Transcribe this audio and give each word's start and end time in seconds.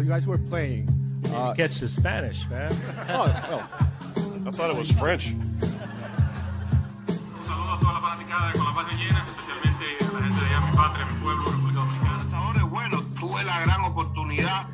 while 0.00 0.06
you 0.06 0.12
guys 0.12 0.26
were 0.26 0.38
playing. 0.38 0.88
Uh, 1.26 1.52
catch 1.52 1.78
the 1.80 1.88
Spanish, 1.88 2.48
man. 2.48 2.72
oh, 3.10 3.26
well. 3.50 3.68
I 4.46 4.50
thought 4.50 4.70
it 4.70 4.76
was 4.76 4.90
French. 4.92 5.34
bueno, 12.70 13.02
tuve 13.18 13.44
la 13.44 13.60
gran 13.62 13.80
oportunidad 13.84 14.68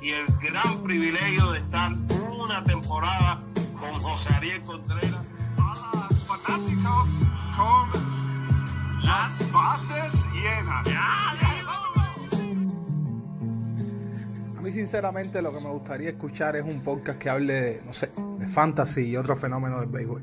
y 0.00 0.10
el 0.12 0.26
gran 0.40 0.82
privilegio 0.82 1.50
de 1.52 1.58
estar 1.58 1.92
una 1.92 2.62
temporada 2.64 3.40
con 3.78 3.92
José 4.00 4.32
Ariel 4.34 4.62
Contreras. 4.62 5.26
A 5.58 6.06
los 6.08 6.24
fanáticos 6.24 7.20
con 7.56 9.02
las 9.02 9.52
bases 9.52 10.24
llenas. 10.32 11.19
Sinceramente 14.72 15.42
lo 15.42 15.52
que 15.52 15.60
me 15.60 15.70
gustaría 15.70 16.10
escuchar 16.10 16.56
es 16.56 16.64
un 16.64 16.82
podcast 16.82 17.18
que 17.18 17.30
hable 17.30 17.52
de, 17.52 17.82
no 17.84 17.92
sé, 17.92 18.10
de 18.38 18.46
fantasy 18.46 19.10
y 19.10 19.16
otros 19.16 19.40
fenómenos 19.40 19.80
del 19.80 19.88
béisbol. 19.88 20.22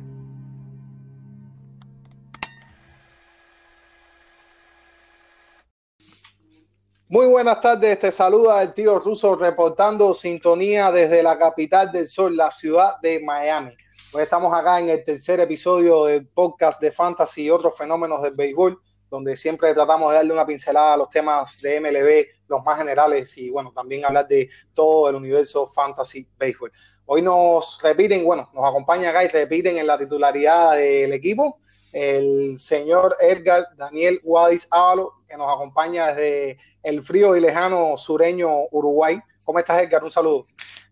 Muy 7.09 7.25
buenas 7.25 7.61
tardes, 7.61 7.99
te 7.99 8.11
saluda 8.11 8.61
el 8.61 8.73
tío 8.73 8.99
Russo 8.99 9.33
reportando 9.35 10.13
sintonía 10.13 10.91
desde 10.91 11.23
la 11.23 11.39
capital 11.39 11.89
del 11.89 12.05
sol, 12.05 12.35
la 12.35 12.51
ciudad 12.51 12.99
de 13.01 13.21
Miami. 13.23 13.71
Hoy 14.13 14.23
estamos 14.23 14.53
acá 14.53 14.79
en 14.79 14.89
el 14.89 15.03
tercer 15.05 15.39
episodio 15.39 16.03
del 16.03 16.27
podcast 16.27 16.81
de 16.81 16.91
fantasy 16.91 17.43
y 17.43 17.49
otros 17.49 17.77
fenómenos 17.77 18.21
del 18.21 18.33
béisbol, 18.35 18.81
donde 19.09 19.37
siempre 19.37 19.73
tratamos 19.73 20.11
de 20.11 20.17
darle 20.17 20.33
una 20.33 20.45
pincelada 20.45 20.93
a 20.93 20.97
los 20.97 21.09
temas 21.09 21.61
de 21.61 21.79
MLB, 21.79 22.49
los 22.49 22.63
más 22.63 22.77
generales 22.77 23.37
y 23.37 23.49
bueno, 23.49 23.71
también 23.73 24.05
hablar 24.05 24.27
de 24.27 24.49
todo 24.73 25.09
el 25.09 25.15
universo 25.15 25.67
fantasy 25.67 26.27
béisbol. 26.37 26.71
Hoy 27.05 27.21
nos 27.21 27.79
repiten, 27.81 28.25
bueno, 28.25 28.49
nos 28.53 28.65
acompaña 28.65 29.09
acá 29.11 29.23
y 29.23 29.29
repiten 29.29 29.77
en 29.77 29.87
la 29.87 29.97
titularidad 29.97 30.75
del 30.75 31.13
equipo 31.13 31.59
el 31.93 32.57
señor 32.57 33.15
Edgar 33.19 33.67
Daniel 33.75 34.19
Guadis 34.23 34.67
Ávalo, 34.71 35.13
que 35.27 35.37
nos 35.37 35.51
acompaña 35.51 36.07
desde 36.07 36.57
el 36.83 37.01
frío 37.01 37.35
y 37.35 37.39
lejano 37.39 37.97
sureño 37.97 38.49
Uruguay. 38.71 39.19
¿Cómo 39.43 39.59
estás, 39.59 39.81
Edgar? 39.81 40.03
Un 40.03 40.11
saludo. 40.11 40.45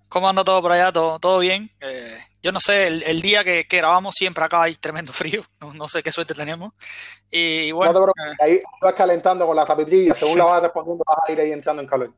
¿Cómo 0.07 0.29
anda 0.29 0.43
todo 0.43 0.61
por 0.61 0.71
allá? 0.71 0.91
¿Todo, 0.91 1.19
todo 1.19 1.39
bien? 1.39 1.69
Eh, 1.81 2.17
yo 2.45 2.51
no 2.51 2.59
sé, 2.59 2.85
el, 2.85 3.21
día 3.23 3.43
que, 3.43 3.65
grabamos 3.67 4.13
siempre 4.15 4.43
acá 4.43 4.61
hay 4.61 4.75
tremendo 4.75 5.11
frío. 5.11 5.41
No, 5.73 5.87
sé 5.87 6.03
qué 6.03 6.11
suerte 6.11 6.35
tenemos. 6.35 6.73
Y 7.31 7.71
bueno. 7.71 7.91
No 7.91 8.05
te 8.05 8.43
ahí 8.43 8.61
vas 8.79 8.93
calentando 8.93 9.47
con 9.47 9.55
la 9.55 9.65
tapitrilla. 9.65 10.13
Según 10.13 10.37
la 10.37 10.45
vas 10.45 10.61
respondiendo, 10.61 11.03
vas 11.07 11.27
a 11.27 11.31
ir 11.31 11.39
ahí 11.39 11.51
entrando 11.51 11.81
en 11.81 11.87
calor. 11.87 12.13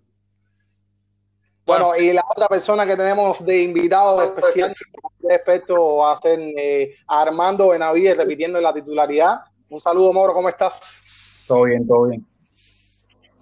Bueno, 1.65 1.95
y 1.95 2.11
la 2.11 2.25
otra 2.29 2.49
persona 2.49 2.85
que 2.85 2.97
tenemos 2.97 3.43
de 3.45 3.61
invitado 3.63 4.21
especial 4.21 4.69
respecto 5.23 5.95
va 5.97 6.11
a 6.11 6.17
ser 6.17 6.39
eh, 6.57 6.97
Armando 7.07 7.69
Benavides 7.69 8.17
repitiendo 8.17 8.59
la 8.59 8.73
titularidad. 8.73 9.39
Un 9.69 9.79
saludo, 9.79 10.11
Moro, 10.11 10.33
¿cómo 10.33 10.49
estás? 10.49 11.45
Todo 11.47 11.63
bien, 11.63 11.87
todo 11.87 12.07
bien. 12.07 12.27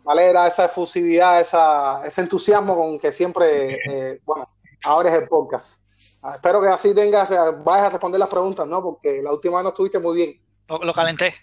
Me 0.05 0.11
alegra 0.11 0.45
esa 0.45 0.65
efusividad, 0.65 1.41
esa, 1.41 2.05
ese 2.05 2.21
entusiasmo 2.21 2.75
con 2.75 2.99
que 2.99 3.11
siempre, 3.11 3.79
eh, 3.89 4.21
bueno, 4.23 4.47
ahora 4.83 5.09
es 5.09 5.19
el 5.19 5.27
podcast. 5.27 5.84
Espero 6.33 6.61
que 6.61 6.67
así 6.67 6.93
tengas, 6.95 7.29
vayas 7.63 7.87
a 7.87 7.89
responder 7.89 8.19
las 8.19 8.29
preguntas, 8.29 8.67
¿no? 8.67 8.81
Porque 8.81 9.21
la 9.21 9.31
última 9.31 9.57
vez 9.57 9.63
no 9.63 9.69
estuviste 9.69 9.99
muy 9.99 10.15
bien. 10.15 10.41
Lo, 10.67 10.93
calenté. 10.93 11.33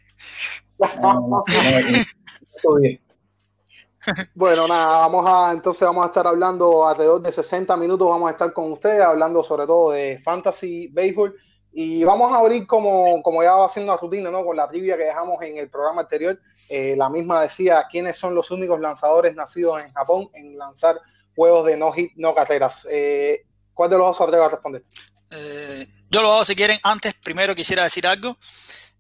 Bueno, 4.35 4.67
nada, 4.67 4.99
vamos 4.99 5.25
a, 5.29 5.53
entonces 5.53 5.87
vamos 5.87 6.03
a 6.03 6.07
estar 6.09 6.27
hablando 6.27 6.89
alrededor 6.89 7.23
de 7.23 7.31
60 7.31 7.77
minutos, 7.77 8.09
vamos 8.09 8.29
a 8.29 8.33
estar 8.33 8.53
con 8.53 8.73
ustedes 8.73 9.01
hablando 9.01 9.45
sobre 9.45 9.65
todo 9.65 9.93
de 9.93 10.19
fantasy 10.19 10.89
baseball 10.89 11.33
y 11.73 12.03
vamos 12.03 12.33
a 12.33 12.39
abrir 12.39 12.67
como, 12.67 13.23
como 13.23 13.45
ya 13.45 13.55
va 13.55 13.67
haciendo 13.67 13.93
la 13.93 13.99
rutina, 13.99 14.31
¿no? 14.31 14.45
Con 14.45 14.57
la 14.57 14.67
trivia 14.67 14.97
que 14.97 15.05
dejamos 15.05 15.41
en 15.43 15.57
el 15.57 15.71
programa 15.71 16.03
anterior, 16.03 16.39
eh, 16.69 16.95
la 16.97 17.09
misma 17.09 17.43
decía 17.43 17.87
quiénes 17.89 18.17
son 18.17 18.35
los 18.35 18.51
únicos 18.51 18.81
lanzadores 18.81 19.37
nacidos 19.37 19.83
en 19.83 19.93
Japón 19.93 20.29
en 20.35 20.59
lanzar 20.59 21.01
juegos 21.37 21.65
de 21.67 21.77
no 21.77 21.93
hit, 21.93 22.13
no 22.17 22.35
carreras. 22.35 22.87
Eh, 22.91 23.47
¿Cuál 23.75 23.91
de 23.91 23.99
los 23.99 24.07
dos 24.07 24.17
se 24.17 24.25
atreve 24.25 24.45
a 24.45 24.49
responder? 24.49 24.85
Eh, 25.31 25.87
yo 26.11 26.23
lo 26.23 26.33
hago 26.33 26.45
si 26.45 26.55
quieren. 26.55 26.79
Antes, 26.83 27.15
primero 27.15 27.55
quisiera 27.55 27.85
decir 27.85 28.07
algo. 28.07 28.37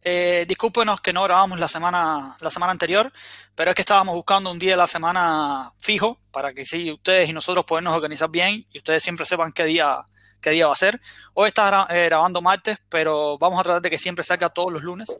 Eh, 0.04 0.44
discúlpenos 0.48 1.00
que 1.00 1.12
no 1.12 1.22
grabamos 1.22 1.60
la 1.60 1.68
semana, 1.68 2.36
la 2.40 2.50
semana 2.50 2.72
anterior, 2.72 3.12
pero 3.54 3.70
es 3.70 3.76
que 3.76 3.82
estábamos 3.82 4.16
buscando 4.16 4.50
un 4.50 4.58
día 4.58 4.72
de 4.72 4.76
la 4.76 4.88
semana 4.88 5.72
fijo 5.78 6.18
para 6.32 6.52
que 6.52 6.64
sí, 6.64 6.90
ustedes 6.90 7.28
y 7.28 7.32
nosotros 7.32 7.64
podamos 7.64 7.94
organizar 7.94 8.28
bien 8.28 8.66
y 8.72 8.78
ustedes 8.78 9.00
siempre 9.00 9.24
sepan 9.26 9.52
qué 9.52 9.64
día, 9.64 10.04
qué 10.40 10.50
día 10.50 10.66
va 10.66 10.72
a 10.72 10.76
ser. 10.76 11.00
Hoy 11.34 11.48
está 11.48 11.86
eh, 11.88 12.06
grabando 12.06 12.42
martes, 12.42 12.78
pero 12.88 13.38
vamos 13.38 13.60
a 13.60 13.62
tratar 13.62 13.82
de 13.82 13.90
que 13.90 13.98
siempre 13.98 14.24
salga 14.24 14.48
todos 14.48 14.72
los 14.72 14.82
lunes. 14.82 15.16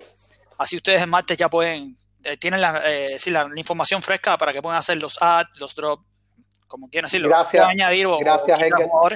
Así 0.58 0.76
ustedes 0.76 1.00
el 1.00 1.08
martes 1.08 1.38
ya 1.38 1.48
pueden, 1.48 1.96
eh, 2.24 2.36
tienen 2.36 2.60
la, 2.60 2.72
la, 2.72 3.44
la, 3.44 3.50
información 3.56 4.02
fresca 4.02 4.36
para 4.36 4.52
que 4.52 4.60
puedan 4.60 4.78
hacer 4.78 4.98
los 4.98 5.16
ads, 5.22 5.50
los 5.60 5.76
drops, 5.76 6.04
como 6.72 6.88
quieran 6.88 7.06
decirlo. 7.06 7.28
Gracias, 7.28 7.66
añadir 7.66 8.08
gracias 8.18 8.58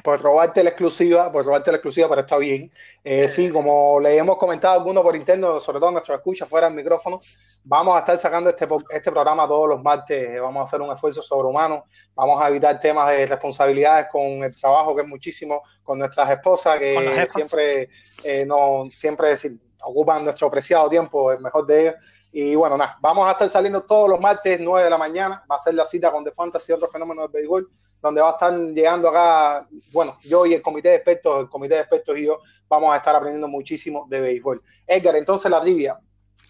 por 0.04 0.20
robarte 0.20 0.62
la 0.62 0.68
exclusiva, 0.68 1.32
por 1.32 1.46
robarte 1.46 1.70
la 1.70 1.78
exclusiva, 1.78 2.06
pero 2.06 2.20
está 2.20 2.36
bien. 2.36 2.70
Eh, 3.02 3.30
sí, 3.30 3.48
como 3.48 3.98
le 3.98 4.14
hemos 4.14 4.36
comentado 4.36 4.74
a 4.74 4.76
algunos 4.76 5.02
por 5.02 5.16
interno, 5.16 5.58
sobre 5.58 5.80
todo 5.80 5.90
nuestros 5.90 6.18
escuchas 6.18 6.46
fuera 6.46 6.66
del 6.66 6.76
micrófono, 6.76 7.18
vamos 7.64 7.96
a 7.96 8.00
estar 8.00 8.18
sacando 8.18 8.50
este, 8.50 8.68
este 8.90 9.10
programa 9.10 9.48
todos 9.48 9.70
los 9.70 9.82
martes, 9.82 10.38
vamos 10.38 10.60
a 10.60 10.64
hacer 10.64 10.82
un 10.82 10.92
esfuerzo 10.92 11.22
sobrehumano, 11.22 11.86
vamos 12.14 12.42
a 12.42 12.48
evitar 12.48 12.78
temas 12.78 13.08
de 13.08 13.26
responsabilidades 13.26 14.06
con 14.12 14.22
el 14.22 14.54
trabajo, 14.54 14.94
que 14.94 15.00
es 15.00 15.08
muchísimo, 15.08 15.62
con 15.82 15.98
nuestras 15.98 16.28
esposas, 16.28 16.78
que 16.78 17.26
siempre, 17.32 17.88
eh, 18.22 18.44
no, 18.46 18.84
siempre 18.94 19.34
ocupan 19.80 20.24
nuestro 20.24 20.50
preciado 20.50 20.90
tiempo, 20.90 21.32
el 21.32 21.40
mejor 21.40 21.66
de 21.66 21.80
ellos. 21.80 21.94
Y 22.32 22.54
bueno, 22.54 22.76
nada, 22.76 22.98
vamos 23.00 23.26
a 23.26 23.32
estar 23.32 23.48
saliendo 23.48 23.82
todos 23.82 24.10
los 24.10 24.20
martes, 24.20 24.60
9 24.60 24.84
de 24.84 24.90
la 24.90 24.98
mañana. 24.98 25.44
Va 25.50 25.56
a 25.56 25.58
ser 25.58 25.74
la 25.74 25.86
cita 25.86 26.10
con 26.10 26.24
The 26.24 26.32
Fantasy 26.32 26.72
y 26.72 26.74
otros 26.74 26.92
fenómenos 26.92 27.32
del 27.32 27.42
béisbol, 27.42 27.70
donde 28.02 28.20
va 28.20 28.30
a 28.30 28.32
estar 28.32 28.58
llegando 28.58 29.08
acá, 29.08 29.66
bueno, 29.92 30.16
yo 30.22 30.44
y 30.46 30.54
el 30.54 30.62
comité 30.62 30.90
de 30.90 30.96
expertos, 30.96 31.40
el 31.40 31.48
comité 31.48 31.74
de 31.74 31.80
expertos 31.80 32.18
y 32.18 32.24
yo 32.24 32.40
vamos 32.68 32.92
a 32.92 32.96
estar 32.96 33.14
aprendiendo 33.14 33.48
muchísimo 33.48 34.06
de 34.08 34.20
béisbol. 34.20 34.62
Edgar, 34.86 35.16
entonces 35.16 35.50
la 35.50 35.60
trivia. 35.60 35.98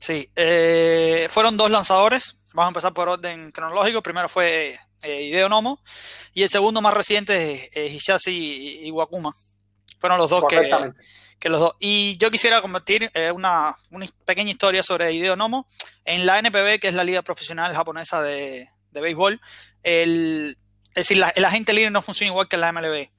Sí, 0.00 0.30
eh, 0.34 1.28
fueron 1.30 1.56
dos 1.56 1.70
lanzadores. 1.70 2.36
Vamos 2.52 2.66
a 2.66 2.70
empezar 2.70 2.94
por 2.94 3.08
orden 3.08 3.50
cronológico. 3.52 4.02
Primero 4.02 4.28
fue 4.28 4.78
eh, 5.02 5.22
Hideo 5.22 5.48
Nomo 5.48 5.80
y 6.32 6.42
el 6.42 6.48
segundo 6.48 6.80
más 6.80 6.94
reciente 6.94 7.68
es 7.72 7.92
Hisashi 7.92 8.86
Iwakuma. 8.86 9.32
Fueron 9.98 10.18
los 10.18 10.30
dos 10.30 10.44
que 10.48 10.56
que 11.38 11.48
los 11.48 11.60
dos. 11.60 11.74
Y 11.78 12.16
yo 12.18 12.30
quisiera 12.30 12.62
convertir 12.62 13.10
eh, 13.14 13.30
una, 13.30 13.76
pequeña 14.24 14.50
historia 14.50 14.82
sobre 14.82 15.12
Hideo 15.12 15.36
Nomo. 15.36 15.66
En 16.04 16.26
la 16.26 16.38
NPB, 16.38 16.80
que 16.80 16.88
es 16.88 16.94
la 16.94 17.04
liga 17.04 17.22
profesional 17.22 17.74
japonesa 17.74 18.22
de, 18.22 18.68
béisbol, 18.92 19.40
el, 19.82 20.56
es 20.88 20.94
decir, 20.94 21.18
la, 21.18 21.28
el 21.30 21.44
agente 21.44 21.72
libre 21.72 21.90
no 21.90 22.02
funciona 22.02 22.30
igual 22.30 22.48
que 22.48 22.56
en 22.56 22.60
la 22.60 22.72
MLB. 22.72 23.10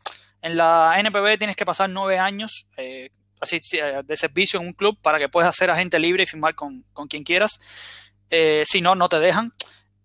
En 0.41 0.57
la 0.57 0.95
NPB 0.97 1.37
tienes 1.37 1.55
que 1.55 1.65
pasar 1.65 1.89
nueve 1.89 2.17
años 2.17 2.67
eh, 2.77 3.11
así, 3.39 3.59
eh, 3.73 4.01
de 4.03 4.17
servicio 4.17 4.59
en 4.59 4.67
un 4.67 4.73
club 4.73 4.97
para 5.01 5.19
que 5.19 5.29
puedas 5.29 5.55
ser 5.55 5.69
agente 5.69 5.99
libre 5.99 6.23
y 6.23 6.25
firmar 6.25 6.55
con, 6.55 6.83
quien 7.09 7.23
quieras. 7.23 7.59
si 8.29 8.81
no, 8.81 8.95
no 8.95 9.09
te 9.09 9.19
dejan. 9.19 9.53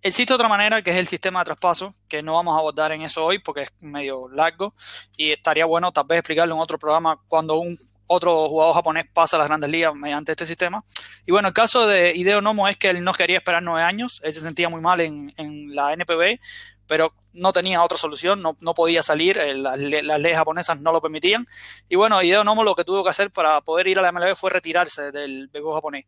Existe 0.04 0.34
otra 0.34 0.48
manera 0.48 0.82
que 0.82 0.90
es 0.90 0.96
el 0.96 1.06
sistema 1.06 1.38
de 1.38 1.44
traspaso, 1.44 1.94
que 2.08 2.24
no 2.24 2.32
vamos 2.32 2.56
a 2.56 2.58
abordar 2.58 2.90
en 2.90 3.02
eso 3.02 3.24
hoy 3.24 3.38
porque 3.38 3.62
es 3.62 3.70
medio 3.78 4.28
largo 4.30 4.74
y 5.16 5.30
estaría 5.30 5.64
bueno 5.64 5.92
tal 5.92 6.06
vez 6.08 6.18
explicarlo 6.18 6.56
en 6.56 6.60
otro 6.60 6.76
programa 6.76 7.20
cuando 7.28 7.58
un 7.58 7.78
otro 8.12 8.48
jugador 8.48 8.74
japonés 8.74 9.06
pasa 9.12 9.36
a 9.36 9.38
las 9.38 9.48
grandes 9.48 9.70
ligas 9.70 9.94
mediante 9.94 10.32
este 10.32 10.44
sistema. 10.44 10.84
Y 11.26 11.32
bueno, 11.32 11.48
el 11.48 11.54
caso 11.54 11.86
de 11.86 12.14
Hideo 12.14 12.42
Nomo 12.42 12.68
es 12.68 12.76
que 12.76 12.90
él 12.90 13.02
no 13.02 13.12
quería 13.12 13.38
esperar 13.38 13.62
nueve 13.62 13.82
años, 13.82 14.20
él 14.22 14.34
se 14.34 14.40
sentía 14.40 14.68
muy 14.68 14.82
mal 14.82 15.00
en, 15.00 15.32
la 15.74 15.94
NPB, 15.94 16.38
pero 16.86 17.14
no 17.32 17.52
tenía 17.54 17.82
otra 17.82 17.96
solución, 17.96 18.42
no, 18.42 18.74
podía 18.74 19.02
salir, 19.02 19.38
eh, 19.38 19.54
las, 19.54 19.78
leyes 19.78 20.36
japonesas 20.36 20.78
no 20.78 20.92
lo 20.92 21.00
permitían. 21.00 21.46
Y 21.88 21.96
bueno, 21.96 22.22
Hideo 22.22 22.44
Nomo 22.44 22.64
lo 22.64 22.74
que 22.74 22.84
tuvo 22.84 23.02
que 23.02 23.10
hacer 23.10 23.30
para 23.30 23.62
poder 23.62 23.88
ir 23.88 23.98
a 23.98 24.02
la 24.02 24.12
MLB 24.12 24.36
fue 24.36 24.50
retirarse 24.50 25.10
del 25.10 25.48
béisbol 25.48 25.74
japonés. 25.74 26.04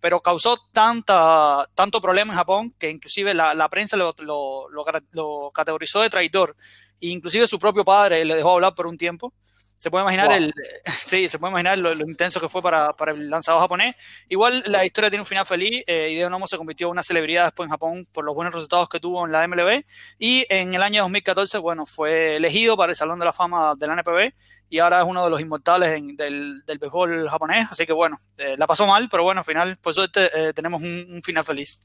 Pero 0.00 0.20
causó 0.20 0.58
tanta, 0.72 1.68
tanto 1.74 2.00
problema 2.00 2.32
en 2.32 2.38
Japón 2.38 2.74
que 2.78 2.90
inclusive 2.90 3.34
la, 3.34 3.68
prensa 3.68 3.96
lo, 3.96 4.14
lo, 4.18 5.50
categorizó 5.52 6.00
de 6.00 6.10
traidor. 6.10 6.56
E 7.00 7.08
inclusive 7.08 7.46
su 7.46 7.58
propio 7.58 7.84
padre 7.84 8.24
le 8.24 8.36
dejó 8.36 8.52
hablar 8.52 8.74
por 8.74 8.86
un 8.86 8.96
tiempo. 8.96 9.32
Se 9.84 9.90
puede 9.90 10.02
imaginar 10.02 10.32
el, 10.32 10.50
sí, 10.98 11.28
se 11.28 11.38
puede 11.38 11.50
imaginar 11.50 11.76
lo, 11.76 11.92
intenso 11.92 12.40
que 12.40 12.48
fue 12.48 12.62
para, 12.62 12.94
el 13.08 13.28
lanzador 13.28 13.60
japonés. 13.60 13.94
Igual 14.30 14.62
la 14.66 14.82
historia 14.82 15.10
tiene 15.10 15.20
un 15.20 15.26
final 15.26 15.44
feliz. 15.44 15.84
Eh, 15.86 16.08
Hideo 16.10 16.30
Nomo 16.30 16.46
se 16.46 16.56
convirtió 16.56 16.86
en 16.86 16.92
una 16.92 17.02
celebridad 17.02 17.44
después 17.44 17.66
en 17.66 17.70
Japón 17.70 18.08
por 18.10 18.24
los 18.24 18.34
buenos 18.34 18.54
resultados 18.54 18.88
que 18.88 18.98
tuvo 18.98 19.26
en 19.26 19.32
la 19.32 19.46
MLB. 19.46 19.84
Y 20.18 20.46
en 20.48 20.72
el 20.72 20.82
año 20.82 21.02
2014, 21.02 21.58
bueno, 21.58 21.84
fue 21.84 22.36
elegido 22.36 22.78
para 22.78 22.92
el 22.92 22.96
Salón 22.96 23.18
de 23.18 23.26
la 23.26 23.34
Fama 23.34 23.74
de 23.76 23.86
la 23.86 23.92
NPB 23.92 24.32
y 24.70 24.78
ahora 24.78 25.02
es 25.02 25.06
uno 25.06 25.22
de 25.22 25.28
los 25.28 25.38
inmortales 25.42 26.00
del, 26.16 26.64
del 26.64 26.78
béisbol 26.78 27.28
japonés. 27.28 27.70
Así 27.70 27.84
que 27.84 27.92
bueno, 27.92 28.16
eh, 28.38 28.56
la 28.56 28.66
pasó 28.66 28.86
mal, 28.86 29.10
pero 29.10 29.22
bueno, 29.22 29.40
al 29.40 29.44
final, 29.44 29.76
por 29.82 29.92
suerte, 29.92 30.30
eh, 30.32 30.54
tenemos 30.54 30.80
un, 30.80 31.20
final 31.22 31.44
feliz. 31.44 31.82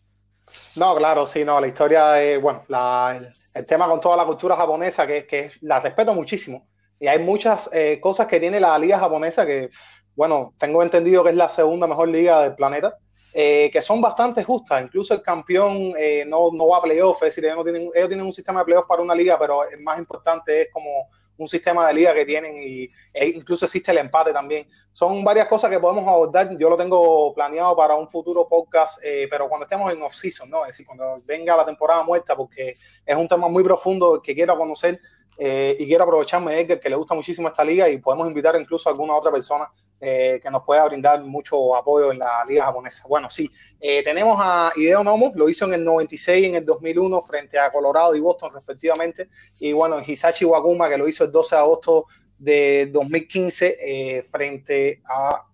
No, 0.77 0.95
claro, 0.95 1.27
sí, 1.27 1.43
no, 1.43 1.59
la 1.59 1.67
historia, 1.67 2.39
bueno, 2.39 2.63
la, 2.69 3.19
el 3.53 3.65
tema 3.65 3.89
con 3.89 3.99
toda 3.99 4.15
la 4.15 4.23
cultura 4.23 4.55
japonesa, 4.55 5.05
que, 5.05 5.27
que 5.27 5.51
la 5.59 5.81
respeto 5.81 6.15
muchísimo. 6.15 6.68
Y 6.99 7.07
hay 7.07 7.19
muchas 7.19 7.69
eh, 7.73 7.99
cosas 8.01 8.27
que 8.27 8.39
tiene 8.39 8.59
la 8.59 8.77
liga 8.77 8.99
japonesa 8.99 9.45
que, 9.45 9.69
bueno, 10.15 10.53
tengo 10.57 10.83
entendido 10.83 11.23
que 11.23 11.29
es 11.29 11.35
la 11.35 11.49
segunda 11.49 11.87
mejor 11.87 12.09
liga 12.09 12.41
del 12.41 12.55
planeta, 12.55 12.97
eh, 13.33 13.69
que 13.71 13.81
son 13.81 14.01
bastante 14.01 14.43
justas. 14.43 14.83
Incluso 14.83 15.13
el 15.13 15.21
campeón 15.21 15.93
eh, 15.97 16.25
no, 16.27 16.49
no, 16.51 16.67
va 16.67 16.77
a 16.77 16.81
playoff, 16.81 17.23
es 17.23 17.29
decir, 17.29 17.45
ellos, 17.45 17.57
no 17.57 17.63
tienen, 17.63 17.89
ellos 17.93 18.09
tienen 18.09 18.25
un 18.25 18.33
sistema 18.33 18.59
de 18.59 18.65
playoff 18.65 18.87
para 18.87 19.01
una 19.01 19.15
liga, 19.15 19.37
pero 19.39 19.69
el 19.69 19.81
más 19.81 19.97
importante 19.97 20.63
es 20.63 20.67
como 20.71 21.07
un 21.39 21.47
sistema 21.47 21.87
de 21.87 21.93
liga 21.93 22.13
que 22.13 22.25
tienen 22.25 22.61
y 22.61 22.89
e 23.13 23.27
incluso 23.29 23.65
existe 23.65 23.91
el 23.91 23.97
empate 23.97 24.33
también. 24.33 24.67
Son 24.91 25.23
varias 25.23 25.47
cosas 25.47 25.71
que 25.71 25.79
podemos 25.79 26.05
abordar. 26.07 26.57
Yo 26.57 26.69
lo 26.69 26.75
tengo 26.75 27.33
planeado 27.33 27.75
para 27.75 27.95
un 27.95 28.09
futuro 28.09 28.47
podcast, 28.47 29.01
eh, 29.03 29.27
pero 29.29 29.47
cuando 29.47 29.63
estemos 29.63 29.91
en 29.93 30.01
off-season, 30.01 30.49
¿no? 30.49 30.63
Es 30.63 30.69
decir, 30.69 30.85
cuando 30.85 31.21
venga 31.25 31.55
la 31.55 31.65
temporada 31.65 32.03
muerta, 32.03 32.35
porque 32.35 32.73
es 33.05 33.15
un 33.15 33.27
tema 33.27 33.47
muy 33.47 33.63
profundo 33.63 34.21
que 34.21 34.35
quiero 34.35 34.57
conocer 34.57 34.99
eh, 35.41 35.77
y 35.79 35.87
quiero 35.87 36.03
aprovecharme 36.03 36.59
Edgar, 36.59 36.81
que 36.81 36.89
le 36.89 36.97
gusta 36.97 37.15
muchísimo 37.15 37.47
esta 37.47 37.63
liga 37.63 37.87
y 37.87 37.97
podemos 37.97 38.27
invitar 38.27 38.59
incluso 38.59 38.89
a 38.89 38.91
alguna 38.91 39.15
otra 39.15 39.31
persona 39.31 39.69
eh, 40.01 40.37
que 40.43 40.51
nos 40.51 40.63
pueda 40.63 40.83
brindar 40.83 41.23
mucho 41.23 41.77
apoyo 41.77 42.11
en 42.11 42.19
la 42.19 42.43
liga 42.45 42.65
japonesa. 42.65 43.05
Bueno, 43.07 43.29
sí, 43.29 43.49
eh, 43.79 44.03
tenemos 44.03 44.37
a 44.41 44.73
Hideo 44.75 45.01
Nomo, 45.01 45.31
lo 45.35 45.47
hizo 45.47 45.63
en 45.65 45.75
el 45.75 45.83
96 45.85 46.43
y 46.43 46.45
en 46.47 46.55
el 46.55 46.65
2001 46.65 47.21
frente 47.21 47.57
a 47.57 47.71
Colorado 47.71 48.13
y 48.15 48.19
Boston 48.19 48.51
respectivamente, 48.53 49.29
y 49.61 49.71
bueno, 49.71 50.01
Hisashi 50.05 50.43
Wakuma, 50.43 50.89
que 50.89 50.97
lo 50.97 51.07
hizo 51.07 51.23
el 51.23 51.31
12 51.31 51.55
de 51.55 51.61
agosto 51.61 52.05
de 52.37 52.89
2015 52.91 53.77
eh, 53.79 54.23
frente 54.23 55.01
a... 55.05 55.45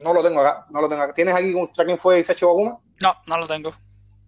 No 0.00 0.12
lo 0.12 0.24
tengo 0.24 0.40
acá, 0.40 0.66
no 0.70 0.80
lo 0.80 0.88
tengo 0.88 1.02
acá. 1.02 1.14
¿Tienes 1.14 1.34
aquí 1.34 1.54
quién 1.84 1.98
fue 1.98 2.18
Hisashi 2.18 2.44
Wakuma? 2.44 2.80
No, 3.00 3.14
no 3.26 3.38
lo 3.38 3.46
tengo. 3.46 3.70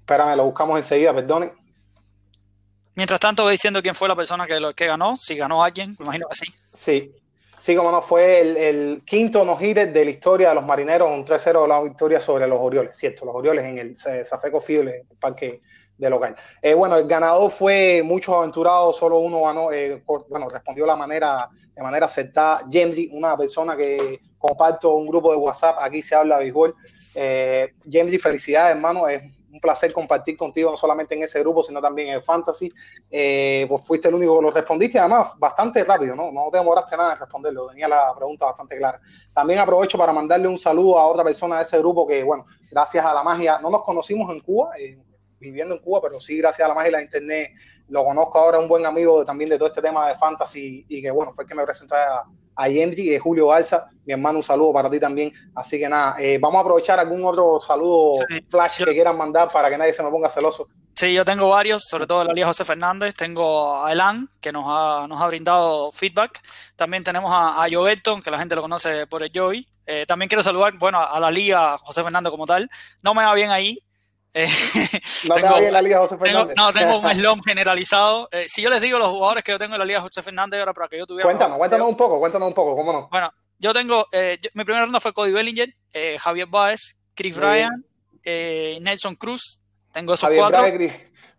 Espérame, 0.01 0.37
lo 0.37 0.45
buscamos 0.45 0.77
enseguida, 0.77 1.13
perdone. 1.13 1.62
Mientras 2.95 3.21
tanto, 3.21 3.43
voy 3.43 3.53
diciendo 3.53 3.83
quién 3.83 3.95
fue 3.95 4.09
la 4.09 4.17
persona 4.17 4.47
que, 4.47 4.61
que 4.77 4.87
ganó, 4.87 5.17
si 5.17 5.37
ganó 5.37 5.63
alguien, 5.65 5.97
me 5.99 6.05
imagino 6.05 6.27
que 6.29 6.37
sí. 6.37 6.53
Sí, 6.73 7.15
Sí, 7.63 7.77
como 7.77 7.93
no, 7.93 8.03
fue 8.03 8.41
el, 8.41 8.57
el 8.57 9.03
quinto 9.05 9.45
no 9.45 9.57
de 9.57 10.05
la 10.05 10.11
historia 10.11 10.49
de 10.49 10.57
los 10.57 10.67
marineros, 10.67 11.09
un 11.09 11.25
3-0 11.25 11.69
la 11.69 11.81
victoria 11.81 12.19
sobre 12.19 12.45
los 12.49 12.59
Orioles, 12.61 12.97
cierto, 12.97 13.25
los 13.25 13.37
Orioles 13.37 13.65
en 13.65 13.79
el 13.79 13.97
Safeco 13.97 14.61
Field, 14.61 14.89
en 14.89 15.07
el 15.09 15.17
parque 15.17 15.61
de 15.97 16.11
local. 16.11 16.35
Eh, 16.61 16.75
bueno, 16.75 16.97
el 16.97 17.07
ganador 17.07 17.53
fue 17.53 18.03
mucho 18.05 18.37
aventurado, 18.37 18.93
solo 18.93 19.19
uno 19.19 19.43
ganó, 19.45 19.71
eh, 19.71 20.03
bueno, 20.29 20.49
respondió 20.49 20.85
la 20.87 20.97
manera, 20.97 21.49
de 21.73 21.83
manera 21.85 22.07
acertada. 22.07 22.67
Gendry, 22.69 23.09
una 23.13 23.37
persona 23.37 23.77
que 23.77 24.19
comparto 24.39 24.97
un 24.97 25.07
grupo 25.07 25.31
de 25.31 25.37
WhatsApp, 25.37 25.77
aquí 25.79 26.03
se 26.03 26.17
habla 26.17 26.39
de 26.39 26.43
béisbol. 26.43 26.75
Eh, 27.15 27.75
felicidades, 28.21 28.75
hermano, 28.75 29.07
es 29.07 29.23
un 29.53 29.61
placer 29.61 29.93
compartir 29.93 30.37
contigo, 30.37 30.71
no 30.71 30.77
solamente 30.77 31.15
en 31.15 31.23
ese 31.23 31.41
grupo, 31.41 31.63
sino 31.63 31.81
también 31.81 32.09
en 32.09 32.15
el 32.15 32.23
Fantasy. 32.23 32.73
Eh, 33.11 33.67
pues 33.69 33.85
fuiste 33.85 34.09
el 34.09 34.15
único 34.15 34.39
que 34.39 34.43
lo 34.43 34.51
respondiste, 34.51 34.99
además 34.99 35.39
bastante 35.39 35.85
rápido, 35.85 36.17
¿no? 36.17 36.33
No 36.33 36.49
te 36.51 36.57
demoraste 36.57 36.97
nada 36.97 37.13
en 37.13 37.19
responderlo, 37.19 37.69
tenía 37.69 37.87
la 37.87 38.15
pregunta 38.17 38.47
bastante 38.47 38.79
clara. 38.79 38.99
También 39.33 39.61
aprovecho 39.61 39.99
para 39.99 40.13
mandarle 40.13 40.49
un 40.49 40.59
saludo 40.59 40.99
a 40.99 41.07
otra 41.07 41.23
persona 41.23 41.57
de 41.57 41.63
ese 41.63 41.79
grupo 41.79 42.07
que, 42.07 42.23
bueno, 42.23 42.47
gracias 42.71 43.05
a 43.05 43.13
la 43.13 43.23
magia, 43.23 43.59
no 43.61 43.69
nos 43.69 43.83
conocimos 43.83 44.31
en 44.33 44.41
Cuba, 44.41 44.71
eh, 44.79 44.99
viviendo 45.39 45.75
en 45.75 45.81
Cuba, 45.83 46.01
pero 46.01 46.19
sí, 46.19 46.39
gracias 46.39 46.65
a 46.65 46.69
la 46.69 46.75
magia 46.75 46.87
de 46.87 46.97
la 46.97 47.03
internet, 47.03 47.53
lo 47.89 48.05
conozco 48.05 48.39
ahora, 48.39 48.59
un 48.59 48.69
buen 48.69 48.87
amigo 48.87 49.23
también 49.23 49.51
de 49.51 49.59
todo 49.59 49.69
este 49.69 49.83
tema 49.83 50.09
de 50.09 50.15
Fantasy 50.15 50.87
y 50.89 51.03
que, 51.03 51.11
bueno, 51.11 51.33
fue 51.33 51.45
el 51.45 51.49
que 51.49 51.55
me 51.55 51.65
presentó 51.65 51.95
a 51.95 52.25
a 52.57 52.69
Yendri, 52.69 53.19
Julio 53.19 53.47
Balsa, 53.47 53.89
mi 54.05 54.13
hermano, 54.13 54.39
un 54.39 54.43
saludo 54.43 54.73
para 54.73 54.91
ti 54.91 54.99
también. 54.99 55.33
Así 55.55 55.79
que 55.79 55.89
nada, 55.89 56.17
eh, 56.21 56.39
vamos 56.39 56.59
a 56.59 56.61
aprovechar 56.61 56.99
algún 56.99 57.25
otro 57.25 57.61
saludo 57.61 58.15
flash 58.49 58.85
que 58.85 58.93
quieran 58.93 59.17
mandar 59.17 59.51
para 59.51 59.71
que 59.71 59.79
nadie 59.79 59.93
se 59.93 60.03
me 60.03 60.11
ponga 60.11 60.29
celoso. 60.29 60.69
Sí, 60.95 61.15
yo 61.15 61.25
tengo 61.25 61.49
varios, 61.49 61.85
sobre 61.89 62.07
todo 62.07 62.25
la 62.25 62.33
Liga 62.33 62.47
José 62.47 62.65
Fernández. 62.65 63.15
Tengo 63.15 63.83
a 63.83 63.91
Elan, 63.91 64.29
que 64.41 64.53
nos 64.53 64.65
ha, 64.69 65.07
nos 65.09 65.21
ha 65.21 65.27
brindado 65.27 65.91
feedback. 65.91 66.41
También 66.77 67.03
tenemos 67.03 67.33
a, 67.33 67.63
a 67.63 67.69
que 67.69 68.31
la 68.31 68.39
gente 68.39 68.55
lo 68.55 68.63
conoce 68.63 69.07
por 69.07 69.23
el 69.23 69.31
Joey. 69.35 69.67
Eh, 69.87 70.05
también 70.07 70.29
quiero 70.29 70.43
saludar, 70.43 70.75
bueno, 70.79 71.01
a 71.01 71.19
la 71.19 71.31
Liga 71.31 71.79
José 71.79 72.03
Fernández 72.03 72.31
como 72.31 72.47
tal. 72.47 72.71
No 73.03 73.15
me 73.15 73.25
va 73.25 73.35
bien 73.35 73.51
ahí, 73.51 73.79
eh, 74.35 74.47
no 75.29 75.35
tengo, 75.35 75.59
en 75.59 75.73
la 75.73 75.83
Liga 75.83 75.99
José 75.99 76.17
Fernández. 76.17 76.57
no, 76.57 76.73
tengo 76.73 76.99
un 76.99 77.11
slump 77.17 77.45
generalizado. 77.47 78.29
Eh, 78.33 78.47
si 78.49 78.63
yo 78.63 78.71
les 78.71 78.81
digo 78.81 78.99
los 78.99 79.09
jugadores 79.09 79.45
que 79.45 79.53
yo 79.53 79.59
tengo 79.59 79.75
en 79.75 79.81
la 79.81 79.85
Liga 79.85 80.01
José 80.01 80.23
Fernández, 80.23 80.61
ahora 80.61 80.73
para 80.73 80.89
que 80.89 80.99
yo 80.99 81.07
tuviera. 81.07 81.25
Cuéntanos, 81.25 81.59
cuéntanos 81.59 81.89
un 81.89 81.97
poco, 81.97 82.19
cuéntanos 82.19 82.49
un 82.49 82.55
poco, 82.55 82.75
¿cómo 82.75 82.93
no? 82.93 83.09
Bueno, 83.11 83.33
yo 83.59 83.75
tengo. 83.75 84.07
Eh, 84.13 84.39
mi 84.55 84.65
primera 84.65 84.85
ronda 84.85 85.01
fue 85.01 85.13
Cody 85.13 85.33
Bellinger, 85.33 85.75
eh, 85.93 86.17
Javier 86.19 86.47
Baez, 86.47 86.97
Chris 87.15 87.37
Bryan, 87.37 87.85
Nelson 88.25 89.17
Cruz. 89.17 89.61
Tengo 89.93 90.15
esos 90.15 90.29
Javier 90.29 90.41
cuatro. 90.41 90.63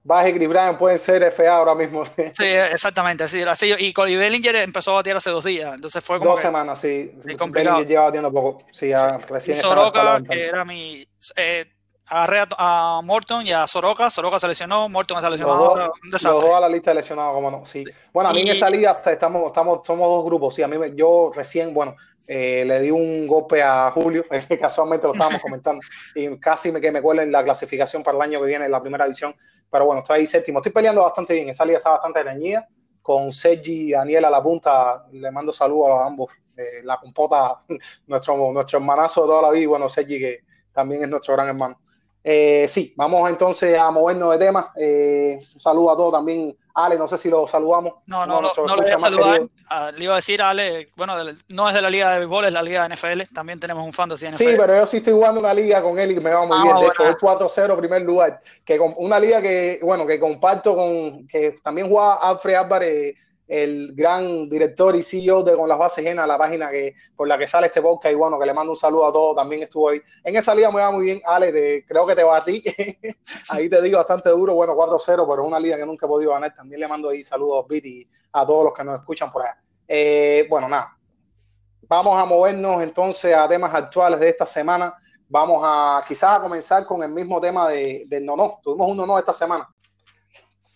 Baez 0.05 0.29
y 0.29 0.33
Chris 0.37 0.49
Bryan 0.49 0.77
pueden 0.77 0.99
ser 0.99 1.23
FA 1.31 1.55
ahora 1.55 1.73
mismo. 1.73 2.05
sí, 2.37 2.45
exactamente. 2.45 3.23
Así, 3.23 3.41
así, 3.41 3.73
y 3.79 3.91
Cody 3.93 4.17
Bellinger 4.17 4.57
empezó 4.57 4.91
a 4.91 4.95
batear 4.95 5.17
hace 5.17 5.31
dos 5.31 5.45
días. 5.45 5.73
Entonces 5.73 6.03
fue 6.03 6.19
como. 6.19 6.31
Dos 6.31 6.41
semanas, 6.41 6.79
sí. 6.79 7.11
sí 7.25 7.35
complicado. 7.35 7.77
Bellinger 7.77 7.87
lleva 7.87 8.03
batiendo 8.03 8.31
poco. 8.31 8.63
Sí, 8.71 8.91
recién. 9.27 9.57
Y 9.57 9.59
Soroka, 9.59 10.21
que 10.29 10.45
era 10.45 10.63
mi 10.63 11.07
agarré 12.07 12.43
a, 12.57 13.01
Morton 13.03 13.45
y 13.45 13.51
a 13.51 13.67
Soroka. 13.67 14.09
Soroka 14.09 14.39
se 14.39 14.47
lesionó, 14.47 14.89
Morton 14.89 15.21
se 15.21 15.29
lesionó. 15.29 15.89
Los 16.03 16.21
dos 16.21 16.55
a 16.55 16.59
la 16.59 16.69
lista 16.69 16.91
de 16.91 16.95
lesionados, 16.95 17.33
como 17.33 17.51
no. 17.51 17.65
Sí. 17.65 17.83
Bueno, 18.11 18.29
a 18.29 18.33
mí 18.33 18.41
en 18.41 18.49
esa 18.49 18.69
liga 18.69 18.91
estamos, 18.91 19.47
estamos, 19.47 19.81
somos 19.85 20.07
dos 20.07 20.25
grupos. 20.25 20.55
Sí, 20.55 20.63
a 20.63 20.67
mí 20.67 20.77
yo 20.95 21.31
recién, 21.33 21.73
bueno, 21.73 21.95
eh, 22.27 22.63
le 22.65 22.79
di 22.79 22.91
un 22.91 23.27
golpe 23.27 23.61
a 23.61 23.91
Julio, 23.91 24.23
que 24.29 24.57
casualmente 24.59 25.07
lo 25.07 25.13
estábamos 25.13 25.41
comentando, 25.41 25.81
y 26.15 26.37
casi 26.37 26.71
me, 26.71 26.79
que 26.79 26.91
me 26.91 27.01
cuelen 27.01 27.31
la 27.31 27.43
clasificación 27.43 28.03
para 28.03 28.17
el 28.17 28.23
año 28.23 28.39
que 28.41 28.47
viene 28.47 28.65
en 28.65 28.71
la 28.71 28.81
primera 28.81 29.05
división. 29.05 29.35
Pero 29.69 29.85
bueno, 29.85 30.01
estoy 30.01 30.19
ahí 30.19 30.27
séptimo. 30.27 30.59
Estoy 30.59 30.71
peleando 30.71 31.03
bastante 31.03 31.33
bien. 31.33 31.49
Esa 31.49 31.65
liga 31.65 31.79
está 31.79 31.91
bastante 31.91 32.23
reñida. 32.23 32.67
Con 33.01 33.33
Sergi 33.33 33.89
y 33.89 33.91
Daniel 33.91 34.25
a 34.25 34.29
la 34.29 34.41
punta, 34.41 35.05
le 35.11 35.29
mando 35.29 35.51
saludos 35.51 35.89
a 35.89 36.05
ambos. 36.05 36.31
Eh, 36.55 36.81
la 36.83 36.97
compota, 36.97 37.63
nuestro, 38.07 38.51
nuestro 38.53 38.77
hermanazo 38.77 39.23
de 39.23 39.27
toda 39.27 39.41
la 39.41 39.49
vida, 39.51 39.63
y 39.63 39.65
bueno, 39.65 39.89
Sergi, 39.89 40.19
que 40.19 40.39
también 40.71 41.03
es 41.03 41.09
nuestro 41.09 41.33
gran 41.33 41.47
hermano. 41.47 41.79
Eh, 42.23 42.67
sí, 42.69 42.93
vamos 42.95 43.29
entonces 43.29 43.77
a 43.77 43.91
movernos 43.91 44.31
de 44.31 44.45
tema. 44.45 44.71
Eh, 44.75 45.37
un 45.53 45.59
saludo 45.59 45.91
a 45.91 45.97
todos 45.97 46.13
también. 46.13 46.55
Ale, 46.75 46.97
no 46.97 47.07
sé 47.07 47.19
si 47.19 47.29
lo 47.29 47.45
saludamos. 47.47 47.95
No, 48.07 48.25
no, 48.25 48.41
no, 48.41 48.51
no, 48.65 48.75
le 48.77 48.81
voy 48.81 48.91
a 48.91 48.99
saludar. 48.99 49.41
Ah, 49.69 49.91
le 49.95 50.05
iba 50.05 50.13
a 50.13 50.15
decir 50.15 50.41
a 50.41 50.49
Ale, 50.49 50.89
bueno, 50.95 51.13
no 51.49 51.69
es 51.69 51.75
de 51.75 51.81
la 51.81 51.89
liga 51.89 52.11
de 52.11 52.19
béisbol, 52.19 52.45
es 52.45 52.51
la 52.51 52.63
liga 52.63 52.87
de 52.87 52.95
NFL. 52.95 53.33
También 53.33 53.59
tenemos 53.59 53.85
un 53.85 53.93
fantasy 53.93 54.25
NFL. 54.27 54.37
Sí, 54.37 54.55
pero 54.57 54.75
yo 54.75 54.85
sí 54.85 54.97
estoy 54.97 55.13
jugando 55.13 55.39
una 55.39 55.53
liga 55.53 55.83
con 55.83 55.99
él 55.99 56.11
y 56.11 56.19
me 56.19 56.31
va 56.31 56.45
muy 56.45 56.57
ah, 56.57 56.63
bien. 56.63 56.79
De 56.79 56.87
hecho, 56.87 57.03
es 57.03 57.15
4-0 57.17 57.77
primer 57.77 58.01
lugar. 58.01 58.41
Que 58.65 58.77
con, 58.79 58.93
una 58.97 59.19
liga 59.19 59.39
que, 59.41 59.79
bueno, 59.83 60.07
que 60.07 60.19
comparto 60.19 60.75
con, 60.75 61.27
que 61.27 61.59
también 61.63 61.89
juega 61.89 62.15
Alfred 62.15 62.55
Álvarez 62.55 63.15
el 63.47 63.93
gran 63.93 64.49
director 64.49 64.95
y 64.95 65.03
CEO 65.03 65.43
de 65.43 65.55
Con 65.55 65.67
las 65.67 65.77
Bases 65.77 66.03
Llenas, 66.03 66.27
la 66.27 66.37
página 66.37 66.71
que, 66.71 66.95
por 67.15 67.27
la 67.27 67.37
que 67.37 67.45
sale 67.45 67.67
este 67.67 67.81
podcast. 67.81 68.13
Y 68.13 68.15
bueno, 68.15 68.39
que 68.39 68.45
le 68.45 68.53
mando 68.53 68.71
un 68.71 68.77
saludo 68.77 69.05
a 69.05 69.13
todos, 69.13 69.35
también 69.35 69.63
estuvo 69.63 69.89
ahí. 69.89 70.01
En 70.23 70.35
esa 70.35 70.55
liga 70.55 70.71
me 70.71 70.81
va 70.81 70.91
muy 70.91 71.05
bien, 71.05 71.21
Ale, 71.25 71.85
creo 71.85 72.05
que 72.07 72.15
te 72.15 72.23
ti. 72.45 72.63
ahí 73.49 73.69
te 73.69 73.81
digo 73.81 73.97
bastante 73.97 74.29
duro, 74.29 74.53
bueno, 74.53 74.75
4-0, 74.75 75.05
pero 75.05 75.41
es 75.41 75.47
una 75.47 75.59
liga 75.59 75.77
que 75.77 75.85
nunca 75.85 76.05
he 76.05 76.09
podido 76.09 76.31
ganar. 76.31 76.53
También 76.55 76.79
le 76.79 76.87
mando 76.87 77.09
ahí 77.09 77.23
saludos 77.23 77.65
y 77.71 78.07
a 78.31 78.45
todos 78.45 78.65
los 78.65 78.73
que 78.73 78.83
nos 78.83 78.99
escuchan 78.99 79.31
por 79.31 79.43
allá. 79.43 79.57
Eh, 79.87 80.47
bueno, 80.49 80.67
nada. 80.67 80.97
Vamos 81.87 82.17
a 82.17 82.25
movernos 82.25 82.81
entonces 82.81 83.35
a 83.35 83.47
temas 83.47 83.73
actuales 83.73 84.19
de 84.19 84.29
esta 84.29 84.45
semana. 84.45 84.95
Vamos 85.27 85.61
a 85.63 86.01
quizás 86.07 86.37
a 86.37 86.41
comenzar 86.41 86.85
con 86.85 87.03
el 87.03 87.09
mismo 87.09 87.39
tema 87.41 87.69
de, 87.69 88.05
del 88.07 88.25
no 88.25 88.35
no. 88.35 88.59
Tuvimos 88.63 88.89
un 88.89 88.97
no 88.97 89.05
no 89.05 89.19
esta 89.19 89.33
semana. 89.33 89.69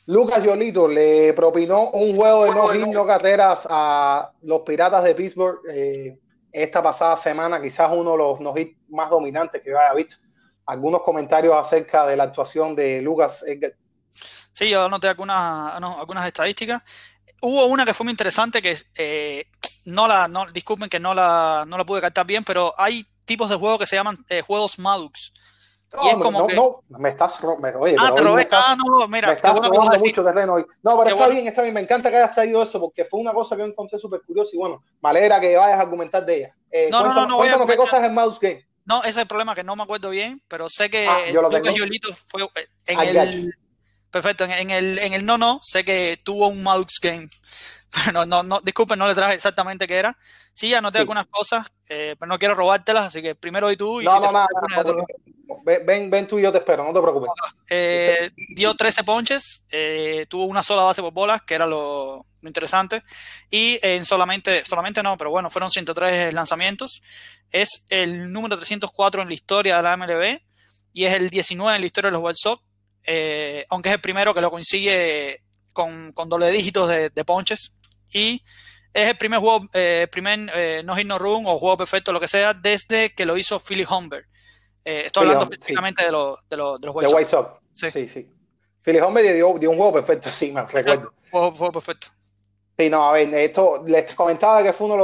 Lucas 0.07 0.41
Yolito 0.41 0.87
le 0.87 1.33
propinó 1.33 1.89
un 1.89 2.15
juego 2.15 2.45
de 2.45 2.51
no 2.55 2.67
hit, 2.69 2.87
no 2.87 3.05
carreras 3.05 3.67
a 3.69 4.31
los 4.41 4.61
Piratas 4.61 5.03
de 5.03 5.13
Pittsburgh 5.13 5.59
eh, 5.69 6.17
esta 6.49 6.81
pasada 6.81 7.17
semana, 7.17 7.61
quizás 7.61 7.91
uno 7.91 8.11
de 8.11 8.17
los 8.17 8.39
no 8.39 8.53
hit 8.53 8.77
más 8.87 9.09
dominantes 9.09 9.61
que 9.61 9.69
yo 9.69 9.77
haya 9.77 9.93
visto. 9.93 10.15
Algunos 10.65 11.01
comentarios 11.01 11.53
acerca 11.55 12.05
de 12.05 12.15
la 12.15 12.23
actuación 12.23 12.73
de 12.73 13.01
Lucas 13.01 13.43
Sí, 14.53 14.69
yo 14.69 14.85
anoté 14.85 15.09
algunas, 15.09 15.75
algunas 15.75 16.25
estadísticas. 16.25 16.81
Hubo 17.41 17.65
una 17.65 17.85
que 17.85 17.93
fue 17.93 18.05
muy 18.05 18.11
interesante 18.11 18.61
que 18.61 18.77
eh, 18.97 19.45
no 19.85 20.07
la, 20.07 20.29
no, 20.29 20.45
disculpen 20.45 20.89
que 20.89 21.01
no 21.01 21.13
la, 21.13 21.65
no 21.67 21.77
la 21.77 21.85
pude 21.85 22.01
captar 22.01 22.25
bien, 22.25 22.45
pero 22.45 22.73
hay 22.77 23.05
tipos 23.25 23.49
de 23.49 23.55
juegos 23.57 23.79
que 23.79 23.85
se 23.85 23.97
llaman 23.97 24.23
eh, 24.29 24.41
juegos 24.41 24.79
Madux 24.79 25.33
no, 25.93 26.31
no, 26.31 26.47
no, 26.47 26.83
me 26.99 27.09
estás 27.09 27.41
oye, 27.43 27.95
ah, 27.97 28.11
te 28.13 28.21
robé, 28.21 28.47
ah, 28.51 28.75
no, 28.77 29.07
mira, 29.07 29.29
me 29.29 29.33
estás 29.35 29.57
robando 29.57 29.99
mucho 29.99 30.23
terreno 30.23 30.55
hoy. 30.55 30.65
No, 30.83 30.97
pero 30.99 31.15
está 31.15 31.27
bien, 31.29 31.47
está 31.47 31.61
bien, 31.61 31.73
me 31.73 31.81
encanta 31.81 32.09
que 32.09 32.17
hayas 32.17 32.31
traído 32.31 32.61
eso 32.61 32.79
porque 32.79 33.05
fue 33.05 33.19
una 33.19 33.33
cosa 33.33 33.55
que 33.55 33.61
yo 33.61 33.67
encontré 33.67 33.97
súper 33.97 34.21
curiosa 34.21 34.51
y 34.53 34.57
bueno, 34.57 34.83
me 35.01 35.09
alegra 35.09 35.39
que 35.39 35.55
vayas 35.55 35.79
a 35.79 35.81
argumentar 35.81 36.25
de 36.25 36.37
ella. 36.37 36.55
Eh, 36.71 36.89
no, 36.91 37.13
no, 37.13 37.25
no, 37.25 37.37
cuéntanos 37.37 37.67
qué 37.67 37.77
cosas 37.77 38.03
es 38.03 38.11
Mouse 38.11 38.39
Game. 38.39 38.67
No, 38.85 38.99
ese 39.01 39.09
es 39.09 39.17
el 39.17 39.27
problema 39.27 39.55
que 39.55 39.63
no 39.63 39.75
me 39.75 39.83
acuerdo 39.83 40.09
bien, 40.09 40.41
pero 40.47 40.67
sé 40.69 40.89
que 40.89 41.07
ah, 41.07 41.19
yo 41.31 41.41
lo 41.41 41.49
tengo. 41.49 41.69
fue 42.27 42.41
eh, 42.43 42.67
en 42.87 42.99
el 42.99 43.55
perfecto, 44.09 44.45
en, 44.45 44.71
el 44.71 44.99
en 44.99 45.13
el 45.13 45.25
no 45.25 45.37
no 45.37 45.59
sé 45.61 45.85
que 45.85 46.19
tuvo 46.23 46.47
un 46.47 46.63
Mouse 46.63 46.99
Game. 47.01 47.29
no, 48.13 48.25
no, 48.25 48.43
no, 48.43 48.59
disculpen, 48.61 48.99
no 48.99 49.07
le 49.07 49.15
traje 49.15 49.35
exactamente 49.35 49.87
qué 49.87 49.95
era. 49.95 50.17
Sí, 50.53 50.73
anoté 50.73 50.99
algunas 50.99 51.27
cosas, 51.27 51.65
eh, 51.87 52.15
pero 52.19 52.27
no 52.27 52.39
quiero 52.39 52.55
robártelas, 52.55 53.05
así 53.05 53.21
que 53.21 53.35
primero 53.35 53.71
y 53.71 53.77
tú. 53.77 54.01
Y 54.01 54.05
no, 54.05 54.19
no, 54.19 54.31
no, 54.31 55.05
ven, 55.85 56.09
ven 56.09 56.27
tú 56.27 56.39
y 56.39 56.43
yo 56.43 56.51
te 56.51 56.59
espero, 56.59 56.83
no 56.83 56.93
te 56.93 57.01
preocupes. 57.01 57.29
Eh, 57.69 58.29
dio 58.49 58.73
13 58.73 59.03
ponches, 59.03 59.63
eh, 59.71 60.25
tuvo 60.29 60.45
una 60.45 60.63
sola 60.63 60.83
base 60.83 61.01
por 61.01 61.13
bolas, 61.13 61.41
que 61.43 61.55
era 61.55 61.65
lo, 61.65 62.25
interesante, 62.41 63.03
y 63.49 63.79
en 63.81 64.05
solamente, 64.05 64.63
solamente 64.65 65.03
no, 65.03 65.17
pero 65.17 65.29
bueno, 65.29 65.49
fueron 65.49 65.69
103 65.69 66.33
lanzamientos. 66.33 67.01
Es 67.51 67.85
el 67.89 68.31
número 68.31 68.55
304 68.57 69.21
en 69.21 69.27
la 69.27 69.33
historia 69.33 69.77
de 69.77 69.83
la 69.83 69.97
MLB 69.97 70.39
y 70.93 71.05
es 71.05 71.13
el 71.13 71.29
19 71.29 71.75
en 71.75 71.81
la 71.81 71.87
historia 71.87 72.09
de 72.09 72.13
los 72.13 72.23
White 72.23 72.39
Sox, 72.41 72.63
eh, 73.05 73.65
aunque 73.69 73.89
es 73.89 73.95
el 73.95 74.01
primero 74.01 74.33
que 74.33 74.41
lo 74.41 74.51
consigue 74.51 75.43
con, 75.71 76.11
con 76.13 76.29
doble 76.29 76.51
dígitos 76.51 76.89
de, 76.89 77.25
ponches. 77.25 77.73
Y 78.11 78.43
es 78.93 79.07
el 79.07 79.17
primer 79.17 79.39
juego, 79.39 79.67
primer 80.11 80.85
no 80.85 80.95
hit 80.95 81.07
no 81.07 81.19
run 81.19 81.45
o 81.45 81.59
juego 81.59 81.77
perfecto, 81.77 82.11
lo 82.11 82.19
que 82.19 82.27
sea, 82.27 82.53
desde 82.53 83.13
que 83.13 83.25
lo 83.25 83.37
hizo 83.37 83.59
Philly 83.59 83.85
Humber 83.87 84.25
eh, 84.87 85.07
estoy 85.07 85.23
hablando 85.23 85.43
específicamente 85.43 86.05
de, 86.05 86.11
los, 86.13 86.37
de, 86.49 86.55
los, 86.55 86.79
de 86.79 86.87
los 86.87 86.95
White 86.95 87.25
Sox. 87.25 87.59
Sí, 87.73 87.89
sí. 87.89 88.07
sí. 88.07 88.31
Philly 88.81 88.99
Hombre 89.01 89.33
dio, 89.33 89.49
un 89.49 89.59
juego 89.59 89.91
perfecto, 89.91 90.29
sí, 90.31 90.53
me 90.53 90.61
recuerdo. 90.65 91.11
Juego, 91.29 91.71
perfecto. 91.73 92.07
Sí, 92.77 92.89
no, 92.89 93.03
a 93.03 93.11
ver, 93.11 93.33
esto 93.33 93.83
les 93.85 94.13
comentaba 94.15 94.63
que 94.63 94.71
fue 94.71 94.87
uno 94.87 94.95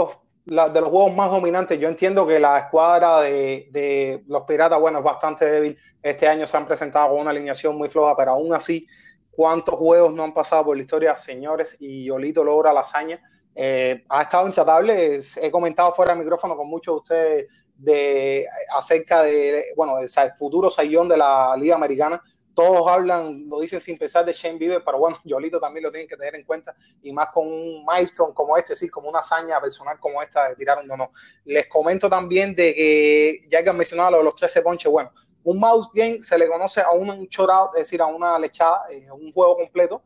de 0.46 0.56
los, 0.56 0.74
de 0.74 0.80
los 0.80 0.90
juegos 0.90 1.14
más 1.14 1.30
dominantes. 1.30 1.78
Yo 1.78 1.90
entiendo 1.90 2.26
que 2.26 2.40
la 2.40 2.60
escuadra 2.60 3.20
de, 3.22 3.68
de, 3.72 4.24
los 4.28 4.44
Piratas, 4.44 4.80
bueno, 4.80 5.00
es 5.00 5.04
bastante 5.04 5.52
débil. 5.52 5.78
Este 6.02 6.30
año 6.30 6.48
se 6.48 6.56
han 6.56 6.66
presentado 6.66 7.10
con 7.10 7.20
una 7.20 7.32
alineación 7.32 7.76
muy 7.76 7.90
floja, 7.90 8.16
pero 8.16 8.32
aún 8.32 8.54
así, 8.54 8.88
¿cuántos 9.32 9.76
juegos 9.76 10.14
no 10.14 10.24
han 10.24 10.34
pasado 10.34 10.64
por 10.64 10.78
la 10.78 10.84
historia, 10.84 11.18
señores? 11.18 11.76
Y 11.82 12.06
Yolito 12.06 12.42
logra 12.42 12.72
la 12.72 12.82
hazaña. 12.82 13.20
Eh, 13.54 14.06
ha 14.08 14.22
estado 14.22 14.48
intratable. 14.48 15.20
He 15.42 15.52
comentado 15.52 15.92
fuera 15.92 16.14
del 16.14 16.24
micrófono 16.24 16.56
con 16.56 16.70
muchos 16.70 16.94
de 16.94 16.98
ustedes 17.00 17.48
de 17.84 18.48
acerca 18.74 19.24
de, 19.24 19.74
bueno, 19.76 20.00
el 20.00 20.10
futuro 20.38 20.70
sayón 20.70 21.10
de 21.10 21.18
la 21.18 21.56
Liga 21.58 21.76
Americana. 21.76 22.22
Todos 22.56 22.88
hablan, 22.88 23.50
lo 23.50 23.60
dicen 23.60 23.82
sin 23.82 23.98
pensar 23.98 24.24
de 24.26 24.32
Shane 24.32 24.60
Bieber, 24.60 24.84
pero 24.86 25.00
bueno, 25.00 25.18
Yolito 25.26 25.60
también 25.60 25.84
lo 25.84 25.92
tienen 25.92 26.08
que 26.08 26.16
tener 26.16 26.36
en 26.36 26.44
cuenta 26.44 26.76
y 27.02 27.12
más 27.12 27.30
con 27.30 27.48
un 27.48 27.84
milestone 27.86 28.34
como 28.34 28.56
este, 28.56 28.76
sí, 28.76 28.90
como 28.90 29.10
una 29.10 29.20
hazaña 29.20 29.60
personal 29.60 30.00
como 30.00 30.22
esta 30.22 30.50
de 30.50 30.56
tirar 30.56 30.80
un 30.80 30.88
no. 30.88 31.12
Les 31.46 31.68
comento 31.68 32.10
también 32.10 32.56
de 32.56 32.74
que, 32.74 33.40
ya 33.50 33.64
que 33.64 33.70
han 33.70 33.78
mencionado 33.78 34.12
lo 34.12 34.18
de 34.20 34.24
los 34.26 34.36
13 34.36 34.62
ponches, 34.62 34.92
bueno, 34.92 35.12
un 35.44 35.60
mouse 35.60 35.90
game 35.94 36.22
se 36.22 36.38
le 36.38 36.48
conoce 36.48 36.82
a 36.82 36.92
un 36.92 37.28
short 37.28 37.74
es 37.74 37.80
decir, 37.80 38.02
a 38.02 38.06
una 38.06 38.40
lechada, 38.40 38.84
eh, 38.92 39.12
un 39.12 39.34
juego 39.34 39.58
completo, 39.58 40.04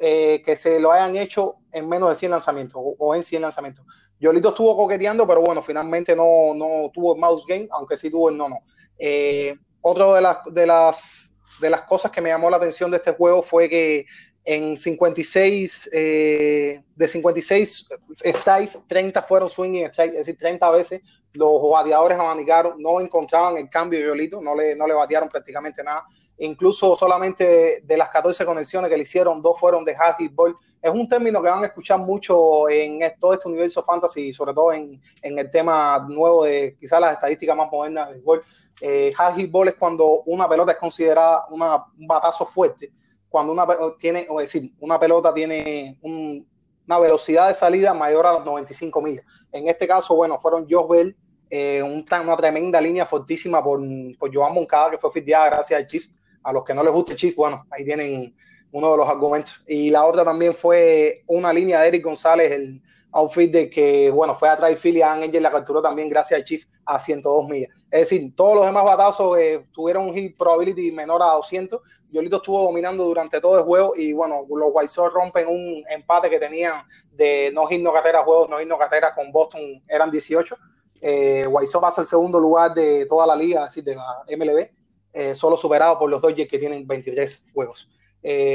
eh, 0.00 0.40
que 0.44 0.54
se 0.54 0.78
lo 0.78 0.92
hayan 0.92 1.16
hecho 1.16 1.56
en 1.72 1.88
menos 1.88 2.10
de 2.10 2.14
100 2.14 2.30
lanzamientos 2.30 2.80
o, 2.80 3.14
en 3.16 3.24
100 3.24 3.42
lanzamientos. 3.42 3.84
Yolito 4.20 4.48
estuvo 4.50 4.76
coqueteando, 4.76 5.26
pero 5.26 5.40
bueno, 5.40 5.62
finalmente 5.62 6.14
no, 6.16 6.54
no 6.54 6.90
tuvo 6.92 7.14
el 7.14 7.20
mouse 7.20 7.44
game, 7.46 7.68
aunque 7.70 7.96
sí 7.96 8.10
tuvo 8.10 8.30
el 8.30 8.36
no 8.36 8.48
no. 8.48 8.58
Eh, 8.98 9.54
otra 9.80 10.12
de 10.14 10.20
las, 10.20 10.38
de, 10.50 10.66
las, 10.66 11.36
de 11.60 11.70
las 11.70 11.82
cosas 11.82 12.10
que 12.10 12.20
me 12.20 12.30
llamó 12.30 12.50
la 12.50 12.56
atención 12.56 12.90
de 12.90 12.96
este 12.96 13.12
juego 13.12 13.42
fue 13.42 13.68
que 13.68 14.06
en 14.50 14.78
56, 14.78 15.90
eh, 15.92 16.82
de 16.96 17.08
56 17.08 17.88
strikes, 18.14 18.78
30 18.86 19.22
fueron 19.22 19.50
swinging 19.50 19.86
strikes, 19.88 20.12
es 20.12 20.26
decir, 20.26 20.38
30 20.38 20.70
veces 20.70 21.02
los 21.34 21.70
bateadores 21.70 22.18
abanicaron, 22.18 22.80
no 22.80 22.98
encontraban 22.98 23.58
el 23.58 23.68
cambio 23.68 23.98
de 23.98 24.06
Yolito, 24.06 24.40
no 24.40 24.54
le, 24.54 24.74
no 24.74 24.86
le 24.86 24.94
batearon 24.94 25.28
prácticamente 25.28 25.84
nada. 25.84 26.06
Incluso 26.38 26.96
solamente 26.96 27.82
de 27.84 27.96
las 27.98 28.08
14 28.08 28.46
conexiones 28.46 28.90
que 28.90 28.96
le 28.96 29.02
hicieron, 29.02 29.42
dos 29.42 29.60
fueron 29.60 29.84
de 29.84 29.94
hacky 29.94 30.28
ball. 30.28 30.56
Es 30.80 30.90
un 30.90 31.06
término 31.06 31.42
que 31.42 31.50
van 31.50 31.62
a 31.62 31.66
escuchar 31.66 31.98
mucho 31.98 32.70
en 32.70 33.00
todo 33.20 33.34
este 33.34 33.48
universo 33.48 33.82
fantasy, 33.82 34.32
sobre 34.32 34.54
todo 34.54 34.72
en, 34.72 34.98
en 35.20 35.38
el 35.38 35.50
tema 35.50 36.06
nuevo 36.08 36.44
de 36.44 36.74
quizás 36.80 37.02
las 37.02 37.12
estadísticas 37.12 37.54
más 37.54 37.70
modernas 37.70 38.06
de 38.06 38.14
béisbol. 38.14 38.42
Eh, 38.80 39.12
ball 39.50 39.68
es 39.68 39.74
cuando 39.74 40.22
una 40.24 40.48
pelota 40.48 40.72
es 40.72 40.78
considerada 40.78 41.44
una, 41.50 41.84
un 41.98 42.06
batazo 42.06 42.46
fuerte, 42.46 42.92
cuando 43.28 43.52
una 43.52 43.66
tiene, 43.98 44.26
o 44.28 44.40
decir, 44.40 44.72
una 44.80 44.98
pelota 44.98 45.32
tiene 45.34 45.98
una 46.02 46.98
velocidad 46.98 47.48
de 47.48 47.54
salida 47.54 47.94
mayor 47.94 48.26
a 48.26 48.32
los 48.32 48.44
95 48.44 49.00
millas. 49.02 49.24
En 49.52 49.68
este 49.68 49.86
caso, 49.86 50.14
bueno, 50.14 50.38
fueron 50.38 50.66
Josh 50.68 50.88
Bell, 50.88 51.16
eh, 51.50 51.82
una 51.82 52.36
tremenda 52.36 52.80
línea 52.80 53.06
fortísima 53.06 53.62
por, 53.62 53.80
por 54.18 54.34
Joan 54.34 54.54
Moncada, 54.54 54.90
que 54.90 54.98
fue 54.98 55.10
fildeada 55.10 55.50
gracias 55.50 55.78
al 55.78 55.86
Chief 55.86 56.06
a 56.42 56.52
los 56.52 56.64
que 56.64 56.74
no 56.74 56.82
les 56.82 56.92
guste 56.92 57.16
Chief, 57.16 57.36
bueno, 57.36 57.66
ahí 57.70 57.84
tienen 57.84 58.34
uno 58.72 58.90
de 58.90 58.96
los 58.96 59.08
argumentos. 59.08 59.62
Y 59.66 59.90
la 59.90 60.04
otra 60.04 60.24
también 60.24 60.54
fue 60.54 61.22
una 61.26 61.52
línea 61.52 61.80
de 61.80 61.88
Eric 61.88 62.04
González, 62.04 62.50
el 62.52 62.82
outfit 63.12 63.50
de 63.50 63.70
que, 63.70 64.10
bueno, 64.10 64.34
fue 64.34 64.48
atrás 64.48 64.70
de 64.70 64.76
Philly, 64.76 65.02
Angel 65.02 65.42
la 65.42 65.50
capturó 65.50 65.80
también 65.80 66.08
gracias 66.08 66.38
al 66.38 66.44
Chief 66.44 66.64
a 66.84 66.98
102 66.98 67.48
millas. 67.48 67.70
Es 67.90 68.08
decir, 68.10 68.34
todos 68.36 68.56
los 68.56 68.66
demás 68.66 68.84
batazos 68.84 69.38
eh, 69.38 69.62
tuvieron 69.72 70.08
un 70.08 70.14
hit 70.14 70.36
probability 70.36 70.92
menor 70.92 71.22
a 71.22 71.32
200. 71.32 71.80
Yolito 72.10 72.36
estuvo 72.36 72.62
dominando 72.62 73.04
durante 73.04 73.40
todo 73.40 73.58
el 73.58 73.64
juego 73.64 73.94
y, 73.96 74.12
bueno, 74.12 74.44
los 74.48 74.70
White 74.72 74.88
Sox 74.88 75.12
rompen 75.12 75.46
un 75.46 75.84
empate 75.88 76.30
que 76.30 76.38
tenían 76.38 76.82
de 77.12 77.50
no 77.52 77.66
hit 77.66 77.82
no 77.82 77.92
juegos, 77.92 78.48
no 78.48 78.58
hit 78.58 78.68
no 78.68 78.78
con 79.14 79.32
Boston, 79.32 79.82
eran 79.88 80.10
18. 80.10 80.56
Eh, 81.00 81.46
White 81.46 81.68
Sox 81.68 81.82
pasa 81.82 82.00
el 82.02 82.06
segundo 82.06 82.40
lugar 82.40 82.74
de 82.74 83.06
toda 83.06 83.26
la 83.26 83.36
liga, 83.36 83.64
decir, 83.64 83.84
de 83.84 83.94
la 83.94 84.24
MLB 84.36 84.68
eh, 85.12 85.34
solo 85.34 85.56
superado 85.56 85.98
por 85.98 86.10
los 86.10 86.20
Dodgers 86.20 86.50
que 86.50 86.58
tienen 86.58 86.86
23 86.86 87.46
juegos. 87.52 87.88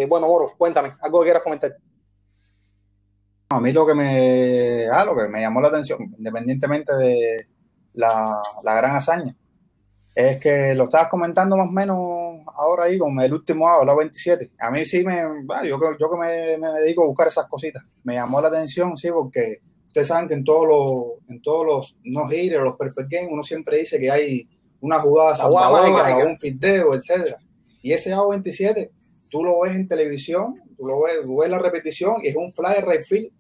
Bueno, 0.07 0.27
Moro, 0.27 0.53
cuéntame, 0.57 0.95
algo 1.01 1.19
que 1.19 1.25
quieras 1.25 1.41
comentar. 1.41 1.75
A 3.55 3.59
mí 3.59 3.71
lo 3.71 3.85
que 3.85 3.93
me, 3.93 4.87
ah, 4.87 5.05
lo 5.05 5.15
que 5.15 5.27
me 5.27 5.41
llamó 5.41 5.61
la 5.61 5.69
atención, 5.69 6.13
independientemente 6.17 6.93
de 6.95 7.47
la, 7.93 8.33
gran 8.63 8.95
hazaña, 8.95 9.35
es 10.15 10.41
que 10.41 10.75
lo 10.75 10.83
estabas 10.83 11.09
comentando 11.09 11.57
más 11.57 11.67
o 11.67 11.71
menos 11.71 11.97
ahora 12.55 12.85
ahí 12.85 12.97
con 12.97 13.19
el 13.19 13.33
último 13.33 13.67
AO, 13.67 13.85
la 13.85 13.95
27. 13.95 14.51
A 14.59 14.69
mí 14.69 14.85
sí 14.85 15.03
me, 15.03 15.21
ah, 15.49 15.63
yo, 15.63 15.79
yo 15.99 16.09
que 16.09 16.17
me, 16.17 16.57
me, 16.57 16.67
dedico 16.79 17.03
a 17.03 17.07
buscar 17.07 17.27
esas 17.27 17.45
cositas, 17.47 17.83
me 18.03 18.15
llamó 18.15 18.41
la 18.41 18.49
atención, 18.49 18.95
sí, 18.95 19.09
porque 19.11 19.61
ustedes 19.87 20.07
saben 20.07 20.27
que 20.27 20.33
en 20.33 20.43
todos 20.43 20.67
los, 20.67 21.29
en 21.29 21.41
todos 21.41 21.65
los 21.65 21.97
no 22.03 22.31
hitters, 22.31 22.63
los 22.63 22.75
perfect 22.77 23.11
games, 23.11 23.29
uno 23.31 23.43
siempre 23.43 23.79
dice 23.79 23.99
que 23.99 24.09
hay 24.09 24.47
una 24.81 24.99
jugada 24.99 25.47
o 25.47 26.27
un 26.27 26.37
fildeo, 26.37 26.93
etcétera. 26.93 27.37
Y 27.81 27.93
ese 27.93 28.13
A27, 28.13 28.89
tú 29.29 29.43
lo 29.43 29.61
ves 29.61 29.73
en 29.73 29.87
televisión, 29.87 30.55
tú 30.75 30.85
lo 30.85 31.01
ves, 31.03 31.27
ves 31.39 31.49
la 31.49 31.59
repetición 31.59 32.15
y 32.23 32.29
es 32.29 32.35
un 32.35 32.51
fly 32.53 32.81
right 32.85 33.01
field. 33.01 33.31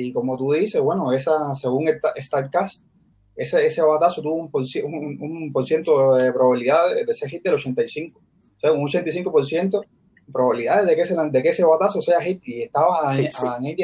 Y 0.00 0.12
como 0.12 0.38
tú 0.38 0.52
dices, 0.52 0.80
bueno, 0.80 1.10
esa, 1.10 1.56
según 1.56 1.90
StarCast, 2.16 2.84
ese, 3.34 3.66
ese 3.66 3.82
batazo 3.82 4.22
tuvo 4.22 4.34
un 4.34 4.48
por, 4.48 4.62
un, 4.62 5.18
un 5.20 5.50
por 5.52 5.66
ciento 5.66 6.14
de 6.14 6.32
probabilidad 6.32 6.94
de, 6.94 7.02
ese 7.02 7.28
hit 7.28 7.42
del 7.42 7.54
85. 7.54 8.16
O 8.20 8.60
sea, 8.60 8.72
un 8.72 8.86
85% 8.86 9.84
probabilidades 10.32 10.86
de 10.86 10.94
que 10.94 11.02
ese, 11.02 11.16
de 11.16 11.42
que 11.42 11.48
ese 11.48 11.64
batazo 11.64 12.00
sea 12.00 12.20
hit 12.20 12.40
y 12.44 12.62
estaba 12.62 13.12
sí, 13.12 13.26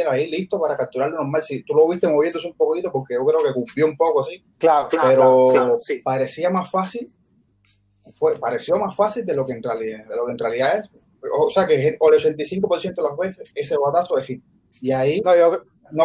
ahí 0.09 0.31
listo 0.31 0.61
para 0.61 0.77
capturarlo 0.77 1.17
normal. 1.17 1.43
Si 1.43 1.65
tú 1.65 1.75
lo 1.75 1.89
viste 1.89 2.07
moviéndose 2.07 2.47
un 2.47 2.55
poquito, 2.55 2.93
porque 2.93 3.15
yo 3.15 3.25
creo 3.27 3.43
que 3.43 3.53
cumplió 3.53 3.87
un 3.87 3.97
poco 3.97 4.21
así. 4.21 4.45
Claro, 4.59 4.87
pero 5.03 5.77
parecía 6.05 6.49
más 6.49 6.71
fácil. 6.71 7.07
Fue, 8.17 8.39
pareció 8.39 8.77
más 8.77 8.95
fácil 8.95 9.27
de 9.27 9.35
lo 9.35 9.45
que 9.45 9.55
en 9.55 9.65
realidad, 9.65 10.07
de 10.07 10.15
lo 10.15 10.27
que 10.27 10.33
en 10.33 10.39
realidad 10.39 10.79
es. 10.79 10.91
O 11.41 11.51
sea 11.51 11.67
que 11.67 11.89
el 11.89 11.99
85% 11.99 12.95
de 12.95 13.03
las 13.03 13.17
veces 13.19 13.51
ese 13.53 13.77
batazo 13.77 14.17
es 14.19 14.27
hit. 14.27 14.45
Y 14.81 14.93
ahí 14.93 15.21
no, 15.25 15.33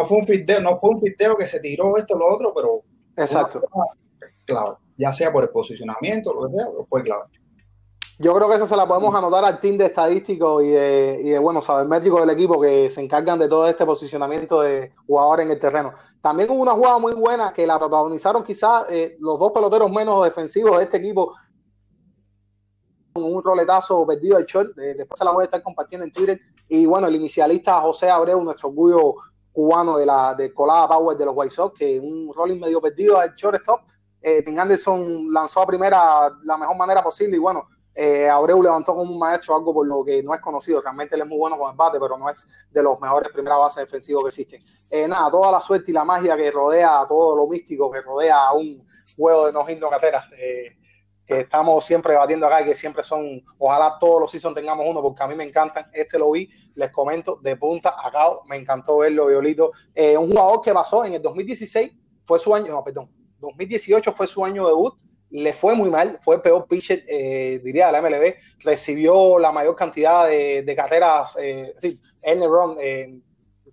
fue 0.04 0.18
un 0.18 0.24
fiteo, 0.24 0.60
no 0.60 0.76
fue 0.76 0.90
un 0.90 1.00
fiteo 1.00 1.36
que 1.36 1.46
se 1.46 1.60
tiró 1.60 1.96
esto 1.96 2.16
lo 2.16 2.34
otro, 2.34 2.52
pero 2.54 2.82
exacto. 3.16 3.62
Claro, 4.44 4.78
ya 4.96 5.12
sea 5.12 5.32
por 5.32 5.44
el 5.44 5.50
posicionamiento, 5.50 6.34
lo 6.34 6.48
que 6.48 6.56
sea, 6.56 6.66
fue 6.88 7.02
clave. 7.02 7.24
Yo 8.22 8.34
creo 8.34 8.50
que 8.50 8.56
esa 8.56 8.66
se 8.66 8.76
la 8.76 8.86
podemos 8.86 9.14
anotar 9.14 9.42
al 9.46 9.58
team 9.60 9.78
de 9.78 9.86
estadísticos 9.86 10.62
y 10.62 10.68
de, 10.68 11.20
y 11.24 11.30
de 11.30 11.38
bueno, 11.38 11.60
métricos 11.86 12.20
del 12.20 12.28
equipo 12.28 12.60
que 12.60 12.90
se 12.90 13.00
encargan 13.00 13.38
de 13.38 13.48
todo 13.48 13.66
este 13.66 13.86
posicionamiento 13.86 14.60
de 14.60 14.92
jugadores 15.06 15.46
en 15.46 15.52
el 15.52 15.58
terreno. 15.58 15.94
También 16.20 16.50
hubo 16.50 16.60
una 16.60 16.72
jugada 16.72 16.98
muy 16.98 17.14
buena 17.14 17.50
que 17.50 17.66
la 17.66 17.78
protagonizaron 17.78 18.44
quizás 18.44 18.84
eh, 18.90 19.16
los 19.20 19.38
dos 19.38 19.52
peloteros 19.52 19.90
menos 19.90 20.22
defensivos 20.22 20.76
de 20.76 20.84
este 20.84 20.98
equipo. 20.98 21.32
Un 23.14 23.42
roletazo 23.42 24.06
perdido 24.06 24.36
al 24.36 24.44
short, 24.44 24.76
después 24.76 25.18
se 25.18 25.24
la 25.24 25.32
voy 25.32 25.42
a 25.42 25.44
estar 25.46 25.62
compartiendo 25.62 26.04
en 26.04 26.12
Twitter. 26.12 26.38
Y 26.68 26.84
bueno, 26.84 27.06
el 27.06 27.14
inicialista 27.14 27.80
José 27.80 28.10
Abreu, 28.10 28.44
nuestro 28.44 28.68
orgullo 28.68 29.14
cubano 29.52 29.96
de 29.96 30.06
la 30.06 30.34
de 30.34 30.52
colada 30.52 30.88
Power 30.88 31.16
de 31.16 31.24
los 31.24 31.34
White 31.36 31.54
Sox, 31.54 31.78
que 31.78 31.98
un 31.98 32.32
rolling 32.34 32.60
medio 32.60 32.80
perdido 32.80 33.18
al 33.18 33.34
shortstop. 33.34 33.80
Eh, 34.22 34.42
Tim 34.42 34.58
Anderson 34.58 35.32
lanzó 35.32 35.62
a 35.62 35.66
primera 35.66 36.30
la 36.44 36.56
mejor 36.56 36.76
manera 36.76 37.02
posible 37.02 37.36
y 37.36 37.40
bueno, 37.40 37.66
eh, 37.94 38.28
Abreu 38.28 38.62
levantó 38.62 38.94
como 38.94 39.12
un 39.12 39.18
maestro 39.18 39.54
algo 39.56 39.74
por 39.74 39.86
lo 39.86 40.04
que 40.04 40.22
no 40.22 40.34
es 40.34 40.40
conocido. 40.40 40.80
Realmente 40.80 41.16
él 41.16 41.22
es 41.22 41.26
muy 41.26 41.38
bueno 41.38 41.58
con 41.58 41.70
el 41.70 41.76
bate, 41.76 41.98
pero 41.98 42.16
no 42.16 42.28
es 42.28 42.46
de 42.70 42.82
los 42.82 43.00
mejores 43.00 43.30
primeras 43.30 43.58
bases 43.58 43.84
defensivos 43.84 44.22
que 44.24 44.28
existen. 44.28 44.64
Eh, 44.90 45.08
nada, 45.08 45.30
toda 45.30 45.52
la 45.52 45.60
suerte 45.60 45.90
y 45.90 45.94
la 45.94 46.04
magia 46.04 46.36
que 46.36 46.50
rodea, 46.50 47.04
todo 47.08 47.36
lo 47.36 47.46
místico 47.46 47.90
que 47.90 48.00
rodea 48.00 48.48
a 48.48 48.52
un 48.54 48.86
juego 49.16 49.46
de 49.46 49.52
no 49.52 49.90
cateras, 49.90 50.24
eh, 50.38 50.66
que 51.30 51.40
estamos 51.40 51.84
siempre 51.84 52.12
debatiendo 52.12 52.46
acá 52.46 52.62
y 52.62 52.64
que 52.64 52.74
siempre 52.74 53.04
son, 53.04 53.42
ojalá 53.58 53.96
todos 54.00 54.22
los 54.22 54.30
seasons 54.30 54.54
tengamos 54.54 54.84
uno, 54.88 55.00
porque 55.00 55.22
a 55.22 55.28
mí 55.28 55.34
me 55.34 55.44
encantan. 55.44 55.86
Este 55.92 56.18
lo 56.18 56.32
vi, 56.32 56.50
les 56.74 56.90
comento, 56.90 57.38
de 57.42 57.56
punta 57.56 57.94
a 57.96 58.10
cabo, 58.10 58.42
me 58.48 58.56
encantó 58.56 58.98
verlo, 58.98 59.26
Violito. 59.26 59.72
un 60.18 60.28
jugador 60.28 60.62
que 60.62 60.72
pasó 60.72 61.04
en 61.04 61.14
el 61.14 61.22
2016, 61.22 61.92
fue 62.24 62.38
su 62.38 62.54
año, 62.54 62.72
no, 62.72 62.82
perdón, 62.82 63.10
2018 63.38 64.12
fue 64.12 64.26
su 64.26 64.44
año 64.44 64.66
debut 64.66 64.94
le 65.30 65.52
fue 65.52 65.74
muy 65.74 65.90
mal, 65.90 66.18
fue 66.20 66.36
el 66.36 66.42
peor 66.42 66.66
pitcher, 66.66 67.04
eh, 67.06 67.60
diría, 67.62 67.86
de 67.86 67.92
la 67.92 68.02
MLB, 68.02 68.34
recibió 68.64 69.38
la 69.38 69.52
mayor 69.52 69.76
cantidad 69.76 70.26
de, 70.26 70.62
de 70.62 70.76
carreras, 70.76 71.36
eh, 71.40 71.72
sí, 71.78 72.00
run, 72.24 72.76
eh, 72.80 73.20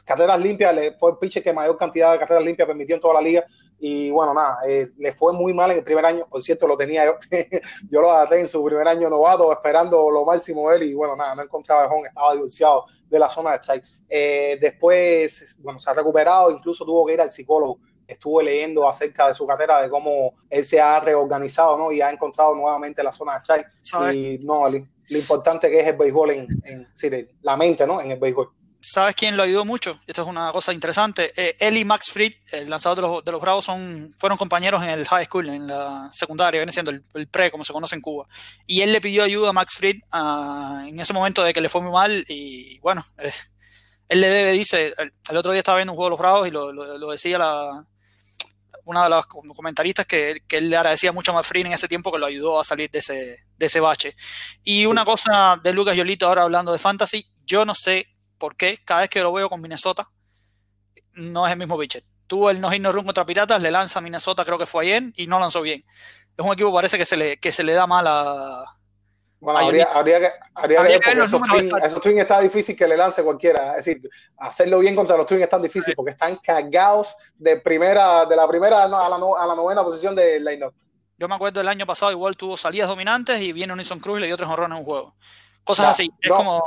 carreras 0.05 0.39
limpias, 0.39 0.73
le 0.73 0.93
fue 0.93 1.11
el 1.11 1.17
pitcher 1.17 1.43
que 1.43 1.53
mayor 1.53 1.75
cantidad 1.75 2.13
de 2.13 2.19
carreras 2.19 2.45
limpias 2.45 2.67
permitió 2.67 2.95
en 2.95 3.01
toda 3.01 3.15
la 3.15 3.21
liga, 3.21 3.45
y 3.79 4.09
bueno, 4.09 4.33
nada, 4.33 4.57
eh, 4.67 4.89
le 4.97 5.11
fue 5.11 5.33
muy 5.33 5.53
mal 5.53 5.71
en 5.71 5.77
el 5.77 5.83
primer 5.83 6.05
año, 6.05 6.27
por 6.29 6.41
cierto, 6.41 6.67
lo 6.67 6.75
tenía 6.75 7.05
yo, 7.05 7.17
yo 7.91 8.01
lo 8.01 8.11
agarré 8.11 8.41
en 8.41 8.47
su 8.47 8.63
primer 8.63 8.87
año 8.87 9.09
novato, 9.09 9.51
esperando 9.51 10.09
lo 10.09 10.25
máximo 10.25 10.71
él, 10.71 10.83
y 10.83 10.93
bueno, 10.93 11.15
nada, 11.15 11.35
no 11.35 11.43
encontraba 11.43 11.83
a 11.83 11.87
home, 11.87 12.07
estaba 12.07 12.33
divorciado 12.33 12.85
de 13.07 13.19
la 13.19 13.29
zona 13.29 13.51
de 13.51 13.57
strike. 13.57 13.85
Eh, 14.09 14.57
después, 14.59 15.59
bueno, 15.61 15.77
se 15.79 15.89
ha 15.89 15.93
recuperado, 15.93 16.49
incluso 16.51 16.85
tuvo 16.85 17.05
que 17.05 17.13
ir 17.13 17.21
al 17.21 17.29
psicólogo 17.29 17.79
estuve 18.07 18.43
leyendo 18.43 18.87
acerca 18.87 19.27
de 19.27 19.33
su 19.33 19.45
carrera, 19.45 19.81
de 19.81 19.89
cómo 19.89 20.35
él 20.49 20.63
se 20.63 20.79
ha 20.79 20.99
reorganizado 20.99 21.77
¿no? 21.77 21.91
y 21.91 22.01
ha 22.01 22.09
encontrado 22.09 22.55
nuevamente 22.55 23.03
la 23.03 23.11
zona 23.11 23.33
de 23.33 23.39
strike. 23.39 24.15
Y 24.15 24.39
no, 24.45 24.69
lo, 24.69 24.77
importante 25.09 25.69
que 25.69 25.81
es 25.81 25.87
el 25.87 25.97
béisbol 25.97 26.31
en, 26.31 26.47
en 26.63 26.87
sí, 26.93 27.09
la 27.41 27.57
mente 27.57 27.85
¿no? 27.85 28.01
en 28.01 28.11
el 28.11 28.19
béisbol. 28.19 28.49
¿Sabes 28.89 29.15
quién 29.15 29.35
lo 29.35 29.43
ayudó 29.43 29.65
mucho? 29.65 29.99
Esto 30.07 30.21
es 30.21 30.27
una 30.29 30.49
cosa 30.53 30.71
interesante. 30.71 31.33
Eh, 31.35 31.57
él 31.59 31.75
y 31.75 31.83
Max 31.83 32.09
Fried, 32.09 32.31
el 32.53 32.69
lanzador 32.69 32.95
de 32.95 33.01
los, 33.01 33.25
de 33.25 33.31
los 33.33 33.41
Bravos, 33.41 33.65
son, 33.65 34.15
fueron 34.17 34.37
compañeros 34.37 34.81
en 34.81 34.89
el 34.89 35.05
high 35.05 35.25
school, 35.25 35.49
en 35.49 35.67
la 35.67 36.09
secundaria, 36.13 36.61
viene 36.61 36.71
siendo 36.71 36.91
el, 36.91 37.27
pre, 37.27 37.51
como 37.51 37.65
se 37.65 37.73
conoce 37.73 37.95
en 37.95 38.01
Cuba. 38.01 38.27
Y 38.65 38.81
él 38.81 38.93
le 38.93 39.01
pidió 39.01 39.25
ayuda 39.25 39.49
a 39.49 39.53
Max 39.53 39.75
Fried 39.75 39.97
uh, 40.13 40.87
en 40.87 40.97
ese 41.01 41.11
momento 41.11 41.43
de 41.43 41.53
que 41.53 41.59
le 41.59 41.67
fue 41.67 41.81
muy 41.81 41.91
mal. 41.91 42.23
Y 42.29 42.79
bueno, 42.79 43.05
eh, 43.17 43.33
él 44.07 44.21
le 44.21 44.29
debe, 44.29 44.51
dice, 44.53 44.93
el, 44.97 45.13
el, 45.29 45.37
otro 45.37 45.51
día 45.51 45.59
estaba 45.59 45.79
viendo 45.79 45.91
un 45.91 45.97
juego 45.97 46.07
de 46.07 46.11
los 46.11 46.19
Bravos 46.19 46.47
y 46.47 46.51
lo, 46.51 46.71
lo, 46.71 46.97
lo 46.97 47.11
decía 47.11 47.37
la, 47.37 47.85
una 48.85 49.03
de 49.03 49.09
las 49.09 49.25
comentaristas 49.25 50.05
que, 50.05 50.43
que 50.47 50.59
él 50.59 50.69
le 50.69 50.77
agradecía 50.77 51.11
mucho 51.11 51.31
a 51.31 51.35
Mafrin 51.35 51.67
en 51.67 51.73
ese 51.73 51.89
tiempo 51.89 52.09
que 52.09 52.19
lo 52.19 52.25
ayudó 52.25 52.57
a 52.57 52.63
salir 52.63 52.89
de 52.89 52.99
ese, 52.99 53.43
de 53.57 53.65
ese 53.65 53.81
bache. 53.81 54.15
Y 54.63 54.85
una 54.85 55.03
cosa 55.03 55.59
de 55.61 55.73
Lucas 55.73 55.97
Yolito, 55.97 56.25
ahora 56.25 56.43
hablando 56.43 56.71
de 56.71 56.79
fantasy, 56.79 57.27
yo 57.45 57.65
no 57.65 57.75
sé 57.75 58.16
por 58.37 58.55
qué 58.55 58.79
cada 58.83 59.01
vez 59.01 59.09
que 59.09 59.21
lo 59.21 59.33
veo 59.33 59.49
con 59.49 59.61
Minnesota 59.61 60.09
no 61.13 61.45
es 61.45 61.53
el 61.53 61.59
mismo 61.59 61.77
pitcher. 61.77 62.03
Tuvo 62.27 62.49
el 62.49 62.59
no 62.59 62.69
hit 62.69 62.81
no 62.81 62.91
run 62.91 63.05
contra 63.05 63.25
Piratas, 63.25 63.61
le 63.61 63.71
lanza 63.71 63.99
a 63.99 64.01
Minnesota, 64.01 64.43
creo 64.43 64.57
que 64.57 64.65
fue 64.65 64.85
ayer, 64.85 65.03
y 65.15 65.27
no 65.27 65.39
lanzó 65.39 65.61
bien. 65.61 65.83
Es 66.37 66.45
un 66.45 66.53
equipo 66.53 66.73
parece 66.73 66.97
que 66.97 67.05
se 67.05 67.17
le, 67.17 67.37
que 67.37 67.51
se 67.51 67.63
le 67.63 67.73
da 67.73 67.87
mal 67.87 68.05
a, 68.07 68.77
bueno, 69.39 69.59
habría, 69.59 69.85
habría, 69.93 70.19
que, 70.19 70.31
habría, 70.55 70.79
habría 70.79 70.99
que 70.99 71.09
ver, 71.09 71.17
porque 71.19 71.25
esos 71.25 71.41
twins, 71.41 71.71
esos 71.83 72.01
twins 72.01 72.19
está 72.19 72.41
difícil 72.41 72.75
que 72.75 72.87
le 72.87 72.97
lance 72.97 73.23
cualquiera. 73.23 73.77
Es 73.77 73.85
decir, 73.85 74.09
hacerlo 74.37 74.79
bien 74.79 74.95
contra 74.95 75.15
los 75.15 75.27
twins 75.27 75.43
es 75.43 75.49
tan 75.49 75.61
difícil 75.61 75.93
porque 75.95 76.11
están 76.11 76.37
cargados 76.37 77.15
de 77.35 77.57
primera, 77.57 78.25
de 78.25 78.35
la 78.35 78.47
primera 78.47 78.83
a 78.83 78.87
la, 78.87 79.05
a 79.05 79.47
la 79.47 79.55
novena 79.55 79.83
posición 79.83 80.15
del 80.15 80.43
line-up. 80.43 80.73
Yo 81.19 81.27
me 81.27 81.35
acuerdo 81.35 81.61
el 81.61 81.67
año 81.67 81.85
pasado 81.85 82.11
igual 82.11 82.35
tuvo 82.35 82.57
salidas 82.57 82.87
dominantes 82.87 83.39
y 83.41 83.53
viene 83.53 83.73
Unison 83.73 83.99
Cruz 83.99 84.17
y 84.17 84.21
le 84.21 84.27
dio 84.27 84.37
tres 84.37 84.49
honrones 84.49 84.75
en 84.75 84.79
un 84.79 84.85
juego. 84.85 85.15
Cosas 85.63 85.87
así. 85.87 86.11
Es 86.19 86.29
no, 86.29 86.37
como. 86.37 86.63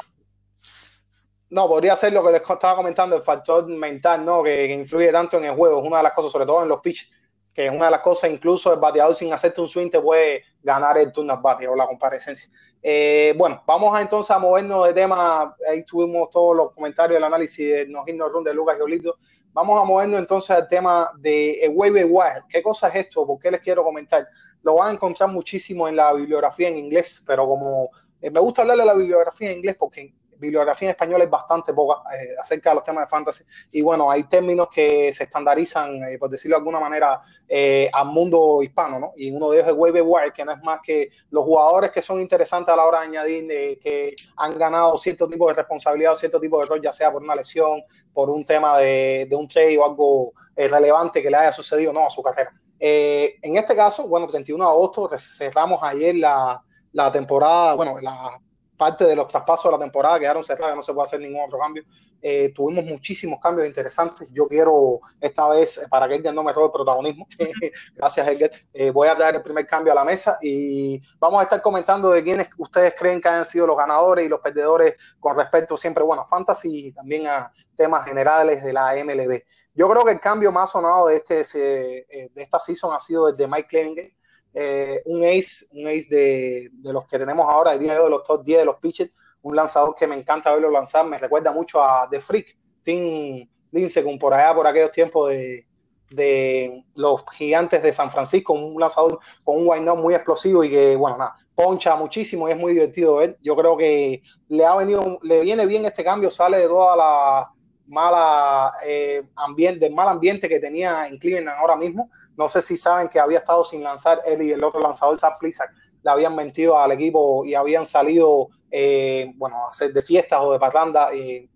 No, 1.51 1.69
podría 1.69 1.97
ser 1.97 2.13
lo 2.13 2.25
que 2.25 2.33
les 2.33 2.41
estaba 2.41 2.77
comentando, 2.77 3.17
el 3.17 3.23
factor 3.23 3.67
mental, 3.67 4.25
¿no? 4.25 4.43
Que, 4.43 4.69
que 4.69 4.75
influye 4.75 5.11
tanto 5.11 5.37
en 5.39 5.45
el 5.45 5.55
juego. 5.55 5.81
Es 5.81 5.87
una 5.87 5.99
de 5.99 6.03
las 6.05 6.13
cosas, 6.13 6.33
sobre 6.33 6.47
todo 6.47 6.63
en 6.63 6.69
los 6.69 6.81
pitches 6.81 7.11
que 7.53 7.67
es 7.67 7.73
una 7.73 7.87
de 7.87 7.91
las 7.91 8.01
cosas, 8.01 8.31
incluso 8.31 8.73
el 8.73 8.79
bateador 8.79 9.15
sin 9.15 9.33
hacerte 9.33 9.61
un 9.61 9.69
swing 9.69 9.91
te 9.91 10.01
puede 10.01 10.45
ganar 10.63 10.97
el 10.99 11.13
turno 11.13 11.33
al 11.33 11.41
bate 11.41 11.67
o 11.67 11.75
la 11.75 11.87
comparecencia. 11.87 12.51
Eh, 12.83 13.35
bueno, 13.37 13.63
vamos 13.67 13.95
a 13.95 14.01
entonces 14.01 14.31
a 14.31 14.39
movernos 14.39 14.87
de 14.87 14.95
tema, 14.95 15.55
ahí 15.69 15.85
tuvimos 15.85 16.31
todos 16.31 16.57
los 16.57 16.73
comentarios, 16.73 17.19
el 17.19 17.25
análisis 17.25 17.69
de 17.69 17.87
No 17.89 18.05
Hit 18.05 18.15
No 18.15 18.29
Run 18.29 18.45
de 18.45 18.55
Lucas 18.55 18.77
Giolito. 18.77 19.19
Vamos 19.53 19.81
a 19.81 19.85
movernos 19.85 20.21
entonces 20.21 20.51
al 20.51 20.69
tema 20.69 21.11
de 21.19 21.65
el 21.65 21.73
waiver 21.75 22.07
wire. 22.09 22.45
¿Qué 22.49 22.63
cosa 22.63 22.89
es 22.89 22.95
esto? 22.95 23.27
¿Por 23.27 23.39
qué 23.41 23.51
les 23.51 23.61
quiero 23.61 23.83
comentar? 23.83 24.29
Lo 24.63 24.77
van 24.77 24.91
a 24.91 24.93
encontrar 24.93 25.29
muchísimo 25.29 25.89
en 25.89 25.97
la 25.97 26.13
bibliografía 26.13 26.69
en 26.69 26.77
inglés, 26.77 27.23
pero 27.27 27.47
como 27.49 27.91
eh, 28.21 28.31
me 28.31 28.39
gusta 28.39 28.63
hablarle 28.63 28.85
de 28.85 28.87
la 28.87 28.95
bibliografía 28.95 29.51
en 29.51 29.59
inglés 29.59 29.77
porque 29.77 30.15
bibliografía 30.41 30.89
en 30.89 30.91
español 30.91 31.23
es 31.23 31.31
bastante 31.31 31.73
poca 31.73 32.03
eh, 32.17 32.35
acerca 32.41 32.71
de 32.71 32.77
los 32.77 32.85
temas 32.85 33.05
de 33.05 33.09
fantasy. 33.09 33.45
Y 33.71 33.83
bueno, 33.83 34.11
hay 34.11 34.25
términos 34.25 34.69
que 34.73 35.13
se 35.13 35.25
estandarizan, 35.25 36.03
eh, 36.05 36.19
por 36.19 36.31
decirlo 36.31 36.57
de 36.57 36.61
alguna 36.61 36.81
manera, 36.81 37.21
eh, 37.47 37.89
al 37.93 38.07
mundo 38.07 38.63
hispano, 38.63 38.99
¿no? 38.99 39.13
Y 39.17 39.31
uno 39.31 39.51
de 39.51 39.59
ellos 39.59 39.69
es 39.69 39.75
waiver 39.77 40.03
wire, 40.05 40.33
que 40.33 40.45
no 40.45 40.53
es 40.53 40.63
más 40.63 40.81
que 40.83 41.11
los 41.31 41.45
jugadores 41.45 41.91
que 41.91 42.03
son 42.03 42.21
interesantes 42.21 42.73
a 42.73 42.77
la 42.77 42.87
hora 42.87 43.01
de 43.01 43.07
añadir, 43.07 43.47
eh, 43.51 43.79
que 43.81 44.17
han 44.37 44.59
ganado 44.59 44.97
cierto 44.97 45.29
tipo 45.29 45.47
de 45.49 45.55
responsabilidad 45.55 46.13
o 46.13 46.17
cierto 46.17 46.41
tipo 46.41 46.59
de 46.61 46.67
rol, 46.67 46.81
ya 46.83 46.93
sea 46.93 47.13
por 47.13 47.23
una 47.23 47.35
lesión, 47.35 47.83
por 48.13 48.31
un 48.31 48.45
tema 48.45 48.79
de, 48.79 49.27
de 49.29 49.37
un 49.37 49.47
trade 49.47 49.79
o 49.79 49.85
algo 49.85 50.33
relevante 50.57 51.23
que 51.23 51.31
le 51.31 51.37
haya 51.37 51.53
sucedido 51.53 51.93
no 51.93 52.07
a 52.07 52.11
su 52.11 52.23
carrera. 52.23 52.53
en 52.79 53.57
este 53.57 53.75
caso, 53.75 54.07
bueno, 54.09 54.27
31 54.27 54.63
de 54.63 54.71
agosto, 54.71 55.09
cerramos 55.19 55.81
ayer 55.83 56.17
la, 56.17 56.63
la 56.93 57.11
temporada, 57.13 57.75
bueno, 57.75 57.99
la 58.01 58.39
parte 58.81 59.05
de 59.05 59.15
los 59.15 59.29
traspasos 59.29 59.71
de 59.71 59.77
la 59.77 59.79
temporada 59.79 60.19
quedaron 60.19 60.43
cerradas, 60.43 60.75
no 60.75 60.81
se 60.83 60.95
puede 60.95 61.05
hacer 61.05 61.21
ningún 61.21 61.43
otro 61.43 61.59
cambio. 61.59 61.85
Eh, 62.23 62.51
tuvimos 62.55 62.83
muchísimos 62.87 63.39
cambios 63.39 63.69
interesantes. 63.69 64.31
Yo 64.33 64.49
quiero 64.49 65.01
esta 65.21 65.47
vez, 65.51 65.87
para 65.91 66.09
que 66.09 66.15
Edgar 66.15 66.33
no 66.33 66.43
me 66.43 66.51
robe 66.51 66.67
el 66.69 66.73
protagonismo, 66.73 67.27
gracias 67.95 68.27
Edgar, 68.27 68.51
eh, 68.73 68.91
voy 68.91 69.09
a 69.09 69.15
traer 69.15 69.35
el 69.35 69.43
primer 69.43 69.67
cambio 69.67 69.93
a 69.93 69.97
la 69.97 70.05
mesa 70.05 70.39
y 70.41 70.99
vamos 71.19 71.41
a 71.41 71.43
estar 71.43 71.61
comentando 71.61 72.09
de 72.09 72.25
quiénes 72.25 72.49
ustedes 72.57 72.95
creen 72.97 73.21
que 73.21 73.29
han 73.29 73.45
sido 73.45 73.67
los 73.67 73.77
ganadores 73.77 74.25
y 74.25 74.31
los 74.31 74.41
perdedores 74.41 74.95
con 75.19 75.37
respecto 75.37 75.77
siempre, 75.77 76.03
bueno, 76.03 76.23
a 76.23 76.27
fantasy 76.27 76.87
y 76.87 76.93
también 76.93 77.27
a 77.27 77.53
temas 77.77 78.07
generales 78.07 78.65
de 78.65 78.73
la 78.73 78.95
MLB. 79.05 79.43
Yo 79.75 79.91
creo 79.91 80.07
que 80.07 80.13
el 80.13 80.21
cambio 80.21 80.51
más 80.51 80.71
sonado 80.71 81.09
de, 81.09 81.17
este, 81.17 81.35
de 81.45 82.43
esta 82.43 82.59
season 82.59 82.95
ha 82.95 83.01
sido 83.01 83.29
el 83.29 83.37
de 83.37 83.47
Mike 83.47 83.69
Clevinger, 83.69 84.13
eh, 84.55 85.03
un 85.05 85.25
ace, 85.25 85.67
un 85.73 85.87
ace 85.87 86.07
de, 86.09 86.69
de, 86.73 86.93
los 86.93 87.07
que 87.07 87.19
tenemos 87.19 87.47
ahora, 87.49 87.73
diría 87.73 87.95
yo, 87.95 88.05
de 88.05 88.11
los 88.11 88.25
top 88.25 88.45
10 88.45 88.59
de 88.59 88.65
los 88.65 88.77
pitchers, 88.77 89.11
un 89.43 89.57
lanzador 89.57 89.95
que 89.95 90.07
me 90.07 90.17
encanta 90.17 90.53
verlo 90.53 90.71
lanzar, 90.71 91.07
me 91.07 91.19
recuerda 91.19 91.53
mucho 91.53 91.83
a 91.83 92.09
The 92.11 92.21
Freak, 92.21 92.59
Tim 92.83 93.49
Lincecum, 93.71 94.19
por 94.19 94.35
allá, 94.35 94.55
por 94.55 94.67
aquellos 94.67 94.91
tiempos 94.91 95.31
de, 95.31 95.67
de 96.11 96.85
los 96.97 97.25
gigantes 97.33 97.83
de 97.83 97.93
San 97.93 98.11
Francisco, 98.11 98.53
un 98.53 98.79
lanzador 98.79 99.19
con 99.45 99.59
un 99.59 99.69
wind 99.69 99.89
muy 99.97 100.15
explosivo 100.15 100.65
y 100.65 100.71
que, 100.71 100.97
bueno, 100.97 101.19
nada, 101.19 101.37
poncha 101.55 101.97
muchísimo 101.97 102.49
y 102.49 102.53
es 102.53 102.59
muy 102.59 102.73
divertido 102.73 103.17
ver. 103.17 103.39
Yo 103.43 103.57
creo 103.57 103.77
que 103.77 104.23
le 104.49 104.65
ha 104.65 104.75
venido, 104.77 105.19
le 105.23 105.41
viene 105.41 105.67
bien 105.67 105.85
este 105.85 106.05
cambio, 106.05 106.31
sale 106.31 106.59
de 106.59 106.67
toda 106.67 106.97
la 106.97 107.51
mala 107.87 108.73
eh, 108.87 109.23
ambiente, 109.37 109.81
del 109.87 109.95
mal 109.95 110.09
ambiente 110.09 110.49
que 110.49 110.61
tenía 110.61 111.07
en 111.07 111.19
Cleveland 111.19 111.49
ahora 111.49 111.77
mismo. 111.77 112.11
No 112.41 112.49
sé 112.49 112.63
si 112.63 112.79
saben 112.79 113.11
que 113.11 113.21
había 113.21 113.41
estado 113.41 113.63
sin 113.67 113.83
lanzar 113.83 114.23
él 114.25 114.41
y 114.41 114.51
el 114.51 114.65
otro 114.65 114.81
lanzador, 114.81 115.21
Zach 115.21 115.39
Plisak, 115.39 115.71
le 116.03 116.11
habían 116.11 116.35
mentido 116.35 116.79
al 116.79 116.91
equipo 116.91 117.45
y 117.45 117.55
habían 117.55 117.85
salido, 117.85 118.49
eh, 118.71 119.31
bueno, 119.35 119.69
hacer 119.69 119.93
de 119.93 120.01
fiestas 120.01 120.41
o 120.41 120.51
de 120.51 120.59
parranda 120.59 121.15
y, 121.15 121.51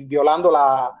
violando 0.00 0.52
la, 0.52 0.92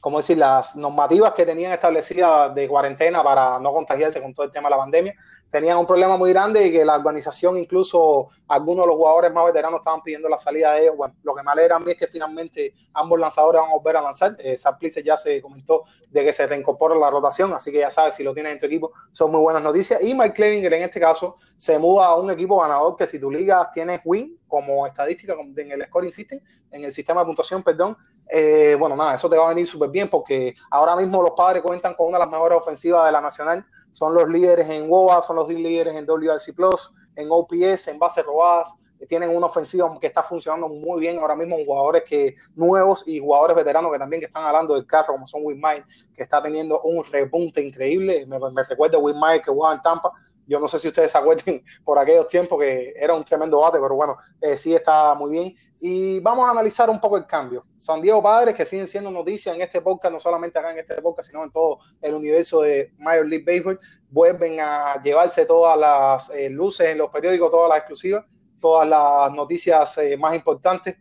como 0.00 0.18
decir, 0.18 0.38
las 0.38 0.76
normativas 0.76 1.32
que 1.32 1.44
tenían 1.44 1.72
establecidas 1.72 2.54
de 2.54 2.68
cuarentena 2.68 3.24
para 3.24 3.58
no 3.58 3.72
contagiarse 3.72 4.22
con 4.22 4.32
todo 4.32 4.46
el 4.46 4.52
tema 4.52 4.68
de 4.68 4.76
la 4.76 4.82
pandemia, 4.82 5.14
tenían 5.50 5.78
un 5.78 5.86
problema 5.86 6.16
muy 6.16 6.30
grande 6.30 6.66
y 6.66 6.72
que 6.72 6.84
la 6.84 6.96
organización, 6.96 7.58
incluso 7.58 8.28
algunos 8.46 8.84
de 8.84 8.88
los 8.88 8.96
jugadores 8.96 9.32
más 9.32 9.44
veteranos 9.46 9.80
estaban 9.80 10.02
pidiendo 10.02 10.28
la 10.28 10.38
salida 10.38 10.72
de 10.72 10.82
ellos. 10.82 10.94
Lo 11.22 11.34
que 11.34 11.42
me 11.42 11.50
alegra 11.50 11.76
a 11.76 11.90
es 11.90 11.96
que 11.96 12.06
finalmente 12.06 12.72
ambos 12.94 13.18
lanzadores 13.18 13.60
van 13.60 13.70
a 13.70 13.74
volver 13.74 13.96
a 13.96 14.02
lanzar. 14.02 14.36
Eh, 14.38 14.56
Saplice 14.56 15.02
ya 15.02 15.16
se 15.16 15.42
comentó 15.42 15.82
de 16.08 16.24
que 16.24 16.32
se 16.32 16.46
reincorpora 16.46 16.94
la 16.94 17.10
rotación, 17.10 17.52
así 17.52 17.72
que 17.72 17.78
ya 17.78 17.90
sabes, 17.90 18.14
si 18.14 18.22
lo 18.22 18.32
tienes 18.32 18.52
en 18.52 18.58
tu 18.58 18.66
equipo, 18.66 18.92
son 19.12 19.32
muy 19.32 19.40
buenas 19.40 19.62
noticias. 19.62 20.02
Y 20.02 20.14
Mike 20.14 20.34
Clevinger 20.34 20.72
en 20.74 20.82
este 20.84 21.00
caso 21.00 21.36
se 21.56 21.78
muda 21.78 22.06
a 22.06 22.16
un 22.16 22.30
equipo 22.30 22.60
ganador 22.60 22.96
que 22.96 23.06
si 23.06 23.18
tu 23.18 23.30
liga 23.30 23.68
tienes 23.72 24.00
win 24.04 24.38
como 24.46 24.86
estadística 24.86 25.34
en 25.34 25.72
el 25.72 25.86
scoring 25.86 26.12
system, 26.12 26.40
en 26.70 26.84
el 26.84 26.92
sistema 26.92 27.20
de 27.20 27.26
puntuación, 27.26 27.62
perdón, 27.62 27.96
eh, 28.28 28.76
bueno, 28.78 28.96
nada, 28.96 29.14
eso 29.14 29.28
te 29.28 29.36
va 29.36 29.46
a 29.46 29.48
venir 29.48 29.66
súper 29.66 29.90
bien 29.90 30.08
porque 30.08 30.54
ahora 30.70 30.94
mismo 30.96 31.22
los 31.22 31.32
padres 31.32 31.62
cuentan 31.62 31.94
con 31.94 32.08
una 32.08 32.18
de 32.18 32.24
las 32.24 32.30
mejores 32.30 32.58
ofensivas 32.58 33.06
de 33.06 33.12
la 33.12 33.20
nacional, 33.20 33.64
son 33.92 34.14
los 34.14 34.28
líderes 34.28 34.68
en 34.68 34.90
WOA, 34.90 35.22
son 35.22 35.36
los 35.36 35.48
líderes 35.48 35.94
en 35.94 36.06
WRC 36.06 36.54
Plus, 36.54 36.92
en 37.16 37.28
OPS, 37.30 37.88
en 37.88 37.98
bases 37.98 38.24
robadas, 38.24 38.74
tienen 39.06 39.34
una 39.34 39.46
ofensiva 39.46 39.96
que 40.00 40.06
está 40.06 40.22
funcionando 40.22 40.68
muy 40.68 41.00
bien 41.00 41.18
ahora 41.18 41.34
mismo, 41.34 41.56
jugadores 41.64 42.04
que 42.04 42.34
nuevos 42.54 43.06
y 43.06 43.18
jugadores 43.18 43.56
veteranos 43.56 43.92
que 43.92 43.98
también 43.98 44.20
que 44.20 44.26
están 44.26 44.44
hablando 44.44 44.74
del 44.74 44.86
carro, 44.86 45.14
como 45.14 45.26
son 45.26 45.42
Winmire, 45.44 45.84
que 46.14 46.22
está 46.22 46.42
teniendo 46.42 46.80
un 46.82 47.02
repunte 47.04 47.62
increíble, 47.62 48.26
me, 48.26 48.38
recuerda 48.68 48.98
que 49.42 49.50
jugaba 49.50 49.74
en 49.74 49.82
Tampa, 49.82 50.12
yo 50.46 50.58
no 50.58 50.68
sé 50.68 50.78
si 50.78 50.88
ustedes 50.88 51.12
se 51.12 51.18
acuerden 51.18 51.62
por 51.84 51.98
aquellos 51.98 52.26
tiempos 52.26 52.58
que 52.58 52.92
era 52.96 53.14
un 53.14 53.24
tremendo 53.24 53.60
bate, 53.60 53.78
pero 53.80 53.94
bueno, 53.94 54.16
eh, 54.40 54.56
sí 54.56 54.74
está 54.74 55.14
muy 55.14 55.30
bien. 55.30 55.54
Y 55.82 56.20
vamos 56.20 56.46
a 56.46 56.50
analizar 56.50 56.90
un 56.90 57.00
poco 57.00 57.16
el 57.16 57.26
cambio. 57.26 57.64
San 57.78 58.02
Diego 58.02 58.22
Padres, 58.22 58.54
que 58.54 58.66
siguen 58.66 58.86
siendo 58.86 59.10
noticias 59.10 59.54
en 59.54 59.62
este 59.62 59.80
podcast, 59.80 60.12
no 60.12 60.20
solamente 60.20 60.58
acá 60.58 60.72
en 60.72 60.78
este 60.78 61.00
podcast, 61.00 61.30
sino 61.30 61.42
en 61.42 61.50
todo 61.50 61.78
el 62.02 62.14
universo 62.14 62.60
de 62.60 62.92
Major 62.98 63.26
League 63.26 63.44
Baseball, 63.46 63.80
vuelven 64.10 64.60
a 64.60 65.00
llevarse 65.02 65.46
todas 65.46 65.78
las 65.78 66.28
eh, 66.36 66.50
luces 66.50 66.90
en 66.90 66.98
los 66.98 67.08
periódicos, 67.08 67.50
todas 67.50 67.70
las 67.70 67.78
exclusivas, 67.78 68.26
todas 68.60 68.86
las 68.86 69.32
noticias 69.32 69.96
eh, 69.96 70.18
más 70.18 70.34
importantes. 70.34 70.96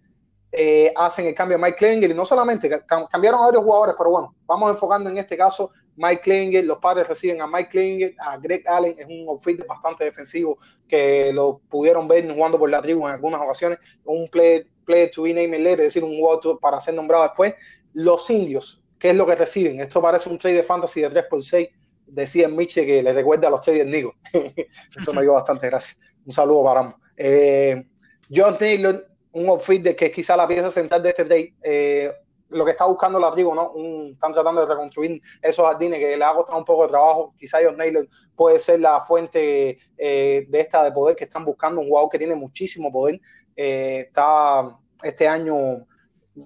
Eh, 0.52 0.92
hacen 0.96 1.28
el 1.28 1.36
cambio 1.36 1.58
de 1.58 1.64
Mike 1.64 1.78
Klinger 1.78 2.10
y 2.10 2.14
no 2.14 2.26
solamente 2.26 2.70
cambiaron 2.88 3.42
a 3.42 3.46
varios 3.46 3.64
jugadores, 3.64 3.96
pero 3.98 4.10
bueno, 4.10 4.36
vamos 4.48 4.72
enfocando 4.72 5.10
en 5.10 5.18
este 5.18 5.38
caso 5.38 5.72
Mike 5.96 6.22
Klinger, 6.22 6.64
los 6.64 6.78
padres 6.78 7.08
reciben 7.08 7.42
a 7.42 7.48
Mike 7.48 7.70
Klinger, 7.70 8.16
a 8.20 8.38
Greg 8.38 8.68
Allen, 8.68 8.96
es 8.98 9.06
un 9.06 9.28
outfit 9.28 9.66
bastante 9.68 10.06
defensivo 10.06 10.58
que 10.88 11.32
lo 11.34 11.60
pudieron 11.70 12.08
ver 12.08 12.28
jugando 12.34 12.58
por 12.58 12.70
la 12.70 12.82
tribu 12.82 13.06
en 13.06 13.16
algunas 13.16 13.42
ocasiones, 13.42 13.80
un 14.06 14.30
play, 14.30 14.66
play 14.86 15.12
to 15.12 15.24
be 15.24 15.34
named 15.34 15.60
later, 15.60 15.82
es 15.82 15.94
decir, 15.94 16.04
un 16.04 16.18
jugador 16.18 16.58
para 16.60 16.80
ser 16.80 16.94
nombrado 16.94 17.24
después. 17.24 17.54
Los 17.94 18.30
indios, 18.30 18.82
¿qué 18.98 19.10
es 19.10 19.16
lo 19.18 19.26
que 19.26 19.36
reciben? 19.36 19.82
Esto 19.82 20.02
parece 20.02 20.30
un 20.30 20.38
trade 20.38 20.56
de 20.56 20.64
fantasy 20.64 21.02
de 21.02 21.10
3x6, 21.10 21.70
decía 22.08 22.48
Miche 22.48 22.86
que 22.86 23.04
le 23.04 23.12
recuerda 23.12 23.50
a 23.50 23.52
los 23.52 23.62
trades 23.62 23.86
Nico. 23.86 24.16
Eso 24.98 25.14
me 25.14 25.22
dio 25.22 25.34
bastante 25.34 25.68
gracias. 25.68 26.00
Un 26.26 26.32
saludo 26.32 26.64
para 26.64 26.80
ambos. 26.80 27.02
Eh, 27.18 27.86
John 28.34 28.58
Taylor, 28.58 29.09
un 29.32 29.50
outfit 29.50 29.82
de 29.82 29.96
que 29.96 30.06
es 30.06 30.12
quizá 30.12 30.36
la 30.36 30.48
pieza 30.48 30.72
central 30.72 31.02
de 31.04 31.10
este 31.10 31.24
trade. 31.26 31.54
Eh, 31.62 32.12
lo 32.50 32.66
que 32.66 32.72
está 32.72 32.86
buscando 32.86 33.20
la 33.20 33.32
tribu, 33.32 33.54
¿no? 33.54 33.74
están 34.12 34.34
tratando 34.34 34.62
de 34.62 34.68
reconstruir 34.68 35.22
esos 35.40 35.68
jardines 35.68 36.00
que 36.00 36.18
le 36.18 36.26
ha 36.26 36.34
costado 36.34 36.58
un 36.58 36.66
poco 36.66 36.84
de 36.84 36.90
trabajo. 36.90 37.36
Quizá 37.38 37.60
John 37.64 37.78
Naylor 37.78 38.08
puede 38.36 38.60
ser 38.60 38.80
la 38.80 39.02
fuente 39.02 39.78
eh, 39.96 40.48
de 40.50 40.60
esta 40.60 40.84
de 40.84 40.92
poder 40.92 41.16
que 41.16 41.26
están 41.26 41.46
buscando, 41.46 41.80
un 41.80 41.88
jugador 41.88 42.10
que 42.10 42.18
tiene 42.18 42.34
muchísimo 42.34 42.92
poder. 42.92 43.22
está 43.56 44.80
este 45.04 45.28
año 45.28 45.86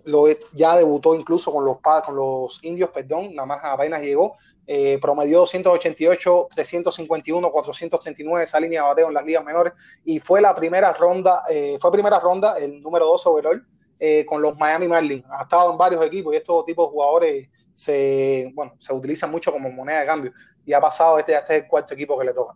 lo, 0.06 0.26
ya 0.54 0.76
debutó 0.76 1.16
incluso 1.16 1.52
con 1.52 1.66
los 1.66 1.78
con 1.80 2.16
los 2.16 2.64
indios, 2.64 2.90
perdón, 2.90 3.34
nada 3.36 3.46
más 3.46 3.60
apenas 3.64 4.02
llegó, 4.02 4.36
eh, 4.66 4.98
promedió 5.02 5.40
288, 5.40 6.48
351, 6.54 7.52
439 7.52 8.44
esa 8.44 8.60
línea 8.60 8.82
de 8.82 8.88
bateo 8.88 9.08
en 9.10 9.14
las 9.14 9.26
ligas 9.26 9.44
menores 9.44 9.74
y 10.06 10.20
fue 10.20 10.40
la 10.40 10.56
primera 10.56 10.94
ronda, 10.94 11.44
eh, 11.50 11.78
fue 11.80 11.92
primera 11.92 12.20
ronda, 12.20 12.58
el 12.58 12.82
número 12.82 13.06
2 13.06 13.28
overall 13.28 13.68
eh, 14.00 14.26
con 14.26 14.42
los 14.42 14.58
Miami 14.58 14.88
Marlins. 14.88 15.26
Ha 15.30 15.44
estado 15.44 15.72
en 15.72 15.78
varios 15.78 16.06
equipos 16.06 16.34
y 16.34 16.38
estos 16.38 16.66
tipos 16.66 16.88
de 16.88 16.92
jugadores 16.92 17.50
se, 17.74 18.52
bueno, 18.54 18.76
se 18.80 18.94
utilizan 18.94 19.32
mucho 19.32 19.52
como 19.52 19.70
moneda 19.70 20.00
de 20.00 20.06
cambio 20.06 20.34
y 20.66 20.72
ha 20.72 20.80
pasado 20.80 21.20
este, 21.20 21.34
este 21.34 21.58
es 21.58 21.64
el 21.64 21.68
cuarto 21.68 21.94
equipo 21.94 22.18
que 22.18 22.26
le 22.26 22.34
toca. 22.34 22.56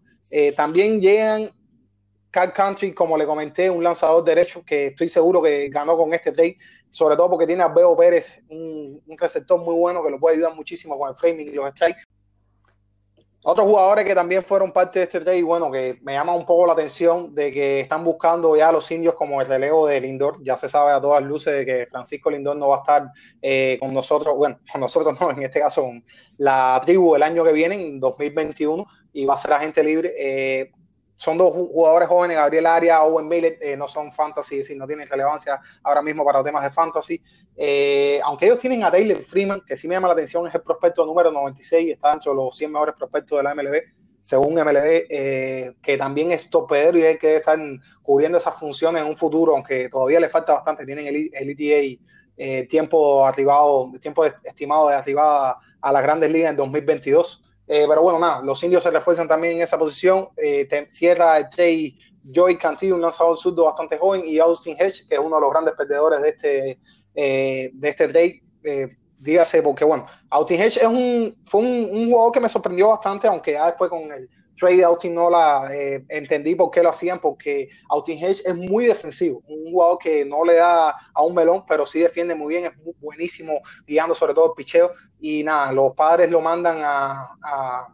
También 0.56 1.02
llegan 1.02 1.50
Cat 2.38 2.54
Country, 2.54 2.94
como 2.94 3.18
le 3.18 3.26
comenté, 3.26 3.68
un 3.68 3.84
lanzador 3.84 4.24
derecho 4.24 4.64
que 4.64 4.88
estoy 4.88 5.10
seguro 5.10 5.42
que 5.42 5.70
ganó 5.70 5.98
con 5.98 6.14
este 6.14 6.32
trade, 6.32 6.56
sobre 6.92 7.16
todo 7.16 7.32
porque 7.32 7.48
tiene 7.48 7.64
a 7.64 7.68
Beo 7.68 7.98
Pérez, 7.98 8.44
un, 8.50 9.02
receptor 9.20 9.60
muy 9.60 9.74
bueno 9.74 10.04
que 10.04 10.12
lo 10.12 10.20
puede 10.20 10.36
ayudar 10.36 10.54
muchísimo 10.54 11.00
con 11.00 11.10
el 11.10 11.16
framing 11.16 11.48
y 11.48 11.54
los 11.54 11.72
strikes. 11.72 12.04
Otros 13.44 13.66
jugadores 13.66 14.06
que 14.06 14.14
también 14.14 14.44
fueron 14.44 14.72
parte 14.72 15.00
de 15.00 15.06
este 15.06 15.20
trade, 15.20 15.42
bueno, 15.42 15.72
que 15.72 15.98
me 16.04 16.14
llama 16.14 16.36
un 16.36 16.46
poco 16.46 16.68
la 16.68 16.74
atención 16.74 17.34
de 17.34 17.52
que 17.52 17.80
están 17.80 18.04
buscando 18.04 18.56
ya 18.56 18.70
a 18.70 18.72
los 18.72 18.92
indios 18.92 19.16
como 19.16 19.42
el 19.42 19.48
relevo 19.48 19.88
de 19.88 20.00
Lindor. 20.00 20.38
Ya 20.44 20.58
se 20.58 20.70
sabe 20.70 20.92
a 20.92 21.02
todas 21.02 21.24
luces 21.24 21.56
de 21.56 21.66
que 21.66 21.88
Francisco 21.88 22.30
Lindor 22.30 22.56
no 22.58 22.68
va 22.68 22.76
a 22.76 22.80
estar 22.82 23.12
eh, 23.42 23.78
con 23.80 23.96
nosotros, 23.96 24.38
bueno, 24.38 24.60
con 24.72 24.82
nosotros 24.82 25.20
no, 25.20 25.32
en 25.32 25.42
este 25.42 25.60
caso 25.60 25.90
la 26.38 26.80
tribu 26.84 27.16
el 27.16 27.24
año 27.24 27.44
que 27.44 27.54
viene, 27.54 27.74
en 27.74 28.00
2021, 28.00 28.86
y 29.14 29.26
va 29.26 29.34
a 29.34 29.40
ser 29.40 29.54
agente 29.54 29.84
libre. 29.84 30.14
Eh, 30.16 30.72
son 31.18 31.36
dos 31.36 31.52
jugadores 31.52 32.08
jóvenes, 32.08 32.38
Gabriel 32.38 32.68
Aria, 32.68 33.02
Owen 33.02 33.28
Miller, 33.28 33.58
eh, 33.60 33.76
no 33.76 33.88
son 33.88 34.12
fantasy, 34.12 34.60
es 34.60 34.78
no 34.78 34.86
tienen 34.86 35.08
relevancia 35.08 35.60
ahora 35.82 36.04
mismo 36.04 36.24
para 36.24 36.44
temas 36.44 36.62
de 36.62 36.70
fantasy. 36.70 37.20
Eh, 37.56 38.22
aunque 38.24 38.46
ellos 38.46 38.60
tienen 38.60 38.84
a 38.84 38.92
Taylor 38.92 39.18
Freeman, 39.24 39.62
que 39.66 39.76
sí 39.76 39.88
me 39.88 39.96
llama 39.96 40.10
la 40.10 40.14
atención, 40.14 40.46
es 40.46 40.54
el 40.54 40.62
prospecto 40.62 41.04
número 41.08 41.32
96, 41.32 41.92
está 41.92 42.12
dentro 42.12 42.34
de 42.34 42.38
los 42.38 42.56
100 42.56 42.72
mejores 42.72 42.96
prospectos 42.96 43.40
de 43.40 43.44
la 43.44 43.56
MLB, 43.56 43.82
según 44.22 44.54
MLB, 44.54 45.08
eh, 45.10 45.74
que 45.82 45.98
también 45.98 46.32
es 46.32 46.52
topedero 46.52 47.00
y 47.00 47.04
hay 47.04 47.18
que 47.18 47.38
estar 47.38 47.58
cubriendo 48.04 48.38
esas 48.38 48.54
funciones 48.54 49.02
en 49.02 49.10
un 49.10 49.18
futuro, 49.18 49.56
aunque 49.56 49.90
todavía 49.90 50.20
le 50.20 50.30
falta 50.30 50.54
bastante, 50.54 50.86
tienen 50.86 51.08
el, 51.08 51.32
el 51.34 51.50
ETA 51.50 52.68
tiempo 52.70 53.26
arribado, 53.26 53.92
tiempo 54.00 54.24
estimado 54.24 54.90
de 54.90 54.96
arribada 54.96 55.58
a 55.82 55.92
las 55.92 56.04
grandes 56.04 56.30
ligas 56.30 56.52
en 56.52 56.58
2022. 56.58 57.42
Eh, 57.68 57.86
pero 57.88 58.02
bueno, 58.02 58.18
nada, 58.18 58.42
los 58.42 58.64
indios 58.64 58.84
se 58.84 58.92
refuerzan 58.92 59.28
también 59.28 59.58
en 59.58 59.62
esa 59.62 59.78
posición. 59.78 60.30
Eh, 60.38 60.68
cierra 60.90 61.38
el 61.38 61.50
trade 61.50 61.96
Joey 62.34 62.58
Cantillo, 62.58 62.96
un 62.96 63.02
lanzador 63.02 63.38
surdo 63.38 63.66
bastante 63.66 63.98
joven, 63.98 64.24
y 64.26 64.40
Austin 64.40 64.76
Hedge, 64.80 65.08
que 65.08 65.16
es 65.16 65.20
uno 65.20 65.36
de 65.36 65.42
los 65.42 65.52
grandes 65.52 65.74
perdedores 65.76 66.22
de 66.22 66.30
este, 66.30 66.80
eh, 67.16 67.72
de 67.74 67.90
este 67.90 68.08
trade. 68.08 68.42
dígase, 69.20 69.64
porque 69.64 69.84
bueno, 69.84 70.06
Austin 70.30 70.62
Hedge 70.62 70.78
es 70.78 70.88
un, 70.88 71.36
fue 71.44 71.62
un, 71.62 72.10
jugador 72.10 72.32
que 72.32 72.40
me 72.40 72.50
sorprendió 72.50 72.90
bastante, 72.90 73.28
aunque 73.28 73.54
ya 73.54 73.66
después 73.68 73.90
con 73.90 74.12
el 74.12 74.30
trade 74.58 74.78
de 74.78 74.84
Austin 74.84 75.14
no 75.14 75.30
la 75.30 75.70
entendí 76.10 76.56
por 76.56 76.72
qué 76.72 76.82
lo 76.82 76.90
hacían, 76.90 77.20
porque 77.20 77.70
Austin 77.90 78.18
Hedge 78.18 78.42
es 78.46 78.56
muy 78.56 78.86
defensivo, 78.86 79.44
un 79.48 79.72
jugador 79.72 79.98
que 80.00 80.26
no 80.26 80.44
le 80.44 80.56
da 80.56 80.96
a 81.14 81.24
un 81.24 81.36
melón, 81.36 81.64
pero 81.68 81.86
sí 81.86 82.00
defiende 82.00 82.36
muy 82.36 82.56
bien, 82.56 82.66
es 82.66 82.78
muy 82.78 82.94
buenísimo 83.00 83.62
guiando 83.86 84.16
sobre 84.16 84.34
todo 84.34 84.48
el 84.48 84.52
picheo 84.56 84.92
y 85.20 85.44
nada, 85.44 85.72
los 85.72 85.94
padres 85.94 86.30
lo 86.30 86.42
mandan 86.42 86.80
a, 86.82 87.88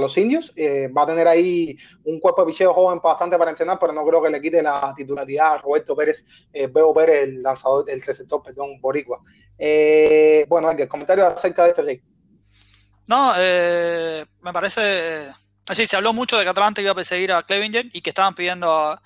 los 0.00 0.16
indios. 0.18 0.52
Eh, 0.54 0.88
va 0.88 1.02
a 1.02 1.06
tener 1.06 1.26
ahí 1.26 1.76
un 2.04 2.20
cuerpo 2.20 2.42
de 2.42 2.52
picheo 2.52 2.74
joven 2.74 3.00
bastante 3.02 3.38
para 3.38 3.50
entrenar, 3.50 3.78
pero 3.78 3.92
no 3.92 4.04
creo 4.04 4.22
que 4.22 4.30
le 4.30 4.40
quite 4.40 4.62
la 4.62 4.92
titularidad 4.94 5.54
a 5.54 5.58
Roberto 5.58 5.96
Pérez, 5.96 6.24
eh, 6.52 6.66
Bebo 6.66 6.92
Pérez, 6.92 7.24
el 7.24 7.42
lanzador, 7.42 7.88
el 7.88 8.02
receptor, 8.02 8.42
perdón, 8.42 8.80
Boricua. 8.80 9.20
Eh, 9.56 10.44
bueno, 10.48 10.70
el 10.70 10.88
comentario 10.88 11.26
acerca 11.26 11.64
de 11.64 11.70
este 11.70 11.82
rey. 11.82 12.02
No, 13.06 13.32
me 13.34 14.52
parece. 14.52 15.47
Así, 15.68 15.86
se 15.86 15.96
habló 15.96 16.12
mucho 16.12 16.38
de 16.38 16.44
que 16.44 16.50
Atlanta 16.50 16.80
iba 16.80 16.92
a 16.92 16.94
perseguir 16.94 17.32
a 17.32 17.42
Clevinger 17.42 17.86
y 17.92 18.00
que 18.00 18.10
estaban 18.10 18.34
pidiendo 18.34 18.72
a, 18.72 19.00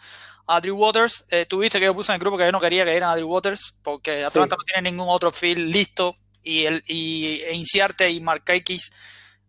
Drew 0.60 0.76
Waters. 0.76 1.24
tuviste 1.48 1.78
que 1.78 1.86
yo 1.86 1.94
puse 1.94 2.12
en 2.12 2.16
el 2.16 2.20
grupo 2.20 2.36
que 2.36 2.44
yo 2.44 2.52
no 2.52 2.60
quería 2.60 2.84
que 2.84 2.90
dieran 2.90 3.10
a 3.10 3.16
Drew 3.16 3.28
Waters 3.28 3.74
porque 3.82 4.22
Atlanta 4.24 4.56
no 4.56 4.64
tiene 4.64 4.90
ningún 4.90 5.06
otro 5.08 5.32
field 5.32 5.72
listo 5.72 6.16
y, 6.42 6.64
el, 6.64 6.82
y 6.86 7.40
e 7.40 7.54
Inciarte 7.54 8.10
y 8.10 8.20
Markakis. 8.20 8.90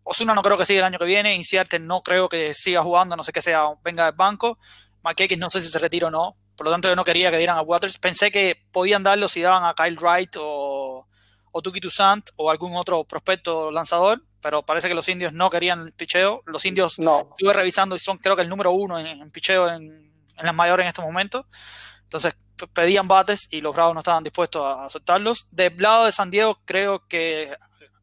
Osuna 0.02 0.34
no 0.34 0.42
creo 0.42 0.56
que 0.58 0.64
siga 0.64 0.80
el 0.80 0.84
año 0.84 0.98
que 0.98 1.04
viene, 1.04 1.34
Inciarte 1.34 1.78
no 1.78 2.02
creo 2.02 2.28
que 2.28 2.54
siga 2.54 2.82
jugando, 2.82 3.16
no 3.16 3.24
sé 3.24 3.32
qué 3.32 3.42
sea, 3.42 3.66
venga 3.82 4.06
del 4.06 4.14
banco. 4.14 4.58
Markakis 5.02 5.38
no 5.38 5.50
sé 5.50 5.60
si 5.60 5.68
se 5.68 5.78
retira 5.78 6.08
o 6.08 6.10
no, 6.10 6.36
por 6.56 6.66
lo 6.66 6.72
tanto 6.72 6.88
yo 6.88 6.96
no 6.96 7.04
quería 7.04 7.30
que 7.30 7.38
dieran 7.38 7.58
a 7.58 7.62
Waters. 7.62 7.98
Pensé 7.98 8.30
que 8.30 8.66
podían 8.72 9.02
darlo 9.02 9.28
si 9.28 9.42
daban 9.42 9.64
a 9.64 9.74
Kyle 9.74 9.98
Wright 9.98 10.36
o, 10.38 11.06
o 11.52 11.62
Tuki 11.62 11.80
Toussaint 11.80 12.30
o 12.36 12.50
algún 12.50 12.76
otro 12.76 13.04
prospecto 13.04 13.70
lanzador, 13.70 14.22
pero 14.44 14.62
parece 14.62 14.88
que 14.88 14.94
los 14.94 15.08
indios 15.08 15.32
no 15.32 15.48
querían 15.48 15.90
picheo. 15.96 16.42
Los 16.44 16.66
indios 16.66 16.98
no. 16.98 17.30
estuve 17.30 17.54
revisando 17.54 17.96
y 17.96 17.98
son 17.98 18.18
creo 18.18 18.36
que 18.36 18.42
el 18.42 18.48
número 18.50 18.72
uno 18.72 18.98
en, 18.98 19.30
picheo 19.30 19.70
en, 19.70 19.84
en 19.84 20.46
las 20.46 20.54
mayores 20.54 20.84
en 20.84 20.88
estos 20.88 21.02
momentos. 21.02 21.46
Entonces 22.02 22.34
pedían 22.74 23.08
bates 23.08 23.48
y 23.50 23.62
los 23.62 23.74
Bravos 23.74 23.94
no 23.94 24.00
estaban 24.00 24.22
dispuestos 24.22 24.62
a 24.62 24.84
aceptarlos. 24.84 25.46
Del 25.50 25.74
lado 25.78 26.04
de 26.04 26.12
San 26.12 26.30
Diego 26.30 26.58
creo 26.66 27.08
que 27.08 27.56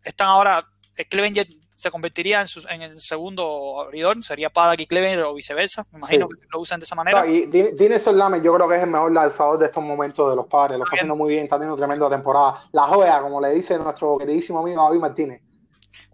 están 0.04 0.30
ahora, 0.30 0.68
Clevenger 1.12 1.46
se 1.76 1.92
convertiría 1.92 2.42
en, 2.42 2.48
su, 2.48 2.68
en 2.68 2.82
el 2.82 3.00
segundo 3.02 3.80
abridor, 3.80 4.24
sería 4.24 4.50
Paddock 4.50 4.80
y 4.80 4.88
Clevenger 4.88 5.26
o 5.26 5.36
viceversa, 5.36 5.86
me 5.92 6.00
imagino 6.00 6.28
que 6.28 6.38
lo 6.52 6.60
usan 6.60 6.80
de 6.80 6.86
esa 6.86 6.96
manera. 6.96 7.26
y 7.28 7.46
Dinelson 7.46 8.18
Lame 8.18 8.42
yo 8.42 8.52
creo 8.56 8.68
que 8.68 8.78
es 8.78 8.84
el 8.84 8.90
mejor 8.90 9.12
lanzador 9.12 9.60
de 9.60 9.66
estos 9.68 9.84
momentos 9.84 10.28
de 10.28 10.36
los 10.36 10.48
padres, 10.48 10.80
lo 10.80 10.86
está 10.86 10.96
haciendo 10.96 11.16
muy 11.16 11.30
bien, 11.30 11.44
está 11.44 11.58
teniendo 11.58 11.78
tremenda 11.78 12.10
temporada. 12.10 12.64
La 12.72 12.88
joya, 12.88 13.22
como 13.22 13.40
le 13.40 13.52
dice 13.52 13.78
nuestro 13.78 14.18
queridísimo 14.18 14.60
amigo 14.60 14.84
David 14.84 15.00
Martínez. 15.00 15.42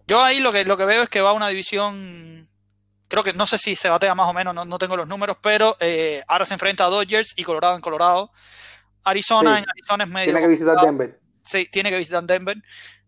Yo 0.07 0.21
ahí 0.21 0.39
lo 0.39 0.51
que, 0.51 0.63
lo 0.63 0.77
que 0.77 0.85
veo 0.85 1.03
es 1.03 1.09
que 1.09 1.21
va 1.21 1.31
a 1.31 1.33
una 1.33 1.49
división 1.49 2.47
creo 3.07 3.23
que 3.23 3.33
no 3.33 3.45
sé 3.45 3.57
si 3.57 3.75
se 3.75 3.89
batea 3.89 4.15
más 4.15 4.29
o 4.29 4.33
menos, 4.33 4.53
no, 4.53 4.79
tengo 4.79 4.97
los 4.97 5.07
números, 5.07 5.37
pero 5.41 5.75
eh, 5.79 6.23
ahora 6.27 6.45
se 6.45 6.53
enfrenta 6.53 6.85
a 6.85 6.89
Dodgers 6.89 7.33
y 7.37 7.43
Colorado 7.43 7.75
en 7.75 7.81
Colorado. 7.81 8.31
Arizona 9.03 9.59
en 9.59 9.65
Arizona 9.69 10.03
es 10.03 10.09
medio. 10.09 10.25
Tiene 10.25 10.41
que 10.41 10.47
visitar 10.47 10.75
Denver. 10.81 11.19
Sí, 11.43 11.67
tiene 11.71 11.89
que 11.89 11.97
visitar 11.97 12.23
Denver. 12.23 12.57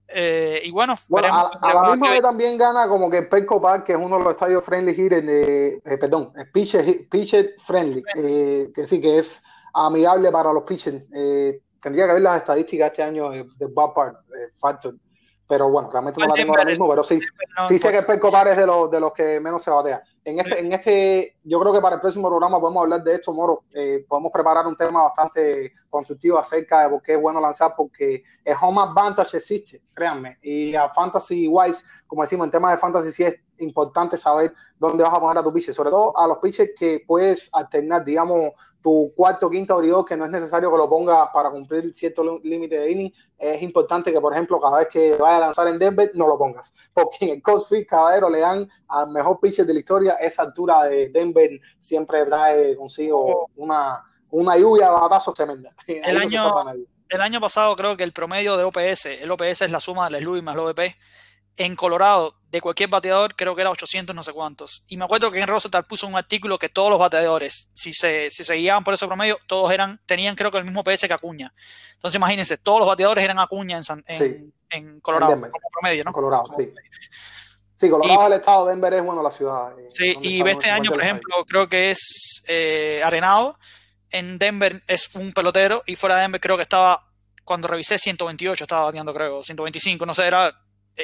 Eh, 0.08 0.62
y 0.64 0.72
bueno, 0.72 0.94
a, 0.94 1.74
la 1.74 1.92
misma 1.92 2.12
vez 2.12 2.22
también 2.22 2.58
gana 2.58 2.88
como 2.88 3.12
que 3.12 3.24
Petco 3.24 3.62
Park, 3.62 3.84
que 3.84 3.92
es 3.92 4.00
uno 4.00 4.18
de 4.18 4.24
los 4.24 4.34
estadios 4.34 4.66
friendly 4.66 5.00
here, 5.00 5.22
de, 5.22 5.82
eh, 5.86 5.98
perdón, 6.00 6.32
pitcher, 6.52 7.08
pitcher 7.10 7.56
friendly, 7.60 8.02
que 8.74 8.88
sí 8.88 9.00
que 9.00 9.20
es 9.20 9.44
amigable 9.74 10.32
para 10.32 10.52
los 10.52 10.64
pitchers. 10.64 11.04
tendría 11.80 12.08
que 12.08 12.14
ver 12.14 12.22
las 12.22 12.38
estadísticas 12.38 12.88
este 12.88 13.04
año 13.04 13.30
de, 13.30 13.46
de 13.58 13.68
Park 13.70 14.18
Factor 14.58 14.96
pero 15.50 15.68
bueno, 15.68 15.90
realmente 15.92 16.22
no 16.22 16.28
la 16.28 16.36
tengo 16.36 16.52
ahora 16.52 16.64
mismo, 16.64 16.88
pero 16.88 17.04
sí, 17.04 17.20
sí 17.68 17.80
sé 17.80 17.92
que 17.92 18.04
Perco 18.04 18.28
es 18.28 18.56
de 18.56 18.68
los, 18.68 18.92
de 18.92 19.00
los 19.00 19.12
que 19.12 19.40
menos 19.40 19.64
se 19.64 19.72
batea. 19.72 20.04
En 20.24 20.40
este, 20.40 20.60
en 20.60 20.72
este, 20.72 21.38
yo 21.44 21.60
creo 21.60 21.74
que 21.74 21.82
para 21.82 21.96
el 21.96 22.02
próximo 22.02 22.30
programa 22.30 22.60
podemos 22.60 22.84
hablar 22.84 23.04
de 23.04 23.16
esto, 23.16 23.34
Moro. 23.34 23.64
Eh, 23.74 24.06
podemos 24.08 24.32
preparar 24.32 24.68
un 24.68 24.76
tema 24.76 25.02
bastante 25.02 25.74
constructivo 25.90 26.38
acerca 26.38 26.84
de 26.84 26.90
por 26.90 27.02
qué 27.02 27.14
es 27.14 27.20
bueno 27.20 27.42
lanzar, 27.42 27.74
porque 27.76 28.22
el 28.46 28.56
home 28.62 28.80
advantage 28.80 29.38
existe, 29.38 29.82
créanme. 29.96 30.38
Y 30.44 30.76
a 30.76 30.88
Fantasy 30.90 31.48
Wise, 31.48 31.84
como 32.06 32.22
decimos, 32.22 32.46
en 32.46 32.52
temas 32.52 32.74
de 32.74 32.78
Fantasy 32.78 33.12
sí 33.12 33.24
es 33.24 33.40
importante 33.58 34.18
saber 34.18 34.54
dónde 34.78 35.04
vas 35.04 35.16
a 35.16 35.20
poner 35.20 35.40
a 35.40 35.44
tu 35.44 35.52
pitcher, 35.52 35.74
sobre 35.74 35.90
todo 35.90 36.16
a 36.16 36.28
los 36.28 36.38
pitchers 36.38 36.74
que 36.78 37.04
puedes 37.08 37.50
alternar, 37.54 38.06
digamos, 38.06 38.52
tu 38.82 39.12
cuarto 39.16 39.48
o 39.48 39.50
quinto 39.50 39.74
abridor, 39.74 40.06
que 40.06 40.16
no 40.16 40.26
es 40.26 40.32
necesario 40.32 40.72
que 40.72 40.78
lo 40.78 40.90
pongas 40.90 41.30
para 41.34 41.50
cumplir 41.50 41.94
cierto 41.94 42.40
límite 42.44 42.80
de 42.80 42.92
inning, 42.92 43.14
es 43.38 43.62
importante 43.62 44.12
que, 44.12 44.22
por 44.22 44.34
ejemplo, 44.34 44.60
cada 44.60 44.80
vez 44.80 44.88
que 44.88 45.16
vaya 45.16 45.38
a 45.38 45.42
lanzar 45.42 45.68
en 45.68 45.80
Denver, 45.80 46.12
no 46.14 46.28
lo 46.28 46.38
pongas, 46.38 46.74
porque 46.94 47.18
en 47.22 47.30
el 47.30 47.42
Cold 47.42 47.66
caballero, 47.88 48.30
le 48.30 48.40
dan 48.40 48.70
al 48.88 49.10
mejor 49.10 49.40
pitcher 49.40 49.66
de 49.66 49.74
la 49.74 49.80
historia, 49.80 50.14
esa 50.16 50.44
altura 50.44 50.84
de 50.84 51.10
Denver 51.10 51.60
siempre 51.80 52.26
trae 52.26 52.76
consigo 52.76 53.50
una, 53.56 54.04
una 54.32 54.58
lluvia 54.58 54.88
de 54.88 54.94
batazos 54.94 55.34
tremenda. 55.34 55.74
El 55.88 56.18
año, 56.18 56.54
el 57.10 57.22
año 57.22 57.42
pasado 57.42 57.76
creo 57.76 57.98
que 57.98 58.04
el 58.04 58.14
promedio 58.14 58.56
de 58.56 58.64
OPS, 58.64 59.08
el 59.08 59.32
OPS 59.32 59.64
es 59.64 59.72
la 59.72 59.80
suma 59.80 60.10
del 60.10 60.22
SLUI 60.22 60.44
más 60.44 60.54
el 60.54 60.60
ODP, 60.60 60.96
en 61.58 61.76
Colorado, 61.76 62.39
de 62.52 62.62
cualquier 62.62 62.90
bateador, 62.90 63.36
creo 63.36 63.54
que 63.56 63.62
era 63.62 63.70
800 63.70 64.16
no 64.16 64.24
sé 64.24 64.34
cuántos. 64.34 64.84
Y 64.88 64.98
me 64.98 65.06
acuerdo 65.06 65.30
que 65.32 65.40
en 65.40 65.48
Rosenthal 65.48 65.86
puso 65.86 66.08
un 66.08 66.16
artículo 66.16 66.58
que 66.58 66.68
todos 66.70 66.90
los 66.90 66.98
bateadores, 66.98 67.70
si 67.74 67.94
se, 67.94 68.32
si 68.32 68.44
se 68.44 68.56
guiaban 68.56 68.84
por 68.84 68.94
ese 68.96 69.06
promedio, 69.06 69.38
todos 69.48 69.72
eran, 69.72 70.00
tenían 70.08 70.36
creo 70.36 70.50
que 70.52 70.58
el 70.58 70.64
mismo 70.66 70.84
PS 70.84 71.08
que 71.08 71.14
Acuña. 71.14 71.54
Entonces 71.94 72.18
imagínense, 72.18 72.58
todos 72.58 72.80
los 72.80 72.88
bateadores 72.88 73.24
eran 73.24 73.38
Acuña 73.40 73.78
en, 73.78 73.84
San, 73.84 74.04
en, 74.08 74.18
Sí. 74.18 74.54
en 74.72 75.00
Colorado, 75.00 75.34
En 75.34 75.42
como 75.42 75.70
promedio, 75.72 76.04
¿no? 76.04 76.12
Colorado, 76.12 76.44
Como 76.44 76.58
sí. 76.60 76.66
promedio. 76.66 76.92
Sí, 77.76 77.90
Colorado 77.90 78.14
Y- 78.20 78.22
es 78.24 78.28
el 78.28 78.40
estado, 78.40 78.66
Denver 78.66 78.94
es, 78.94 79.04
bueno, 79.06 79.22
la 79.24 79.32
ciudad. 79.32 79.80
eh, 79.80 79.88
Sí, 79.92 80.18
y 80.22 80.42
este 80.50 80.70
año, 80.72 80.92
por 80.92 81.02
ejemplo, 81.02 81.46
creo 81.48 81.70
que 81.70 81.92
es 81.92 82.44
eh, 82.48 83.02
Arenado. 83.06 83.58
En 84.12 84.40
Denver 84.40 84.82
es 84.88 85.14
un 85.16 85.32
pelotero 85.34 85.84
y 85.86 85.96
fuera 85.96 86.16
de 86.16 86.22
Denver 86.24 86.42
creo 86.42 86.58
que 86.58 86.64
estaba, 86.64 87.06
cuando 87.44 87.68
revisé 87.68 88.00
128, 88.00 88.64
estaba 88.64 88.86
bateando 88.86 89.14
creo, 89.14 89.44
125, 89.44 90.04
no 90.08 90.16
sé, 90.16 90.26
era 90.26 90.52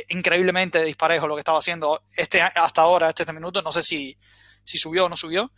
increíblemente 0.10 0.84
disparejo 0.84 1.27
lo 1.27 1.36
que 1.36 1.41
estaba 1.41 1.60
haciendo 1.60 2.01
este 2.15 2.41
hasta 2.41 2.81
ahora, 2.81 3.10
este, 3.10 3.23
este 3.23 3.34
minuto, 3.34 3.62
no 3.62 3.71
sé 3.71 3.81
si, 3.81 4.17
si 4.63 4.77
subió 4.77 5.05
o 5.05 5.10
no 5.10 5.15
subió, 5.17 5.51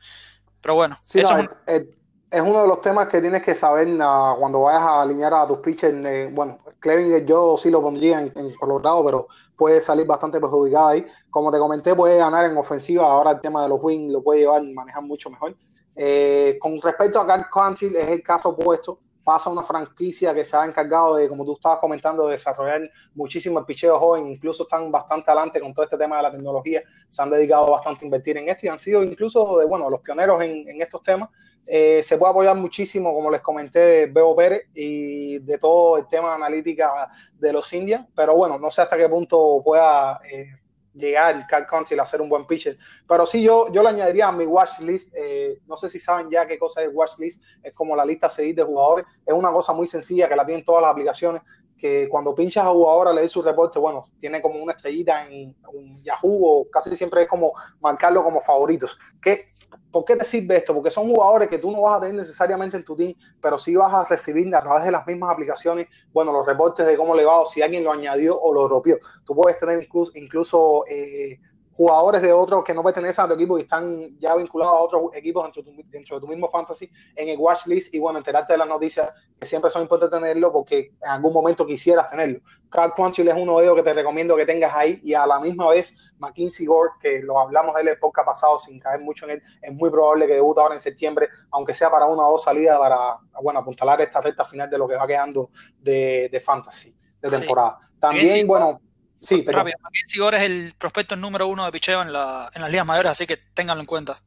pero 0.61 0.75
bueno, 0.75 0.97
Sí, 1.03 1.19
eso 1.19 1.33
no, 1.33 1.37
es 1.39 1.43
un- 1.47 1.51
es, 1.65 1.81
es- 1.81 1.87
es 2.29 2.41
uno 2.41 2.61
de 2.61 2.67
los 2.67 2.81
temas 2.81 3.07
que 3.07 3.21
tienes 3.21 3.41
que 3.41 3.55
saber 3.55 3.87
ah, 4.01 4.35
cuando 4.37 4.63
vayas 4.63 4.81
a 4.81 5.01
alinear 5.03 5.33
a 5.33 5.47
tus 5.47 5.59
pitchers. 5.59 5.95
eh, 6.05 6.29
bueno, 6.29 6.57
Clevinger 6.79 7.25
yo 7.25 7.55
sí 7.57 7.69
lo 7.71 7.81
pondría 7.81 8.19
en, 8.19 8.33
en 8.35 8.53
Colorado, 8.55 9.05
pero 9.05 9.27
puede 9.55 9.79
salir 9.79 10.05
bastante 10.05 10.41
perjudicado 10.41 10.89
ahí. 10.89 11.07
Como 11.29 11.53
te 11.53 11.57
comenté, 11.57 11.95
puede 11.95 12.17
ganar 12.17 12.45
en 12.45 12.57
ofensiva. 12.57 13.05
Ahora 13.09 13.31
el 13.31 13.39
tema 13.39 13.63
de 13.63 13.69
los 13.69 13.79
wins 13.81 14.11
lo 14.11 14.21
puede 14.21 14.41
llevar 14.41 14.61
manejar 14.61 15.03
mucho 15.03 15.29
mejor. 15.29 15.55
Eh, 15.95 16.57
con 16.59 16.81
respecto 16.81 17.21
a 17.21 17.25
Cal 17.25 17.45
Country, 17.49 17.87
es 17.95 18.09
el 18.09 18.21
caso 18.21 18.49
opuesto. 18.49 18.99
Pasa 19.27 19.49
una 19.49 19.61
franquicia 19.61 20.33
que 20.33 20.45
se 20.45 20.55
ha 20.55 20.63
encargado 20.63 21.17
de, 21.17 21.27
como 21.27 21.43
tú 21.43 21.55
estabas 21.55 21.79
comentando, 21.79 22.27
de 22.27 22.31
desarrollar 22.31 22.89
muchísimo 23.13 23.59
el 23.59 23.65
picheo 23.65 23.99
joven. 23.99 24.31
Incluso 24.31 24.63
están 24.63 24.89
bastante 24.89 25.29
adelante 25.29 25.59
con 25.59 25.73
todo 25.73 25.83
este 25.83 25.97
tema 25.97 26.15
de 26.15 26.23
la 26.23 26.31
tecnología. 26.31 26.81
Se 27.09 27.21
han 27.21 27.29
dedicado 27.29 27.69
bastante 27.69 28.05
a 28.05 28.07
invertir 28.07 28.37
en 28.37 28.47
esto 28.47 28.65
y 28.65 28.69
han 28.69 28.79
sido 28.79 29.03
incluso 29.03 29.57
de, 29.57 29.65
bueno, 29.65 29.89
los 29.89 29.99
pioneros 29.99 30.41
en, 30.41 30.81
estos 30.81 31.03
temas. 31.03 31.29
Eh, 31.65 32.01
se 32.03 32.17
puede 32.17 32.31
apoyar 32.31 32.55
muchísimo, 32.55 33.13
como 33.13 33.29
les 33.29 33.41
comenté, 33.41 33.79
de 33.79 34.05
Bebo 34.05 34.33
Pérez 34.33 34.69
y 34.73 35.39
de 35.39 35.57
todo 35.57 35.97
el 35.97 36.07
tema 36.07 36.29
de 36.29 36.35
analítica 36.35 37.09
de 37.37 37.51
los 37.51 37.73
Indians, 37.73 38.07
pero 38.15 38.33
bueno, 38.33 38.57
no 38.57 38.71
sé 38.71 38.83
hasta 38.83 38.95
qué 38.95 39.09
punto 39.09 39.61
pueda 39.61 40.21
eh, 40.31 40.53
llegar 40.97 41.45
Cal 41.47 41.65
Country 41.65 41.97
a 41.97 42.05
ser 42.05 42.21
un 42.21 42.29
buen 42.29 42.45
pitcher. 42.45 42.77
Pero 43.07 43.25
sí, 43.25 43.43
yo, 43.43 43.71
yo 43.71 43.83
le 43.83 43.89
añadiría 43.89 44.27
a 44.27 44.31
mi 44.31 44.45
watch 44.45 44.79
list, 44.79 45.13
eh, 45.15 45.59
no 45.67 45.77
sé 45.77 45.89
si 45.89 45.99
saben 45.99 46.29
ya 46.29 46.45
qué 46.45 46.57
cosa 46.57 46.83
es 46.83 46.89
watch 46.91 47.17
list, 47.19 47.43
es 47.63 47.73
como 47.73 47.95
la 47.95 48.05
lista 48.05 48.29
seguir 48.29 48.55
de 48.55 48.63
jugadores, 48.63 49.05
es 49.25 49.33
una 49.33 49.51
cosa 49.51 49.73
muy 49.73 49.87
sencilla 49.87 50.27
que 50.27 50.35
la 50.35 50.45
tienen 50.45 50.65
todas 50.65 50.81
las 50.81 50.91
aplicaciones, 50.91 51.41
que 51.77 52.09
cuando 52.09 52.33
pinchas 52.33 52.65
a 52.65 52.69
jugador 52.69 53.07
a 53.09 53.13
leer 53.13 53.29
su 53.29 53.41
reporte, 53.41 53.79
bueno, 53.79 54.03
tiene 54.19 54.41
como 54.41 54.61
una 54.61 54.73
estrellita 54.73 55.27
en 55.27 55.55
un 55.73 56.03
Yahoo 56.03 56.67
casi 56.71 56.95
siempre 56.95 57.23
es 57.23 57.29
como 57.29 57.53
marcarlo 57.79 58.23
como 58.23 58.41
favoritos. 58.41 58.97
¿Qué, 59.21 59.51
¿Por 59.91 60.05
qué 60.05 60.15
te 60.15 60.25
sirve 60.25 60.57
esto? 60.57 60.73
Porque 60.73 60.89
son 60.89 61.07
jugadores 61.07 61.49
que 61.49 61.59
tú 61.59 61.71
no 61.71 61.81
vas 61.81 61.97
a 61.97 62.01
tener 62.01 62.15
necesariamente 62.15 62.77
en 62.77 62.83
tu 62.83 62.95
team, 62.95 63.13
pero 63.41 63.57
sí 63.57 63.75
vas 63.75 63.93
a 63.93 64.03
recibir 64.05 64.53
a 64.55 64.61
través 64.61 64.85
de 64.85 64.91
las 64.91 65.05
mismas 65.05 65.31
aplicaciones, 65.31 65.87
bueno, 66.11 66.31
los 66.31 66.45
reportes 66.45 66.85
de 66.85 66.97
cómo 66.97 67.15
le 67.15 67.25
va 67.25 67.41
o 67.41 67.45
si 67.45 67.61
alguien 67.61 67.83
lo 67.83 67.91
añadió 67.91 68.39
o 68.39 68.53
lo 68.53 68.67
ropió. 68.67 68.97
Tú 69.25 69.35
puedes 69.35 69.57
tener 69.57 69.81
incluso, 69.81 70.11
incluso 70.15 70.83
eh, 70.87 71.39
jugadores 71.77 72.23
de 72.23 72.33
otros 72.33 72.63
que 72.63 72.73
no 72.73 72.83
pertenecen 72.83 73.25
a 73.25 73.27
tu 73.27 73.35
equipo 73.35 73.59
y 73.59 73.61
están 73.61 74.17
ya 74.17 74.35
vinculados 74.35 74.73
a 74.73 74.79
otros 74.79 75.01
equipos 75.13 75.43
dentro 75.43 75.61
de, 75.61 75.71
tu, 75.71 75.89
dentro 75.89 76.15
de 76.15 76.21
tu 76.21 76.27
mismo 76.27 76.49
fantasy 76.49 76.89
en 77.15 77.29
el 77.29 77.37
watch 77.37 77.67
list 77.67 77.93
y 77.93 77.99
bueno, 77.99 78.17
enterarte 78.17 78.53
de 78.53 78.57
las 78.57 78.67
noticias 78.67 79.13
que 79.39 79.45
siempre 79.45 79.69
son 79.69 79.83
importantes 79.83 80.19
tenerlo 80.19 80.51
porque 80.51 80.95
en 80.99 81.09
algún 81.09 81.31
momento 81.31 81.67
quisieras 81.67 82.09
tenerlo. 82.09 82.39
Carl 82.71 82.93
Quantrill 82.95 83.27
es 83.27 83.35
uno 83.35 83.59
de 83.59 83.65
ellos 83.65 83.75
que 83.75 83.83
te 83.83 83.93
recomiendo 83.93 84.35
que 84.35 84.47
tengas 84.47 84.73
ahí 84.73 84.99
y 85.03 85.13
a 85.13 85.27
la 85.27 85.39
misma 85.39 85.69
vez 85.69 85.95
McKinsey 86.17 86.65
Gore, 86.65 86.93
que 86.99 87.21
lo 87.21 87.39
hablamos 87.39 87.75
de 87.75 87.81
él 87.81 87.87
el 87.89 87.99
podcast 87.99 88.25
pasado 88.25 88.57
sin 88.57 88.79
caer 88.79 89.01
mucho 89.01 89.25
en 89.25 89.33
él, 89.33 89.43
es 89.61 89.71
muy 89.71 89.91
probable 89.91 90.25
que 90.25 90.33
debute 90.33 90.59
ahora 90.59 90.73
en 90.73 90.81
septiembre, 90.81 91.29
aunque 91.51 91.75
sea 91.75 91.91
para 91.91 92.05
una 92.05 92.27
o 92.27 92.31
dos 92.31 92.43
salidas 92.43 92.79
para, 92.79 93.19
bueno, 93.43 93.59
apuntalar 93.59 94.01
esta 94.01 94.19
recta 94.19 94.43
final 94.43 94.67
de 94.67 94.79
lo 94.79 94.87
que 94.87 94.95
va 94.95 95.05
quedando 95.05 95.51
de, 95.79 96.27
de 96.31 96.39
fantasy, 96.39 96.97
de 97.21 97.29
temporada. 97.29 97.77
Sí. 97.79 97.99
También, 97.99 98.47
bueno, 98.47 98.81
sí, 99.19 99.43
pero... 99.45 99.59
Rápido, 99.59 99.77
McKinsey 99.81 100.19
Gore 100.19 100.37
es 100.37 100.43
el 100.43 100.73
prospecto 100.77 101.15
número 101.15 101.47
uno 101.47 101.65
de 101.65 101.71
picheo 101.71 102.01
en, 102.01 102.13
la, 102.13 102.49
en 102.53 102.61
las 102.61 102.71
ligas 102.71 102.85
mayores, 102.85 103.11
así 103.11 103.27
que 103.27 103.37
ténganlo 103.53 103.81
en 103.81 103.87
cuenta. 103.87 104.21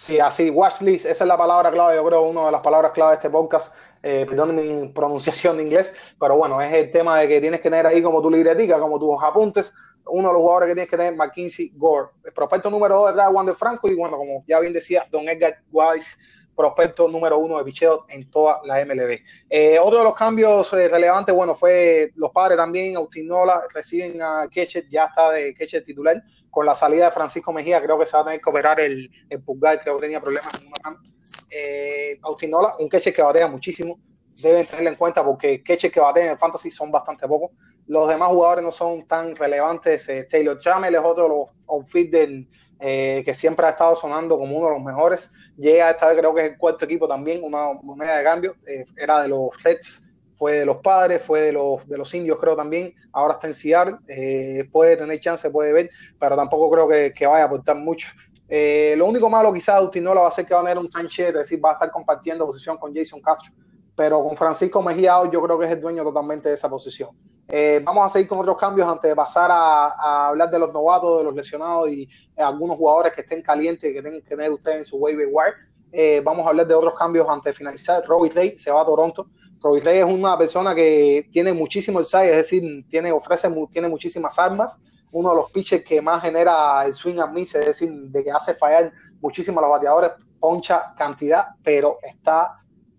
Sí, 0.00 0.20
así, 0.20 0.50
watch 0.50 0.82
list, 0.82 1.06
esa 1.06 1.24
es 1.24 1.28
la 1.28 1.38
palabra 1.38 1.70
clave, 1.70 1.96
yo 1.96 2.04
creo, 2.04 2.22
una 2.22 2.46
de 2.46 2.52
las 2.52 2.60
palabras 2.60 2.92
clave 2.92 3.12
de 3.12 3.16
este 3.16 3.30
podcast. 3.30 3.74
Eh, 4.02 4.26
perdón 4.28 4.54
mi 4.54 4.88
pronunciación 4.88 5.56
de 5.56 5.62
inglés, 5.62 5.94
pero 6.20 6.36
bueno, 6.36 6.60
es 6.60 6.70
el 6.74 6.90
tema 6.90 7.20
de 7.20 7.26
que 7.26 7.40
tienes 7.40 7.62
que 7.62 7.70
tener 7.70 7.86
ahí 7.86 8.02
como 8.02 8.20
tu 8.20 8.30
libretica, 8.30 8.78
como 8.78 8.98
tus 8.98 9.16
apuntes, 9.22 9.72
uno 10.04 10.28
de 10.28 10.34
los 10.34 10.42
jugadores 10.42 10.68
que 10.68 10.74
tienes 10.74 10.90
que 10.90 10.96
tener, 10.98 11.16
McKinsey 11.16 11.72
Gore. 11.74 12.10
El 12.22 12.34
prospecto 12.34 12.68
número 12.68 12.96
dos 12.96 13.08
detrás 13.08 13.28
de 13.28 13.32
Wander 13.32 13.54
Franco 13.54 13.88
y 13.88 13.94
bueno, 13.94 14.18
como 14.18 14.44
ya 14.46 14.60
bien 14.60 14.74
decía, 14.74 15.06
Don 15.10 15.26
Edgar 15.26 15.58
Wise, 15.72 16.18
prospecto 16.54 17.08
número 17.08 17.38
uno 17.38 17.58
de 17.58 17.64
picheo 17.64 18.04
en 18.08 18.30
toda 18.30 18.60
la 18.64 18.84
MLB. 18.84 19.18
Eh, 19.48 19.78
otro 19.78 19.98
de 19.98 20.04
los 20.04 20.14
cambios 20.14 20.72
eh, 20.72 20.88
relevantes, 20.88 21.34
bueno, 21.34 21.54
fue 21.54 22.12
los 22.16 22.30
padres 22.30 22.56
también, 22.56 22.96
Austin 22.96 23.26
Nola, 23.26 23.64
reciben 23.72 24.20
a 24.22 24.48
Ketchet, 24.50 24.88
ya 24.88 25.04
está 25.04 25.30
de 25.30 25.54
Ketchet 25.54 25.84
titular, 25.84 26.22
con 26.50 26.66
la 26.66 26.74
salida 26.74 27.06
de 27.06 27.10
Francisco 27.10 27.52
Mejía, 27.52 27.82
creo 27.82 27.98
que 27.98 28.06
se 28.06 28.16
va 28.16 28.22
a 28.22 28.24
tener 28.26 28.40
que 28.40 28.50
operar 28.50 28.80
el, 28.80 29.10
el 29.28 29.42
pulgar, 29.42 29.80
creo 29.80 29.96
que 29.96 30.02
tenía 30.02 30.20
problemas 30.20 30.60
en 30.60 30.68
una. 30.68 31.00
Eh, 31.50 32.18
Austin 32.22 32.50
Nola, 32.50 32.74
un 32.78 32.88
Ketchet 32.88 33.14
que 33.14 33.22
batea 33.22 33.46
muchísimo, 33.46 33.98
deben 34.42 34.66
tenerlo 34.66 34.90
en 34.90 34.96
cuenta 34.96 35.24
porque 35.24 35.62
Ketchet 35.62 35.92
que 35.92 36.00
batea 36.00 36.24
en 36.24 36.30
el 36.30 36.38
fantasy 36.38 36.70
son 36.70 36.90
bastante 36.90 37.26
pocos. 37.26 37.50
Los 37.86 38.08
demás 38.08 38.28
jugadores 38.28 38.64
no 38.64 38.72
son 38.72 39.06
tan 39.06 39.36
relevantes. 39.36 40.08
Eh, 40.08 40.26
Taylor 40.28 40.58
Chamel 40.58 40.94
es 40.94 41.00
otro 41.02 41.24
de 41.24 41.28
los 41.28 41.48
outfielders 41.68 42.46
eh, 42.80 43.22
que 43.24 43.34
siempre 43.34 43.66
ha 43.66 43.70
estado 43.70 43.94
sonando 43.94 44.38
como 44.38 44.56
uno 44.56 44.68
de 44.68 44.74
los 44.74 44.82
mejores. 44.82 45.32
Llega 45.56 45.90
esta 45.90 46.08
vez, 46.08 46.18
creo 46.18 46.34
que 46.34 46.44
es 46.44 46.50
el 46.52 46.58
cuarto 46.58 46.84
equipo 46.84 47.06
también, 47.06 47.42
una 47.44 47.72
moneda 47.82 48.18
de 48.18 48.24
cambio. 48.24 48.56
Eh, 48.66 48.84
era 48.96 49.22
de 49.22 49.28
los 49.28 49.50
Reds, 49.62 50.10
fue 50.34 50.58
de 50.58 50.66
los 50.66 50.78
padres, 50.78 51.22
fue 51.22 51.42
de 51.42 51.52
los, 51.52 51.86
de 51.86 51.96
los 51.96 52.12
indios, 52.14 52.38
creo 52.38 52.56
también. 52.56 52.92
Ahora 53.12 53.34
está 53.34 53.46
en 53.46 53.54
Seattle. 53.54 53.96
Eh, 54.08 54.68
puede 54.72 54.96
tener 54.96 55.18
chance, 55.20 55.48
puede 55.50 55.72
ver, 55.72 55.90
pero 56.18 56.36
tampoco 56.36 56.70
creo 56.70 56.88
que, 56.88 57.12
que 57.12 57.26
vaya 57.26 57.44
a 57.44 57.46
aportar 57.46 57.76
mucho. 57.76 58.08
Eh, 58.48 58.94
lo 58.98 59.06
único 59.06 59.30
malo 59.30 59.52
quizás 59.52 59.76
Austin 59.76 60.04
Nola 60.04 60.22
va 60.22 60.28
a 60.28 60.32
ser 60.32 60.44
que 60.44 60.54
va 60.54 60.60
a 60.60 60.64
tener 60.64 60.78
un 60.78 60.88
timeshare, 60.88 61.30
es 61.30 61.34
decir, 61.34 61.64
va 61.64 61.70
a 61.70 61.72
estar 61.74 61.90
compartiendo 61.90 62.46
posición 62.46 62.76
con 62.76 62.94
Jason 62.94 63.20
Castro 63.20 63.52
pero 63.96 64.22
con 64.22 64.36
Francisco 64.36 64.82
Mejía 64.82 65.20
yo 65.30 65.42
creo 65.42 65.58
que 65.58 65.66
es 65.66 65.72
el 65.72 65.80
dueño 65.80 66.02
totalmente 66.02 66.48
de 66.48 66.54
esa 66.54 66.68
posición. 66.68 67.10
Eh, 67.48 67.80
vamos 67.84 68.06
a 68.06 68.08
seguir 68.08 68.26
con 68.26 68.38
otros 68.38 68.56
cambios 68.56 68.88
antes 68.88 69.08
de 69.08 69.14
pasar 69.14 69.50
a, 69.52 70.28
hablar 70.28 70.50
de 70.50 70.58
los 70.58 70.72
novatos, 70.72 71.18
de 71.18 71.24
los 71.24 71.34
lesionados 71.34 71.90
y 71.90 72.08
algunos 72.36 72.76
jugadores 72.76 73.12
que 73.12 73.20
estén 73.20 73.42
calientes 73.42 73.92
que 73.92 74.00
tienen 74.00 74.22
que 74.22 74.28
tener 74.28 74.50
ustedes 74.50 74.78
en 74.78 74.84
su 74.84 74.96
waiver 74.96 75.28
wire. 75.30 75.54
Eh, 75.92 76.20
vamos 76.24 76.44
a 76.46 76.50
hablar 76.50 76.66
de 76.66 76.74
otros 76.74 76.96
cambios 76.98 77.28
antes 77.28 77.52
de 77.52 77.56
finalizar. 77.56 78.04
Robbie 78.06 78.30
Ray 78.30 78.58
se 78.58 78.70
va 78.70 78.82
a 78.82 78.84
Toronto. 78.84 79.28
Robbie 79.62 79.80
Ray 79.80 79.98
es 79.98 80.04
una 80.04 80.36
persona 80.36 80.74
que 80.74 81.28
tiene 81.30 81.52
muchísimo 81.52 82.02
size, 82.02 82.30
es 82.30 82.36
decir, 82.36 82.84
tiene, 82.88 83.12
ofrece, 83.12 83.48
tiene 83.70 83.88
muchísimas 83.88 84.38
armas. 84.38 84.78
Uno 85.12 85.30
de 85.30 85.36
los 85.36 85.52
pitchers 85.52 85.84
que 85.84 86.02
más 86.02 86.22
genera 86.22 86.84
el 86.84 86.92
swing 86.92 87.20
and 87.20 87.32
miss, 87.32 87.54
es 87.54 87.66
decir, 87.66 87.92
de 87.92 88.24
que 88.24 88.32
hace 88.32 88.54
fallar 88.54 88.92
muchísimo 89.20 89.60
a 89.60 89.62
los 89.62 89.70
bateadores, 89.70 90.10
poncha 90.40 90.92
cantidad, 90.96 91.46
pero 91.62 91.98
está 92.02 92.56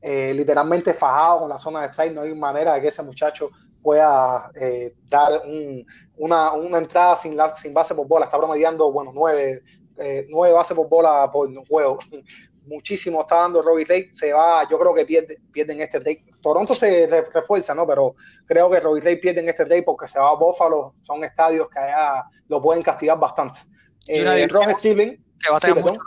eh, 0.07 0.35
literalmente 0.35 0.93
fajado 0.93 1.39
con 1.39 1.49
la 1.49 1.57
zona 1.57 1.81
de 1.81 1.87
strike, 1.87 2.13
no 2.13 2.21
hay 2.21 2.35
manera 2.35 2.75
de 2.75 2.81
que 2.81 2.89
ese 2.89 3.01
muchacho 3.01 3.49
pueda 3.81 4.51
eh, 4.53 4.93
dar 5.07 5.41
un, 5.47 5.83
una, 6.17 6.53
una, 6.53 6.77
entrada 6.77 7.17
sin, 7.17 7.35
la, 7.35 7.49
sin 7.49 7.73
base 7.73 7.95
por 7.95 8.07
bola, 8.07 8.25
está 8.25 8.37
promediando, 8.37 8.91
bueno, 8.91 9.11
nueve, 9.11 9.63
eh, 9.97 10.27
nueve 10.29 10.53
bases 10.53 10.77
por 10.77 10.87
bola 10.87 11.27
por 11.33 11.51
juego, 11.65 11.97
muchísimo 12.67 13.21
está 13.21 13.37
dando 13.37 13.63
Robbie 13.63 13.85
Ray, 13.85 14.13
se 14.13 14.31
va, 14.31 14.69
yo 14.69 14.77
creo 14.77 14.93
que 14.93 15.07
pierde, 15.07 15.39
pierden 15.51 15.81
este 15.81 15.99
trade, 15.99 16.23
Toronto 16.39 16.75
se 16.75 17.07
re, 17.07 17.23
refuerza, 17.33 17.73
¿no? 17.73 17.87
Pero 17.87 18.13
creo 18.45 18.69
que 18.69 18.79
Robbie 18.81 19.01
Ray 19.01 19.15
pierde 19.15 19.41
en 19.41 19.49
este 19.49 19.65
trade 19.65 19.81
porque 19.81 20.07
se 20.07 20.19
va 20.19 20.29
a 20.29 20.35
Buffalo, 20.35 20.93
son 21.01 21.23
estadios 21.23 21.67
que 21.67 21.79
allá 21.79 22.25
lo 22.47 22.61
pueden 22.61 22.83
castigar 22.83 23.17
bastante. 23.17 23.59
Eh, 24.07 24.47
Roger 24.47 24.77
Stribling, 24.77 25.23
que 25.43 25.51
batea 25.51 25.73
sí, 25.73 25.79
mucho 25.79 25.99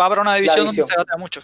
va 0.00 0.08
para 0.08 0.22
una 0.22 0.34
división, 0.36 0.66
división, 0.66 0.86
donde 0.86 0.92
se 0.92 0.98
batea 0.98 1.16
mucho. 1.16 1.40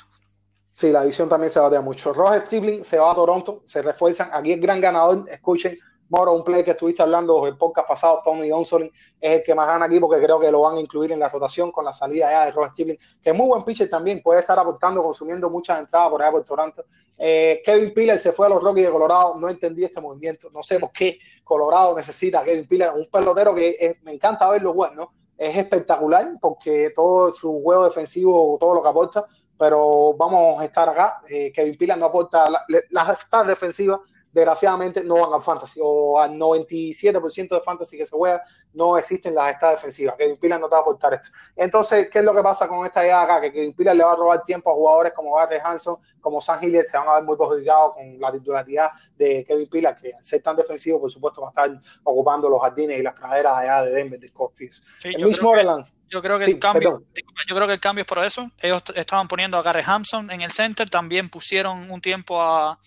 Sí, 0.79 0.93
la 0.93 1.01
división 1.01 1.27
también 1.27 1.51
se 1.51 1.59
batea 1.59 1.81
mucho. 1.81 2.13
Roger 2.13 2.43
Stribling 2.43 2.85
se 2.85 2.99
va 2.99 3.11
a 3.11 3.15
Toronto, 3.15 3.63
se 3.65 3.81
refuerzan. 3.81 4.29
Aquí 4.31 4.53
el 4.53 4.61
gran 4.61 4.79
ganador, 4.79 5.25
escuchen, 5.27 5.75
Moro, 6.11 6.35
un 6.35 6.45
play 6.45 6.63
que 6.63 6.73
estuviste 6.73 7.01
hablando 7.01 7.47
el 7.47 7.57
podcast 7.57 7.89
pasado, 7.89 8.21
Tony 8.23 8.51
Donsolin, 8.51 8.93
es 9.19 9.39
el 9.39 9.43
que 9.43 9.55
más 9.55 9.67
gana 9.69 9.87
aquí 9.87 9.99
porque 9.99 10.23
creo 10.23 10.39
que 10.39 10.53
lo 10.53 10.61
van 10.61 10.77
a 10.77 10.81
incluir 10.81 11.13
en 11.13 11.19
la 11.19 11.31
rotación 11.31 11.73
con 11.73 11.83
la 11.83 11.95
salida 11.95 12.45
de 12.45 12.53
Roger 12.53 12.73
Stribling, 12.73 12.99
que 13.23 13.31
es 13.31 13.35
muy 13.35 13.47
buen 13.47 13.65
pitcher 13.65 13.89
también, 13.89 14.21
puede 14.23 14.41
estar 14.41 14.59
aportando, 14.59 15.01
consumiendo 15.01 15.49
muchas 15.49 15.79
entradas 15.79 16.11
por 16.11 16.21
allá 16.21 16.33
por 16.33 16.45
Toronto. 16.45 16.85
Eh, 17.17 17.63
Kevin 17.65 17.95
Piller 17.95 18.19
se 18.19 18.33
fue 18.33 18.45
a 18.45 18.51
los 18.51 18.63
Rockies 18.63 18.85
de 18.85 18.93
Colorado, 18.93 19.41
no 19.41 19.49
entendí 19.49 19.83
este 19.83 20.03
movimiento, 20.03 20.51
no 20.53 20.63
sé 20.63 20.79
por 20.79 20.93
qué 20.93 21.19
Colorado 21.43 21.97
necesita 21.97 22.41
a 22.41 22.45
Kevin 22.45 22.69
Piller, 22.69 22.91
un 22.95 23.09
pelotero 23.11 23.55
que 23.55 23.79
es, 23.81 24.03
me 24.03 24.13
encanta 24.13 24.51
verlo 24.51 24.75
jugar, 24.75 24.95
¿no? 24.95 25.11
Es 25.39 25.57
espectacular 25.57 26.35
porque 26.39 26.93
todo 26.95 27.33
su 27.33 27.63
juego 27.63 27.87
defensivo, 27.87 28.59
todo 28.61 28.75
lo 28.75 28.83
que 28.83 28.89
aporta, 28.89 29.27
pero 29.59 30.15
vamos 30.15 30.61
a 30.61 30.65
estar 30.65 30.89
acá. 30.89 31.21
Eh, 31.29 31.53
Kevin 31.53 31.77
Pila 31.77 31.97
no 31.97 32.07
aporta 32.07 32.49
la, 32.51 32.61
la 32.91 33.05
defensivas 33.47 34.01
desgraciadamente 34.37 35.03
no 35.03 35.15
van 35.15 35.33
al 35.33 35.41
fantasy 35.41 35.81
o 35.83 36.21
al 36.21 36.33
97% 36.33 37.49
de 37.49 37.61
fantasy 37.61 37.97
que 37.97 38.05
se 38.05 38.15
juega 38.15 38.43
no 38.75 38.99
existen 38.99 39.35
las 39.35 39.55
estadas 39.55 39.77
defensivas. 39.77 40.15
Kevin 40.17 40.37
Pilar 40.37 40.61
no 40.61 40.69
te 40.69 40.73
va 40.73 40.79
a 40.79 40.81
aportar 40.83 41.15
esto. 41.15 41.31
Entonces, 41.57 42.11
¿qué 42.13 42.19
es 42.19 42.25
lo 42.25 42.35
que 42.35 42.43
pasa 42.43 42.69
con 42.69 42.85
esta 42.85 43.03
idea 43.03 43.23
acá? 43.23 43.41
Que 43.41 43.51
Kevin 43.51 43.73
Pilar 43.73 43.97
le 43.97 44.05
va 44.05 44.13
a 44.13 44.17
robar 44.17 44.43
tiempo 44.43 44.71
a 44.71 44.75
jugadores 44.75 45.15
como 45.15 45.33
Barry 45.33 45.57
Hanson, 45.65 45.97
como 46.21 46.43
San 46.43 46.63
Hilliard, 46.63 46.85
se 46.85 46.99
van 46.99 47.09
a 47.09 47.15
ver 47.15 47.25
muy 47.25 47.39
perjudicados 47.39 47.95
con 47.95 48.21
la 48.21 48.31
titularidad 48.31 48.91
de 49.17 49.43
Kevin 49.49 49.71
Pilar, 49.71 49.97
que 49.97 50.13
al 50.13 50.23
ser 50.23 50.43
tan 50.43 50.55
defensivo, 50.55 51.01
por 51.01 51.11
supuesto, 51.11 51.41
va 51.41 51.49
a 51.49 51.51
estar 51.51 51.81
ocupando 52.05 52.51
los 52.51 52.61
jardines 52.61 52.99
y 52.99 53.03
las 53.03 53.15
praderas 53.15 53.57
allá 53.57 53.85
de 53.85 53.91
Denver, 53.93 54.21
de 54.21 54.29
Scorpions. 54.29 54.85
Sí, 54.99 55.13
yo, 55.17 55.31
creo 55.31 55.55
que, 55.55 55.91
yo, 56.11 56.21
creo 56.21 56.39
que, 56.39 56.45
el 56.45 56.59
cambio, 56.59 57.03
yo 57.49 57.55
creo 57.55 57.67
que 57.67 57.73
el 57.73 57.81
cambio 57.81 58.03
es 58.03 58.07
por 58.07 58.19
eso. 58.19 58.51
Ellos 58.59 58.83
estaban 58.97 59.29
poniendo 59.29 59.57
a 59.57 59.63
Gary 59.63 59.83
Hampson 59.87 60.31
en 60.31 60.43
el 60.43 60.53
center, 60.53 60.91
también 60.91 61.31
pusieron 61.31 61.91
un 61.91 62.03
tiempo 62.03 62.43
a, 62.43 62.79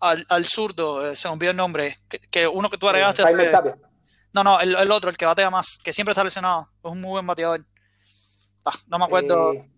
al, 0.00 0.26
al 0.28 0.44
zurdo, 0.44 1.10
eh, 1.10 1.16
se 1.16 1.28
me 1.28 1.34
olvidó 1.34 1.50
el 1.50 1.56
nombre, 1.56 1.98
que, 2.08 2.18
que 2.18 2.46
uno 2.46 2.70
que 2.70 2.78
tú 2.78 2.88
agregaste. 2.88 3.22
Eh, 3.22 3.74
no, 4.32 4.44
no, 4.44 4.60
el, 4.60 4.74
el, 4.74 4.90
otro, 4.90 5.10
el 5.10 5.16
que 5.16 5.24
batea 5.24 5.50
más, 5.50 5.78
que 5.82 5.92
siempre 5.92 6.12
está 6.12 6.24
lesionado, 6.24 6.68
es 6.84 6.90
un 6.90 7.00
muy 7.00 7.10
buen 7.10 7.26
bateador. 7.26 7.64
Ah, 8.64 8.74
no 8.88 8.98
me 8.98 9.04
acuerdo. 9.04 9.52
Eh... 9.54 9.70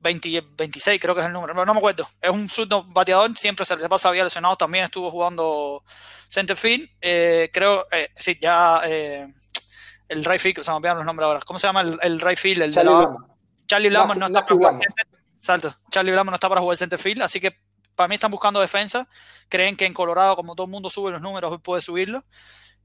20, 0.00 0.42
26 0.54 1.00
creo 1.00 1.14
que 1.14 1.22
es 1.22 1.26
el 1.26 1.32
número, 1.32 1.54
no, 1.54 1.64
no 1.64 1.72
me 1.72 1.78
acuerdo. 1.78 2.06
Es 2.20 2.30
un 2.30 2.48
zurdo 2.50 2.84
bateador, 2.84 3.36
siempre 3.38 3.64
se 3.64 3.74
le 3.74 3.88
pasa 3.88 4.10
había 4.10 4.24
lesionado, 4.24 4.54
también 4.54 4.84
estuvo 4.84 5.10
jugando 5.10 5.82
center 6.28 6.58
field. 6.58 6.90
Eh, 7.00 7.48
creo, 7.50 7.86
eh, 7.90 8.10
sí, 8.14 8.36
ya 8.38 8.82
el 8.84 10.24
right 10.24 10.40
field, 10.40 10.62
se 10.62 10.70
me 10.70 10.76
olvidan 10.76 10.98
los 10.98 11.06
nombres 11.06 11.26
ahora. 11.26 11.40
¿Cómo 11.40 11.58
se 11.58 11.66
llama 11.66 11.80
el, 11.80 11.98
el 12.02 12.20
right 12.20 12.38
field? 12.38 12.62
El 12.62 12.74
Charlie 12.74 12.92
de 12.92 13.00
la, 13.00 13.16
Charlie 13.66 13.90
Lamar 13.90 14.16
no, 14.16 14.26
está 14.26 14.42
para 14.42 14.54
jugar 14.54 14.80
Salto. 15.38 15.74
Charlie 15.90 16.12
Lamar 16.12 16.32
no 16.32 16.36
está 16.36 16.48
para 16.48 16.60
jugar 16.60 16.76
center 16.76 16.98
field, 16.98 17.22
así 17.22 17.40
que 17.40 17.58
para 17.94 18.08
mí 18.08 18.14
están 18.14 18.30
buscando 18.30 18.60
defensa. 18.60 19.08
Creen 19.48 19.76
que 19.76 19.86
en 19.86 19.94
Colorado, 19.94 20.36
como 20.36 20.54
todo 20.54 20.66
el 20.66 20.70
mundo 20.70 20.90
sube 20.90 21.10
los 21.10 21.22
números, 21.22 21.60
puede 21.62 21.82
subirlo. 21.82 22.22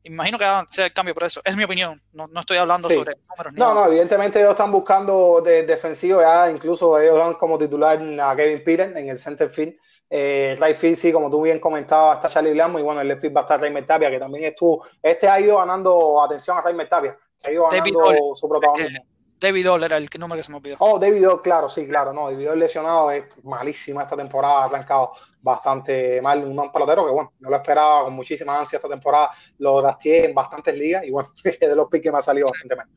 Imagino 0.03 0.37
que 0.37 0.45
va 0.45 0.59
a 0.59 0.67
ser 0.69 0.85
el 0.85 0.93
cambio 0.93 1.13
por 1.13 1.23
eso. 1.23 1.41
Es 1.43 1.55
mi 1.55 1.63
opinión. 1.63 2.01
No, 2.13 2.27
no 2.27 2.39
estoy 2.39 2.57
hablando 2.57 2.87
sí. 2.87 2.95
sobre 2.95 3.15
números. 3.29 3.53
No, 3.53 3.73
no, 3.73 3.87
evidentemente 3.87 4.39
ellos 4.39 4.51
están 4.51 4.71
buscando 4.71 5.41
de 5.41 5.63
defensivo. 5.63 6.21
Ya 6.21 6.49
incluso 6.49 6.99
ellos 6.99 7.17
dan 7.17 7.33
como 7.33 7.57
titular 7.57 7.99
a 8.21 8.35
Kevin 8.35 8.63
Piren 8.63 8.97
en 8.97 9.09
el 9.09 9.17
center 9.17 9.49
field. 9.49 9.75
Eh, 10.11 10.57
right 10.59 10.75
field, 10.75 10.95
sí, 10.95 11.11
como 11.11 11.29
tú 11.29 11.43
bien 11.43 11.59
comentabas, 11.59 12.17
está 12.17 12.29
Charlie 12.29 12.53
Blanco 12.53 12.79
y 12.79 12.81
bueno, 12.81 13.01
el 13.01 13.07
left 13.07 13.21
field 13.21 13.35
va 13.35 13.41
a 13.41 13.43
estar 13.43 13.61
Raymond 13.61 13.85
Tapia, 13.85 14.09
que 14.09 14.17
también 14.17 14.45
estuvo. 14.45 14.83
Este 15.03 15.27
ha 15.27 15.39
ido 15.39 15.57
ganando 15.57 16.23
atención 16.23 16.57
a 16.57 16.61
Raymond 16.61 16.89
Tapia, 16.89 17.17
ha 17.43 17.51
ido 17.51 17.69
ganando 17.69 17.99
David 17.99 18.19
su 18.33 18.49
protagonismo. 18.49 19.05
David 19.39 19.67
era 19.83 19.97
el 19.97 20.09
número 20.19 20.37
que 20.37 20.43
se 20.43 20.51
me 20.51 20.57
olvidó. 20.57 20.75
Oh, 20.79 20.99
David 20.99 21.23
Doll, 21.23 21.41
claro, 21.41 21.69
sí, 21.69 21.87
claro, 21.87 22.11
no, 22.11 22.29
David 22.29 22.47
Doll 22.47 22.59
lesionado 22.59 23.09
es 23.11 23.23
malísima 23.43 24.03
esta 24.03 24.17
temporada, 24.17 24.63
ha 24.63 24.65
arrancado 24.65 25.13
bastante 25.41 26.21
mal, 26.21 26.43
un 26.43 26.71
pelotero 26.71 27.05
que 27.05 27.11
bueno, 27.11 27.33
no 27.39 27.49
lo 27.49 27.55
esperaba 27.55 28.03
con 28.03 28.13
muchísima 28.13 28.59
ansia 28.59 28.77
esta 28.77 28.89
temporada, 28.89 29.31
lo 29.59 29.81
rasteé 29.81 30.25
en 30.25 30.35
bastantes 30.35 30.75
ligas 30.75 31.05
y 31.05 31.11
bueno, 31.11 31.33
de 31.59 31.75
los 31.75 31.87
picks 31.87 32.03
que 32.03 32.11
me 32.11 32.17
ha 32.17 32.21
salido 32.21 32.47
bastante 32.47 32.75
mal. 32.75 32.87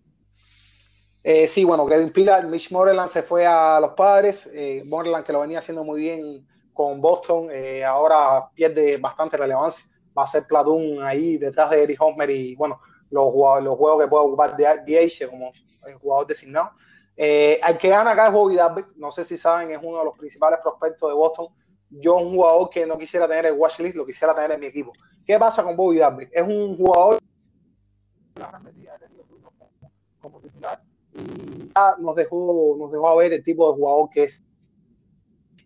Eh, 1.25 1.47
sí, 1.47 1.63
bueno, 1.63 1.87
Kevin 1.87 2.13
Pilar, 2.13 2.47
Mitch 2.49 2.73
Moreland 2.73 3.09
se 3.09 3.23
fue 3.23 3.47
a 3.47 3.79
los 3.79 3.93
padres, 3.93 4.51
eh, 4.53 4.83
Moreland 4.87 5.25
que 5.25 5.33
lo 5.33 5.41
venía 5.41 5.61
haciendo 5.61 5.85
muy 5.85 6.01
bien 6.01 6.45
con 6.73 7.01
Boston, 7.01 7.49
eh, 7.53 7.85
ahora 7.85 8.49
pierde 8.53 8.97
bastante 8.97 9.37
relevancia, 9.37 9.89
va 10.19 10.25
a 10.25 10.27
ser 10.27 10.45
Platoon 10.49 11.05
ahí 11.05 11.39
detrás 11.39 11.71
de 11.71 11.85
Eric 11.85 12.03
Hosmer 12.03 12.29
y 12.31 12.57
bueno, 12.57 12.81
los, 13.13 13.25
jugadores, 13.33 13.65
los 13.65 13.77
juegos 13.77 14.03
que 14.03 14.09
puede 14.09 14.25
ocupar 14.25 14.57
DH 14.57 15.31
como 15.31 15.53
el 15.87 15.95
jugador 15.95 16.27
designado. 16.27 16.71
Eh, 17.17 17.61
el 17.67 17.79
que 17.79 17.89
gana 17.91 18.13
acá 18.13 18.29
es 18.29 18.33
Bobby 18.33 18.57
Darby, 18.57 18.85
no 18.97 19.13
sé 19.13 19.23
si 19.23 19.37
saben, 19.37 19.71
es 19.71 19.79
uno 19.83 19.99
de 19.99 20.05
los 20.05 20.19
principales 20.19 20.59
prospectos 20.63 21.09
de 21.11 21.15
Boston. 21.15 21.47
Yo, 21.91 22.17
un 22.17 22.35
jugador 22.35 22.71
que 22.71 22.87
no 22.87 22.97
quisiera 22.97 23.29
tener 23.29 23.47
el 23.47 23.53
watchlist, 23.53 23.97
lo 23.97 24.07
quisiera 24.07 24.35
tener 24.35 24.53
en 24.53 24.61
mi 24.61 24.67
equipo. 24.67 24.93
¿Qué 25.27 25.39
pasa 25.39 25.63
con 25.63 25.77
Bobby 25.77 25.99
Darby? 25.99 26.29
Es 26.33 26.49
un 26.49 26.77
jugador 26.77 27.19
como 30.21 30.41
titular 30.41 30.83
y 31.15 31.71
nos 31.99 32.17
dejó, 32.17 32.77
nos 32.79 32.91
dejó 32.91 33.09
a 33.09 33.17
ver 33.17 33.35
el 33.35 33.45
tipo 33.45 33.71
de 33.71 33.77
jugador 33.77 34.09
que 34.11 34.23
es 34.25 34.43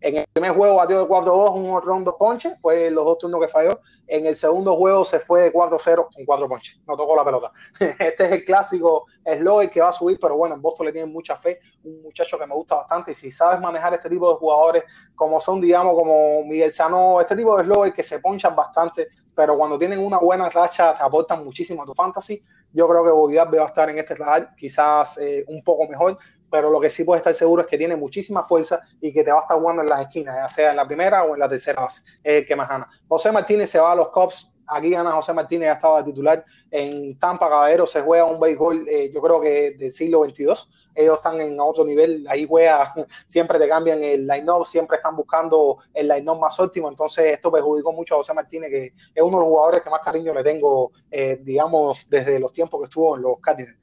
en 0.07 0.19
el 0.19 0.27
primer 0.33 0.53
juego 0.53 0.77
batió 0.77 1.01
de 1.01 1.09
4-2, 1.09 1.55
un 1.55 1.83
rondo 1.83 2.16
ponche, 2.16 2.55
fue 2.61 2.92
los 2.92 3.05
dos 3.05 3.19
turnos 3.19 3.40
que 3.40 3.49
falló. 3.49 3.81
En 4.07 4.25
el 4.25 4.37
segundo 4.37 4.77
juego 4.77 5.05
se 5.05 5.19
fue 5.19 5.42
de 5.42 5.53
4-0 5.53 6.09
con 6.14 6.25
4 6.25 6.49
ponches, 6.49 6.81
no 6.87 6.97
tocó 6.97 7.16
la 7.16 7.25
pelota. 7.25 7.51
Este 7.99 8.25
es 8.27 8.33
el 8.33 8.45
clásico 8.45 9.07
slogan 9.25 9.69
que 9.69 9.81
va 9.81 9.88
a 9.88 9.92
subir, 9.92 10.19
pero 10.21 10.37
bueno, 10.37 10.55
en 10.55 10.62
Boston 10.62 10.87
le 10.87 10.92
tienen 10.92 11.12
mucha 11.12 11.37
fe, 11.37 11.59
un 11.83 12.03
muchacho 12.03 12.38
que 12.38 12.47
me 12.47 12.55
gusta 12.55 12.77
bastante. 12.77 13.11
Y 13.11 13.14
si 13.14 13.33
sabes 13.33 13.61
manejar 13.61 13.95
este 13.95 14.09
tipo 14.09 14.31
de 14.31 14.37
jugadores, 14.37 14.85
como 15.16 15.40
son, 15.40 15.61
digamos, 15.61 15.97
como 15.97 16.45
Miguel 16.45 16.71
Sano, 16.71 17.21
este 17.21 17.35
tipo 17.35 17.57
de 17.57 17.64
slogan 17.64 17.92
que 17.92 18.05
se 18.05 18.21
ponchan 18.21 18.55
bastante, 18.55 19.09
pero 19.35 19.59
cuando 19.59 19.77
tienen 19.77 19.99
una 19.99 20.19
buena 20.19 20.49
racha 20.49 20.95
te 20.97 21.03
aportan 21.03 21.45
muchísimo 21.45 21.83
a 21.83 21.87
tu 21.87 21.95
fantasy. 21.95 22.42
Yo 22.73 22.87
creo 22.88 23.05
que 23.05 23.11
Bovidad 23.11 23.49
va 23.53 23.64
a 23.64 23.66
estar 23.66 23.90
en 23.90 23.99
este 23.99 24.14
radar, 24.14 24.55
quizás 24.57 25.19
eh, 25.19 25.45
un 25.49 25.64
poco 25.64 25.87
mejor, 25.88 26.19
pero 26.57 26.71
lo 26.71 26.81
que 26.81 26.88
sí 26.88 27.05
puedes 27.05 27.21
estar 27.21 27.35
seguro 27.35 27.61
es 27.61 27.69
que 27.69 27.77
tiene 27.77 27.97
muchísima 27.97 28.42
fuerza 28.42 28.81
y 28.99 29.12
que 29.12 29.23
te 29.23 29.31
va 29.31 29.40
a 29.40 29.42
estar 29.42 29.59
jugando 29.59 29.83
en 29.83 29.90
las 29.90 30.01
esquinas, 30.01 30.37
ya 30.37 30.49
sea 30.49 30.71
en 30.71 30.77
la 30.77 30.87
primera 30.87 31.23
o 31.23 31.35
en 31.35 31.40
la 31.40 31.49
tercera 31.51 31.83
base, 31.83 32.01
es 32.25 32.40
el 32.40 32.47
que 32.47 32.57
más 32.57 32.66
gana. 32.66 32.88
José 33.07 33.31
Martínez 33.31 33.69
se 33.69 33.79
va 33.79 33.92
a 33.92 33.95
los 33.95 34.09
Cops, 34.09 34.51
aquí 34.66 34.90
gana 34.90 35.12
José 35.12 35.35
Martínez, 35.35 35.66
ya 35.66 35.73
estaba 35.75 36.03
de 36.03 36.11
titular. 36.11 36.42
En 36.71 37.19
Tampa, 37.19 37.51
Caballero, 37.51 37.87
se 37.87 38.01
juega 38.01 38.25
un 38.25 38.40
béisbol, 38.40 38.88
eh, 38.88 39.11
yo 39.12 39.21
creo 39.21 39.38
que 39.38 39.73
del 39.73 39.92
siglo 39.92 40.25
XXII, 40.25 40.47
ellos 40.95 41.16
están 41.16 41.42
en 41.42 41.61
otro 41.61 41.85
nivel, 41.85 42.27
ahí 42.27 42.47
juega, 42.49 42.90
siempre 43.27 43.59
te 43.59 43.69
cambian 43.69 44.03
el 44.03 44.27
line-up, 44.27 44.64
siempre 44.64 44.97
están 44.97 45.14
buscando 45.14 45.77
el 45.92 46.09
line-up 46.09 46.38
más 46.38 46.59
óptimo, 46.59 46.88
entonces 46.88 47.35
esto 47.35 47.53
perjudicó 47.53 47.92
mucho 47.92 48.14
a 48.14 48.19
José 48.19 48.33
Martínez, 48.33 48.71
que 48.71 48.95
es 49.14 49.23
uno 49.23 49.37
de 49.37 49.45
los 49.45 49.51
jugadores 49.51 49.83
que 49.83 49.90
más 49.90 50.01
cariño 50.01 50.33
le 50.33 50.42
tengo, 50.42 50.92
eh, 51.11 51.38
digamos, 51.42 52.07
desde 52.09 52.40
los 52.40 52.51
tiempos 52.51 52.81
que 52.81 52.85
estuvo 52.85 53.14
en 53.14 53.23
los 53.23 53.38
Cardinals 53.40 53.77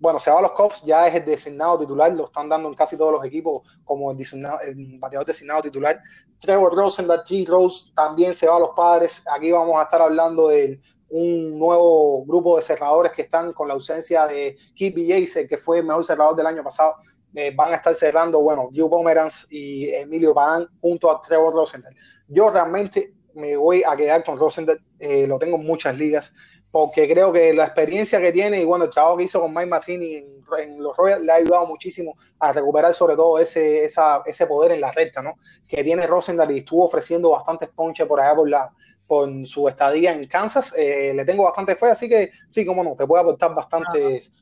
bueno, 0.00 0.20
se 0.20 0.30
va 0.30 0.38
a 0.38 0.42
los 0.42 0.52
Cops, 0.52 0.82
ya 0.84 1.06
es 1.08 1.14
el 1.14 1.24
designado 1.24 1.78
titular, 1.78 2.12
lo 2.12 2.26
están 2.26 2.48
dando 2.48 2.68
en 2.68 2.74
casi 2.74 2.96
todos 2.96 3.12
los 3.12 3.24
equipos 3.24 3.62
como 3.84 4.10
el, 4.10 4.16
designado, 4.16 4.60
el 4.60 4.98
bateador 4.98 5.26
designado 5.26 5.62
titular. 5.62 6.00
Trevor 6.40 6.74
Rosendahl, 6.74 7.24
G. 7.24 7.46
Rose 7.46 7.90
también 7.94 8.34
se 8.34 8.46
va 8.46 8.56
a 8.56 8.60
los 8.60 8.70
padres. 8.70 9.24
Aquí 9.34 9.50
vamos 9.50 9.76
a 9.76 9.82
estar 9.82 10.00
hablando 10.00 10.48
de 10.48 10.80
un 11.08 11.58
nuevo 11.58 12.24
grupo 12.24 12.56
de 12.56 12.62
cerradores 12.62 13.12
que 13.12 13.22
están 13.22 13.52
con 13.52 13.66
la 13.66 13.74
ausencia 13.74 14.26
de 14.26 14.56
Keith 14.76 14.96
Yace, 14.96 15.46
que 15.48 15.58
fue 15.58 15.78
el 15.78 15.86
mejor 15.86 16.04
cerrador 16.04 16.36
del 16.36 16.46
año 16.46 16.62
pasado. 16.62 16.94
Eh, 17.34 17.52
van 17.54 17.72
a 17.72 17.76
estar 17.76 17.94
cerrando, 17.94 18.40
bueno, 18.40 18.68
Drew 18.70 18.88
Pomeranz 18.88 19.50
y 19.50 19.88
Emilio 19.90 20.32
Pagan 20.32 20.68
junto 20.80 21.10
a 21.10 21.20
Trevor 21.20 21.54
Rosendahl. 21.54 21.94
Yo 22.28 22.50
realmente 22.50 23.14
me 23.34 23.56
voy 23.56 23.82
a 23.82 23.96
quedar 23.96 24.24
con 24.24 24.38
Rosendahl, 24.38 24.80
eh, 24.98 25.26
lo 25.26 25.38
tengo 25.38 25.56
en 25.56 25.66
muchas 25.66 25.98
ligas 25.98 26.32
porque 26.70 27.08
creo 27.08 27.32
que 27.32 27.52
la 27.54 27.64
experiencia 27.64 28.20
que 28.20 28.32
tiene 28.32 28.60
y 28.60 28.64
bueno, 28.64 28.84
el 28.84 28.90
trabajo 28.90 29.16
que 29.16 29.24
hizo 29.24 29.40
con 29.40 29.54
Mike 29.54 29.66
Martini 29.66 30.14
en, 30.16 30.42
en, 30.58 30.82
los 30.82 30.96
Royals 30.96 31.24
le 31.24 31.32
ha 31.32 31.36
ayudado 31.36 31.66
muchísimo 31.66 32.16
a 32.38 32.52
recuperar 32.52 32.94
sobre 32.94 33.16
todo 33.16 33.38
ese, 33.38 33.84
esa, 33.84 34.22
ese 34.26 34.46
poder 34.46 34.72
en 34.72 34.80
la 34.80 34.90
recta, 34.90 35.22
¿no? 35.22 35.34
Que 35.68 35.82
tiene 35.82 36.06
Rosendahl 36.06 36.50
y 36.50 36.58
estuvo 36.58 36.84
ofreciendo 36.84 37.30
bastantes 37.30 37.70
ponches 37.70 38.06
por 38.06 38.20
allá 38.20 38.34
por 38.34 38.48
la 38.48 38.70
por 39.06 39.30
su 39.46 39.66
estadía 39.66 40.12
en 40.12 40.26
Kansas, 40.26 40.74
eh, 40.76 41.14
le 41.14 41.24
tengo 41.24 41.42
bastante 41.42 41.74
fe, 41.74 41.86
así 41.86 42.10
que 42.10 42.30
sí, 42.46 42.66
como 42.66 42.84
no, 42.84 42.94
te 42.94 43.06
puede 43.06 43.22
aportar 43.22 43.54
bastantes, 43.54 44.34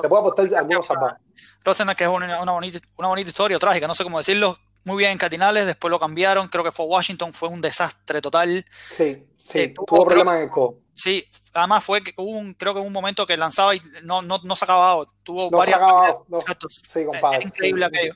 te 0.00 0.08
puede 0.08 0.20
aportar 0.20 0.46
algunos 0.56 0.86
salvados. 0.86 1.18
Rosendahl 1.62 1.94
que 1.94 2.04
es 2.04 2.10
una, 2.10 2.40
una, 2.40 2.52
bonita, 2.52 2.78
una 2.96 3.08
bonita 3.08 3.28
historia, 3.28 3.58
trágica, 3.58 3.86
no 3.86 3.94
sé 3.94 4.02
cómo 4.02 4.16
decirlo, 4.16 4.56
muy 4.84 4.96
bien 4.96 5.10
en 5.10 5.18
Cardinales, 5.18 5.66
después 5.66 5.90
lo 5.90 6.00
cambiaron, 6.00 6.48
creo 6.48 6.64
que 6.64 6.72
fue 6.72 6.86
Washington, 6.86 7.34
fue 7.34 7.50
un 7.50 7.60
desastre 7.60 8.22
total. 8.22 8.64
Sí, 8.88 9.26
sí, 9.44 9.60
eh, 9.60 9.68
tuvo, 9.68 9.86
tuvo 9.86 10.04
problemas 10.06 10.36
en 10.36 10.42
el 10.42 10.50
codo. 10.50 10.78
Sí, 10.94 11.24
además 11.52 11.84
fue 11.84 12.02
que 12.02 12.14
hubo 12.16 12.30
un, 12.30 12.54
creo 12.54 12.74
que 12.74 12.80
un 12.80 12.92
momento 12.92 13.26
que 13.26 13.36
lanzaba 13.36 13.74
y 13.74 13.82
no, 14.02 14.22
no, 14.22 14.38
no 14.42 14.56
sacaba 14.56 14.90
out. 14.92 15.08
Tuvo 15.22 15.50
no 15.50 15.58
varias 15.58 15.78
sacaba 15.78 16.18
no. 16.28 16.38
Sí, 16.68 17.04
compadre. 17.04 17.36
Era 17.36 17.46
increíble 17.46 17.86
sí, 17.86 17.96
aquello. 17.96 18.14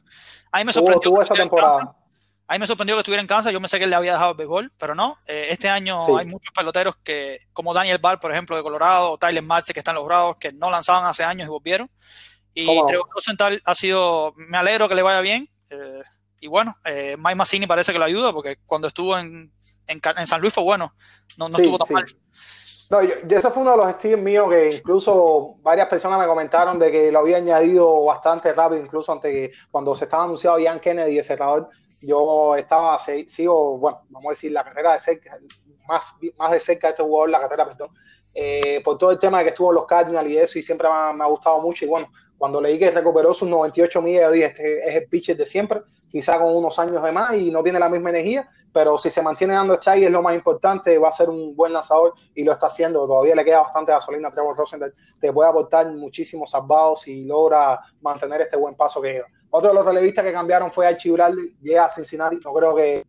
A 0.52 0.58
mí 0.58 0.64
me 0.64 0.72
sorprendió. 0.72 1.00
Tuvo, 1.00 1.14
tuvo 1.14 1.22
esa 1.22 1.34
temporada. 1.34 1.94
A 2.50 2.54
mí 2.54 2.60
me 2.60 2.66
sorprendió 2.66 2.96
que 2.96 3.00
estuviera 3.00 3.20
en 3.20 3.26
Kansas. 3.26 3.52
Yo 3.52 3.60
pensé 3.60 3.76
que 3.76 3.84
él 3.84 3.90
le 3.90 3.96
había 3.96 4.12
dejado 4.12 4.30
el 4.30 4.36
béisbol, 4.38 4.72
pero 4.78 4.94
no. 4.94 5.18
Eh, 5.26 5.48
este 5.50 5.68
año 5.68 5.98
sí. 6.00 6.12
hay 6.16 6.24
muchos 6.24 6.52
peloteros 6.54 6.96
que, 7.04 7.40
como 7.52 7.74
Daniel 7.74 7.98
Barr, 7.98 8.20
por 8.20 8.32
ejemplo, 8.32 8.56
de 8.56 8.62
Colorado, 8.62 9.12
o 9.12 9.18
Tyler 9.18 9.42
Marce, 9.42 9.74
que 9.74 9.80
están 9.80 9.96
los 9.96 10.04
Bravos, 10.06 10.38
que 10.38 10.52
no 10.52 10.70
lanzaban 10.70 11.04
hace 11.04 11.24
años 11.24 11.46
y 11.46 11.50
volvieron. 11.50 11.90
Y 12.54 12.64
Trevor 12.86 13.08
Rosenthal 13.14 13.60
ha 13.64 13.74
sido. 13.74 14.32
Me 14.36 14.56
alegro 14.56 14.88
que 14.88 14.94
le 14.94 15.02
vaya 15.02 15.20
bien. 15.20 15.48
Eh, 15.68 16.02
y 16.40 16.46
bueno, 16.46 16.76
eh, 16.84 17.16
Mike 17.18 17.34
Massini 17.34 17.66
parece 17.66 17.92
que 17.92 17.98
lo 17.98 18.04
ayuda, 18.04 18.32
porque 18.32 18.58
cuando 18.66 18.88
estuvo 18.88 19.18
en, 19.18 19.52
en, 19.86 20.00
en 20.16 20.26
San 20.26 20.40
Luis 20.40 20.54
fue 20.54 20.62
bueno. 20.62 20.94
No, 21.36 21.48
no 21.48 21.56
sí, 21.56 21.62
estuvo 21.62 21.78
tan 21.78 21.92
mal. 21.94 22.06
No, 22.90 23.02
yo, 23.02 23.14
yo, 23.26 23.38
ese 23.38 23.50
fue 23.50 23.62
uno 23.62 23.72
de 23.72 23.76
los 23.76 23.88
estilos 23.90 24.20
míos 24.20 24.48
que 24.48 24.70
incluso 24.76 25.56
varias 25.60 25.88
personas 25.88 26.18
me 26.18 26.26
comentaron 26.26 26.78
de 26.78 26.90
que 26.90 27.12
lo 27.12 27.18
había 27.18 27.36
añadido 27.36 28.04
bastante 28.04 28.52
rápido, 28.52 28.80
incluso 28.80 29.12
antes 29.12 29.30
que 29.30 29.52
cuando 29.70 29.94
se 29.94 30.04
estaba 30.04 30.24
anunciado 30.24 30.58
Ian 30.58 30.80
Kennedy, 30.80 31.18
el 31.18 31.24
cerrador, 31.24 31.68
yo 32.00 32.56
estaba, 32.56 32.98
sigo, 32.98 33.78
bueno, 33.78 34.02
vamos 34.08 34.28
a 34.28 34.30
decir, 34.30 34.52
la 34.52 34.64
carrera 34.64 34.94
de 34.94 35.00
cerca, 35.00 35.38
más, 35.86 36.14
más 36.38 36.52
de 36.52 36.60
cerca 36.60 36.86
de 36.86 36.92
este 36.92 37.02
jugador, 37.02 37.30
la 37.30 37.40
carrera, 37.40 37.66
perdón, 37.66 37.90
eh, 38.32 38.80
por 38.84 38.96
todo 38.96 39.10
el 39.10 39.18
tema 39.18 39.38
de 39.38 39.44
que 39.44 39.50
estuvo 39.50 39.70
en 39.70 39.76
los 39.76 39.86
Cardinals 39.86 40.30
y 40.30 40.38
eso, 40.38 40.58
y 40.58 40.62
siempre 40.62 40.88
me 40.88 40.94
ha, 40.94 41.12
me 41.12 41.24
ha, 41.24 41.26
gustado 41.26 41.60
mucho. 41.60 41.84
Y 41.84 41.88
bueno, 41.88 42.10
cuando 42.38 42.60
leí 42.60 42.78
que 42.78 42.90
recuperó 42.90 43.34
sus 43.34 43.48
98 43.48 44.00
millas, 44.00 44.22
yo 44.22 44.30
dije, 44.30 44.46
este 44.46 44.88
es 44.88 44.94
el 44.94 45.08
pitcher 45.08 45.36
de 45.36 45.44
siempre, 45.44 45.82
quizá 46.08 46.38
con 46.38 46.54
unos 46.54 46.78
años 46.78 47.02
de 47.02 47.12
más 47.12 47.34
y 47.34 47.50
no 47.50 47.62
tiene 47.62 47.78
la 47.78 47.88
misma 47.88 48.10
energía, 48.10 48.48
pero 48.72 48.96
si 48.96 49.10
se 49.10 49.20
mantiene 49.20 49.54
dando 49.54 49.74
strike 49.74 50.04
es 50.04 50.10
lo 50.10 50.22
más 50.22 50.34
importante, 50.34 50.96
va 50.98 51.08
a 51.08 51.12
ser 51.12 51.28
un 51.28 51.54
buen 51.54 51.72
lanzador 51.72 52.14
y 52.34 52.44
lo 52.44 52.52
está 52.52 52.68
haciendo. 52.68 53.06
Todavía 53.06 53.34
le 53.34 53.44
queda 53.44 53.60
bastante 53.60 53.92
gasolina 53.92 54.28
a 54.28 54.30
Trevor 54.30 54.56
Rosenthal, 54.56 54.94
te 55.20 55.32
puede 55.32 55.50
aportar 55.50 55.92
muchísimos 55.92 56.50
salvados 56.50 57.06
y 57.08 57.24
logra 57.24 57.80
mantener 58.00 58.42
este 58.42 58.56
buen 58.56 58.74
paso 58.74 59.02
que 59.02 59.12
lleva. 59.12 59.26
Otro 59.50 59.70
de 59.70 59.74
los 59.74 59.84
relevistas 59.84 60.24
que 60.24 60.32
cambiaron 60.32 60.70
fue 60.70 60.86
Archie 60.86 61.14
llega 61.60 61.84
a 61.84 61.90
Cincinnati, 61.90 62.38
no 62.44 62.52
creo 62.54 62.74
que 62.74 63.04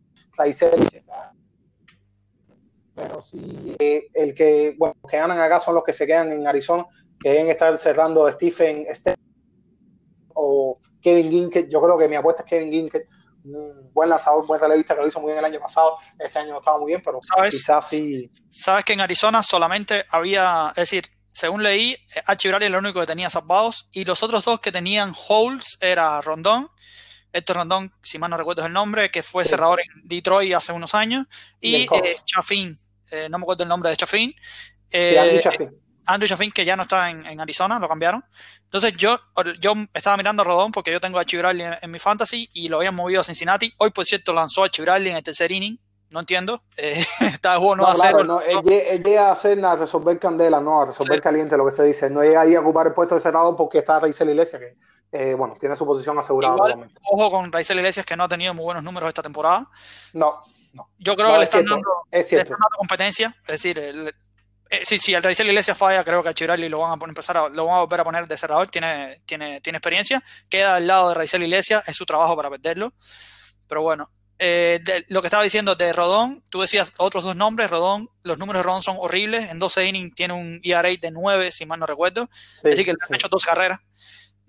pero 2.94 3.22
sí 3.22 3.76
eh, 3.78 4.08
el 4.12 4.34
que 4.34 4.74
bueno 4.78 4.94
que 5.08 5.16
ganan 5.16 5.38
acá 5.40 5.60
son 5.60 5.74
los 5.74 5.84
que 5.84 5.92
se 5.92 6.06
quedan 6.06 6.32
en 6.32 6.46
Arizona 6.46 6.86
que 7.18 7.30
deben 7.30 7.48
estar 7.48 7.76
cerrando 7.78 8.30
Stephen 8.30 8.86
Ste 8.94 9.14
o 10.34 10.78
Kevin 11.00 11.30
Ginkett 11.30 11.68
yo 11.70 11.80
creo 11.80 11.98
que 11.98 12.08
mi 12.08 12.16
apuesta 12.16 12.42
es 12.42 12.48
Kevin 12.48 12.70
Ginkett 12.72 13.08
un 13.44 13.90
buen 13.94 14.10
lanzador, 14.10 14.46
buen 14.46 14.60
relevista 14.60 14.94
que 14.94 15.00
lo 15.00 15.08
hizo 15.08 15.18
muy 15.20 15.28
bien 15.32 15.38
el 15.38 15.44
año 15.46 15.60
pasado 15.60 15.96
este 16.18 16.38
año 16.40 16.52
no 16.52 16.58
estaba 16.58 16.78
muy 16.78 16.88
bien 16.88 17.02
pero 17.04 17.20
¿Sabes? 17.22 17.54
quizás 17.54 17.88
sí 17.88 18.30
Sabes 18.50 18.84
que 18.84 18.92
en 18.92 19.00
Arizona 19.00 19.42
solamente 19.42 20.04
había, 20.10 20.70
es 20.70 20.90
decir, 20.90 21.04
según 21.32 21.62
leí, 21.62 21.96
Archie 22.26 22.50
Bradley 22.50 22.66
era 22.68 22.78
el 22.78 22.84
único 22.84 23.00
que 23.00 23.06
tenía 23.06 23.30
zapados 23.30 23.88
y 23.92 24.04
los 24.04 24.22
otros 24.22 24.44
dos 24.44 24.60
que 24.60 24.72
tenían 24.72 25.14
holes 25.28 25.78
era 25.80 26.20
Rondón 26.20 26.68
Héctor 27.32 27.56
Rondón, 27.58 27.92
si 28.02 28.18
mal 28.18 28.28
no 28.30 28.36
recuerdo 28.36 28.66
el 28.66 28.72
nombre, 28.72 29.10
que 29.10 29.22
fue 29.22 29.44
Sí. 29.44 29.50
cerrador 29.50 29.80
en 29.80 30.08
Detroit 30.08 30.52
hace 30.52 30.72
unos 30.72 30.94
años, 30.96 31.26
Y 31.60 31.82
eh, 31.84 32.16
Chafin, 32.24 32.76
eh, 33.10 33.28
no 33.30 33.38
me 33.38 33.44
acuerdo 33.44 33.62
el 33.62 33.68
nombre 33.68 33.88
de 33.90 33.96
Chafin, 33.96 34.30
sí, 34.32 34.36
eh, 34.90 35.40
Chafin. 35.40 35.79
Andrew 36.06 36.28
Chafin, 36.28 36.50
que 36.52 36.64
ya 36.64 36.76
no 36.76 36.82
está 36.84 37.10
en, 37.10 37.24
en 37.26 37.40
Arizona, 37.40 37.78
lo 37.78 37.88
cambiaron. 37.88 38.24
Entonces 38.64 38.94
yo, 38.96 39.18
yo 39.60 39.74
estaba 39.94 40.16
mirando 40.16 40.42
a 40.42 40.44
Rodón 40.44 40.72
porque 40.72 40.92
yo 40.92 41.00
tengo 41.00 41.18
a 41.18 41.24
Bradley 41.24 41.66
en, 41.66 41.74
en 41.82 41.90
mi 41.90 41.98
fantasy 41.98 42.48
y 42.52 42.68
lo 42.68 42.76
habían 42.78 42.94
movido 42.94 43.20
a 43.20 43.24
Cincinnati. 43.24 43.72
Hoy, 43.78 43.90
por 43.90 44.04
cierto, 44.04 44.32
lanzó 44.32 44.64
a 44.64 44.68
Bradley 44.78 45.10
en 45.10 45.16
el 45.16 45.22
tercer 45.22 45.50
inning. 45.52 45.78
No 46.10 46.18
entiendo. 46.20 46.64
Eh, 46.76 47.04
está 47.20 47.52
de 47.52 47.58
juego 47.58 47.76
no, 47.76 47.82
No, 47.84 47.88
a 47.90 47.94
cero. 47.94 48.18
claro, 48.18 48.24
no, 48.24 48.40
él, 48.40 48.58
él 48.68 49.02
llega 49.02 49.28
a 49.28 49.32
hacer 49.32 49.64
a 49.64 49.76
resolver 49.76 50.18
candela, 50.18 50.60
no, 50.60 50.80
a 50.82 50.86
resolver 50.86 51.16
Sí. 51.18 51.22
caliente, 51.22 51.56
lo 51.56 51.64
que 51.66 51.70
se 51.72 51.84
dice. 51.84 52.10
No 52.10 52.22
llega 52.22 52.40
ahí 52.40 52.54
a 52.56 52.60
ocupar 52.60 52.88
el 52.88 52.92
puesto 52.94 53.14
de 53.14 53.20
cerrado 53.20 53.54
porque 53.56 53.78
está 53.78 54.00
Raizel 54.00 54.30
Iglesias, 54.30 54.60
que 54.60 54.76
eh, 55.12 55.34
bueno, 55.34 55.54
tiene 55.58 55.74
su 55.76 55.84
posición 55.86 56.16
asegurada 56.18 56.54
Igual, 56.54 56.90
ojo 57.12 57.30
con 57.30 57.52
Raizel 57.52 57.78
Iglesias, 57.78 58.04
que 58.06 58.16
no 58.16 58.24
ha 58.24 58.28
tenido 58.28 58.54
muy 58.54 58.64
buenos 58.64 58.82
números 58.82 59.08
esta 59.08 59.22
temporada. 59.22 59.68
No, 60.12 60.40
Yo 60.98 61.14
creo 61.16 61.28
no, 61.28 61.32
que 61.34 61.38
le 61.38 61.44
es 61.44 61.48
están, 61.50 61.60
cierto, 61.66 61.74
dando, 61.74 61.90
es 62.10 62.32
le 62.32 62.38
están 62.38 62.58
dando 62.60 62.76
competencia. 62.78 63.36
Es 63.42 63.52
decir, 63.62 63.78
el- 63.78 64.14
eh, 64.70 64.80
sí, 64.84 64.98
si 64.98 65.12
el 65.14 65.22
Raizel 65.22 65.48
Iglesias 65.48 65.76
falla, 65.76 66.04
creo 66.04 66.22
que 66.22 66.28
a 66.28 66.32
Bradley 66.32 66.68
lo 66.68 66.78
van 66.80 66.98
a 67.00 67.04
empezar 67.06 67.36
a, 67.36 67.48
lo 67.48 67.66
van 67.66 67.76
a 67.76 67.80
volver 67.80 68.00
a 68.00 68.04
poner 68.04 68.26
de 68.28 68.38
cerrador. 68.38 68.68
Tiene, 68.68 69.20
tiene, 69.26 69.60
tiene 69.60 69.78
experiencia. 69.78 70.22
Queda 70.48 70.76
al 70.76 70.86
lado 70.86 71.08
de 71.10 71.14
Raizel 71.16 71.42
Iglesias. 71.42 71.82
Es 71.86 71.96
su 71.96 72.06
trabajo 72.06 72.36
para 72.36 72.50
perderlo. 72.50 72.94
Pero 73.68 73.82
bueno, 73.82 74.10
eh, 74.38 74.80
de- 74.82 75.04
lo 75.08 75.20
que 75.20 75.26
estaba 75.28 75.42
diciendo 75.42 75.74
de 75.74 75.92
Rodón, 75.92 76.44
tú 76.48 76.60
decías 76.60 76.92
otros 76.96 77.24
dos 77.24 77.36
nombres. 77.36 77.68
Rodón, 77.70 78.08
los 78.22 78.38
números 78.38 78.60
de 78.60 78.64
Rodón 78.64 78.82
son 78.82 78.96
horribles. 79.00 79.50
En 79.50 79.58
12 79.58 79.86
innings 79.86 80.14
tiene 80.14 80.34
un 80.34 80.60
ERA 80.62 80.88
de 81.00 81.10
9, 81.10 81.52
si 81.52 81.66
mal 81.66 81.78
no 81.80 81.86
recuerdo. 81.86 82.28
Sí, 82.54 82.70
Así 82.72 82.84
que 82.84 82.92
le 82.92 82.98
sí. 82.98 83.06
han 83.08 83.14
hecho 83.16 83.28
dos 83.28 83.44
carreras. 83.44 83.80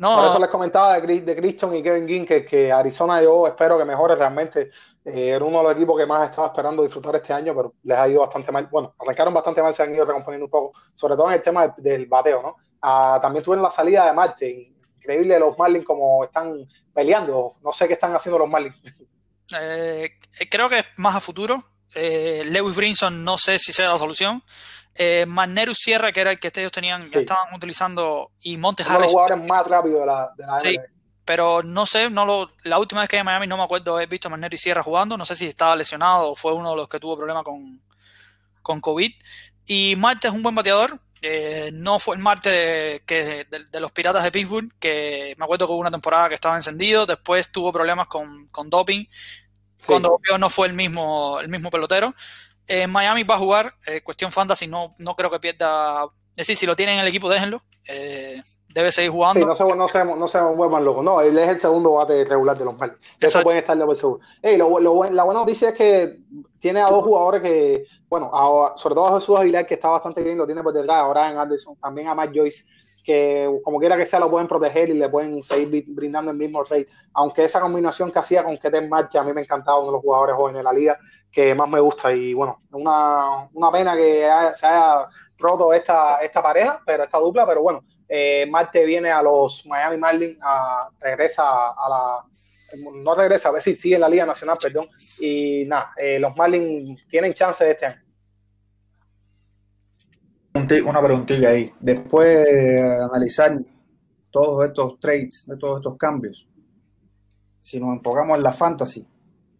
No, 0.02 0.16
Por 0.16 0.26
eso 0.30 0.40
les 0.40 0.50
comentaba 0.50 1.00
de, 1.00 1.22
de 1.22 1.36
Christian 1.36 1.76
y 1.76 1.84
Kevin 1.84 2.08
Ginn 2.08 2.26
que, 2.26 2.44
que 2.44 2.72
Arizona 2.72 3.22
yo 3.22 3.46
espero 3.46 3.78
que 3.78 3.86
mejore 3.86 4.16
realmente. 4.16 4.72
Eh, 5.06 5.30
era 5.30 5.46
uno 5.46 5.60
de 5.60 5.64
los 5.66 5.74
equipos 5.74 5.96
que 5.96 6.08
más 6.08 6.28
estaba 6.28 6.48
esperando 6.48 6.82
disfrutar 6.82 7.16
este 7.18 7.32
año, 7.34 7.54
pero 7.56 7.76
les 7.84 7.96
ha 7.96 8.08
ido 8.08 8.22
bastante 8.22 8.52
mal. 8.52 8.66
Bueno, 8.66 8.96
arrancaron 8.98 9.32
bastante 9.32 9.62
mal, 9.62 9.76
se 9.76 9.84
han 9.84 9.94
ido 9.94 10.04
recomponiendo 10.04 10.46
un 10.46 10.50
poco, 10.50 10.80
sobre 10.96 11.16
todo 11.16 11.28
en 11.28 11.36
el 11.36 11.42
tema 11.44 11.68
del, 11.68 11.84
del 11.84 12.06
bateo, 12.08 12.42
¿no? 12.42 12.58
Ah, 12.82 13.20
también 13.22 13.46
tuvieron 13.46 13.62
la 13.62 13.70
salida 13.70 14.08
de 14.08 14.14
Marte. 14.14 14.74
Increíble 14.98 15.38
los 15.38 15.56
Marlins 15.56 15.86
como 15.86 16.24
están 16.24 16.68
peleando. 16.92 17.58
No 17.62 17.72
sé 17.72 17.86
qué 17.86 17.94
están 17.94 18.16
haciendo 18.16 18.40
los 18.40 18.50
Marlins. 18.50 18.78
Eh, 19.60 20.18
creo 20.50 20.68
que 20.68 20.80
es 20.80 20.86
más 20.98 21.16
a 21.16 21.20
futuro. 21.20 21.64
Eh, 21.94 22.42
Lewis 22.46 22.76
Brinson 22.76 23.24
no 23.24 23.38
sé 23.38 23.60
si 23.60 23.72
sea 23.72 23.90
la 23.90 24.00
solución. 24.00 24.42
Eh, 25.04 25.26
Magnero 25.26 25.74
Sierra, 25.74 26.12
que 26.12 26.22
era 26.22 26.32
el 26.32 26.40
que 26.40 26.52
ellos 26.56 26.72
tenían, 26.72 27.08
Sí. 27.08 27.16
ya 27.16 27.20
estaban 27.22 27.54
utilizando, 27.56 28.32
y 28.40 28.58
Montes 28.58 28.86
Uno 28.86 28.96
de 28.98 29.00
los 29.00 29.04
Harris, 29.06 29.14
jugadores 29.14 29.50
más 29.50 29.68
rápidos 29.68 30.00
de 30.02 30.06
la, 30.06 30.32
de 30.38 30.46
la 30.46 30.60
Sí. 30.60 30.78
Pero 31.26 31.64
no 31.64 31.86
sé, 31.86 32.10
no 32.10 32.26
lo, 32.26 32.50
la 32.64 32.78
última 32.80 33.02
vez 33.02 33.10
que 33.10 33.18
en 33.18 33.26
Miami 33.26 33.48
no 33.48 33.56
me 33.58 33.64
acuerdo 33.64 33.96
haber 33.96 34.08
visto 34.10 34.28
a 34.28 34.32
Magnero 34.32 34.54
y 34.56 34.58
Sierra 34.58 34.84
jugando, 34.84 35.18
no 35.18 35.26
sé 35.26 35.36
si 35.36 35.46
estaba 35.48 35.76
lesionado 35.76 36.32
o 36.32 36.36
fue 36.36 36.54
uno 36.54 36.72
de 36.72 36.76
los 36.78 36.90
que 36.90 37.00
tuvo 37.00 37.16
problemas 37.18 37.44
con, 37.44 37.82
con 38.62 38.82
COVID. 38.82 39.12
Y 39.66 39.96
Marte 39.98 40.28
es 40.28 40.34
un 40.34 40.44
buen 40.44 40.56
bateador, 40.56 41.00
eh, 41.22 41.70
no 41.74 42.00
fue 42.00 42.16
el 42.16 42.22
Marte 42.22 43.04
que, 43.06 43.46
de, 43.50 43.66
de 43.72 43.80
los 43.80 43.92
Piratas 43.92 44.24
de 44.24 44.32
Pittsburgh, 44.32 44.72
que 44.80 45.36
me 45.38 45.46
acuerdo 45.46 45.68
que 45.68 45.74
hubo 45.74 45.80
una 45.80 45.92
temporada 45.92 46.28
que 46.30 46.36
estaba 46.36 46.58
encendido, 46.58 47.06
después 47.06 47.52
tuvo 47.52 47.72
problemas 47.72 48.08
con, 48.08 48.48
con 48.48 48.70
doping, 48.70 49.06
Sí. 49.78 49.88
cuando 49.88 50.20
no 50.38 50.50
fue 50.52 50.68
el 50.68 50.74
mismo, 50.74 51.40
el 51.40 51.50
mismo 51.50 51.72
pelotero. 51.72 52.14
En 52.72 52.90
Miami 52.92 53.24
va 53.24 53.36
a 53.36 53.40
jugar, 53.40 53.74
eh, 53.86 54.02
cuestión 54.02 54.32
fantasy, 54.32 54.68
no, 54.68 54.96
no 54.98 55.16
creo 55.16 55.30
que 55.30 55.40
pierda. 55.40 56.06
Es 56.32 56.48
decir, 56.48 56.58
si 56.58 56.66
lo 56.66 56.76
tienen 56.76 56.96
en 56.96 57.02
el 57.02 57.08
equipo, 57.08 57.30
déjenlo. 57.30 57.62
Eh, 57.88 58.42
debe 58.70 58.92
seguir 58.92 59.12
jugando. 59.12 59.40
Sí, 59.40 59.46
no 59.46 59.54
se, 59.54 59.76
no, 59.76 59.88
se, 59.88 60.06
no 60.06 60.28
se 60.28 60.40
vuelvan 60.40 60.86
locos. 60.86 61.04
No, 61.04 61.20
él 61.20 61.38
es 61.38 61.50
el 61.50 61.58
segundo 61.58 61.94
bate 61.94 62.24
regular 62.24 62.58
de 62.58 62.64
los 62.66 62.78
Marlins. 62.78 63.02
De 63.20 63.28
Eso 63.28 63.42
pueden 63.42 63.60
estar 63.60 63.78
por 63.78 63.96
seguro. 63.96 64.22
Lo, 64.42 64.80
lo 64.80 65.04
la 65.12 65.24
buena 65.24 65.42
noticia 65.42 65.70
es 65.70 65.76
que 65.76 66.20
tiene 66.60 66.80
a 66.80 66.86
dos 66.86 67.04
jugadores 67.04 67.42
que, 67.42 67.86
bueno, 68.08 68.32
a- 68.34 68.78
sobre 68.78 68.96
todo 68.96 69.08
a 69.08 69.20
Jesús 69.20 69.38
Aguilar, 69.38 69.66
que 69.68 69.74
está 69.74 69.90
bastante 69.90 70.22
bien, 70.24 70.38
lo 70.38 70.46
tiene 70.46 70.64
por 70.64 70.72
detrás, 70.74 70.98
ahora 70.98 71.30
en 71.30 71.38
Anderson, 71.38 71.76
también 71.82 72.08
a 72.08 72.16
Matt 72.16 72.32
Joyce, 72.34 72.64
que 73.04 73.50
como 73.64 73.80
quiera 73.80 73.98
que 73.98 74.06
sea 74.06 74.20
lo 74.20 74.30
pueden 74.30 74.48
proteger 74.48 74.90
y 74.90 74.94
le 74.94 75.10
pueden 75.10 75.44
seguir 75.44 75.70
bri- 75.70 75.86
brindando 75.88 76.32
el 76.32 76.38
mismo 76.38 76.64
rate. 76.64 76.88
Aunque 77.14 77.44
esa 77.44 77.60
combinación 77.60 78.12
que 78.12 78.20
hacía 78.20 78.44
con 78.44 78.58
Keten 78.58 78.88
Marcha, 78.90 79.22
a 79.22 79.24
mí 79.24 79.34
me 79.34 79.42
encantaba, 79.42 79.80
uno 79.80 79.88
de 79.88 79.94
los 79.94 80.02
jugadores 80.02 80.36
jóvenes 80.36 80.60
de 80.60 80.64
la 80.64 80.74
liga 80.74 81.00
que 81.32 81.56
más 81.56 81.68
me 81.70 81.80
gusta. 81.80 82.14
Y 82.14 82.34
bueno, 82.34 82.62
una, 82.72 83.50
una 83.54 83.72
pena 83.72 83.96
que 83.96 84.28
se 84.54 84.66
haya 84.66 85.08
roto 85.38 85.74
esta, 85.74 86.18
esta 86.22 86.42
pareja, 86.44 86.82
pero 86.86 87.04
esta 87.04 87.18
dupla, 87.18 87.46
pero 87.48 87.62
bueno, 87.62 87.84
eh, 88.08 88.46
Marte 88.50 88.86
viene 88.86 89.10
a 89.10 89.22
los 89.22 89.66
Miami 89.66 89.98
Marlins, 89.98 90.38
a, 90.42 90.90
regresa 91.00 91.70
a 91.70 91.90
la. 91.90 92.26
No 93.04 93.14
regresa, 93.14 93.50
a 93.50 93.52
ver 93.52 93.62
si 93.62 93.76
sigue 93.76 93.96
en 93.96 94.02
la 94.02 94.08
Liga 94.10 94.26
Nacional, 94.26 94.58
perdón. 94.62 94.88
Y 95.20 95.66
nada, 95.68 95.92
eh, 95.98 96.20
los 96.20 96.36
Marlins 96.38 97.06
tienen 97.08 97.34
chance 97.34 97.70
este 97.70 97.86
año. 97.86 98.02
Una 100.54 101.02
preguntilla 101.02 101.50
ahí. 101.50 101.72
Después 101.80 102.46
de 102.46 102.82
analizar 103.04 103.58
todos 104.30 104.66
estos 104.66 105.00
trades, 105.00 105.46
de 105.48 105.58
todos 105.58 105.78
estos 105.78 105.98
cambios, 105.98 106.48
si 107.60 107.80
nos 107.80 107.96
enfocamos 107.96 108.38
en 108.38 108.44
la 108.44 108.54
fantasy, 108.54 109.08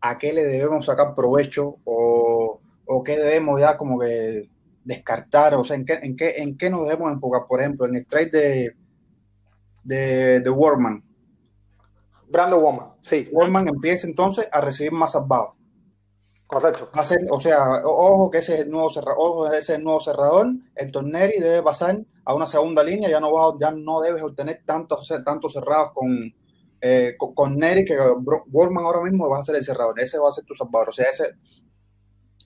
¿a 0.02 0.18
qué 0.18 0.34
le 0.34 0.44
debemos 0.44 0.86
sacar 0.86 1.14
provecho 1.14 1.78
o, 1.86 2.60
o 2.86 3.04
qué 3.04 3.18
debemos 3.18 3.60
ya 3.60 3.78
como 3.78 4.00
que 4.00 4.50
descartar? 4.84 5.56
O 5.56 5.64
sea, 5.64 5.78
¿en 5.78 5.86
qué, 5.86 5.94
en 6.02 6.16
qué, 6.16 6.42
en 6.42 6.58
qué 6.58 6.70
nos 6.70 6.82
debemos 6.84 7.12
enfocar? 7.12 7.44
Por 7.48 7.62
ejemplo, 7.62 7.86
en 7.86 7.96
el 7.96 8.06
trade 8.06 8.30
de, 8.30 8.76
de, 9.84 10.40
de 10.42 10.50
Warman. 10.50 11.04
Brandon 12.32 12.62
Woman, 12.62 12.88
sí, 13.02 13.28
Warman 13.32 13.68
empieza 13.68 14.08
entonces 14.08 14.48
a 14.52 14.62
recibir 14.62 14.94
más 14.94 15.12
salvados. 15.12 15.54
Correcto. 16.52 16.90
O 17.30 17.40
sea, 17.40 17.82
ojo 17.86 18.30
que 18.30 18.40
ese 18.40 18.56
es 18.56 18.60
el 18.62 18.70
nuevo 18.70 18.92
cerrador, 18.92 19.16
ojo, 19.18 19.52
ese 19.52 19.80
nuevo 19.80 20.02
cerrador. 20.02 20.48
El 20.76 20.92
Torneri 20.92 21.40
debe 21.40 21.64
pasar 21.64 21.98
a 22.26 22.34
una 22.34 22.46
segunda 22.46 22.84
línea, 22.84 23.10
ya 23.10 23.20
no 23.20 23.32
va, 23.32 23.56
ya 23.60 23.72
no 23.72 24.02
debes 24.02 24.22
obtener 24.22 24.62
tantos, 24.66 25.08
tantos 25.24 25.54
cerrados 25.54 25.92
con, 25.94 26.34
eh, 26.82 27.16
con, 27.18 27.34
con 27.34 27.56
Neri, 27.56 27.86
que 27.86 27.98
Borman 28.48 28.84
ahora 28.86 29.02
mismo 29.02 29.30
va 29.30 29.40
a 29.40 29.46
ser 29.46 29.56
el 29.56 29.64
cerrador, 29.64 29.98
ese 30.00 30.20
va 30.20 30.30
a 30.30 30.34
ser 30.34 30.44
tu 30.44 30.54
salvador. 30.54 30.90
O 30.90 30.92
sea, 30.92 31.06
ese, 31.10 31.36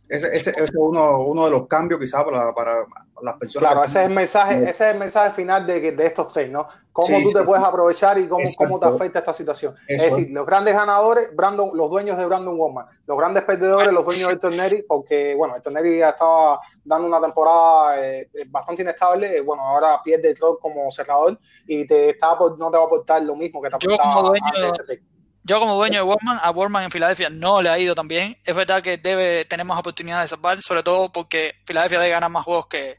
ese, 0.09 0.27
ese, 0.35 0.49
ese 0.51 0.63
es 0.63 0.71
uno, 0.75 1.19
uno 1.21 1.45
de 1.45 1.51
los 1.51 1.67
cambios 1.67 1.99
quizás 1.99 2.23
para, 2.23 2.53
para 2.53 2.75
las 3.21 3.37
personas. 3.37 3.69
Claro, 3.71 3.83
ese 3.85 4.01
es 4.01 4.07
el 4.07 4.13
mensaje, 4.13 4.55
ese 4.57 4.69
es 4.69 4.93
el 4.93 4.99
mensaje 4.99 5.31
final 5.31 5.65
de, 5.65 5.81
que- 5.81 5.91
de 5.93 6.05
estos 6.05 6.31
tres, 6.31 6.49
¿no? 6.51 6.67
Cómo 6.91 7.07
Sí, 7.07 7.23
tú 7.23 7.31
te 7.31 7.39
sí. 7.39 7.45
puedes 7.45 7.63
aprovechar 7.63 8.17
y 8.19 8.27
cómo, 8.27 8.41
Exacto. 8.41 8.57
cómo 8.63 8.79
te 8.79 8.85
afecta 8.87 9.19
esta 9.19 9.33
situación. 9.33 9.75
Eso. 9.87 10.03
Es 10.05 10.15
decir, 10.15 10.33
los 10.33 10.45
grandes 10.45 10.73
ganadores, 10.75 11.35
Brandon, 11.35 11.71
los 11.73 11.89
dueños 11.89 12.17
de 12.17 12.25
Brandon 12.25 12.57
Woman, 12.57 12.85
los 13.07 13.17
grandes 13.17 13.43
perdedores, 13.43 13.91
los 13.91 14.05
dueños 14.05 14.29
de 14.29 14.35
Torneri, 14.37 14.83
porque, 14.83 15.33
bueno, 15.35 15.55
el 15.55 15.61
Torneri 15.61 15.97
ya 15.97 16.09
estaba 16.09 16.59
dando 16.83 17.07
una 17.07 17.19
temporada 17.21 17.95
eh, 18.05 18.29
bastante 18.47 18.83
inestable, 18.83 19.37
eh, 19.37 19.41
bueno, 19.41 19.63
ahora 19.63 19.99
pierde 20.03 20.29
el 20.29 20.37
rol 20.37 20.57
como 20.59 20.91
cerrador 20.91 21.39
y 21.67 21.87
te 21.87 22.11
está, 22.11 22.37
no 22.57 22.69
te 22.71 22.77
va 22.77 22.83
a 22.83 22.85
aportar 22.87 23.21
lo 23.23 23.35
mismo 23.35 23.61
que 23.61 23.69
te 23.69 23.77
Yo 23.79 23.93
aportaba 23.93 24.15
como 24.15 24.27
dueño- 24.29 24.45
antes 24.45 24.87
de 24.87 24.93
este. 24.93 25.14
Yo 25.47 25.59
como 25.59 25.75
dueño 25.75 25.99
de 25.99 26.01
Warman, 26.01 26.39
a 26.41 26.49
Warman 26.49 26.85
en 26.85 26.91
Filadelfia 26.91 27.29
no 27.29 27.61
le 27.61 27.69
ha 27.69 27.77
ido 27.77 27.93
tan 27.93 28.07
bien. 28.07 28.35
Es 28.43 28.55
verdad 28.55 28.81
que 28.81 28.97
debe 28.97 29.45
tener 29.45 29.63
más 29.63 29.77
oportunidades 29.77 30.31
de 30.31 30.35
salvar, 30.35 30.59
sobre 30.59 30.81
todo 30.81 31.11
porque 31.11 31.53
Filadelfia 31.67 31.99
debe 31.99 32.11
ganar 32.11 32.31
más 32.31 32.43
juegos 32.43 32.65
que, 32.65 32.97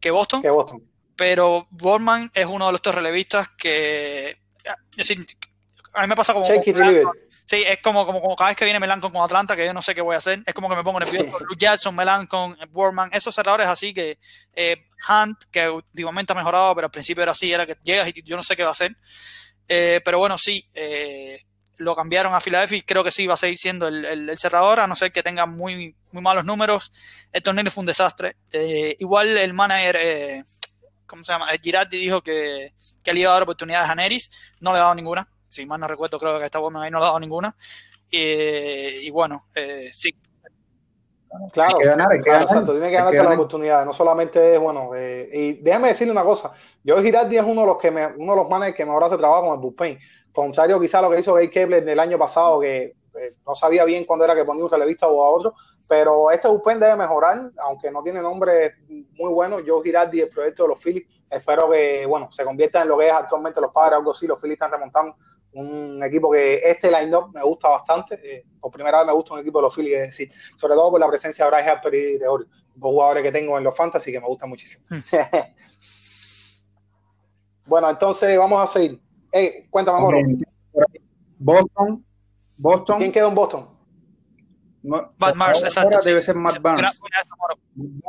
que 0.00 0.10
Boston. 0.10 0.40
que 0.40 0.48
Boston. 0.48 0.82
Pero 1.14 1.68
Warman 1.72 2.30
es 2.32 2.46
uno 2.46 2.64
de 2.66 2.72
los 2.72 2.80
dos 2.80 2.94
relevistas 2.94 3.50
que... 3.50 4.30
Es 4.96 5.08
decir, 5.08 5.26
a 5.92 6.00
mí 6.00 6.08
me 6.08 6.16
pasa 6.16 6.32
como... 6.32 6.46
Sí, 6.46 7.62
es 7.62 7.78
como, 7.82 8.06
como, 8.06 8.22
como 8.22 8.34
cada 8.34 8.48
vez 8.48 8.56
que 8.56 8.64
viene 8.64 8.80
Melanco 8.80 9.12
con 9.12 9.20
Atlanta, 9.20 9.54
que 9.54 9.66
yo 9.66 9.74
no 9.74 9.82
sé 9.82 9.94
qué 9.94 10.00
voy 10.00 10.14
a 10.14 10.18
hacer. 10.18 10.42
Es 10.46 10.54
como 10.54 10.70
que 10.70 10.76
me 10.76 10.82
pongo 10.82 11.00
nervioso. 11.00 11.36
Sí. 11.38 11.44
Luke 11.46 11.56
Jackson, 11.58 11.94
Melanco, 11.94 12.56
Warman, 12.72 13.10
esos 13.12 13.34
cerradores 13.34 13.66
así 13.66 13.92
que 13.92 14.18
eh, 14.54 14.86
Hunt, 15.06 15.36
que 15.50 15.68
últimamente 15.68 16.32
ha 16.32 16.36
mejorado, 16.36 16.74
pero 16.74 16.86
al 16.86 16.90
principio 16.90 17.22
era 17.22 17.32
así, 17.32 17.52
era 17.52 17.66
que 17.66 17.76
llegas 17.84 18.08
y 18.08 18.22
yo 18.22 18.36
no 18.38 18.42
sé 18.42 18.56
qué 18.56 18.62
va 18.62 18.70
a 18.70 18.72
hacer. 18.72 18.96
Eh, 19.68 20.00
pero 20.02 20.18
bueno, 20.18 20.38
sí, 20.38 20.66
eh, 20.72 21.38
lo 21.76 21.96
cambiaron 21.96 22.34
a 22.34 22.40
Philadelphia 22.40 22.78
y 22.78 22.82
creo 22.82 23.04
que 23.04 23.10
sí 23.10 23.26
va 23.26 23.34
a 23.34 23.38
seguir 23.38 23.58
siendo 23.58 23.88
el, 23.88 24.04
el, 24.04 24.30
el 24.30 24.38
cerrador, 24.38 24.80
a 24.80 24.86
no 24.86 24.96
ser 24.96 25.12
que 25.12 25.22
tenga 25.22 25.46
muy, 25.46 25.96
muy 26.12 26.22
malos 26.22 26.44
números. 26.44 26.92
El 27.32 27.42
torneo 27.42 27.70
fue 27.70 27.82
un 27.82 27.86
desastre. 27.86 28.36
Eh, 28.52 28.96
igual 28.98 29.36
el 29.36 29.52
manager, 29.52 29.96
eh, 29.98 30.44
¿cómo 31.06 31.24
se 31.24 31.32
llama? 31.32 31.48
Girardi 31.62 31.98
dijo 31.98 32.22
que, 32.22 32.74
que 33.02 33.12
le 33.12 33.20
iba 33.20 33.30
a 33.30 33.34
dar 33.34 33.42
oportunidades 33.42 33.90
a 33.90 33.94
Neris, 33.94 34.30
no 34.60 34.72
le 34.72 34.78
ha 34.78 34.82
dado 34.82 34.94
ninguna. 34.94 35.28
Si 35.48 35.66
mal 35.66 35.80
no 35.80 35.86
recuerdo, 35.86 36.18
creo 36.18 36.38
que 36.38 36.46
esta 36.46 36.58
Woman 36.58 36.82
ahí 36.82 36.90
no 36.90 36.98
le 36.98 37.04
ha 37.04 37.08
dado 37.08 37.20
ninguna. 37.20 37.56
y 38.10 39.10
bueno, 39.10 39.48
eh, 39.54 39.90
sí, 39.92 40.14
Claro, 41.52 41.78
que 41.78 41.86
ganar, 41.86 42.20
claro, 42.20 42.44
exacto, 42.44 42.72
tiene 42.72 42.90
que 42.90 42.94
ganarte 42.94 43.22
la 43.22 43.34
oportunidad, 43.34 43.84
no 43.84 43.92
solamente 43.92 44.54
es, 44.54 44.60
bueno, 44.60 44.90
eh, 44.94 45.28
y 45.32 45.52
déjame 45.54 45.88
decirle 45.88 46.12
una 46.12 46.22
cosa, 46.22 46.52
yo 46.84 47.02
Girardi 47.02 47.36
es 47.36 47.44
uno 47.44 47.62
de 47.62 47.66
los 47.66 47.76
que 47.78 47.90
me, 47.90 48.06
uno 48.06 48.32
de 48.32 48.36
los 48.36 48.48
managers 48.48 48.76
que 48.76 48.84
mejor 48.84 49.04
hace 49.04 49.16
trabajo 49.16 49.46
con 49.46 49.54
el 49.54 49.60
bullpen, 49.60 49.98
contrario 50.34 50.80
quizá 50.80 50.98
a 50.98 51.02
lo 51.02 51.10
que 51.10 51.20
hizo 51.20 51.34
Gay 51.34 51.48
Kepler 51.48 51.88
el 51.88 52.00
año 52.00 52.18
pasado, 52.18 52.60
que 52.60 52.82
eh, 52.84 53.28
no 53.46 53.54
sabía 53.54 53.84
bien 53.84 54.04
cuándo 54.04 54.24
era 54.24 54.34
que 54.34 54.44
ponía 54.44 54.64
un 54.64 54.70
relevista 54.70 55.06
o 55.08 55.24
a 55.24 55.30
otro, 55.30 55.54
pero 55.88 56.30
este 56.30 56.48
bullpen 56.48 56.80
debe 56.80 56.96
mejorar, 56.96 57.50
aunque 57.58 57.90
no 57.90 58.02
tiene 58.02 58.20
nombre 58.20 58.74
muy 58.88 59.32
bueno, 59.32 59.60
yo 59.60 59.82
Girardi, 59.82 60.22
el 60.22 60.28
proyecto 60.28 60.64
de 60.64 60.68
los 60.70 60.82
Phillies, 60.82 61.06
espero 61.30 61.70
que, 61.70 62.06
bueno, 62.06 62.30
se 62.32 62.44
convierta 62.44 62.82
en 62.82 62.88
lo 62.88 62.98
que 62.98 63.06
es 63.06 63.12
actualmente 63.12 63.60
los 63.60 63.72
padres, 63.72 63.98
algo 63.98 64.10
así, 64.10 64.26
los 64.26 64.40
Phillies 64.40 64.54
están 64.54 64.72
remontando 64.72 65.16
un 65.54 66.02
equipo 66.02 66.30
que 66.30 66.56
este 66.64 66.90
line-up 66.90 67.32
me 67.32 67.42
gusta 67.42 67.68
bastante. 67.68 68.18
Eh, 68.22 68.44
por 68.60 68.72
primera 68.72 68.98
vez 68.98 69.06
me 69.06 69.12
gusta 69.12 69.34
un 69.34 69.40
equipo 69.40 69.58
de 69.58 69.62
los 69.62 69.74
Phillies, 69.74 70.00
es 70.00 70.06
decir, 70.08 70.32
sobre 70.56 70.74
todo 70.74 70.90
por 70.90 71.00
la 71.00 71.08
presencia 71.08 71.44
de 71.44 71.50
Bryce 71.50 71.70
Harper 71.70 71.94
y 71.94 72.18
de 72.18 72.28
Ori, 72.28 72.44
dos 72.74 72.90
jugadores 72.90 73.22
que 73.22 73.32
tengo 73.32 73.56
en 73.56 73.64
los 73.64 73.76
Fantasy 73.76 74.10
que 74.10 74.20
me 74.20 74.26
gustan 74.26 74.48
muchísimo. 74.48 74.84
bueno, 77.66 77.88
entonces 77.88 78.36
vamos 78.38 78.62
a 78.62 78.66
seguir. 78.66 79.03
Hey, 79.36 79.66
cuéntame, 79.68 79.98
Moro. 79.98 80.18
Boston. 81.40 82.06
Boston. 82.56 82.98
¿Quién 83.00 83.10
quedó 83.10 83.28
en 83.28 83.34
Boston? 83.34 83.68
Matt 84.84 85.34
Mars, 85.34 85.64
exacto. 85.64 85.98
Debe 86.04 86.22
ser 86.22 86.36
Matt 86.36 86.60
Barnes. 86.60 87.00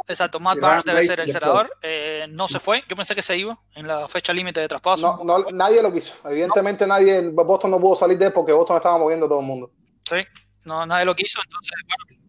Exacto, 0.07 0.39
Matt 0.39 0.59
Barnes 0.59 0.85
debe 0.85 1.01
ser 1.03 1.21
el 1.21 1.31
cerrador. 1.31 1.71
Eh, 1.81 2.27
no 2.29 2.47
se 2.47 2.59
fue. 2.59 2.83
Yo 2.87 2.95
pensé 2.95 3.15
que 3.15 3.23
se 3.23 3.35
iba 3.35 3.57
en 3.73 3.87
la 3.87 4.07
fecha 4.07 4.33
límite 4.33 4.59
de 4.59 4.67
traspaso. 4.67 5.19
No, 5.23 5.39
no, 5.39 5.49
nadie 5.51 5.81
lo 5.81 5.91
quiso. 5.91 6.13
Evidentemente, 6.29 6.85
no. 6.85 6.93
nadie. 6.93 7.21
Boston 7.21 7.71
no 7.71 7.79
pudo 7.79 7.95
salir 7.95 8.19
de 8.19 8.27
él 8.27 8.33
porque 8.33 8.51
Boston 8.51 8.75
estaba 8.75 8.99
moviendo 8.99 9.27
todo 9.27 9.39
el 9.39 9.47
mundo. 9.47 9.71
Sí, 10.03 10.17
no, 10.65 10.85
nadie 10.85 11.05
lo 11.05 11.15
quiso. 11.15 11.39
Entonces, 11.43 11.73
bueno. 11.87 12.21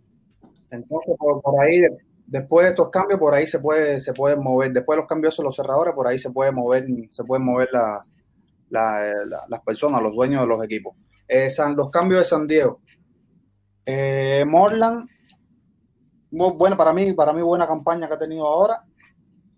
Entonces, 0.71 1.15
por, 1.19 1.43
por, 1.43 1.63
ahí, 1.63 1.83
después 2.27 2.65
de 2.65 2.71
estos 2.71 2.89
cambios, 2.89 3.21
por 3.21 3.35
ahí 3.35 3.47
se 3.47 3.59
puede, 3.59 4.01
se 4.01 4.15
puede 4.15 4.37
mover. 4.37 4.73
Después 4.73 4.97
de 4.97 5.03
los 5.03 5.09
cambios 5.09 5.37
de 5.37 5.43
los 5.43 5.55
cerradores, 5.55 5.95
por 5.95 6.07
ahí 6.07 6.19
se 6.19 6.31
puede 6.31 6.51
mover, 6.51 6.87
se 7.11 7.25
pueden 7.25 7.45
mover 7.45 7.69
la, 7.73 8.07
la, 8.71 9.13
la, 9.27 9.39
las 9.49 9.61
personas, 9.61 10.03
los 10.03 10.15
dueños 10.15 10.43
de 10.43 10.49
los 10.49 10.65
equipos. 10.65 10.97
Eh, 11.29 11.51
San, 11.51 11.77
los 11.77 11.91
cambios 11.91 12.21
de 12.21 12.27
San 12.27 12.47
Diego. 12.47 12.81
Eh, 13.85 14.45
Morland, 14.47 15.09
bueno, 16.31 16.77
para 16.77 16.93
mí, 16.93 17.13
para 17.15 17.33
mí 17.33 17.41
buena 17.41 17.67
campaña 17.67 18.09
que 18.09 18.15
ha 18.15 18.19
tenido 18.19 18.47
ahora, 18.47 18.83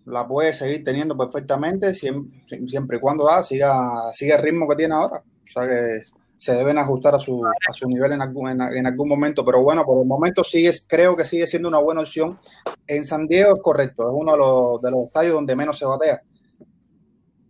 la 0.07 0.27
puede 0.27 0.55
seguir 0.55 0.85
teniendo 0.85 1.17
perfectamente 1.17 1.93
siempre, 1.93 2.97
y 2.97 3.01
cuando 3.01 3.25
da, 3.25 3.43
siga, 3.43 4.13
siga 4.13 4.37
el 4.37 4.43
ritmo 4.43 4.69
que 4.69 4.77
tiene 4.77 4.95
ahora. 4.95 5.19
O 5.19 5.51
sea 5.51 5.67
que 5.67 6.03
se 6.37 6.55
deben 6.55 6.79
ajustar 6.79 7.15
a 7.15 7.19
su, 7.19 7.45
a 7.45 7.73
su 7.73 7.89
nivel 7.89 8.13
en 8.13 8.23
algún, 8.23 8.49
en, 8.49 8.61
en 8.61 8.87
algún 8.87 9.09
momento, 9.09 9.45
pero 9.45 9.61
bueno, 9.63 9.85
por 9.85 10.01
el 10.01 10.07
momento 10.07 10.45
sigue, 10.45 10.71
creo 10.87 11.17
que 11.17 11.25
sigue 11.25 11.47
siendo 11.47 11.69
una 11.69 11.79
buena 11.79 12.03
opción. 12.03 12.39
En 12.87 13.05
San 13.05 13.27
Diego 13.27 13.53
es 13.55 13.61
correcto, 13.61 14.09
es 14.09 14.15
uno 14.15 14.33
de 14.33 14.39
los, 14.39 14.83
de 14.83 14.91
los 14.91 15.05
estadios 15.07 15.35
donde 15.35 15.57
menos 15.57 15.77
se 15.79 15.85
batea. 15.85 16.23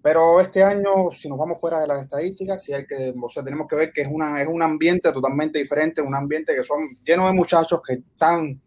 Pero 0.03 0.41
este 0.41 0.63
año, 0.63 1.11
si 1.13 1.29
nos 1.29 1.39
vamos 1.39 1.61
fuera 1.61 1.81
de 1.81 1.89
las 1.89 2.03
estadísticas, 2.03 2.63
sí 2.63 2.73
hay 2.73 2.87
que, 2.87 3.13
o 3.21 3.29
sea, 3.29 3.43
tenemos 3.43 3.67
que 3.67 3.77
ver 3.77 3.93
que 3.93 4.03
es, 4.03 4.09
una, 4.11 4.41
es 4.41 4.49
un 4.49 4.63
ambiente 4.63 5.13
totalmente 5.13 5.59
diferente, 5.59 6.01
un 6.01 6.15
ambiente 6.15 6.55
que 6.55 6.63
son 6.63 6.79
llenos 7.05 7.27
de 7.27 7.33
muchachos 7.33 7.81
que 7.87 7.95
están 7.95 8.61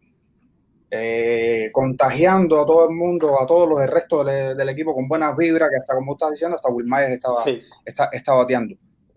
eh, 0.90 1.70
contagiando 1.72 2.60
a 2.60 2.66
todo 2.66 2.88
el 2.88 2.94
mundo, 2.94 3.40
a 3.40 3.46
todos 3.46 3.66
los 3.66 3.80
del 3.80 3.88
resto 3.88 4.22
del, 4.22 4.56
del, 4.56 4.68
equipo 4.68 4.94
con 4.94 5.08
buenas 5.08 5.34
vibras, 5.34 5.70
que 5.70 5.76
hasta 5.76 5.94
como 5.94 6.12
estás 6.12 6.32
diciendo, 6.32 6.56
hasta 6.56 6.70
Will 6.70 6.86
Myers 6.86 7.12
estaba, 7.12 7.36
sí. 7.38 7.62
está, 7.84 8.10
está 8.12 8.34
bateando. 8.34 8.76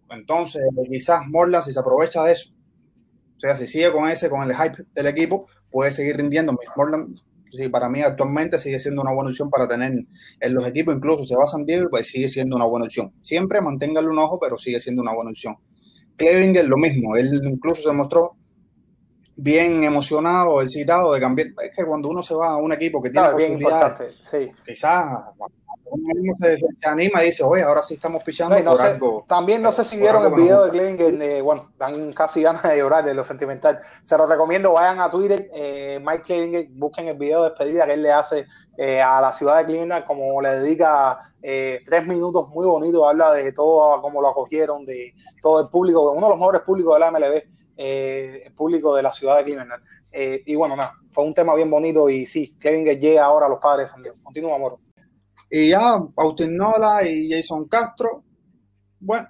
Entonces, 0.09 0.63
quizás 0.89 1.23
Morla, 1.27 1.61
si 1.61 1.73
se 1.73 1.79
aprovecha 1.79 2.23
de 2.23 2.31
eso, 2.31 2.49
o 3.35 3.39
sea, 3.39 3.57
si 3.57 3.67
sigue 3.67 3.91
con 3.91 4.07
ese, 4.07 4.29
con 4.29 4.41
el 4.43 4.55
hype 4.55 4.85
del 4.93 5.07
equipo, 5.07 5.47
puede 5.69 5.91
seguir 5.91 6.15
rindiendo. 6.15 6.57
Morland 6.77 7.19
sí, 7.55 7.69
para 7.69 7.89
mí 7.89 8.01
actualmente 8.01 8.57
sigue 8.57 8.79
siendo 8.79 9.01
una 9.01 9.13
buena 9.13 9.29
opción 9.29 9.49
para 9.49 9.67
tener 9.67 9.93
en 10.39 10.53
los 10.53 10.65
equipos, 10.65 10.95
incluso 10.95 11.25
se 11.25 11.35
va 11.35 11.43
a 11.43 11.47
San 11.47 11.65
Diego, 11.65 11.89
pues 11.89 12.07
sigue 12.07 12.29
siendo 12.29 12.55
una 12.55 12.65
buena 12.65 12.85
opción. 12.85 13.13
Siempre 13.21 13.61
manténgale 13.61 14.07
un 14.07 14.19
ojo, 14.19 14.39
pero 14.39 14.57
sigue 14.57 14.79
siendo 14.79 15.01
una 15.01 15.13
buena 15.13 15.31
opción. 15.31 15.55
Clevinger 16.15 16.67
lo 16.67 16.77
mismo, 16.77 17.15
él 17.15 17.41
incluso 17.43 17.83
se 17.83 17.91
mostró 17.91 18.35
bien 19.35 19.83
emocionado, 19.83 20.61
excitado 20.61 21.13
de 21.13 21.19
cambiar. 21.19 21.47
Es 21.63 21.75
que 21.75 21.85
cuando 21.85 22.09
uno 22.09 22.23
se 22.23 22.35
va 22.35 22.53
a 22.53 22.57
un 22.57 22.71
equipo 22.71 23.01
que 23.01 23.09
tiene 23.09 23.27
claro, 23.27 23.37
posibilidades, 23.37 24.15
sí. 24.21 24.51
quizás 24.65 25.09
se, 26.39 26.57
se, 26.57 26.87
anima 26.87 27.23
y 27.23 27.27
dice, 27.27 27.43
oye, 27.43 27.63
ahora 27.63 27.81
sí 27.81 27.95
estamos 27.95 28.23
pichando. 28.23 28.57
No, 28.57 28.63
no 28.63 28.75
sé, 28.75 28.87
algo, 28.87 29.25
también 29.27 29.61
no 29.61 29.71
sé 29.71 29.83
si 29.83 29.97
vieron 29.97 30.25
el 30.25 30.33
video 30.33 30.65
de 30.65 30.71
Clevinger, 30.71 31.21
eh, 31.21 31.41
bueno, 31.41 31.71
dan 31.77 32.13
casi 32.13 32.41
ganas 32.41 32.63
de 32.63 32.77
llorar 32.77 33.03
de 33.05 33.13
lo 33.13 33.23
sentimental. 33.23 33.79
Se 34.03 34.17
los 34.17 34.29
recomiendo, 34.29 34.73
vayan 34.73 34.99
a 34.99 35.09
Twitter, 35.09 35.49
eh, 35.53 35.99
Mike 36.03 36.23
Clevinger, 36.23 36.67
busquen 36.71 37.07
el 37.07 37.17
video 37.17 37.43
de 37.43 37.49
despedida 37.49 37.85
que 37.85 37.93
él 37.93 38.03
le 38.03 38.11
hace 38.11 38.45
eh, 38.77 39.01
a 39.01 39.21
la 39.21 39.31
ciudad 39.31 39.59
de 39.59 39.65
Cleveland, 39.65 40.05
como 40.05 40.41
le 40.41 40.59
dedica 40.59 41.33
eh, 41.41 41.81
tres 41.85 42.05
minutos 42.05 42.49
muy 42.49 42.65
bonitos, 42.65 43.07
habla 43.07 43.33
de 43.33 43.53
todo, 43.53 44.01
cómo 44.01 44.21
lo 44.21 44.27
acogieron, 44.27 44.85
de 44.85 45.13
todo 45.41 45.61
el 45.61 45.69
público, 45.69 46.11
uno 46.11 46.27
de 46.27 46.31
los 46.31 46.39
mejores 46.39 46.61
públicos 46.61 46.93
de 46.95 46.99
la 46.99 47.11
MLB, 47.11 47.43
eh, 47.77 48.43
el 48.45 48.53
público 48.53 48.93
de 48.93 49.03
la 49.03 49.13
ciudad 49.13 49.37
de 49.37 49.43
Cleveland. 49.45 49.81
y 50.11 50.55
bueno, 50.55 50.75
nada, 50.75 50.93
fue 51.11 51.23
un 51.23 51.33
tema 51.33 51.55
bien 51.55 51.69
bonito 51.69 52.09
y 52.09 52.25
sí, 52.25 52.55
Clevinger 52.59 52.99
llega 52.99 53.23
ahora 53.23 53.45
a 53.45 53.49
los 53.49 53.59
padres 53.59 53.87
de 53.87 53.91
San 53.93 54.03
Diego. 54.03 54.17
Continúa, 54.23 54.57
Moro. 54.57 54.77
Y 55.57 55.69
ya, 55.69 56.01
Austin 56.17 56.57
Nola 56.57 57.07
y 57.07 57.31
Jason 57.31 57.69
Castro, 57.69 58.25
bueno, 58.99 59.29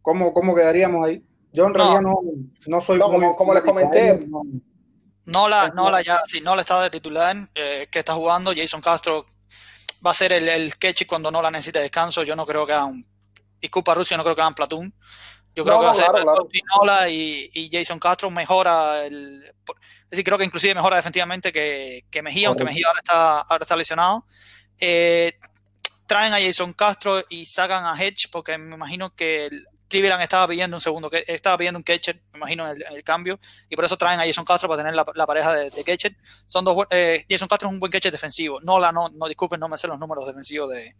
¿cómo, 0.00 0.32
cómo 0.32 0.54
quedaríamos 0.54 1.04
ahí? 1.04 1.20
Yo 1.52 1.64
en 1.64 1.72
no, 1.72 1.76
realidad 1.76 2.00
no, 2.02 2.20
no 2.68 2.80
soy 2.80 3.00
no, 3.00 3.08
muy, 3.08 3.18
como, 3.18 3.36
como 3.36 3.52
les 3.52 3.64
comenté. 3.64 4.28
No, 4.28 4.42
Nola, 5.24 5.72
Nola 5.74 6.02
ya, 6.02 6.20
sí, 6.24 6.40
Nola 6.40 6.60
está 6.60 6.80
de 6.82 6.90
titular, 6.90 7.36
eh, 7.52 7.88
que 7.90 7.98
está 7.98 8.14
jugando. 8.14 8.52
Jason 8.56 8.80
Castro 8.80 9.26
va 10.06 10.12
a 10.12 10.14
ser 10.14 10.34
el, 10.34 10.48
el 10.48 10.76
catch 10.78 11.04
cuando 11.04 11.32
Nola 11.32 11.50
necesite 11.50 11.80
descanso. 11.80 12.22
Yo 12.22 12.36
no 12.36 12.46
creo 12.46 12.64
que 12.64 12.72
haga 12.72 12.84
un. 12.84 13.04
Disculpa, 13.60 13.92
Rusia, 13.92 14.16
no 14.16 14.22
creo 14.22 14.36
que 14.36 14.42
hagan 14.42 14.54
Platoon. 14.54 14.94
Yo 15.52 15.64
creo 15.64 15.80
que 15.80 15.86
va 15.86 15.90
a 15.90 15.94
ser 15.96 16.06
claro. 16.12 16.48
Nola 16.78 17.08
y, 17.08 17.50
y, 17.52 17.68
Jason 17.72 17.98
Castro 17.98 18.30
mejora. 18.30 19.04
El, 19.04 19.42
es 19.42 20.10
decir, 20.10 20.24
creo 20.24 20.38
que 20.38 20.44
inclusive 20.44 20.76
mejora 20.76 20.94
definitivamente 20.94 21.50
que, 21.50 22.04
que 22.08 22.22
Mejía, 22.22 22.46
aunque 22.46 22.62
Mejía 22.62 22.86
ahora 22.86 23.00
está, 23.00 23.40
ahora 23.40 23.64
está 23.64 23.74
lesionado. 23.74 24.24
Eh, 24.78 25.32
traen 26.06 26.32
a 26.32 26.40
Jason 26.40 26.72
Castro 26.72 27.22
y 27.28 27.46
sacan 27.46 27.84
a 27.84 28.00
Hedge 28.00 28.28
porque 28.30 28.56
me 28.58 28.74
imagino 28.74 29.14
que 29.14 29.46
el 29.46 29.66
Cleveland 29.88 30.22
estaba 30.22 30.48
pidiendo 30.48 30.76
un 30.76 30.80
segundo, 30.80 31.10
estaba 31.12 31.58
pidiendo 31.58 31.78
un 31.78 31.84
catcher, 31.84 32.20
me 32.32 32.38
imagino, 32.38 32.68
el, 32.68 32.84
el, 32.90 33.04
cambio, 33.04 33.38
y 33.68 33.76
por 33.76 33.84
eso 33.84 33.96
traen 33.96 34.18
a 34.18 34.26
Jason 34.26 34.44
Castro 34.44 34.68
para 34.68 34.82
tener 34.82 34.94
la, 34.96 35.06
la 35.14 35.26
pareja 35.26 35.54
de, 35.54 35.70
de, 35.70 35.84
catcher. 35.84 36.16
Son 36.46 36.64
dos, 36.64 36.86
eh, 36.90 37.24
Jason 37.28 37.48
Castro 37.48 37.68
es 37.68 37.74
un 37.74 37.80
buen 37.80 37.92
catcher 37.92 38.10
defensivo. 38.10 38.60
Nola, 38.60 38.90
no, 38.90 39.08
no 39.10 39.28
disculpen, 39.28 39.60
no 39.60 39.68
me 39.68 39.78
sé 39.78 39.86
los 39.86 39.98
números 39.98 40.26
defensivos 40.26 40.70
de, 40.70 40.96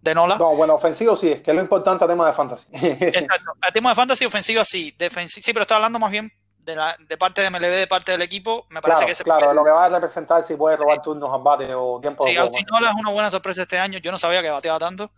de 0.00 0.14
Nola. 0.14 0.36
No, 0.36 0.54
bueno, 0.54 0.74
ofensivo 0.74 1.16
sí, 1.16 1.32
es 1.32 1.42
que 1.42 1.50
es 1.50 1.54
lo 1.56 1.62
importante 1.62 2.04
a 2.04 2.08
tema 2.08 2.26
de 2.26 2.32
fantasy. 2.32 2.68
Exacto, 2.72 3.52
a 3.60 3.72
tema 3.72 3.90
de 3.90 3.96
fantasy, 3.96 4.24
ofensiva 4.24 4.64
sí, 4.64 4.94
defensivo, 4.96 5.42
sí, 5.44 5.52
pero 5.52 5.62
estoy 5.62 5.76
hablando 5.76 5.98
más 5.98 6.12
bien 6.12 6.32
de, 6.64 6.76
la, 6.76 6.96
de 6.98 7.16
parte 7.16 7.42
de 7.42 7.50
MLB, 7.50 7.76
de 7.76 7.86
parte 7.86 8.12
del 8.12 8.22
equipo, 8.22 8.66
me 8.70 8.80
parece 8.80 8.98
claro, 8.98 9.06
que 9.08 9.14
se 9.14 9.24
Claro, 9.24 9.40
puede... 9.46 9.54
lo 9.54 9.64
que 9.64 9.70
va 9.70 9.84
a 9.84 9.88
representar 9.88 10.42
si 10.42 10.56
puede 10.56 10.76
robar 10.76 11.02
turnos 11.02 11.30
a 11.32 11.36
bate 11.38 11.74
o 11.74 12.00
tiempo 12.00 12.24
sí, 12.24 12.30
de 12.30 12.36
juego. 12.36 12.52
Sí, 12.56 12.64
Nola 12.70 12.90
es 12.90 12.94
una 12.96 13.10
buena 13.10 13.30
sorpresa 13.30 13.62
este 13.62 13.78
año, 13.78 13.98
yo 13.98 14.10
no 14.10 14.18
sabía 14.18 14.42
que 14.42 14.50
bateaba 14.50 14.78
tanto. 14.78 15.12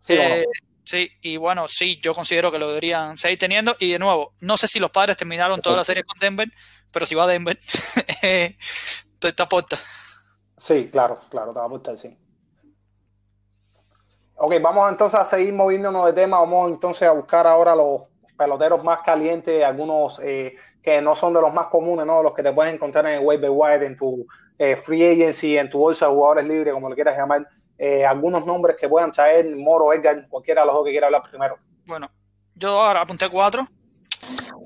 Sí, 0.00 0.14
eh, 0.14 0.44
Sí, 0.84 1.08
y 1.20 1.36
bueno, 1.36 1.68
sí, 1.68 2.00
yo 2.02 2.12
considero 2.12 2.50
que 2.50 2.58
lo 2.58 2.68
deberían 2.68 3.16
seguir 3.16 3.38
teniendo. 3.38 3.76
Y 3.78 3.92
de 3.92 3.98
nuevo, 3.98 4.32
no 4.40 4.56
sé 4.56 4.66
si 4.66 4.80
los 4.80 4.90
padres 4.90 5.16
terminaron 5.16 5.60
toda 5.60 5.76
la 5.76 5.84
serie 5.84 6.02
con 6.04 6.18
Denver, 6.18 6.50
pero 6.90 7.06
si 7.06 7.14
va 7.14 7.24
a 7.24 7.28
Denver, 7.28 7.58
te 8.20 8.56
aporta. 9.38 9.78
Sí, 10.56 10.88
claro, 10.90 11.20
claro, 11.30 11.52
te 11.52 11.58
va 11.58 11.64
a 11.64 11.66
aportar, 11.66 11.96
sí. 11.96 12.18
Ok, 14.34 14.54
vamos 14.60 14.90
entonces 14.90 15.20
a 15.20 15.24
seguir 15.24 15.54
moviéndonos 15.54 16.04
de 16.06 16.12
tema. 16.14 16.40
Vamos 16.40 16.70
entonces 16.70 17.06
a 17.06 17.12
buscar 17.12 17.46
ahora 17.46 17.76
los 17.76 18.02
peloteros 18.36 18.82
más 18.82 19.00
calientes, 19.02 19.64
algunos 19.64 20.20
eh, 20.20 20.56
que 20.82 21.00
no 21.00 21.14
son 21.14 21.34
de 21.34 21.40
los 21.40 21.52
más 21.52 21.66
comunes, 21.66 22.06
¿no? 22.06 22.22
Los 22.22 22.34
que 22.34 22.42
te 22.42 22.52
puedes 22.52 22.72
encontrar 22.72 23.06
en 23.06 23.20
el 23.20 23.26
waiver 23.26 23.50
wire, 23.50 23.86
en 23.86 23.96
tu 23.96 24.26
eh, 24.58 24.76
free 24.76 25.04
agency, 25.04 25.56
en 25.56 25.70
tu 25.70 25.78
bolsa 25.78 26.06
de 26.06 26.12
jugadores 26.12 26.46
libres, 26.46 26.74
como 26.74 26.88
le 26.88 26.94
quieras 26.94 27.16
llamar. 27.16 27.46
Eh, 27.78 28.04
algunos 28.04 28.46
nombres 28.46 28.76
que 28.78 28.88
puedan 28.88 29.10
traer, 29.12 29.56
Moro, 29.56 29.92
Edgar, 29.92 30.26
cualquiera 30.28 30.62
de 30.62 30.66
los 30.66 30.76
dos 30.76 30.84
que 30.84 30.90
quiera 30.90 31.06
hablar 31.06 31.22
primero. 31.28 31.56
Bueno, 31.86 32.10
yo 32.54 32.80
ahora 32.80 33.00
apunté 33.00 33.28
cuatro. 33.28 33.66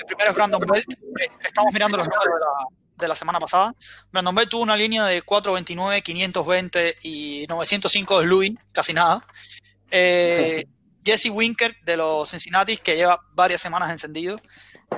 primero 0.07 0.31
es 0.31 0.37
Brandon 0.37 0.61
Belt. 0.61 0.93
Eh, 1.21 1.31
Estamos 1.45 1.73
mirando 1.73 1.97
los 1.97 2.07
números 2.07 2.25
de 2.27 2.41
la, 2.41 2.77
de 2.97 3.09
la 3.09 3.17
semana 3.17 3.41
pasada. 3.41 3.75
Brandon 4.13 4.35
Belt 4.35 4.51
tuvo 4.51 4.63
una 4.63 4.77
línea 4.77 5.05
de 5.07 5.23
429, 5.23 6.03
520 6.03 6.97
y 7.03 7.47
905 7.49 8.21
de 8.21 8.27
Louis, 8.27 8.53
casi 8.73 8.93
nada. 8.93 9.25
Eh, 9.91 10.65
Jesse 11.07 11.31
Winker 11.31 11.77
de 11.85 11.97
los 11.97 12.29
Cincinnati, 12.31 12.77
que 12.79 12.97
lleva 12.97 13.21
varias 13.33 13.61
semanas 13.61 13.91
encendido. 13.93 14.35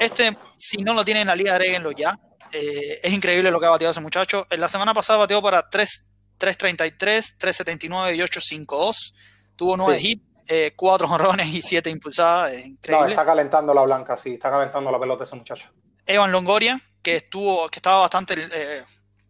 Este, 0.00 0.34
si 0.56 0.78
no 0.78 0.94
lo 0.94 1.04
tiene 1.04 1.20
en 1.20 1.26
la 1.28 1.36
liga, 1.36 1.52
agréguenlo 1.52 1.90
ya. 1.92 2.18
Eh, 2.52 3.00
es 3.02 3.12
increíble 3.12 3.50
lo 3.50 3.60
que 3.60 3.66
ha 3.66 3.70
bateado 3.70 3.90
ese 3.92 4.00
muchacho. 4.00 4.46
En 4.48 4.60
la 4.60 4.68
semana 4.68 4.94
pasada 4.94 5.18
bateó 5.18 5.42
para 5.42 5.68
3, 5.68 6.06
333, 6.38 7.36
379 7.38 8.14
y 8.16 8.22
852. 8.22 9.14
Tuvo 9.56 9.76
9 9.76 9.98
Sí. 10.00 10.08
hits, 10.12 10.24
eh, 10.48 10.72
4 10.74 11.06
jonrones 11.08 11.48
y 11.54 11.60
7 11.62 11.90
impulsadas. 11.90 12.52
Es 12.52 12.62
No, 12.64 12.66
increíble. 12.70 13.10
está 13.10 13.26
calentando 13.26 13.74
la 13.74 13.82
blanca, 13.82 14.16
sí, 14.16 14.34
está 14.34 14.50
calentando 14.50 14.90
la 14.90 14.98
pelota 14.98 15.24
ese 15.24 15.36
muchacho. 15.36 15.68
Evan 16.06 16.32
Longoria, 16.32 16.80
que 17.02 17.16
estuvo, 17.16 17.68
que 17.68 17.78
estaba 17.80 18.00
bastante 18.00 18.34
eh, 18.50 18.82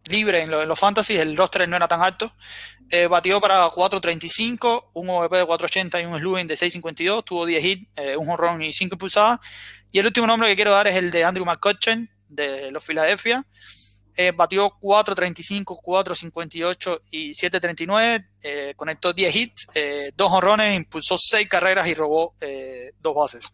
libre 0.05 0.41
en, 0.43 0.51
lo- 0.51 0.61
en 0.61 0.69
los 0.69 0.79
fantasy, 0.79 1.17
el 1.17 1.35
roster 1.35 1.67
no 1.67 1.75
era 1.75 1.87
tan 1.89 2.01
alto. 2.01 2.31
Eh, 2.91 3.07
batió 3.07 3.39
para 3.39 3.67
4.35, 3.69 4.85
un 4.93 5.09
OVP 5.09 5.37
de 5.37 5.43
4.80 5.45 6.01
y 6.01 6.05
un 6.05 6.17
slugging 6.19 6.47
de 6.47 6.55
6.52. 6.55 7.23
Tuvo 7.23 7.45
10 7.45 7.63
hits, 7.65 7.87
eh, 7.95 8.17
un 8.17 8.25
jonrón 8.25 8.61
y 8.63 8.73
5 8.73 8.95
impulsadas. 8.95 9.39
Y 9.91 9.99
el 9.99 10.05
último 10.07 10.25
nombre 10.27 10.49
que 10.49 10.55
quiero 10.55 10.71
dar 10.71 10.87
es 10.87 10.95
el 10.95 11.11
de 11.11 11.23
Andrew 11.23 11.45
McCutcheon, 11.45 12.09
de 12.27 12.71
los 12.71 12.83
Philadelphia. 12.83 13.45
Eh, 14.15 14.31
batió 14.31 14.69
4.35, 14.81 15.79
4.58 15.81 17.01
y 17.11 17.31
7.39. 17.31 18.25
eh, 18.43 18.73
conectó 18.75 19.13
10 19.13 19.35
hits, 19.35 19.67
eh, 19.75 20.11
dos 20.15 20.29
jonrones, 20.29 20.75
impulsó 20.75 21.15
6 21.17 21.47
carreras 21.47 21.87
y 21.87 21.93
robó 21.93 22.35
eh, 22.41 22.91
dos 22.99 23.15
bases. 23.15 23.53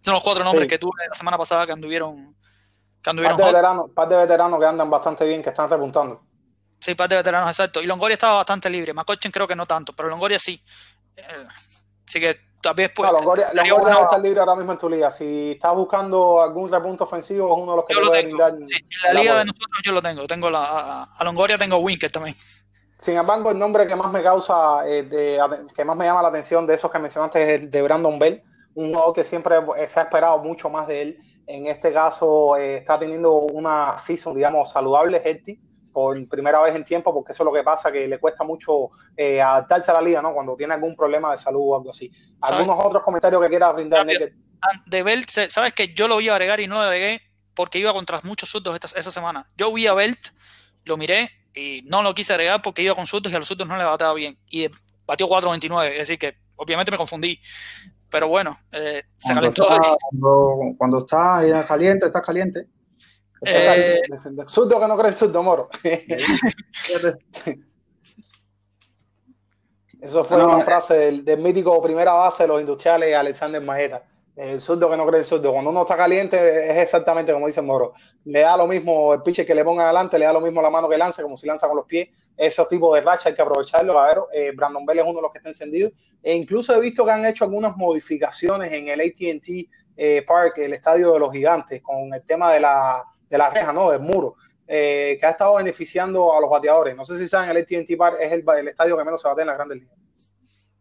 Son 0.00 0.14
los 0.14 0.22
cuatro 0.22 0.42
nombres 0.44 0.64
Sí. 0.64 0.68
que 0.70 0.78
tuve 0.78 0.92
la 1.08 1.14
semana 1.14 1.36
pasada 1.36 1.66
que 1.66 1.72
anduvieron, 1.72 2.32
que 2.32 3.02
Par 3.02 3.10
anduvieron 3.10 3.36
de, 3.36 3.42
hot. 3.44 3.52
veteranos, 3.52 3.90
par 3.94 4.08
de 4.08 4.16
veteranos 4.16 4.58
que 4.60 4.64
andan 4.66 4.88
bastante 4.88 5.26
bien, 5.26 5.42
que 5.42 5.50
están 5.50 5.68
repuntando. 5.68 6.22
Sí, 6.80 6.94
par 6.94 7.08
de 7.08 7.16
veteranos, 7.16 7.50
exacto. 7.50 7.82
Y 7.82 7.86
Longoria 7.86 8.14
estaba 8.14 8.34
bastante 8.34 8.70
libre. 8.70 8.94
McCutcheon 8.94 9.30
creo 9.32 9.46
que 9.46 9.54
no 9.56 9.66
tanto, 9.66 9.92
pero 9.94 10.08
Longoria 10.08 10.38
sí. 10.38 10.62
Eh, 11.16 11.22
así 12.06 12.18
que 12.20 12.38
tal 12.62 12.74
vez 12.74 12.90
pues, 12.94 13.10
No, 13.10 13.18
Longoria, 13.18 13.52
Longoria 13.52 13.88
debe 13.94 14.02
estar 14.02 14.20
libre 14.20 14.40
ahora 14.40 14.54
mismo 14.56 14.72
en 14.72 14.78
tu 14.78 14.88
liga. 14.88 15.10
Si 15.10 15.52
estás 15.52 15.74
buscando 15.74 16.42
algún 16.42 16.70
repunto 16.70 17.04
ofensivo, 17.04 17.54
es 17.54 17.62
uno 17.62 17.72
de 17.72 17.76
los 17.76 17.84
que 17.84 17.94
yo 17.94 18.00
lo 18.00 18.10
tengo. 18.10 18.36
brindar. 18.36 18.68
Sí, 18.68 18.76
en 19.08 19.14
la 19.14 19.20
liga 19.20 19.38
de 19.38 19.44
nosotros 19.44 19.80
yo 19.84 19.92
lo 19.92 20.00
tengo. 20.02 20.26
Tengo 20.26 20.48
la, 20.50 20.64
a, 20.64 21.02
a 21.18 21.24
Longoria 21.24 21.58
tengo 21.58 21.76
Winker 21.78 22.10
también. 22.10 22.34
Sin 22.98 23.16
embargo, 23.16 23.50
el 23.50 23.58
nombre 23.58 23.86
que 23.86 23.96
más 23.96 24.10
me 24.12 24.22
causa, 24.22 24.86
eh, 24.86 25.02
de- 25.04 25.40
que 25.74 25.84
más 25.84 25.96
me 25.96 26.04
llama 26.06 26.22
la 26.22 26.28
atención 26.28 26.66
de 26.66 26.74
esos 26.74 26.90
que 26.90 26.98
mencionaste 26.98 27.42
es 27.42 27.60
el 27.62 27.70
de 27.70 27.82
Brandon 27.82 28.18
Bell, 28.18 28.42
un 28.74 28.90
jugador 28.92 29.14
que 29.14 29.24
siempre 29.24 29.56
se 29.86 30.00
ha 30.00 30.02
esperado 30.04 30.38
mucho 30.38 30.68
más 30.70 30.86
de 30.86 31.02
él. 31.02 31.18
En 31.46 31.66
este 31.66 31.92
caso, 31.92 32.56
eh, 32.56 32.76
está 32.76 32.98
teniendo 32.98 33.32
una 33.32 33.98
season, 33.98 34.34
digamos, 34.34 34.70
saludable, 34.70 35.20
healthy, 35.24 35.58
por 35.92 36.28
primera 36.28 36.60
vez 36.62 36.74
en 36.74 36.84
tiempo, 36.84 37.12
porque 37.12 37.32
eso 37.32 37.42
es 37.42 37.44
lo 37.44 37.52
que 37.52 37.62
pasa, 37.62 37.90
que 37.90 38.06
le 38.06 38.18
cuesta 38.18 38.44
mucho 38.44 38.90
eh, 39.16 39.40
adaptarse 39.40 39.90
a 39.90 39.94
la 39.94 40.02
liga, 40.02 40.22
¿no? 40.22 40.32
Cuando 40.32 40.56
tiene 40.56 40.74
algún 40.74 40.94
problema 40.94 41.32
de 41.32 41.38
salud 41.38 41.62
o 41.64 41.76
algo 41.76 41.90
así. 41.90 42.10
¿Algunos 42.40 42.76
otros 42.84 43.02
comentarios 43.02 43.42
que 43.42 43.48
quieras 43.48 43.74
brindar, 43.74 44.06
De 44.86 45.02
Belt, 45.02 45.28
sabes 45.30 45.72
que 45.72 45.94
yo 45.94 46.08
lo 46.08 46.20
iba 46.20 46.32
a 46.32 46.36
agregar 46.36 46.60
y 46.60 46.66
no 46.66 46.76
lo 46.76 46.82
agregué 46.82 47.22
porque 47.54 47.78
iba 47.78 47.92
contra 47.92 48.20
muchos 48.22 48.48
surdos 48.48 48.74
esta, 48.74 48.98
esa 48.98 49.10
semana. 49.10 49.50
Yo 49.56 49.72
vi 49.72 49.86
a 49.86 49.94
Belt, 49.94 50.28
lo 50.84 50.96
miré 50.96 51.30
y 51.54 51.82
no 51.84 52.02
lo 52.02 52.14
quise 52.14 52.32
agregar 52.32 52.62
porque 52.62 52.82
iba 52.82 52.94
con 52.94 53.06
surdos 53.06 53.32
y 53.32 53.36
a 53.36 53.38
los 53.38 53.48
surdos 53.48 53.66
no 53.66 53.76
le 53.76 53.84
bateaba 53.84 54.14
bien. 54.14 54.38
Y 54.48 54.68
batió 55.06 55.28
4.29, 55.28 55.90
es 55.90 55.98
decir 55.98 56.18
que 56.18 56.36
obviamente 56.56 56.90
me 56.90 56.98
confundí. 56.98 57.40
Pero 58.10 58.28
bueno, 58.28 58.56
eh, 58.72 59.02
se 59.16 59.32
Cuando 59.32 59.40
calentó. 59.40 59.62
está, 59.62 59.96
cuando, 60.00 60.74
cuando 60.78 60.98
está 60.98 61.46
eh, 61.46 61.64
caliente, 61.66 62.06
está 62.06 62.22
caliente. 62.22 62.66
Eh. 63.42 64.02
Zurdo 64.46 64.78
que 64.80 64.86
no 64.88 64.96
cree 64.96 65.10
en 65.10 65.16
zurdo, 65.16 65.42
moro. 65.42 65.68
Eso 70.00 70.24
fue 70.24 70.38
No, 70.38 70.48
una 70.48 70.60
eh. 70.60 70.64
frase 70.64 70.94
del, 70.94 71.24
del 71.24 71.40
mítico 71.40 71.82
primera 71.82 72.12
base 72.12 72.44
de 72.44 72.48
los 72.48 72.60
industriales, 72.60 73.14
Alexander 73.14 73.62
Majeta. 73.62 74.04
El 74.36 74.60
zurdo 74.60 74.88
que 74.88 74.96
no 74.96 75.06
cree 75.06 75.20
en 75.20 75.24
zurdo. 75.26 75.52
Cuando 75.52 75.70
uno 75.70 75.82
está 75.82 75.96
caliente, 75.96 76.70
es 76.70 76.76
exactamente 76.78 77.32
como 77.32 77.46
dice 77.46 77.60
Moro. 77.60 77.92
Le 78.24 78.40
da 78.40 78.56
lo 78.56 78.66
mismo 78.66 79.12
el 79.12 79.22
pitcher 79.22 79.44
que 79.44 79.54
le 79.54 79.64
ponga 79.64 79.84
adelante, 79.84 80.18
le 80.18 80.24
da 80.24 80.32
lo 80.32 80.40
mismo 80.40 80.62
la 80.62 80.70
mano 80.70 80.88
que 80.88 80.96
lance, 80.96 81.22
como 81.22 81.36
si 81.36 81.46
lanza 81.46 81.66
con 81.66 81.76
los 81.76 81.84
pies. 81.84 82.08
Esos 82.36 82.66
tipos 82.68 82.94
de 82.94 83.02
racha 83.02 83.28
hay 83.28 83.34
que 83.34 83.42
aprovecharlo. 83.42 83.98
A 84.00 84.06
ver, 84.06 84.18
eh, 84.32 84.52
Brandon 84.54 84.86
Bell 84.86 85.00
es 85.00 85.04
uno 85.04 85.16
de 85.16 85.22
los 85.22 85.32
que 85.32 85.38
está 85.38 85.50
encendido. 85.50 85.90
E 86.22 86.34
incluso 86.34 86.74
he 86.74 86.80
visto 86.80 87.04
que 87.04 87.10
han 87.10 87.26
hecho 87.26 87.44
algunas 87.44 87.76
modificaciones 87.76 88.72
en 88.72 88.88
el 88.88 89.00
ATT 89.00 89.48
eh, 89.96 90.24
Park, 90.26 90.56
el 90.56 90.72
estadio 90.72 91.12
de 91.12 91.18
los 91.18 91.32
gigantes, 91.32 91.82
con 91.82 92.14
el 92.14 92.24
tema 92.24 92.54
de 92.54 92.60
la, 92.60 93.04
de 93.30 93.38
la 93.38 93.48
reja, 93.48 93.72
¿no? 93.72 93.90
Del 93.90 94.00
muro. 94.00 94.34
eh, 94.72 95.16
que 95.18 95.26
ha 95.26 95.30
estado 95.30 95.56
beneficiando 95.56 96.36
a 96.36 96.40
los 96.40 96.48
bateadores. 96.50 96.94
No 96.94 97.04
sé 97.04 97.18
si 97.18 97.26
saben, 97.26 97.50
el 97.50 97.56
AT&T 97.56 97.96
Park 97.96 98.18
es 98.20 98.30
el, 98.32 98.44
el 98.58 98.68
estadio 98.68 98.96
que 98.96 99.04
menos 99.04 99.20
se 99.22 99.26
batea 99.28 99.42
en 99.42 99.48
las 99.48 99.56
grandes 99.56 99.78
ligas. 99.80 99.96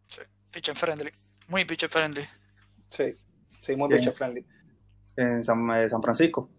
Sí, 0.06 0.22
pitcher 0.52 0.76
friendly. 0.76 1.12
Muy 1.48 1.66
pitcher 1.66 1.90
friendly. 1.90 2.22
Sí, 2.90 3.14
sí, 3.46 3.76
muy 3.76 3.90
pitcher 3.90 4.14
friendly. 4.14 4.46
En 5.16 5.44
San, 5.44 5.68
eh, 5.72 5.90
San 5.90 6.04
Francisco. 6.04 6.50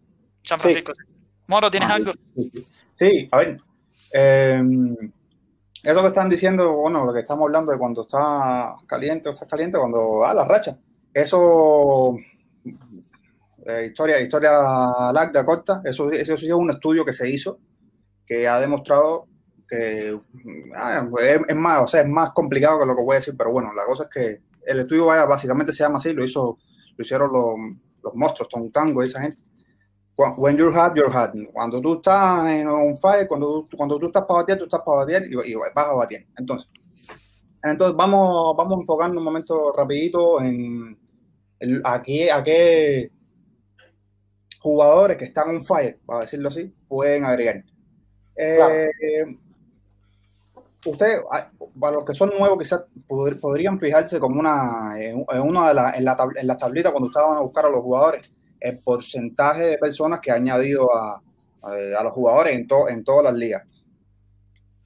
San 0.42 0.58
Francisco. 0.58 0.92
sí. 0.92 1.04
Moro, 1.46 1.70
¿tienes 1.70 1.88
Ah, 1.90 1.94
algo? 1.94 2.12
Sí, 2.34 2.50
sí. 2.52 2.66
Sí, 2.98 3.28
a 3.30 3.38
ver. 3.38 3.60
eh, 4.12 4.62
eso 5.82 6.00
que 6.02 6.08
están 6.08 6.28
diciendo, 6.28 6.72
bueno, 6.78 7.04
lo 7.04 7.12
que 7.14 7.20
estamos 7.20 7.44
hablando 7.44 7.70
de 7.72 7.78
cuando 7.78 8.02
está 8.02 8.72
caliente 8.88 9.28
o 9.28 9.32
está 9.32 9.46
caliente, 9.46 9.78
cuando 9.78 10.20
da 10.20 10.34
la 10.34 10.44
racha. 10.44 10.76
Eso, 11.14 12.16
eh, 13.78 13.86
historia, 13.86 14.20
historia 14.20 14.52
larga, 15.12 15.44
corta, 15.44 15.80
eso, 15.84 16.10
eso 16.10 16.34
es 16.34 16.44
un 16.52 16.70
estudio 16.70 17.04
que 17.04 17.12
se 17.12 17.28
hizo 17.28 17.58
que 18.26 18.46
ha 18.46 18.60
demostrado 18.60 19.26
que 19.68 20.18
ah, 20.76 21.08
es, 21.20 21.40
es 21.48 21.56
más, 21.56 21.82
o 21.82 21.86
sea, 21.86 22.00
es 22.02 22.08
más 22.08 22.32
complicado 22.32 22.80
que 22.80 22.86
lo 22.86 22.96
que 22.96 23.02
voy 23.02 23.14
a 23.14 23.18
decir, 23.20 23.34
pero 23.36 23.52
bueno, 23.52 23.72
la 23.72 23.84
cosa 23.86 24.04
es 24.04 24.10
que 24.10 24.42
el 24.66 24.80
estudio 24.80 25.06
básicamente 25.06 25.72
se 25.72 25.84
llama 25.84 25.98
así, 25.98 26.12
lo 26.12 26.24
hizo, 26.24 26.58
lo 26.96 27.02
hicieron 27.02 27.32
los, 27.32 27.54
los 28.02 28.14
monstruos, 28.14 28.48
Tom 28.48 28.70
Tango 28.70 29.02
esa 29.02 29.20
gente. 29.22 29.38
When 30.36 30.56
you're 30.58 30.74
hot, 30.74 30.94
you're 30.94 31.10
hot. 31.10 31.30
Cuando 31.52 31.80
tú 31.80 31.94
estás 31.94 32.46
en 32.50 32.68
un 32.68 32.96
fire, 32.98 33.26
cuando 33.26 33.64
cuando 33.74 33.98
tú 33.98 34.06
estás 34.06 34.24
para 34.26 34.40
batear, 34.40 34.58
tú 34.58 34.64
estás 34.64 34.82
para 34.82 34.98
batear 34.98 35.24
y, 35.24 35.52
y 35.52 35.54
vas 35.54 35.72
a 35.74 35.94
batear. 35.94 36.24
Entonces, 36.36 36.70
entonces 37.62 37.96
vamos, 37.96 38.54
vamos 38.56 38.76
a 38.76 38.80
enfocarnos 38.82 39.16
un 39.16 39.24
momento 39.24 39.72
rapidito 39.74 40.40
en 40.42 40.98
el- 41.58 41.80
a, 41.84 42.02
qué, 42.02 42.30
a 42.30 42.42
qué 42.42 43.10
jugadores 44.60 45.16
que 45.16 45.24
están 45.24 45.48
on 45.50 45.64
fire, 45.64 45.98
para 46.06 46.20
decirlo 46.20 46.48
así, 46.48 46.72
pueden 46.88 47.24
agregar. 47.24 47.64
Eh, 48.36 48.56
Claro. 48.56 49.38
Ustedes, 50.86 51.20
ah, 51.30 51.50
para 51.78 51.96
los 51.96 52.04
que 52.06 52.14
son 52.14 52.30
nuevos, 52.38 52.58
quizás 52.58 52.84
pod- 53.06 53.38
podrían 53.38 53.78
fijarse 53.78 54.18
como 54.18 54.40
una, 54.40 54.94
en, 54.98 55.26
una 55.42 55.68
de 55.68 55.74
las, 55.74 55.96
en, 55.98 56.04
la 56.06 56.16
tab- 56.16 56.32
en 56.38 56.46
las 56.46 56.56
tablitas 56.56 56.90
cuando 56.90 57.08
ustedes 57.08 57.26
van 57.26 57.36
a 57.36 57.40
buscar 57.42 57.66
a 57.66 57.68
los 57.68 57.80
jugadores, 57.82 58.26
el 58.60 58.78
porcentaje 58.78 59.62
de 59.66 59.78
personas 59.78 60.20
que 60.20 60.30
ha 60.30 60.36
añadido 60.36 60.88
a, 60.94 61.16
a, 61.62 61.70
a 61.98 62.02
los 62.04 62.12
jugadores 62.14 62.54
en, 62.54 62.66
to- 62.66 62.88
en 62.88 63.04
todas 63.04 63.24
las 63.24 63.34
ligas. 63.34 63.62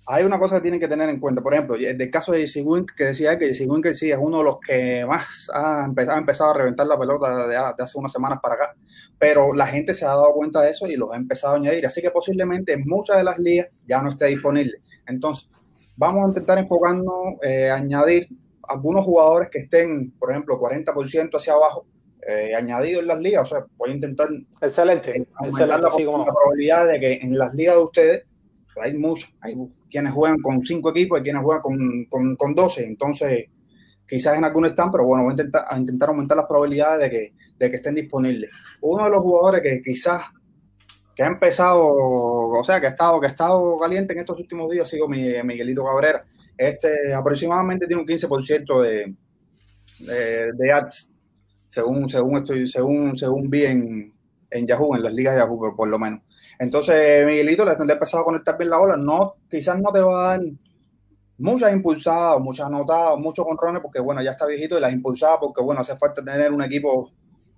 Hay 0.06 0.24
una 0.24 0.38
cosa 0.38 0.56
que 0.56 0.62
tienen 0.62 0.80
que 0.80 0.88
tener 0.88 1.08
en 1.08 1.18
cuenta, 1.18 1.42
por 1.42 1.54
ejemplo, 1.54 1.76
el 1.76 2.10
caso 2.10 2.32
de 2.32 2.40
Jesse 2.40 2.62
Winker, 2.62 2.94
que 2.94 3.04
decía 3.04 3.38
que 3.38 3.48
Jesse 3.48 3.66
Winker 3.66 3.94
sí 3.94 4.10
es 4.10 4.18
uno 4.20 4.38
de 4.38 4.44
los 4.44 4.60
que 4.60 5.04
más 5.06 5.50
ha 5.52 5.84
empezado, 5.86 6.16
ha 6.16 6.20
empezado 6.20 6.50
a 6.50 6.58
reventar 6.58 6.86
la 6.86 6.98
pelota 6.98 7.46
de, 7.46 7.54
de 7.54 7.56
hace 7.56 7.98
unas 7.98 8.12
semanas 8.12 8.38
para 8.42 8.54
acá, 8.54 8.74
pero 9.18 9.54
la 9.54 9.66
gente 9.66 9.94
se 9.94 10.04
ha 10.04 10.08
dado 10.08 10.34
cuenta 10.34 10.60
de 10.60 10.70
eso 10.70 10.86
y 10.86 10.96
los 10.96 11.10
ha 11.10 11.16
empezado 11.16 11.54
a 11.54 11.56
añadir, 11.56 11.86
así 11.86 12.02
que 12.02 12.10
posiblemente 12.10 12.74
en 12.74 12.84
muchas 12.86 13.16
de 13.16 13.24
las 13.24 13.38
ligas 13.38 13.68
ya 13.88 14.02
no 14.02 14.10
esté 14.10 14.26
disponible. 14.26 14.74
Entonces, 15.06 15.48
vamos 15.96 16.24
a 16.24 16.28
intentar 16.28 16.58
enfocarnos, 16.58 17.36
eh, 17.42 17.70
añadir 17.70 18.28
algunos 18.68 19.04
jugadores 19.04 19.48
que 19.50 19.60
estén, 19.60 20.10
por 20.18 20.30
ejemplo, 20.30 20.58
40% 20.60 21.36
hacia 21.36 21.54
abajo, 21.54 21.86
eh, 22.26 22.54
añadidos 22.54 23.02
en 23.02 23.08
las 23.08 23.20
ligas, 23.20 23.42
o 23.44 23.54
sea, 23.54 23.66
voy 23.76 23.90
a 23.90 23.94
intentar 23.94 24.28
Excelente, 24.60 25.26
excelente, 25.42 25.82
la, 25.82 25.90
sí, 25.90 26.04
cómo 26.04 26.24
la 26.24 26.32
probabilidad 26.32 26.88
de 26.88 27.00
que 27.00 27.12
en 27.14 27.38
las 27.38 27.54
ligas 27.54 27.76
de 27.76 27.82
ustedes 27.82 28.24
hay 28.82 28.96
muchos, 28.96 29.32
hay 29.40 29.56
quienes 29.90 30.12
juegan 30.12 30.40
con 30.40 30.62
cinco 30.62 30.90
equipos 30.90 31.20
y 31.20 31.22
quienes 31.22 31.42
juegan 31.42 31.62
con, 31.62 32.04
con, 32.06 32.36
con 32.36 32.54
12, 32.54 32.84
entonces 32.86 33.46
quizás 34.06 34.36
en 34.38 34.44
algunos 34.44 34.70
están, 34.70 34.90
pero 34.90 35.04
bueno, 35.06 35.24
voy 35.24 35.30
a 35.32 35.34
intentar, 35.34 35.64
intentar 35.78 36.08
aumentar 36.10 36.36
las 36.36 36.46
probabilidades 36.46 37.00
de 37.02 37.10
que, 37.10 37.34
de 37.58 37.70
que 37.70 37.76
estén 37.76 37.94
disponibles. 37.94 38.50
Uno 38.82 39.04
de 39.04 39.10
los 39.10 39.20
jugadores 39.20 39.62
que 39.62 39.80
quizás 39.82 40.22
que 41.14 41.22
ha 41.22 41.26
empezado, 41.28 41.80
o 41.86 42.64
sea, 42.64 42.80
que 42.80 42.86
ha 42.86 42.90
estado, 42.90 43.20
que 43.20 43.26
ha 43.26 43.30
estado 43.30 43.78
caliente 43.78 44.12
en 44.14 44.20
estos 44.20 44.38
últimos 44.38 44.70
días 44.70 44.92
mi- 45.08 45.42
Miguelito 45.44 45.84
Cabrera. 45.84 46.24
Este 46.56 47.14
aproximadamente 47.14 47.86
tiene 47.86 48.02
un 48.02 48.06
15% 48.08 48.80
de, 48.82 49.14
de, 50.00 50.52
de 50.52 50.72
según, 51.68 52.08
según 52.08 52.36
estoy, 52.38 52.66
según, 52.68 53.16
según 53.18 53.50
vi 53.50 53.64
en, 53.64 54.12
en 54.50 54.66
Yahoo, 54.66 54.96
en 54.96 55.02
las 55.02 55.12
ligas 55.14 55.34
de 55.34 55.40
Yahoo, 55.40 55.74
por 55.76 55.88
lo 55.88 55.98
menos. 55.98 56.20
Entonces, 56.58 57.26
Miguelito 57.26 57.64
le, 57.64 57.72
ha 57.72 57.74
empezado 57.74 58.22
a 58.22 58.26
conectar 58.26 58.56
bien 58.56 58.70
la 58.70 58.78
bola. 58.78 58.96
No, 58.96 59.34
quizás 59.48 59.78
no 59.80 59.92
te 59.92 60.00
va 60.00 60.32
a 60.32 60.38
dar 60.38 60.46
muchas 61.38 61.72
impulsadas, 61.72 62.40
muchas 62.40 62.66
anotadas, 62.66 63.18
muchos 63.18 63.44
controles, 63.44 63.82
porque 63.82 64.00
bueno, 64.00 64.22
ya 64.22 64.32
está 64.32 64.46
viejito 64.46 64.78
y 64.78 64.80
las 64.80 64.92
impulsadas, 64.92 65.38
porque 65.40 65.62
bueno, 65.62 65.80
hace 65.80 65.96
falta 65.96 66.24
tener 66.24 66.52
un 66.52 66.62
equipo 66.62 67.10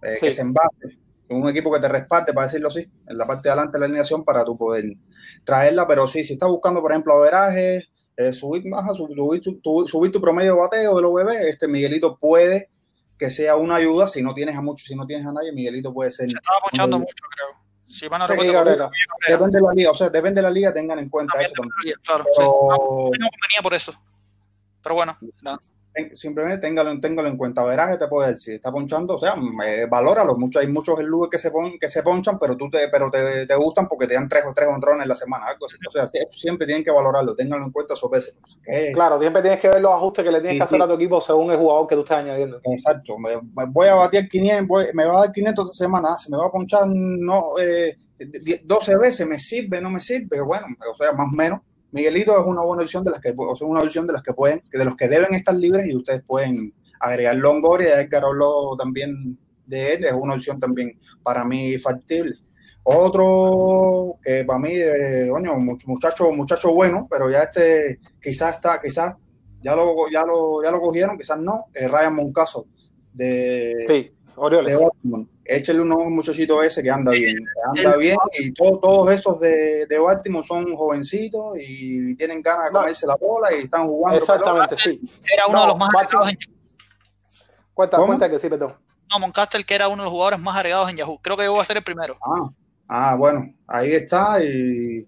eh, 0.03 0.17
Sí. 0.17 0.27
que 0.27 0.35
se 0.35 0.43
envase. 0.43 0.99
un 1.29 1.49
equipo 1.49 1.73
que 1.73 1.81
te 1.81 1.89
respalde, 1.89 2.33
para 2.33 2.47
decirlo 2.47 2.69
así, 2.69 2.89
en 3.09 3.19
la 3.19 3.25
parte 3.25 3.49
de 3.49 3.51
adelante 3.51 3.73
de 3.73 3.81
la 3.81 3.87
alineación 3.87 4.25
para 4.25 4.45
tú 4.45 4.57
poder 4.57 4.85
traerla. 5.45 5.85
Pero 5.89 6.07
sí, 6.07 6.23
si 6.23 6.35
estás 6.35 6.49
buscando, 6.49 6.81
por 6.81 6.93
ejemplo, 6.93 7.15
averaje, 7.15 7.89
eh, 8.17 8.33
subir, 8.33 8.65
más, 8.69 8.97
subir, 8.97 9.43
tu, 9.61 9.89
subir 9.89 10.13
tu 10.13 10.21
promedio 10.21 10.55
de 10.55 10.61
bateo 10.61 10.95
de 10.95 11.03
los 11.03 11.13
bebés, 11.13 11.45
este 11.47 11.67
Miguelito 11.67 12.17
puede 12.17 12.71
que 13.19 13.31
sea 13.31 13.57
una 13.57 13.77
ayuda. 13.77 14.07
Si 14.07 14.23
no 14.23 14.35
tienes 14.35 14.57
a 14.57 14.63
muchos, 14.63 14.87
si 14.87 14.95
no 14.95 15.05
tienes 15.05 15.27
a 15.27 15.33
nadie, 15.33 15.53
Miguelito 15.53 15.93
puede 15.93 16.11
ser. 16.13 16.31
Se 16.31 16.37
estaba 16.37 16.89
mucho, 16.99 17.07
creo. 17.07 17.66
Si 17.89 18.09
van 18.09 18.23
a 18.23 18.27
Sí, 18.27 18.33
Cabrera. 18.53 18.91
Depende 19.29 19.59
de 19.59 19.65
la 19.65 19.73
liga, 19.73 19.91
o 19.91 19.95
sea, 19.95 20.09
depende 20.11 20.39
de 20.41 20.43
la 20.43 20.51
liga, 20.51 20.73
tengan 20.73 20.99
en 20.99 21.09
cuenta 21.09 21.33
también 21.35 21.53
eso 21.53 21.63
también. 21.63 21.97
claro, 22.03 22.25
Pero- 22.37 22.47
sí. 23.13 23.21
No 23.21 23.29
convenía 23.31 23.63
por 23.63 23.75
eso. 23.75 23.95
Pero 24.83 24.95
bueno, 24.97 25.17
nada. 25.43 25.59
ten- 25.59 25.76
simplemente 26.15 26.59
téngalo, 26.67 26.99
téngalo 27.01 27.29
en 27.29 27.37
cuenta. 27.37 27.65
Verás 27.65 27.91
que 27.93 27.99
te 27.99 28.09
puede 28.09 28.31
decir, 28.31 28.55
está 28.57 28.71
ponchando, 28.73 29.15
o 29.17 29.19
sea, 29.19 29.35
valóralo. 29.89 30.37
Mucho, 30.37 30.59
hay 30.61 30.67
muchos 30.69 30.99
lugares 31.01 31.31
que 31.33 31.39
se 31.39 31.51
pon, 31.51 31.79
que 31.79 31.89
se 31.89 32.03
ponchan, 32.03 32.39
pero 32.39 32.57
tú 32.57 32.69
te, 32.71 32.89
pero 32.89 33.11
te, 33.11 33.47
te 33.47 33.55
gustan 33.57 33.89
porque 33.89 34.07
te 34.07 34.15
dan 34.15 34.29
tres 34.29 34.45
o 34.47 34.53
tres 34.55 34.69
honrones 34.69 35.03
en 35.05 35.09
la 35.09 35.15
semana, 35.15 35.47
algo 35.47 35.67
así. 35.67 35.77
O 35.87 35.91
sea, 35.91 36.07
siempre 36.31 36.67
tienen 36.67 36.85
que 36.85 36.91
valorarlo, 36.91 37.35
ténganlo 37.35 37.67
en 37.67 37.73
cuenta 37.73 37.97
sus 37.97 38.11
veces. 38.11 38.39
Claro, 38.93 39.19
siempre 39.19 39.43
tienes 39.43 39.61
que 39.61 39.69
ver 39.69 39.81
los 39.81 39.93
ajustes 39.93 40.25
que 40.25 40.31
le 40.31 40.41
tienes 40.41 40.53
Sí, 40.55 40.59
que 40.59 40.65
hacer 40.65 40.79
sí. 40.79 40.83
a 40.85 40.89
tu 40.89 40.95
equipo 40.95 41.21
según 41.21 41.51
el 41.51 41.57
jugador 41.59 41.87
que 41.87 41.95
tú 41.95 42.01
estás 42.03 42.19
añadiendo. 42.19 42.61
Exacto, 42.65 43.19
me, 43.19 43.31
me 43.55 43.67
voy 43.71 43.89
a 43.89 43.95
batir 43.95 44.29
500, 44.29 44.69
voy- 44.69 44.87
me 44.93 45.05
va 45.05 45.15
a 45.15 45.21
dar 45.27 45.33
500 45.33 45.71
esta 45.71 45.85
semana, 45.85 46.17
se 46.19 46.31
me 46.31 46.37
va 46.37 46.47
a 46.47 46.51
ponchar 46.51 46.87
no, 46.87 47.53
eh, 47.59 47.97
10 48.19 48.67
12 48.67 48.97
veces, 48.97 49.27
me 49.27 49.39
sirve, 49.39 49.81
no 49.81 49.91
me 49.91 50.01
sirve, 50.01 50.41
bueno, 50.41 50.67
o 50.93 50.97
sea, 50.97 51.13
más 51.13 51.29
o 51.33 51.37
menos. 51.37 51.61
Miguelito 51.93 52.39
es 52.39 52.47
una 52.47 52.63
buena 52.63 52.83
opción 52.83 53.05
de 53.05 53.11
las 53.13 53.21
que, 53.21 53.35
o 53.37 53.57
sea, 53.57 53.67
una 53.67 53.83
opción 53.83 54.07
de 54.07 54.13
las 54.13 54.23
que 54.23 54.35
pueden, 54.35 54.63
de 54.73 54.85
los 54.85 54.97
que 54.97 55.09
deben 55.09 55.35
estar 55.35 55.55
libres 55.55 55.87
y 55.87 55.97
ustedes 55.97 56.23
pueden 56.27 56.73
agregar 57.01 57.37
Longoria, 57.37 58.01
Edgar 58.01 58.25
Orlando 58.25 58.77
también 58.79 59.39
de 59.67 59.95
él, 59.95 60.05
es 60.05 60.13
una 60.13 60.35
opción 60.35 60.59
también 60.59 60.99
para 61.23 61.45
mí 61.45 61.79
factible. 61.79 62.37
Otro 62.85 64.19
que 64.23 64.45
para 64.45 64.61
mí, 64.61 64.71
eh, 64.75 65.29
muchacho, 65.87 66.31
muchacho 66.31 66.73
bueno, 66.73 67.09
pero 67.11 67.29
ya 67.29 67.43
este 67.43 67.99
quizás 68.23 68.57
está, 68.57 68.81
quizás 68.81 69.17
ya 69.61 69.75
lo, 69.75 70.09
ya 70.13 70.25
lo, 70.25 70.63
ya 70.63 70.71
lo 70.71 70.81
cogieron, 70.81 71.19
quizás 71.19 71.41
no, 71.41 71.65
eh, 71.75 71.89
Ryan 71.89 72.15
Moncaso 72.15 72.67
de, 73.13 73.87
Sí, 73.89 74.13
Orioles. 74.37 74.77
de 74.77 74.85
Baltimore. 74.85 75.27
Échale 75.49 75.81
unos 75.81 76.07
muchachitos 76.09 76.65
ese 76.65 76.83
que 76.83 76.91
anda 76.91 77.13
bien, 77.13 77.37
que 77.37 77.83
anda 77.83 77.97
bien 77.97 78.17
y 78.39 78.53
todo- 78.53 78.79
todos 78.81 79.13
esos 79.13 79.39
de, 79.41 79.87
de 79.87 79.99
Baltimore 79.99 80.47
son 80.47 80.75
jovencitos 80.77 81.57
y 81.59 82.15
tienen 82.17 82.43
ganas 82.43 82.67
de 82.67 82.73
No. 82.73 82.81
comerse 82.81 83.07
la 83.07 83.17
bola 83.17 83.55
y 83.55 83.63
están 83.65 83.87
jugando. 83.87 84.19
Exactamente, 84.19 84.77
sí. 84.77 85.01
Era 85.33 85.47
uno 85.47 85.59
No, 85.59 85.63
de 85.63 85.69
los 85.69 85.79
más 85.79 85.89
Baltimore- 85.93 86.25
agregados 86.27 86.47
en 86.49 86.57
Cuenta, 87.75 87.97
¿Cómo? 87.99 88.07
cuenta 88.09 88.31
que 88.31 88.39
sí, 88.39 88.49
perdón. 88.49 88.75
No, 89.13 89.19
Moncastle, 89.21 89.65
que 89.65 89.75
era 89.75 89.89
uno 89.89 89.99
de 90.03 90.05
los 90.07 90.13
jugadores 90.13 90.41
más 90.41 90.57
agregados 90.57 90.89
en 90.91 90.97
Yahoo. 90.97 91.19
Creo 91.23 91.37
que 91.37 91.43
llegó 91.45 91.61
a 91.61 91.65
ser 91.65 91.77
el 91.77 91.85
primero. 91.85 92.17
Ah, 92.23 92.49
ah, 92.89 93.17
bueno, 93.17 93.53
ahí 93.69 93.93
está 93.93 94.43
y, 94.43 95.07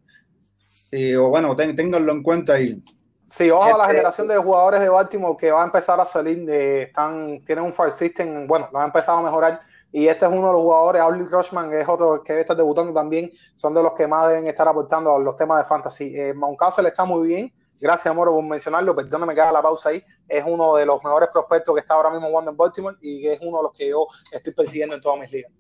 y, 0.93 1.15
o 1.15 1.29
bueno, 1.31 1.57
ten- 1.57 1.75
ténganlo 1.75 2.13
en 2.13 2.23
cuenta 2.23 2.61
y 2.61 2.83
Sí, 3.31 3.51
ojo 3.51 3.63
a 3.65 3.69
la 3.77 3.85
Este- 3.85 3.87
generación 3.97 4.29
de 4.29 4.37
jugadores 4.39 4.81
de 4.81 4.89
Baltimore 4.89 5.37
que 5.39 5.51
va 5.51 5.63
a 5.63 5.67
empezar 5.67 6.01
a 6.01 6.05
salir 6.07 6.45
de, 6.47 6.85
están, 6.85 7.39
tienen 7.45 7.65
un 7.65 7.73
far 7.75 7.93
system, 7.93 8.47
bueno, 8.47 8.69
lo 8.73 8.79
han 8.79 8.87
empezado 8.87 9.19
a 9.19 9.23
mejorar. 9.23 9.61
Y 9.91 10.07
este 10.07 10.27
es 10.27 10.31
uno 10.31 10.49
de 10.49 10.53
los 10.53 10.63
jugadores, 10.63 11.01
Audley 11.01 11.27
Rushman, 11.27 11.71
que 11.71 11.81
es 11.81 11.89
otro 11.89 12.23
que 12.23 12.33
debe 12.33 12.43
estar 12.43 12.57
debutando 12.57 12.93
también, 12.93 13.31
son 13.55 13.73
de 13.73 13.83
los 13.83 13.95
que 13.95 14.07
más 14.07 14.29
deben 14.29 14.47
estar 14.47 14.69
aportando 14.69 15.15
a 15.15 15.19
los 15.19 15.35
temas 15.37 15.59
de 15.59 15.65
fantasy. 15.65 16.15
Eh, 16.15 16.35
Mountcastle 16.35 16.89
está 16.89 17.07
muy 17.07 17.27
bien, 17.27 17.53
gracias 17.81 18.15
Moro 18.15 18.33
por 18.33 18.45
mencionarlo, 18.45 18.95
perdóname 18.95 19.35
que 19.35 19.41
haga 19.41 19.53
la 19.53 19.63
pausa 19.63 19.89
ahí, 19.89 20.03
es 20.29 20.45
uno 20.47 20.75
de 20.75 20.85
los 20.85 21.03
mejores 21.03 21.31
prospectos 21.33 21.75
que 21.75 21.81
está 21.81 21.95
ahora 21.95 22.11
mismo 22.11 22.29
jugando 22.29 22.51
en 22.51 22.57
Baltimore 22.57 22.97
y 23.01 23.23
que 23.23 23.33
es 23.33 23.41
uno 23.41 23.59
de 23.59 23.63
los 23.63 23.73
que 23.73 23.89
yo 23.89 24.07
estoy 24.31 24.53
persiguiendo 24.53 24.95
en 24.95 25.01
todas 25.01 25.21
mis 25.21 25.31
ligas. 25.31 25.53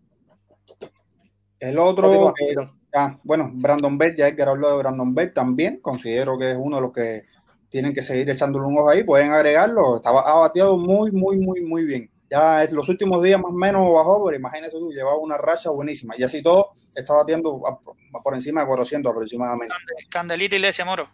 el 1.60 1.78
otro, 1.78 2.34
eh, 2.38 2.54
ah, 2.94 3.16
bueno, 3.24 3.50
Brandon 3.54 3.96
Bell, 3.96 4.14
ya 4.14 4.36
que 4.36 4.42
habló 4.42 4.70
de 4.70 4.76
Brandon 4.76 5.14
Bell 5.14 5.32
también, 5.32 5.80
considero 5.80 6.36
que 6.38 6.50
es 6.50 6.56
uno 6.60 6.76
de 6.76 6.82
los 6.82 6.92
que 6.92 7.22
tienen 7.70 7.94
que 7.94 8.02
seguir 8.02 8.28
echándole 8.28 8.66
un 8.66 8.78
ojo 8.78 8.90
ahí, 8.90 9.04
pueden 9.04 9.30
agregarlo, 9.30 9.96
estaba, 9.96 10.20
ha 10.20 10.34
bateado 10.34 10.76
muy, 10.76 11.10
muy, 11.12 11.38
muy, 11.38 11.62
muy 11.62 11.84
bien. 11.84 12.10
Ya 12.30 12.66
los 12.72 12.88
últimos 12.88 13.22
días 13.22 13.40
más 13.40 13.50
o 13.50 13.54
menos 13.54 13.92
bajó, 13.92 14.24
pero 14.26 14.36
imagínate 14.36 14.72
tú, 14.72 14.90
llevaba 14.92 15.16
una 15.16 15.38
racha 15.38 15.70
buenísima. 15.70 16.14
Y 16.18 16.22
así 16.24 16.42
todo, 16.42 16.72
está 16.94 17.14
batiendo 17.14 17.62
a- 17.66 17.70
a- 18.18 18.22
por 18.22 18.34
encima 18.34 18.60
de 18.60 18.66
400 18.66 19.10
aproximadamente. 19.10 19.74
Candelita 20.10 20.56
Iglesia 20.56 20.84
Moro. 20.84 21.08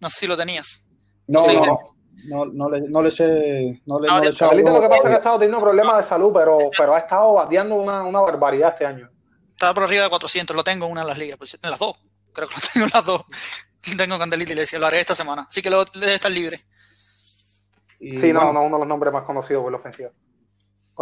No 0.00 0.08
sé 0.08 0.20
si 0.20 0.26
lo 0.28 0.36
tenías. 0.36 0.84
No, 1.26 1.42
Sí. 1.42 1.56
no, 1.56 1.78
no, 2.26 2.44
no 2.46 2.70
le, 2.70 2.82
no 2.82 3.02
le 3.02 3.08
eché, 3.08 3.82
no 3.86 3.98
le, 4.00 4.08
no 4.08 4.20
le 4.20 4.28
echado 4.30 4.50
Carlito, 4.50 4.70
lo 4.72 4.80
que 4.80 4.88
pasa 4.88 5.02
es 5.02 5.08
que 5.08 5.14
ha 5.14 5.16
estado 5.18 5.38
teniendo 5.38 5.60
problemas 5.60 5.96
de 5.98 6.02
salud, 6.04 6.32
pero, 6.34 6.58
pero 6.76 6.94
ha 6.94 6.98
estado 6.98 7.34
bateando 7.34 7.74
una, 7.76 8.02
una 8.04 8.20
barbaridad 8.20 8.68
este 8.70 8.86
año. 8.86 9.10
Está 9.50 9.74
por 9.74 9.84
arriba 9.84 10.04
de 10.04 10.10
400. 10.10 10.54
Lo 10.56 10.62
tengo 10.64 10.86
en 10.86 10.92
una 10.92 11.00
de 11.02 11.08
las 11.08 11.18
ligas. 11.18 11.36
pues, 11.38 11.58
En 11.60 11.70
las 11.70 11.78
dos. 11.78 11.94
Creo 12.32 12.46
que 12.48 12.54
lo 12.54 12.60
tengo 12.72 12.86
en 12.86 12.92
las 12.94 13.04
dos. 13.04 13.22
Tengo 13.96 14.18
Candelita 14.18 14.52
Iglesia. 14.52 14.78
Lo 14.78 14.86
haré 14.86 15.00
esta 15.00 15.14
semana. 15.14 15.46
Así 15.48 15.60
que 15.62 15.68
lo, 15.70 15.84
debe 15.84 16.14
estar 16.14 16.30
libre. 16.30 16.64
Y, 17.98 18.16
Sí, 18.16 18.32
no, 18.32 18.40
bueno, 18.40 18.52
no, 18.54 18.62
uno 18.66 18.76
de 18.76 18.80
los 18.80 18.88
nombres 18.88 19.12
más 19.12 19.24
conocidos 19.24 19.62
por 19.62 19.72
la 19.72 19.78
ofensiva. 19.78 20.10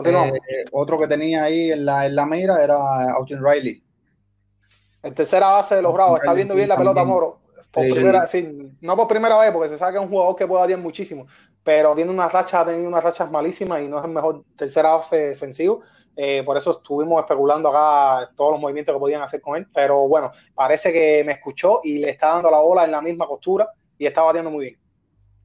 Eh, 0.04 0.64
otro 0.72 0.98
que 0.98 1.06
tenía 1.06 1.44
ahí 1.44 1.72
en 1.72 1.84
la, 1.84 2.06
en 2.06 2.14
la 2.14 2.26
mira 2.26 2.62
era 2.62 3.12
Austin 3.12 3.42
Riley. 3.44 3.82
En 5.02 5.14
tercera 5.14 5.48
base 5.48 5.76
de 5.76 5.82
los 5.82 5.92
Bravos, 5.92 6.20
está 6.20 6.32
viendo 6.32 6.54
bien 6.54 6.68
la 6.68 6.76
pelota. 6.76 7.04
Moro. 7.04 7.40
Por 7.70 7.84
Sí. 7.84 7.92
primera, 7.92 8.26
sí, 8.26 8.48
no 8.80 8.96
por 8.96 9.06
primera 9.06 9.38
vez, 9.38 9.52
porque 9.52 9.68
se 9.68 9.78
sabe 9.78 9.92
que 9.92 9.98
es 9.98 10.04
un 10.04 10.10
jugador 10.10 10.34
que 10.34 10.46
puede 10.46 10.62
batear 10.62 10.80
muchísimo, 10.80 11.26
pero 11.62 11.94
tiene 11.94 12.10
una 12.10 12.26
racha, 12.28 12.62
ha 12.62 12.66
tenido 12.66 12.88
unas 12.88 13.04
rachas 13.04 13.30
malísimas 13.30 13.82
y 13.82 13.88
no 13.88 13.98
es 13.98 14.04
el 14.04 14.10
mejor 14.10 14.42
tercera 14.56 14.94
base 14.96 15.28
defensivo. 15.28 15.82
Eh, 16.16 16.42
por 16.44 16.56
eso 16.56 16.72
estuvimos 16.72 17.20
especulando 17.20 17.68
acá 17.68 18.30
todos 18.34 18.52
los 18.52 18.60
movimientos 18.60 18.92
que 18.94 18.98
podían 18.98 19.22
hacer 19.22 19.40
con 19.40 19.56
él. 19.56 19.68
Pero 19.72 20.08
bueno, 20.08 20.32
parece 20.54 20.92
que 20.92 21.22
me 21.24 21.32
escuchó 21.32 21.80
y 21.84 21.98
le 21.98 22.10
está 22.10 22.28
dando 22.28 22.50
la 22.50 22.58
bola 22.58 22.84
en 22.84 22.90
la 22.90 23.00
misma 23.02 23.26
costura 23.26 23.70
y 23.98 24.06
está 24.06 24.22
bateando 24.22 24.50
muy 24.50 24.64
bien. 24.64 24.80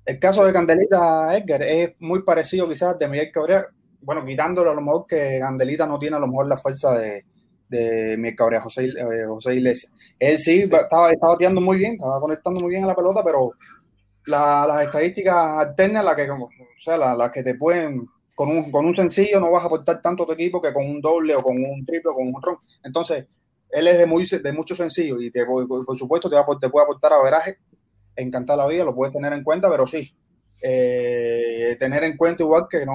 El 0.05 0.19
caso 0.19 0.43
de 0.45 0.51
Candelita 0.53 1.37
Edgar 1.37 1.61
es 1.61 1.93
muy 1.99 2.23
parecido 2.23 2.67
quizás 2.67 2.97
de 2.97 3.07
Miguel 3.07 3.31
Cabrera, 3.31 3.67
bueno, 4.03 4.25
quitándolo 4.25 4.71
a 4.71 4.75
lo 4.75 4.81
mejor 4.81 5.05
que 5.07 5.37
Candelita 5.39 5.87
no 5.87 5.99
tiene 5.99 6.17
a 6.17 6.19
lo 6.19 6.27
mejor 6.27 6.47
la 6.47 6.57
fuerza 6.57 6.93
de, 6.97 7.23
de 7.69 8.15
Miguel 8.17 8.35
Cabrera, 8.35 8.61
José, 8.63 8.85
eh, 8.85 9.25
José 9.27 9.55
Iglesias. 9.55 9.91
Él 10.19 10.37
sí, 10.37 10.63
Sí. 10.65 10.73
Estaba, 10.73 11.11
estaba 11.11 11.33
bateando 11.33 11.61
muy 11.61 11.77
bien, 11.77 11.93
estaba 11.93 12.19
conectando 12.19 12.59
muy 12.59 12.69
bien 12.71 12.83
a 12.83 12.87
la 12.87 12.95
pelota, 12.95 13.21
pero 13.23 13.51
la- 14.25 14.65
las 14.67 14.83
estadísticas 14.85 15.35
alternas, 15.35 16.05
las 16.05 16.15
que, 16.15 16.29
o 16.31 16.49
sea, 16.79 16.97
la- 16.97 17.15
las 17.15 17.31
que 17.31 17.43
te 17.43 17.55
pueden, 17.55 18.07
con 18.35 18.49
un, 18.49 18.71
con 18.71 18.85
un 18.85 18.95
sencillo 18.95 19.39
no 19.39 19.51
vas 19.51 19.63
a 19.63 19.67
aportar 19.67 20.01
tanto 20.01 20.23
a 20.23 20.27
tu 20.27 20.33
equipo 20.33 20.61
que 20.61 20.73
con 20.73 20.85
un 20.85 21.01
doble 21.01 21.35
o 21.35 21.41
con 21.41 21.55
un 21.57 21.85
triple 21.85 22.11
o 22.11 22.15
con 22.15 22.27
un 22.27 22.41
ron. 22.41 22.57
Entonces, 22.83 23.27
él 23.69 23.87
es 23.87 23.97
de, 23.97 24.05
muy, 24.05 24.25
de 24.27 24.53
mucho 24.53 24.75
sencillo 24.75 25.19
y 25.21 25.31
te, 25.31 25.45
por, 25.45 25.97
supuesto 25.97 26.29
te, 26.29 26.35
va, 26.35 26.45
te 26.59 26.69
puede 26.69 26.83
aportar 26.85 27.13
a 27.13 27.23
veraje, 27.23 27.57
encantar 28.15 28.57
la 28.57 28.67
vida, 28.67 28.85
lo 28.85 28.95
puedes 28.95 29.13
tener 29.13 29.33
en 29.33 29.43
cuenta, 29.43 29.69
pero 29.69 29.87
sí, 29.87 30.11
eh, 30.61 31.75
tener 31.79 32.03
en 32.03 32.15
cuenta 32.17 32.43
igual 32.43 32.67
que 32.69 32.85
no, 32.85 32.93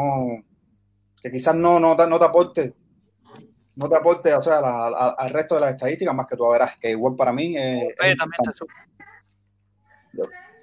que 1.23 1.31
quizás 1.31 1.55
no, 1.55 1.79
no, 1.81 1.97
te- 1.97 2.07
no 2.07 2.19
te 2.19 2.25
aporte, 2.25 2.75
no 3.77 3.89
te 3.89 3.97
aporte, 3.97 4.35
o 4.35 4.41
sea, 4.41 4.61
la- 4.61 4.91
la- 4.91 5.15
al 5.19 5.31
resto 5.31 5.55
de 5.57 5.61
las 5.63 5.71
estadísticas 5.71 6.15
más 6.15 6.27
que 6.27 6.37
tú 6.37 6.49
verás, 6.51 6.77
que 6.81 6.91
igual 6.91 7.15
para 7.17 7.33
mí 7.33 7.57
eh, 7.57 7.95
es 8.11 8.17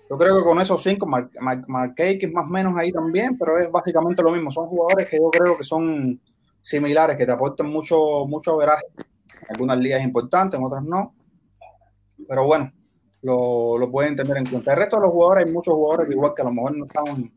yo 0.10 0.18
creo 0.18 0.38
que 0.38 0.44
con 0.44 0.60
esos 0.62 0.84
cinco, 0.84 1.06
Mar, 1.08 1.30
Mar- 1.40 1.66
Markey, 1.68 2.20
que 2.20 2.28
es 2.28 2.32
más 2.32 2.46
o 2.46 2.50
menos 2.50 2.78
ahí 2.78 2.92
también, 2.92 3.38
pero 3.38 3.58
es 3.58 3.72
básicamente 3.72 4.22
lo 4.22 4.32
mismo. 4.32 4.52
Son 4.52 4.68
jugadores 4.68 5.10
que 5.10 5.18
yo 5.18 5.30
creo 5.32 5.58
que 5.58 5.64
son 5.64 6.20
similares, 6.62 7.18
que 7.18 7.26
te 7.26 7.32
aportan 7.32 7.68
mucho, 7.70 8.26
mucho 8.28 8.54
averaje. 8.54 8.86
Algunas 9.50 9.78
ligas 9.80 10.04
importantes, 10.04 10.60
en 10.60 10.66
otras 10.66 10.84
no. 10.84 11.14
Pero 12.28 12.46
bueno, 12.46 12.72
lo, 13.24 13.78
lo 13.80 13.90
pueden 13.92 14.16
tener 14.16 14.38
en 14.38 14.46
cuenta. 14.46 14.72
El 14.74 14.78
resto 14.78 14.98
de 14.98 15.02
los 15.04 15.12
jugadores, 15.12 15.46
hay 15.48 15.52
muchos 15.54 15.74
jugadores 15.74 16.08
que 16.08 16.14
igual 16.14 16.34
que 16.36 16.42
a 16.42 16.46
lo 16.46 16.52
mejor 16.52 16.78
no 16.78 16.86
están, 16.86 17.32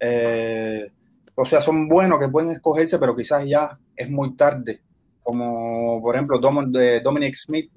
eh, 0.00 0.90
o 1.36 1.44
sea, 1.46 1.60
son 1.60 1.88
buenos, 1.88 2.18
que 2.18 2.28
pueden 2.28 2.50
escogerse, 2.50 2.98
pero 2.98 3.14
quizás 3.14 3.44
ya 3.44 3.78
es 3.94 4.08
muy 4.10 4.34
tarde. 4.34 4.80
Como 5.22 6.00
por 6.02 6.14
ejemplo 6.14 6.40
Dom- 6.40 6.70
de 6.70 7.00
Dominic 7.00 7.34
Smith, 7.36 7.70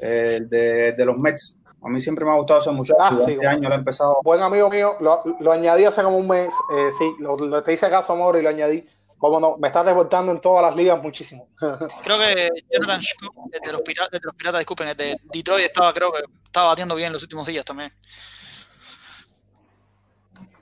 el 0.00 0.48
de, 0.48 0.92
de 0.92 1.04
los 1.04 1.16
Mets. 1.18 1.56
A 1.82 1.88
mí 1.88 2.00
siempre 2.00 2.24
me 2.24 2.30
ha 2.30 2.34
gustado 2.34 2.60
ese 2.60 2.70
muchacho. 2.70 2.96
Ah, 2.98 3.16
sí, 3.24 3.32
este 3.32 3.46
año 3.46 3.68
lo 3.68 3.74
he 3.74 3.78
empezado. 3.78 4.16
Buen 4.24 4.40
amigo 4.40 4.70
mío, 4.70 4.96
lo, 5.00 5.22
lo 5.40 5.52
añadí 5.52 5.84
hace 5.84 6.02
como 6.02 6.16
un 6.16 6.26
mes, 6.28 6.52
eh, 6.76 6.90
sí, 6.92 7.14
lo, 7.18 7.36
lo- 7.36 7.62
te 7.62 7.72
hice 7.74 7.88
caso, 7.90 8.16
Moro, 8.16 8.38
y 8.38 8.42
lo 8.42 8.48
añadí. 8.48 8.86
Como 9.18 9.38
no, 9.40 9.56
me 9.58 9.68
está 9.68 9.82
reportando 9.82 10.32
en 10.32 10.40
todas 10.40 10.62
las 10.66 10.74
ligas 10.76 11.00
muchísimo. 11.02 11.48
Creo 12.02 12.18
que 12.18 12.48
Jonathan 12.70 13.00
Scoop, 13.00 13.32
el 13.52 13.60
de 13.60 13.72
los 13.72 13.80
piratas, 13.82 14.10
de 14.10 14.20
los 14.22 14.34
piratas, 14.34 14.58
disculpen, 14.60 14.88
el 14.88 14.96
de 14.96 15.16
Detroit 15.32 15.64
estaba, 15.66 15.92
creo 15.94 16.12
que 16.12 16.18
estaba 16.44 16.68
batiendo 16.68 16.94
bien 16.94 17.12
los 17.12 17.22
últimos 17.22 17.46
días 17.46 17.64
también. 17.64 17.90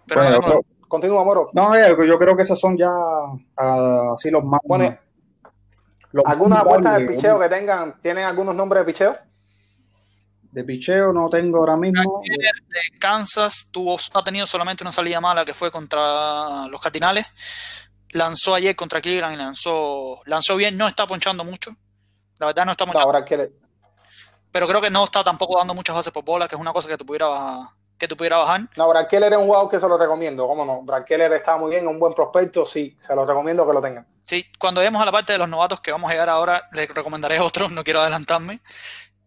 Pero 0.07 0.21
Bueno, 0.21 0.39
no 0.49 0.61
Continúa, 0.93 1.25
Moro. 1.25 1.49
no, 1.55 1.75
eh, 1.75 1.97
yo 2.07 2.19
creo 2.19 2.37
que 2.37 2.43
esos 2.43 2.61
son 2.61 2.77
ya 2.77 2.91
ah, 3.57 4.13
así 4.15 4.31
los 4.31 4.45
más. 4.45 4.61
Bueno, 4.63 4.95
los 6.13 6.23
más 6.23 6.35
¿Alguna 6.35 6.61
apuesta 6.61 6.99
de 6.99 7.07
picheo 7.07 7.41
que 7.41 7.49
tengan? 7.49 7.99
¿Tienen 8.03 8.27
algunos 8.27 8.55
nombres 8.55 8.83
de 8.85 8.93
picheo? 8.93 9.17
De 10.51 10.63
picheo 10.65 11.15
no 11.15 11.31
tengo 11.31 11.61
ahora 11.61 11.79
mismo. 11.79 12.21
de 12.23 12.99
Kansas 12.99 13.69
tuvo, 13.71 13.97
ha 14.13 14.23
tenido 14.23 14.47
solamente 14.47 14.85
una 14.85 14.93
salida 14.93 15.19
mala 15.19 15.47
que 15.47 15.55
fue 15.55 15.71
contra 15.71 16.67
los 16.69 16.79
Cardinales. 16.79 17.25
lanzó 18.11 18.55
ayer 18.55 18.77
contra 18.77 19.01
Cleveland 19.01 19.33
y 19.33 19.39
lanzó, 19.39 20.21
lanzó 20.27 20.57
bien, 20.57 20.77
no 20.77 20.87
está 20.87 21.07
ponchando 21.07 21.43
mucho. 21.43 21.71
La 22.39 22.49
verdad 22.49 22.67
no 22.67 22.73
está 22.73 22.85
ponchando, 22.85 23.09
Branquel, 23.09 23.51
pero 24.51 24.69
creo 24.69 24.83
que 24.83 24.91
no 24.91 25.05
está 25.05 25.25
tampoco 25.25 25.57
dando 25.57 25.73
muchas 25.73 25.97
bases 25.97 26.13
por 26.13 26.23
bola, 26.23 26.47
que 26.47 26.55
es 26.55 26.61
una 26.61 26.75
cosa 26.75 26.87
que 26.87 26.99
tú 26.99 27.07
pudiera, 27.07 27.73
que 28.03 28.09
tú 28.09 28.17
pudiera 28.17 28.39
bajar. 28.39 28.63
no, 28.77 28.89
Brankeller 28.89 29.33
es 29.33 29.39
un 29.39 29.47
jugador 29.47 29.71
que 29.71 29.79
se 29.79 29.87
lo 29.87 29.97
recomiendo, 29.97 30.45
¿cómo 30.49 30.65
no? 30.65 30.83
Brankeller 30.83 31.35
está 31.35 31.57
muy 31.57 31.71
bien, 31.71 31.87
un 31.87 32.01
buen 32.01 32.13
prospecto, 32.13 32.67
sí, 32.67 32.97
se 32.99 33.15
lo 33.15 33.25
recomiendo 33.25 33.65
que 33.65 33.73
lo 33.73 33.81
tengan. 33.81 34.05
Sí, 34.25 34.45
cuando 34.59 34.81
lleguemos 34.81 35.01
a 35.01 35.05
la 35.05 35.13
parte 35.13 35.35
de 35.35 35.39
los 35.39 35.49
novatos 35.49 35.81
que 35.81 35.93
vamos 35.93 36.11
a 36.11 36.15
llegar 36.15 36.29
ahora, 36.29 36.65
les 36.73 36.93
recomendaré 36.93 37.39
otros, 37.41 37.71
no 37.71 37.85
quiero 37.85 38.01
adelantarme. 38.01 38.61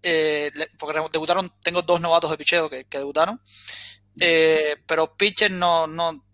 Eh, 0.04 0.52
porque 0.78 1.00
debutaron, 1.10 1.54
tengo 1.64 1.84
dos 1.84 2.02
novatos 2.02 2.30
de 2.30 2.38
picheo 2.38 2.70
que, 2.70 2.84
que 2.84 2.98
debutaron. 2.98 3.40
Eh, 4.20 4.76
pero 4.86 5.16
pitcher 5.16 5.52
no, 5.52 5.88
no, 5.88 6.26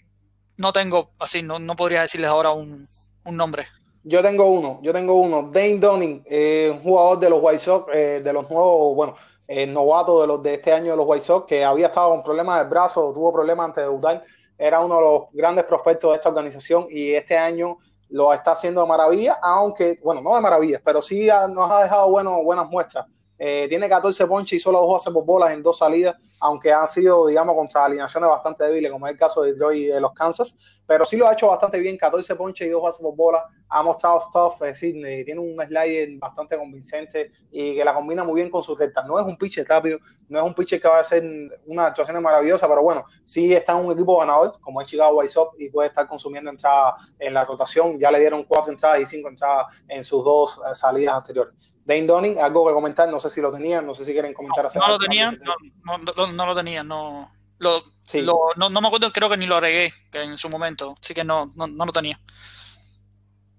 no 0.57 0.73
tengo, 0.73 1.11
así, 1.19 1.43
no, 1.43 1.59
no 1.59 1.75
podría 1.75 2.01
decirles 2.01 2.31
ahora 2.31 2.49
un, 2.49 2.87
un 3.23 3.37
nombre. 3.37 3.67
Yo 4.03 4.23
tengo 4.23 4.49
uno, 4.49 4.79
yo 4.81 4.91
tengo 4.91 5.13
uno. 5.13 5.43
Dane 5.43 5.77
Dunning, 5.77 6.23
eh, 6.25 6.71
un 6.73 6.79
jugador 6.79 7.19
de 7.19 7.29
los 7.29 7.39
White 7.39 7.59
Sox, 7.59 7.87
eh, 7.93 8.21
de 8.23 8.33
los 8.33 8.49
nuevos, 8.49 8.95
bueno, 8.95 9.15
eh, 9.53 9.67
novato 9.67 10.21
de 10.21 10.27
los 10.27 10.41
de 10.41 10.53
este 10.53 10.71
año 10.71 10.91
de 10.91 10.97
los 10.97 11.05
White 11.05 11.25
Sox, 11.25 11.45
que 11.45 11.65
había 11.65 11.87
estado 11.87 12.11
con 12.11 12.23
problemas 12.23 12.59
del 12.59 12.69
brazo, 12.69 13.11
tuvo 13.13 13.33
problemas 13.33 13.65
antes 13.65 13.83
de 13.83 13.89
debutar. 13.89 14.23
Era 14.57 14.79
uno 14.79 14.95
de 14.95 15.01
los 15.01 15.21
grandes 15.33 15.65
prospectos 15.65 16.11
de 16.11 16.15
esta 16.15 16.29
organización 16.29 16.87
y 16.89 17.11
este 17.11 17.37
año 17.37 17.77
lo 18.09 18.33
está 18.33 18.51
haciendo 18.51 18.81
de 18.81 18.87
maravilla, 18.87 19.39
aunque, 19.41 19.99
bueno, 20.01 20.21
no 20.21 20.35
de 20.35 20.41
maravillas, 20.41 20.81
pero 20.85 21.01
sí 21.01 21.27
nos 21.49 21.69
ha 21.69 21.83
dejado 21.83 22.09
bueno, 22.09 22.41
buenas 22.43 22.69
muestras. 22.69 23.05
Eh, 23.43 23.65
tiene 23.67 23.89
14 23.89 24.27
ponches 24.27 24.57
y 24.57 24.59
solo 24.59 24.79
dos 24.81 25.01
hace 25.01 25.11
por 25.11 25.25
bolas 25.25 25.49
en 25.49 25.63
dos 25.63 25.79
salidas, 25.79 26.15
aunque 26.41 26.71
han 26.71 26.87
sido, 26.87 27.25
digamos, 27.25 27.55
contra 27.55 27.85
alineaciones 27.85 28.29
bastante 28.29 28.65
débiles, 28.65 28.91
como 28.91 29.07
es 29.07 29.13
el 29.13 29.17
caso 29.17 29.41
de 29.41 29.53
Detroit 29.53 29.81
y 29.81 29.87
de 29.87 29.99
los 29.99 30.13
Kansas, 30.13 30.59
pero 30.85 31.05
sí 31.05 31.17
lo 31.17 31.27
ha 31.27 31.33
hecho 31.33 31.47
bastante 31.47 31.79
bien, 31.79 31.97
14 31.97 32.35
ponches 32.35 32.67
y 32.67 32.69
dos 32.69 32.87
hace 32.87 33.01
por 33.01 33.15
bolas, 33.15 33.41
ha 33.67 33.81
mostrado 33.81 34.21
stuff, 34.21 34.61
es 34.61 34.79
decir, 34.79 35.03
eh, 35.03 35.25
tiene 35.25 35.41
un 35.41 35.59
slider 35.59 36.19
bastante 36.19 36.55
convincente 36.55 37.31
y 37.49 37.73
que 37.73 37.83
la 37.83 37.95
combina 37.95 38.23
muy 38.23 38.41
bien 38.41 38.51
con 38.51 38.61
su 38.61 38.75
recta. 38.75 39.01
No 39.05 39.17
es 39.17 39.25
un 39.25 39.35
pitcher 39.35 39.65
rápido, 39.67 39.97
no 40.29 40.37
es 40.37 40.45
un 40.45 40.53
pitcher 40.53 40.79
que 40.79 40.87
va 40.87 40.97
a 40.97 40.99
hacer 40.99 41.23
una 41.65 41.87
actuación 41.87 42.21
maravillosa, 42.21 42.67
pero 42.67 42.83
bueno, 42.83 43.05
sí 43.23 43.51
está 43.55 43.71
en 43.71 43.85
un 43.85 43.91
equipo 43.91 44.19
ganador, 44.19 44.59
como 44.61 44.81
es 44.81 44.87
Chicago 44.87 45.17
White 45.17 45.33
Sox, 45.33 45.59
y 45.59 45.67
puede 45.69 45.87
estar 45.87 46.07
consumiendo 46.07 46.51
entradas 46.51 46.93
en 47.17 47.33
la 47.33 47.43
rotación. 47.43 47.97
Ya 47.97 48.11
le 48.11 48.19
dieron 48.19 48.43
cuatro 48.43 48.71
entradas 48.71 48.99
y 48.99 49.05
cinco 49.07 49.29
entradas 49.29 49.75
en 49.87 50.03
sus 50.03 50.23
dos 50.23 50.61
eh, 50.69 50.75
salidas 50.75 51.15
anteriores. 51.15 51.55
Dane 51.85 52.05
Donning, 52.05 52.39
algo 52.39 52.67
que 52.67 52.73
comentar, 52.73 53.09
no 53.09 53.19
sé 53.19 53.29
si 53.29 53.41
lo 53.41 53.51
tenían, 53.51 53.85
no 53.85 53.93
sé 53.93 54.05
si 54.05 54.13
quieren 54.13 54.33
comentar. 54.33 54.67
No 54.75 54.87
lo 54.87 54.99
tenían, 54.99 55.39
no, 55.43 55.97
no, 55.97 56.13
no, 56.15 56.31
no 56.31 56.45
lo 56.45 56.55
tenían, 56.55 56.87
no. 56.87 57.31
Lo, 57.57 57.81
Sí. 58.05 58.21
lo- 58.21 58.49
no, 58.57 58.69
no 58.69 58.81
me 58.81 58.87
acuerdo, 58.87 59.11
creo 59.11 59.29
que 59.29 59.37
ni 59.37 59.45
lo 59.45 59.55
agregué 59.55 59.93
que 60.11 60.21
en 60.23 60.37
su 60.37 60.49
momento, 60.49 60.95
así 61.01 61.13
que 61.13 61.23
no, 61.23 61.51
no, 61.55 61.67
no 61.67 61.85
lo 61.85 61.91
tenía. 61.91 62.19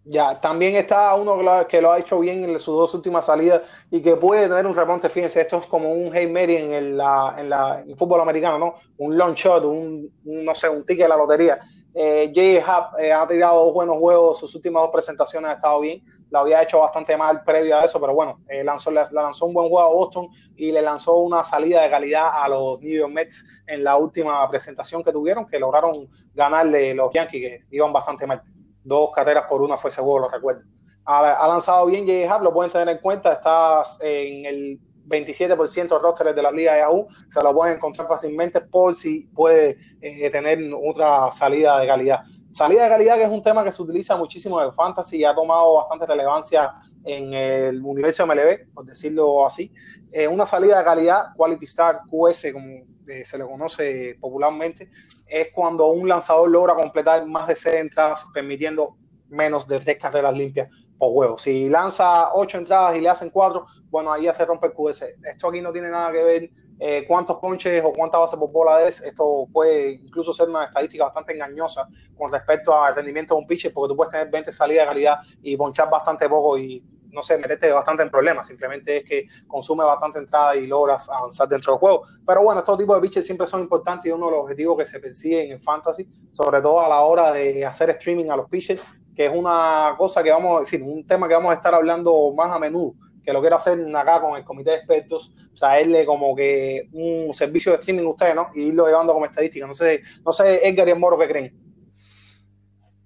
Ya, 0.04 0.40
también 0.40 0.74
está 0.74 1.14
uno 1.14 1.36
que 1.38 1.42
lo, 1.44 1.68
que 1.68 1.80
lo 1.80 1.92
ha 1.92 1.98
hecho 2.00 2.18
bien 2.18 2.42
en 2.42 2.58
sus 2.58 2.74
dos 2.76 2.92
últimas 2.94 3.24
salidas 3.26 3.62
y 3.88 4.02
que 4.02 4.16
puede 4.16 4.48
tener 4.48 4.66
un 4.66 4.74
remonte. 4.74 5.08
Fíjense, 5.08 5.40
esto 5.42 5.58
es 5.58 5.66
como 5.66 5.92
un 5.92 6.12
Hail 6.12 6.28
Mary 6.32 6.56
en 6.56 6.72
el, 6.72 6.96
la, 6.96 7.36
en 7.38 7.48
la, 7.48 7.80
en 7.80 7.90
el 7.90 7.96
fútbol 7.96 8.20
americano, 8.20 8.58
¿no? 8.58 8.74
Un 8.98 9.16
long 9.16 9.34
shot, 9.34 9.64
un, 9.64 10.10
un, 10.24 10.44
no 10.44 10.54
sé, 10.56 10.68
un 10.68 10.84
ticket 10.84 11.04
de 11.04 11.08
la 11.08 11.16
lotería. 11.16 11.60
Eh, 11.94 12.32
Jay 12.34 12.56
Happ 12.66 12.98
eh, 12.98 13.12
ha 13.12 13.24
tirado 13.28 13.64
dos 13.64 13.72
buenos 13.74 13.96
juegos, 13.98 14.40
sus 14.40 14.52
últimas 14.56 14.82
dos 14.82 14.90
presentaciones 14.90 15.50
ha 15.50 15.54
estado 15.54 15.78
bien. 15.80 16.02
Lo 16.32 16.38
había 16.38 16.62
hecho 16.62 16.80
bastante 16.80 17.14
mal 17.14 17.44
previo 17.44 17.76
a 17.76 17.84
eso, 17.84 18.00
pero 18.00 18.14
bueno, 18.14 18.40
eh, 18.48 18.64
lanzó, 18.64 18.90
le, 18.90 19.02
lanzó 19.12 19.44
un 19.44 19.52
buen 19.52 19.68
juego 19.68 19.86
a 19.86 19.92
Boston 19.92 20.28
y 20.56 20.72
le 20.72 20.80
lanzó 20.80 21.18
una 21.18 21.44
salida 21.44 21.82
de 21.82 21.90
calidad 21.90 22.30
a 22.32 22.48
los 22.48 22.80
New 22.80 22.98
York 23.00 23.12
Mets 23.12 23.62
en 23.66 23.84
la 23.84 23.98
última 23.98 24.48
presentación 24.48 25.04
que 25.04 25.12
tuvieron, 25.12 25.46
que 25.46 25.58
lograron 25.58 25.92
ganarle 26.34 26.94
los 26.94 27.12
Yankees, 27.12 27.66
que 27.68 27.76
iban 27.76 27.92
bastante 27.92 28.26
mal 28.26 28.42
dos 28.82 29.10
carreras 29.12 29.44
por 29.46 29.62
una 29.62 29.76
fue 29.76 29.90
seguro, 29.90 30.24
lo 30.24 30.30
recuerdo. 30.30 30.62
Ha, 31.04 31.46
lanzado 31.48 31.86
bien 31.86 32.06
J. 32.06 32.34
Hub, 32.34 32.42
lo 32.42 32.52
pueden 32.52 32.72
tener 32.72 32.88
en 32.88 32.98
cuenta, 32.98 33.32
está 33.32 33.82
en 34.00 34.46
el 34.46 34.80
27% 35.06 35.88
de 35.88 35.98
rosters 35.98 36.34
de 36.34 36.42
la 36.42 36.52
Liga 36.52 36.78
Yahoo, 36.78 37.08
se 37.28 37.42
lo 37.42 37.52
pueden 37.52 37.76
encontrar 37.76 38.08
fácilmente 38.08 38.60
por 38.60 38.96
si 38.96 39.28
puede 39.34 39.76
eh, 40.00 40.30
tener 40.30 40.58
otra 40.74 41.30
salida 41.32 41.78
de 41.78 41.86
calidad. 41.86 42.20
Salida 42.52 42.84
de 42.84 42.90
calidad 42.90 43.16
que 43.16 43.22
es 43.22 43.30
un 43.30 43.42
tema 43.42 43.64
que 43.64 43.72
se 43.72 43.82
utiliza 43.82 44.14
muchísimo 44.14 44.60
en 44.60 44.72
Fantasy 44.74 45.18
y 45.18 45.24
ha 45.24 45.34
tomado 45.34 45.76
bastante 45.76 46.04
relevancia 46.04 46.74
en 47.02 47.32
el 47.32 47.82
universo 47.82 48.26
MLB, 48.26 48.72
por 48.74 48.84
decirlo 48.84 49.46
así. 49.46 49.72
Eh, 50.12 50.28
una 50.28 50.44
salida 50.44 50.78
de 50.78 50.84
calidad, 50.84 51.34
Quality 51.34 51.64
Star, 51.64 52.00
QS, 52.10 52.52
como 52.52 52.66
eh, 53.08 53.24
se 53.24 53.38
le 53.38 53.44
conoce 53.44 54.18
popularmente, 54.20 54.90
es 55.26 55.52
cuando 55.54 55.86
un 55.88 56.06
lanzador 56.06 56.50
logra 56.50 56.74
completar 56.74 57.26
más 57.26 57.48
de 57.48 57.56
6 57.56 57.76
entradas, 57.76 58.26
permitiendo 58.34 58.96
menos 59.28 59.66
de 59.66 59.80
3 59.80 59.96
carreras 59.96 60.36
limpias 60.36 60.68
por 60.98 61.10
juego. 61.10 61.38
Si 61.38 61.70
lanza 61.70 62.34
8 62.34 62.58
entradas 62.58 62.96
y 62.96 63.00
le 63.00 63.08
hacen 63.08 63.30
4, 63.30 63.66
bueno, 63.90 64.12
ahí 64.12 64.24
ya 64.24 64.34
se 64.34 64.44
rompe 64.44 64.66
el 64.66 64.74
QS. 64.74 65.04
Esto 65.24 65.48
aquí 65.48 65.62
no 65.62 65.72
tiene 65.72 65.88
nada 65.88 66.12
que 66.12 66.22
ver 66.22 66.50
eh, 66.84 67.04
cuántos 67.06 67.36
ponches 67.36 67.80
o 67.84 67.92
cuántas 67.92 68.20
bases 68.20 68.36
por 68.36 68.50
bola 68.50 68.82
es. 68.82 69.00
Esto 69.02 69.46
puede 69.52 69.92
incluso 69.92 70.32
ser 70.32 70.48
una 70.48 70.64
estadística 70.64 71.04
bastante 71.04 71.32
engañosa 71.32 71.86
con 72.18 72.32
respecto 72.32 72.76
al 72.76 72.92
rendimiento 72.92 73.36
de 73.36 73.40
un 73.40 73.46
pitcher, 73.46 73.72
porque 73.72 73.92
tú 73.92 73.96
puedes 73.96 74.10
tener 74.10 74.28
20 74.28 74.50
salidas 74.50 74.86
de 74.86 74.88
calidad 74.88 75.18
y 75.42 75.56
ponchar 75.56 75.88
bastante 75.88 76.28
poco 76.28 76.58
y 76.58 76.84
no 77.12 77.22
sé, 77.22 77.38
meterte 77.38 77.70
bastante 77.70 78.02
en 78.02 78.10
problemas, 78.10 78.48
simplemente 78.48 78.96
es 78.96 79.04
que 79.04 79.26
consume 79.46 79.84
bastante 79.84 80.18
entrada 80.18 80.56
y 80.56 80.66
logras 80.66 81.08
avanzar 81.08 81.46
dentro 81.46 81.74
del 81.74 81.78
juego. 81.78 82.02
Pero 82.26 82.42
bueno, 82.42 82.60
estos 82.60 82.76
tipos 82.76 82.96
de 82.96 83.02
pitchers 83.02 83.26
siempre 83.26 83.46
son 83.46 83.60
importantes 83.60 84.10
y 84.10 84.12
uno 84.12 84.26
de 84.26 84.32
los 84.32 84.40
objetivos 84.40 84.78
que 84.78 84.86
se 84.86 84.98
persiguen 84.98 85.52
en 85.52 85.60
Fantasy, 85.60 86.08
sobre 86.32 86.60
todo 86.62 86.80
a 86.80 86.88
la 86.88 87.02
hora 87.02 87.32
de 87.32 87.64
hacer 87.64 87.90
streaming 87.90 88.30
a 88.30 88.36
los 88.36 88.48
pitchers, 88.48 88.80
que 89.14 89.26
es 89.26 89.32
una 89.32 89.94
cosa 89.96 90.22
que 90.22 90.32
vamos 90.32 90.56
a 90.56 90.60
decir, 90.60 90.82
un 90.82 91.06
tema 91.06 91.28
que 91.28 91.34
vamos 91.34 91.52
a 91.52 91.54
estar 91.54 91.74
hablando 91.74 92.32
más 92.34 92.50
a 92.50 92.58
menudo, 92.58 92.94
que 93.24 93.32
lo 93.32 93.40
quiero 93.40 93.56
hacer 93.56 93.78
acá 93.96 94.20
con 94.20 94.36
el 94.36 94.44
comité 94.44 94.70
de 94.70 94.76
expertos, 94.78 95.32
traerle 95.58 96.04
como 96.04 96.34
que 96.34 96.88
un 96.92 97.32
servicio 97.32 97.72
de 97.72 97.78
streaming 97.78 98.04
a 98.06 98.10
ustedes, 98.10 98.34
¿no? 98.34 98.48
Y 98.54 98.62
irlo 98.68 98.86
llevando 98.86 99.12
como 99.12 99.26
estadística. 99.26 99.66
No 99.66 99.74
sé, 99.74 100.02
no 100.24 100.32
sé 100.32 100.66
Edgar 100.68 100.88
y 100.88 100.90
el 100.92 100.98
Moro, 100.98 101.18
¿qué 101.18 101.28
creen? 101.28 101.58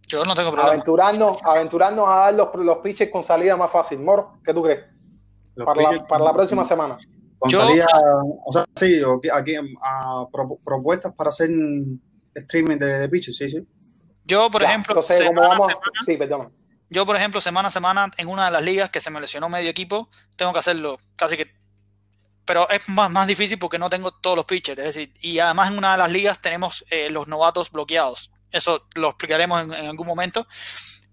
Yo 0.08 0.22
no 0.24 0.34
tengo 0.34 0.50
problema. 0.52 0.70
Aventurarnos, 0.72 1.38
aventurarnos 1.42 2.08
a 2.08 2.16
dar 2.16 2.34
los, 2.34 2.54
los 2.54 2.78
pitches 2.78 3.10
con 3.10 3.22
salida 3.24 3.56
más 3.56 3.70
fácil. 3.70 3.98
Moro, 4.00 4.38
¿qué 4.44 4.54
tú 4.54 4.62
crees? 4.62 4.80
Para 5.64 5.82
la, 5.82 6.06
para 6.06 6.32
próxima 6.32 6.64
semana. 6.64 6.96
Con 7.38 7.50
Yo- 7.50 7.60
salida, 7.60 7.84
o 8.44 8.52
sea, 8.52 8.64
sí, 8.76 9.02
o- 9.02 9.20
aquí 9.32 9.56
a, 9.82 10.26
pro- 10.32 10.58
propuestas 10.64 11.12
para 11.14 11.30
hacer 11.30 11.50
streaming 12.34 12.76
de, 12.78 12.98
de 13.00 13.08
pitches, 13.08 13.36
sí, 13.36 13.48
sí. 13.50 13.66
Yo, 14.24 14.50
por 14.50 14.62
Ya, 14.62 14.68
ejemplo, 14.70 14.92
entonces, 14.92 15.18
como 15.18 15.30
semana 15.30 15.46
a 15.46 15.50
vamos, 15.50 15.66
semana, 15.66 15.86
sí, 16.04 16.16
perdón. 16.16 16.52
Yo, 16.89 17.05
por 17.07 17.16
ejemplo, 17.16 17.41
semana 17.41 17.68
a 17.68 17.70
semana, 17.70 18.11
en 18.16 18.28
una 18.28 18.47
de 18.47 18.51
las 18.53 18.62
ligas 18.62 18.91
que 18.91 19.01
se 19.01 19.11
me 19.11 19.20
lesionó 19.20 19.49
medio 19.49 19.70
equipo, 19.70 20.11
tengo 20.37 20.53
que 20.53 20.59
hacerlo 20.59 20.99
casi 21.16 21.37
que. 21.37 21.55
Pero 22.45 22.68
es 22.70 22.89
más, 22.89 23.11
más 23.11 23.26
difícil 23.26 23.59
porque 23.59 23.78
no 23.78 23.91
tengo 23.91 24.12
todos 24.12 24.37
los 24.37 24.47
pitchers. 24.47 24.78
Es 24.78 24.95
decir, 24.95 25.12
y 25.20 25.41
además 25.41 25.72
en 25.72 25.78
una 25.78 25.93
de 25.93 25.99
las 25.99 26.11
ligas 26.11 26.41
tenemos 26.41 26.84
eh, 26.91 27.11
los 27.11 27.26
novatos 27.26 27.72
bloqueados. 27.72 28.30
Eso 28.53 28.87
lo 28.95 29.09
explicaremos 29.09 29.62
en, 29.62 29.72
algún 29.72 30.07
momento. 30.07 30.47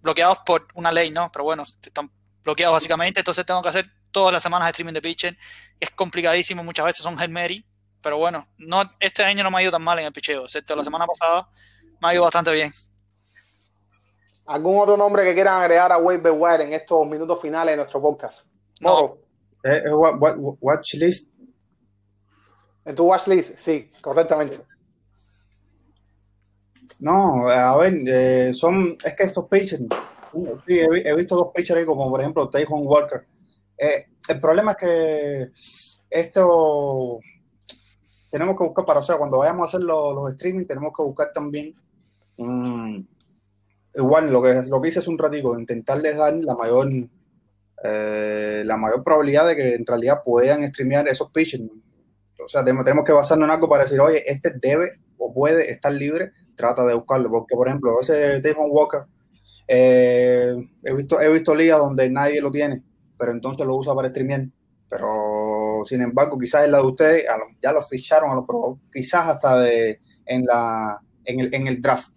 Bloqueados 0.02 0.40
por 0.46 0.68
una 0.76 0.92
ley, 0.92 1.10
¿no? 1.10 1.32
Pero 1.32 1.44
bueno, 1.46 1.64
están 1.64 2.12
bloqueados 2.44 2.74
básicamente. 2.74 3.22
Entonces 3.22 3.46
tengo 3.46 3.64
que 3.64 3.70
hacer 3.70 3.92
todas 4.12 4.32
las 4.32 4.44
semanas 4.44 4.68
de 4.68 4.72
streaming 4.72 4.94
de 4.94 5.02
pitcher. 5.02 5.38
Es 5.80 5.90
complicadísimo, 5.90 6.64
muchas 6.64 6.86
veces 6.86 7.02
son 7.02 7.18
Mary. 7.32 7.66
Pero 8.02 8.18
bueno, 8.18 8.48
no, 8.58 8.84
este 9.00 9.24
año 9.24 9.44
no 9.44 9.50
me 9.50 9.58
ha 9.58 9.64
ido 9.64 9.72
tan 9.72 9.82
mal 9.82 9.98
en 9.98 10.06
el 10.06 10.14
picheo, 10.14 10.44
excepto 10.44 10.76
la 10.76 10.84
semana 10.84 11.08
pasada 11.08 11.48
me 12.04 12.10
ha 12.10 12.14
ido 12.14 12.24
bastante 12.24 12.52
bien. 12.52 12.74
¿Algún 14.46 14.78
otro 14.80 14.98
nombre 14.98 15.24
que 15.24 15.34
quieran 15.34 15.62
agregar 15.62 15.92
a 15.92 15.98
Waiver 15.98 16.34
Wire 16.36 16.64
en 16.66 16.74
estos 16.74 17.08
minutos 17.08 17.40
finales 17.42 17.74
de 17.74 17.78
nuestro 17.78 18.02
podcast? 18.02 18.48
No. 18.82 19.18
Eh, 19.64 19.84
eh, 19.86 19.94
what- 19.94 20.18
what- 20.20 20.58
watch 20.60 20.96
list. 20.96 21.30
en 22.86 22.96
tu 22.96 23.06
watch 23.08 23.28
list, 23.28 23.56
sí, 23.58 23.90
correctamente. 24.02 24.60
No, 27.00 27.48
a 27.50 27.78
ver, 27.78 27.94
eh, 28.08 28.54
son, 28.54 28.98
es 29.04 29.14
que 29.16 29.24
estos 29.24 29.48
pitchers, 29.48 29.84
sí, 30.68 30.80
he, 30.80 30.90
vi- 30.90 31.02
he 31.06 31.16
visto 31.16 31.36
dos 31.36 31.52
pitchers 31.54 31.80
ahí, 31.80 31.86
como 31.86 32.10
por 32.10 32.20
ejemplo 32.20 32.50
Tayjon 32.50 32.82
Walker. 32.86 33.26
Eh, 33.78 34.08
el 34.28 34.40
problema 34.40 34.72
es 34.74 34.78
que 34.78 35.52
esto 36.10 37.20
tenemos 38.32 38.58
que 38.58 38.64
buscar 38.66 38.86
para, 38.86 39.00
o 39.00 39.04
sea, 39.04 39.18
cuando 39.18 39.38
vayamos 39.38 39.64
a 39.64 39.68
hacer 39.70 39.82
los, 39.82 40.14
los 40.14 40.34
streaming, 40.34 40.66
tenemos 40.66 40.92
que 40.96 41.04
buscar 41.04 41.32
también, 41.34 41.74
igual 43.96 44.32
lo 44.32 44.42
que, 44.42 44.62
lo 44.70 44.82
que 44.82 44.90
hice 44.90 45.00
hace 45.00 45.10
un 45.10 45.18
ratico, 45.18 45.58
intentarles 45.58 46.18
dar 46.18 46.34
la 46.36 46.56
mayor, 46.56 46.90
eh, 47.84 48.64
la 48.66 48.78
mayor 48.78 49.04
probabilidad 49.04 49.48
de 49.48 49.56
que 49.56 49.76
en 49.76 49.86
realidad 49.86 50.22
puedan 50.24 50.68
streamear 50.72 51.08
esos 51.08 51.32
pitchers. 51.32 51.64
O 52.44 52.48
sea, 52.48 52.64
tenemos, 52.64 53.06
que 53.06 53.12
basarnos 53.12 53.48
en 53.48 53.52
algo 53.52 53.70
para 53.70 53.84
decir, 53.84 54.00
oye, 54.02 54.24
este 54.30 54.54
debe 54.60 55.00
o 55.18 55.34
puede 55.34 55.72
estar 55.72 55.94
libre, 55.94 56.32
trata 56.56 56.86
de 56.86 56.94
buscarlo. 56.94 57.30
Porque, 57.30 57.56
por 57.56 57.68
ejemplo, 57.68 58.00
ese 58.02 58.42
Devon 58.42 58.68
Walker, 58.70 59.04
eh, 59.68 60.56
he, 60.84 60.94
visto, 60.94 61.22
he 61.22 61.32
visto 61.32 61.56
ligas 61.56 61.80
donde 61.80 62.10
nadie 62.10 62.42
lo 62.42 62.52
tiene, 62.52 62.84
pero 63.18 63.32
entonces 63.32 63.66
lo 63.66 63.78
usa 63.78 63.96
para 63.96 64.10
streamear. 64.10 64.48
Pero, 64.90 65.84
sin 65.86 66.02
embargo, 66.02 66.38
quizás 66.38 66.66
en 66.66 66.72
la 66.72 66.80
de 66.80 66.86
ustedes 66.86 67.26
ya 67.62 67.72
lo 67.72 67.82
ficharon, 67.82 68.32
a 68.32 68.36
lo 68.36 68.80
quizás 68.92 69.30
hasta 69.30 69.60
de, 69.62 70.02
en, 70.26 70.46
la, 70.46 71.00
en, 71.24 71.40
el, 71.40 71.54
en 71.54 71.68
el 71.68 71.82
draft. 71.82 72.14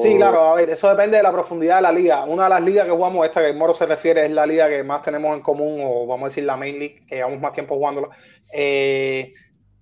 Sí, 0.00 0.16
claro, 0.16 0.40
a 0.40 0.54
ver, 0.54 0.70
eso 0.70 0.88
depende 0.88 1.16
de 1.16 1.22
la 1.22 1.32
profundidad 1.32 1.76
de 1.76 1.82
la 1.82 1.92
liga. 1.92 2.24
Una 2.24 2.44
de 2.44 2.50
las 2.50 2.62
ligas 2.62 2.86
que 2.86 2.92
jugamos, 2.92 3.24
esta 3.24 3.44
que 3.44 3.52
Moro 3.52 3.74
se 3.74 3.86
refiere, 3.86 4.24
es 4.24 4.32
la 4.32 4.46
liga 4.46 4.68
que 4.68 4.82
más 4.82 5.02
tenemos 5.02 5.34
en 5.36 5.42
común, 5.42 5.80
o 5.84 6.06
vamos 6.06 6.24
a 6.24 6.28
decir 6.28 6.44
la 6.44 6.56
Main 6.56 6.78
League, 6.78 7.02
que 7.06 7.16
llevamos 7.16 7.40
más 7.40 7.52
tiempo 7.52 7.74
jugándola. 7.76 8.08
Eh, 8.52 9.32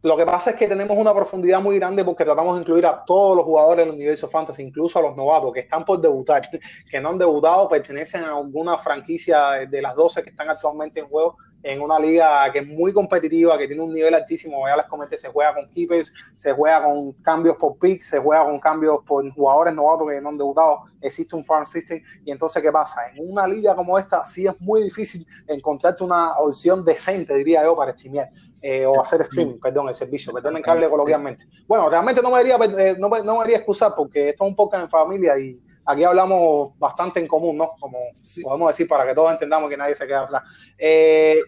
lo 0.03 0.17
que 0.17 0.27
pasa 0.27 0.51
es 0.51 0.57
que 0.57 0.67
tenemos 0.67 0.97
una 0.97 1.15
profundidad 1.15 1.63
muy 1.63 1.79
grande 1.79 2.05
porque 2.05 2.25
tratamos 2.25 2.57
de 2.57 2.63
incluir 2.63 2.85
a 2.87 3.05
todos 3.05 3.37
los 3.37 3.45
jugadores 3.45 3.85
del 3.85 3.95
universo 3.95 4.29
fantasy, 4.29 4.63
incluso 4.63 4.99
a 4.99 5.03
los 5.03 5.17
novatos 5.17 5.53
que 5.53 5.61
están 5.61 5.85
por 5.85 6.01
debutar, 6.01 6.43
que 6.91 7.01
no 7.01 7.11
han 7.11 7.19
debutado, 7.19 7.69
pertenecen 7.69 8.25
a 8.25 8.37
alguna 8.37 8.79
franquicia 8.79 9.67
de 9.69 9.83
las 9.83 9.95
12 9.95 10.25
que 10.25 10.31
están 10.31 10.51
actualmente 10.51 11.01
en 11.01 11.07
juego 11.07 11.37
en 11.63 11.81
una 11.81 11.99
liga 11.99 12.51
que 12.53 12.61
es 12.61 12.67
muy 12.67 12.93
competitiva, 12.93 13.57
que 13.57 13.67
tiene 13.67 13.83
un 13.83 13.93
nivel 13.93 14.15
altísimo. 14.15 14.67
Ya 14.67 14.77
les 14.77 14.87
comenté, 14.87 15.17
se 15.17 15.29
juega 15.29 15.55
con 15.55 15.69
keepers, 15.69 16.13
se 16.35 16.53
juega 16.53 16.83
con 16.83 17.13
cambios 17.23 17.57
por 17.57 17.79
picks, 17.79 18.07
se 18.07 18.19
juega 18.19 18.45
con 18.45 18.59
cambios 18.59 18.99
por 19.07 19.29
jugadores 19.33 19.75
novatos 19.75 20.09
que 20.09 20.21
no 20.21 20.31
han 20.31 20.39
debutado. 20.39 20.81
Existe 21.01 21.37
un 21.37 21.45
farm 21.45 21.65
system. 21.65 22.03
Y 22.25 22.33
entonces, 22.33 22.63
¿qué 22.63 22.73
pasa? 22.73 23.09
En 23.15 23.31
una 23.31 23.47
liga 23.47 23.77
como 23.77 23.99
esta, 23.99 24.25
sí 24.25 24.47
es 24.47 24.61
muy 24.61 24.83
difícil 24.83 25.25
encontrarte 25.47 26.03
una 26.03 26.37
opción 26.39 26.85
decente, 26.85 27.35
diría 27.35 27.63
yo, 27.63 27.77
para 27.77 27.93
streamear. 27.93 28.29
Eh, 28.65 28.87
o 28.87 29.01
hacer 29.01 29.21
streaming, 29.23 29.59
perdón, 29.59 29.89
el 29.89 29.95
servicio, 29.95 30.33
perdón 30.33 30.57
en 30.57 30.63
cable 30.63 30.89
coloquialmente. 30.89 31.47
Bueno, 31.67 31.91
realmente 31.91 32.23
no 32.23 32.31
me 32.31 32.45
debería, 32.45 32.57
eh, 32.79 32.97
no, 32.97 33.09
no 33.09 33.33
me 33.33 33.39
debería 33.39 33.57
excusar 33.57 33.93
porque 33.93 34.29
esto 34.29 34.45
es 34.45 34.49
un 34.51 34.55
poco 34.55 34.77
en 34.77 34.89
familia 34.89 35.37
y 35.37 35.61
aquí 35.85 36.05
hablamos 36.05 36.79
bastante 36.79 37.19
en 37.19 37.27
común, 37.27 37.57
¿no? 37.57 37.73
Como 37.81 37.99
podemos 38.41 38.69
decir 38.69 38.87
para 38.87 39.05
que 39.05 39.15
todos 39.15 39.33
entendamos 39.33 39.69
que 39.69 39.77
nadie 39.77 39.97
se 39.97 40.07
queda 40.07 40.23
atrás. 40.23 40.43
Eh, 40.79 41.41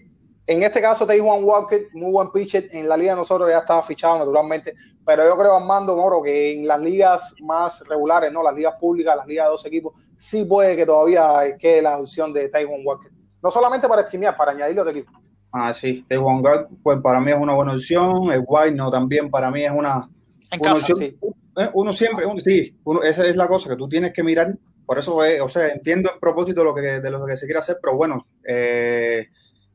en 0.46 0.62
este 0.64 0.80
caso, 0.80 1.06
Juan 1.06 1.44
Walker, 1.44 1.86
muy 1.94 2.10
buen 2.10 2.32
pitcher. 2.32 2.66
En 2.72 2.88
la 2.88 2.96
liga 2.96 3.12
de 3.12 3.18
nosotros 3.18 3.48
ya 3.48 3.58
estaba 3.58 3.82
fichado 3.82 4.18
naturalmente, 4.18 4.74
pero 5.06 5.24
yo 5.24 5.38
creo, 5.38 5.56
Armando 5.56 5.96
Moro, 5.96 6.20
que 6.20 6.52
en 6.52 6.66
las 6.66 6.80
ligas 6.80 7.34
más 7.40 7.86
regulares, 7.88 8.32
no 8.32 8.42
las 8.42 8.54
ligas 8.54 8.74
públicas, 8.80 9.16
las 9.16 9.26
ligas 9.26 9.46
de 9.46 9.50
dos 9.50 9.64
equipos, 9.66 9.94
sí 10.16 10.44
puede 10.44 10.76
que 10.76 10.84
todavía 10.84 11.56
quede 11.58 11.80
la 11.80 11.98
opción 11.98 12.32
de 12.32 12.48
Taiwan 12.48 12.80
Walker. 12.84 13.10
No 13.40 13.50
solamente 13.50 13.88
para 13.88 14.02
streamear, 14.02 14.36
para 14.36 14.50
añadirlo 14.50 14.84
de 14.84 14.90
equipo. 14.90 15.12
Ah, 15.56 15.72
sí, 15.72 16.04
Taiwan 16.08 16.42
Walker, 16.44 16.66
pues 16.82 16.98
para 17.00 17.20
mí 17.20 17.30
es 17.30 17.36
una 17.38 17.54
buena 17.54 17.72
opción. 17.74 18.32
El 18.32 18.42
White 18.44 18.74
no 18.74 18.90
también 18.90 19.30
para 19.30 19.52
mí 19.52 19.64
es 19.64 19.70
una. 19.70 20.08
En 20.50 20.58
casa, 20.58 20.80
opción. 20.92 20.98
sí. 20.98 21.16
Eh, 21.56 21.70
uno 21.74 21.92
siempre, 21.92 22.26
uno, 22.26 22.40
sí, 22.40 22.76
uno, 22.82 23.04
esa 23.04 23.24
es 23.24 23.36
la 23.36 23.46
cosa 23.46 23.70
que 23.70 23.76
tú 23.76 23.88
tienes 23.88 24.12
que 24.12 24.24
mirar. 24.24 24.52
Por 24.84 24.98
eso, 24.98 25.24
eh, 25.24 25.40
o 25.40 25.48
sea, 25.48 25.68
entiendo 25.68 26.10
el 26.12 26.18
propósito 26.18 26.60
de 26.60 26.64
lo 26.64 26.74
que, 26.74 26.80
de 27.00 27.08
lo 27.10 27.24
que 27.24 27.36
se 27.36 27.46
quiere 27.46 27.60
hacer, 27.60 27.78
pero 27.80 27.96
bueno, 27.96 28.26
eh, 28.44 29.28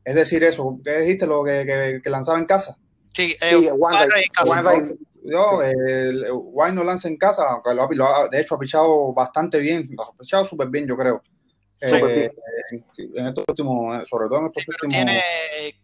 es 0.04 0.14
decir, 0.14 0.44
eso, 0.44 0.78
¿qué 0.84 0.98
dijiste? 1.00 1.26
Lo 1.26 1.42
que, 1.42 1.64
que, 1.66 2.00
que 2.02 2.10
lanzaba 2.10 2.38
en 2.38 2.44
casa. 2.44 2.76
Sí, 3.14 3.34
Sí, 3.42 3.64
eh, 3.64 3.70
One 3.70 3.96
el 6.70 6.74
no 6.74 6.84
lanza 6.84 7.08
en 7.08 7.16
casa, 7.16 7.44
aunque 7.50 7.74
lo 7.74 7.82
ha- 7.84 7.88
lo 7.90 8.04
ha- 8.04 8.28
de 8.28 8.40
hecho 8.40 8.54
ha 8.54 8.58
pichado 8.58 9.12
bastante 9.14 9.58
bien, 9.60 9.88
lo 9.96 10.02
ha 10.02 10.12
pichado 10.18 10.44
súper 10.44 10.68
bien, 10.68 10.86
yo 10.86 10.96
creo. 10.96 11.22
Eh, 11.82 12.30
en 12.98 13.26
estos 13.26 13.44
últimos, 13.48 14.08
sobre 14.08 14.28
todo 14.28 14.38
en 14.40 14.46
estos 14.46 14.62
Pero 14.66 14.76
últimos. 14.82 14.94
tiene 14.94 15.22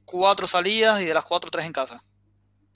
cuatro 0.04 0.46
salidas 0.46 1.00
y 1.02 1.06
de 1.06 1.14
las 1.14 1.24
cuatro, 1.24 1.50
tres 1.50 1.66
en 1.66 1.72
casa. 1.72 2.02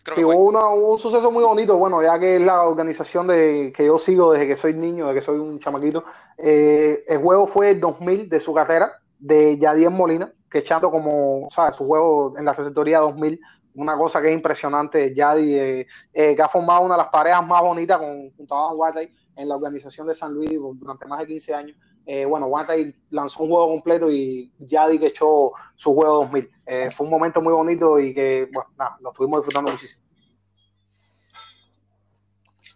Creo 0.02 0.14
Sí, 0.16 0.20
que 0.22 0.24
hubo, 0.24 0.32
fue. 0.32 0.42
una- 0.44 0.68
un 0.68 0.98
suceso 0.98 1.30
muy 1.30 1.44
bonito, 1.44 1.76
bueno, 1.76 2.02
ya 2.02 2.18
que 2.18 2.36
es 2.36 2.42
la 2.42 2.62
organización 2.62 3.26
de, 3.26 3.72
que 3.76 3.84
yo 3.86 3.98
sigo 3.98 4.32
desde 4.32 4.46
que 4.46 4.56
soy 4.56 4.72
niño, 4.74 5.06
desde 5.08 5.20
que 5.20 5.26
soy 5.26 5.38
un 5.38 5.58
chamaquito. 5.58 6.04
Eh, 6.38 7.04
el 7.06 7.18
juego 7.18 7.46
fue 7.46 7.70
el 7.70 7.80
2000 7.80 8.28
de 8.28 8.40
su 8.40 8.54
carrera, 8.54 8.98
de 9.18 9.58
Yadier 9.58 9.90
Molina, 9.90 10.32
que 10.50 10.58
echando 10.60 10.90
como, 10.90 11.46
o 11.46 11.50
sea, 11.50 11.70
su 11.70 11.86
juego 11.86 12.34
en 12.38 12.46
la 12.46 12.54
receptoría 12.54 13.00
2000, 13.00 13.38
una 13.74 13.96
cosa 13.98 14.22
que 14.22 14.28
es 14.30 14.34
impresionante, 14.34 15.14
Yadi, 15.14 15.54
eh, 15.54 15.86
eh, 16.14 16.34
que 16.34 16.42
ha 16.42 16.48
formado 16.48 16.80
una 16.80 16.94
de 16.94 17.02
las 17.02 17.10
parejas 17.10 17.46
más 17.46 17.60
bonitas 17.60 17.98
con, 17.98 18.30
junto 18.30 18.54
a 18.54 18.66
Adam 18.68 18.78
Watley 18.78 19.14
en 19.36 19.48
la 19.48 19.56
organización 19.56 20.06
de 20.06 20.14
San 20.14 20.32
Luis 20.32 20.50
durante 20.74 21.06
más 21.06 21.20
de 21.20 21.26
15 21.26 21.54
años. 21.54 21.76
Eh, 22.12 22.24
bueno, 22.24 22.46
Watley 22.46 22.92
lanzó 23.10 23.44
un 23.44 23.50
juego 23.50 23.68
completo 23.68 24.10
y 24.10 24.52
Yadi 24.58 24.98
que 24.98 25.06
echó 25.06 25.52
su 25.76 25.94
juego 25.94 26.24
2000. 26.24 26.50
Eh, 26.66 26.88
fue 26.90 27.06
un 27.06 27.12
momento 27.12 27.40
muy 27.40 27.52
bonito 27.52 28.00
y 28.00 28.12
que, 28.12 28.48
bueno, 28.52 28.68
nada, 28.76 28.96
lo 29.00 29.10
estuvimos 29.10 29.38
disfrutando 29.38 29.70
muchísimo. 29.70 30.02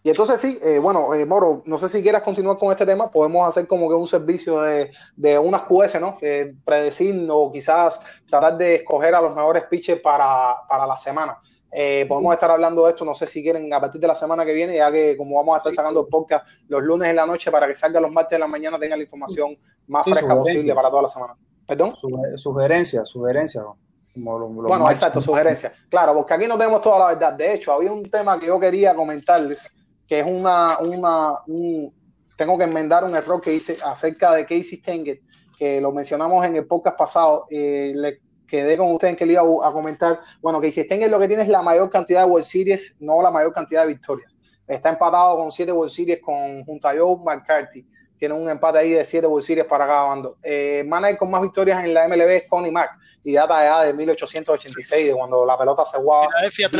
Y 0.07 0.11
entonces 0.11 0.39
sí, 0.39 0.59
eh, 0.63 0.79
bueno, 0.79 1.15
eh, 1.15 1.25
Moro, 1.25 1.63
no 1.65 1.79
sé 1.79 1.89
si 1.89 2.03
quieras 2.03 2.21
continuar 2.21 2.59
con 2.59 2.71
este 2.71 2.85
tema, 2.85 3.11
podemos 3.11 3.49
hacer 3.49 3.67
como 3.67 3.89
que 3.89 3.95
un 3.95 4.07
servicio 4.07 4.61
de, 4.61 4.91
de 5.17 5.39
unas 5.39 5.63
QS, 5.63 5.99
¿no? 5.99 6.19
Eh, 6.21 6.55
predecir 6.63 7.27
o 7.31 7.51
quizás 7.51 7.99
tratar 8.29 8.59
de 8.59 8.75
escoger 8.77 9.15
a 9.15 9.23
los 9.23 9.35
mejores 9.35 9.65
pitchers 9.65 10.03
para, 10.03 10.57
para 10.69 10.87
la 10.87 10.97
semana. 10.99 11.39
Eh, 11.73 12.05
podemos 12.07 12.35
estar 12.35 12.51
hablando 12.51 12.85
de 12.85 12.91
esto, 12.91 13.03
no 13.07 13.15
sé 13.15 13.27
si 13.27 13.43
quieren 13.43 13.73
a 13.73 13.81
partir 13.81 13.99
de 13.99 14.07
la 14.07 14.15
semana 14.15 14.45
que 14.45 14.53
viene, 14.53 14.77
ya 14.77 14.93
que 14.93 15.17
como 15.17 15.37
vamos 15.37 15.55
a 15.55 15.59
estar 15.59 15.73
sacando 15.73 16.03
el 16.03 16.07
podcast 16.09 16.47
los 16.69 16.83
lunes 16.83 17.09
en 17.09 17.17
la 17.17 17.25
noche 17.25 17.51
para 17.51 17.67
que 17.67 17.75
salga 17.75 17.99
los 17.99 18.13
martes 18.13 18.37
de 18.37 18.41
la 18.41 18.47
mañana, 18.47 18.79
tengan 18.79 18.99
la 18.99 19.05
información 19.05 19.57
más 19.87 20.05
Sí, 20.05 20.13
fresca 20.13 20.37
posible 20.37 20.75
para 20.75 20.91
toda 20.91 21.03
la 21.03 21.09
semana. 21.09 21.35
¿Perdón? 21.67 21.95
Suge- 21.95 22.37
Sugerencias, 22.37 23.09
sugerencias. 23.09 23.65
Como 24.13 24.39
lo- 24.39 24.49
lo 24.51 24.69
Bueno, 24.69 24.85
más- 24.85 24.93
exacto, 24.93 25.21
sugerencias. 25.23 25.73
Claro, 25.89 26.15
porque 26.15 26.35
aquí 26.35 26.47
no 26.47 26.59
tenemos 26.59 26.83
toda 26.83 26.99
la 26.99 27.07
verdad. 27.07 27.33
De 27.33 27.55
hecho, 27.55 27.73
había 27.73 27.91
un 27.91 28.05
tema 28.11 28.39
que 28.39 28.47
yo 28.47 28.61
quería 28.61 28.95
comentarles, 28.95 29.81
que 30.07 30.21
es 30.21 30.27
una, 30.27 30.79
una, 30.79 31.39
un, 31.47 31.93
tengo 32.37 32.59
que 32.59 32.65
enmendar 32.65 33.05
un 33.05 33.17
error 33.17 33.41
que 33.41 33.55
hice 33.55 33.77
acerca 33.85 34.35
de 34.35 34.45
Casey 34.45 34.79
Stengel, 34.79 35.21
que 35.59 35.81
lo 35.81 35.93
mencionamos 35.93 36.45
en 36.45 36.57
el 36.57 36.67
podcast 36.67 36.97
pasado. 36.97 37.47
Eh, 37.51 37.93
le 37.95 38.21
quedé 38.47 38.77
con 38.77 38.93
ustedes 38.93 39.17
que 39.17 39.27
le 39.27 39.35
iba 39.35 39.43
a, 39.43 39.69
a 39.69 39.73
comentar. 39.73 40.21
Bueno, 40.41 40.61
Casey 40.61 40.85
Stengel 40.85 41.11
lo 41.11 41.19
que 41.19 41.29
tiene 41.29 41.43
es 41.43 41.49
la 41.49 41.63
mayor 41.63 41.91
cantidad 41.91 42.25
de 42.25 42.31
World 42.31 42.45
Series, 42.45 42.97
no 43.01 43.23
la 43.23 43.31
mayor 43.31 43.53
cantidad 43.53 43.83
de 43.83 43.89
victorias. 43.89 44.35
Está 44.67 44.91
empatado 44.91 45.37
con 45.37 45.53
siete 45.53 45.73
World 45.73 45.93
Series 45.93 46.21
con, 46.21 46.65
junto 46.65 46.89
a 46.89 46.95
Joe 46.97 47.17
McCarthy. 47.25 47.87
Tiene 48.17 48.35
un 48.35 48.49
empate 48.49 48.79
ahí 48.79 48.91
de 48.91 49.05
siete 49.05 49.27
World 49.27 49.45
Series 49.45 49.67
para 49.67 49.87
cada 49.87 50.09
bando. 50.09 50.39
Eh, 50.43 50.85
manager 50.87 51.19
con 51.19 51.31
más 51.31 51.43
victorias 51.43 51.85
en 51.85 51.93
la 51.93 52.09
MLB 52.09 52.29
es 52.29 52.45
Connie 52.49 52.71
Mack 52.71 52.99
y 53.23 53.33
data 53.33 53.63
ya 53.63 53.83
de 53.83 53.95
1886, 53.95 55.09
de 55.09 55.15
cuando 55.15 55.45
la 55.45 55.59
pelota 55.59 55.85
se 55.85 55.99
jugaba 55.99 56.29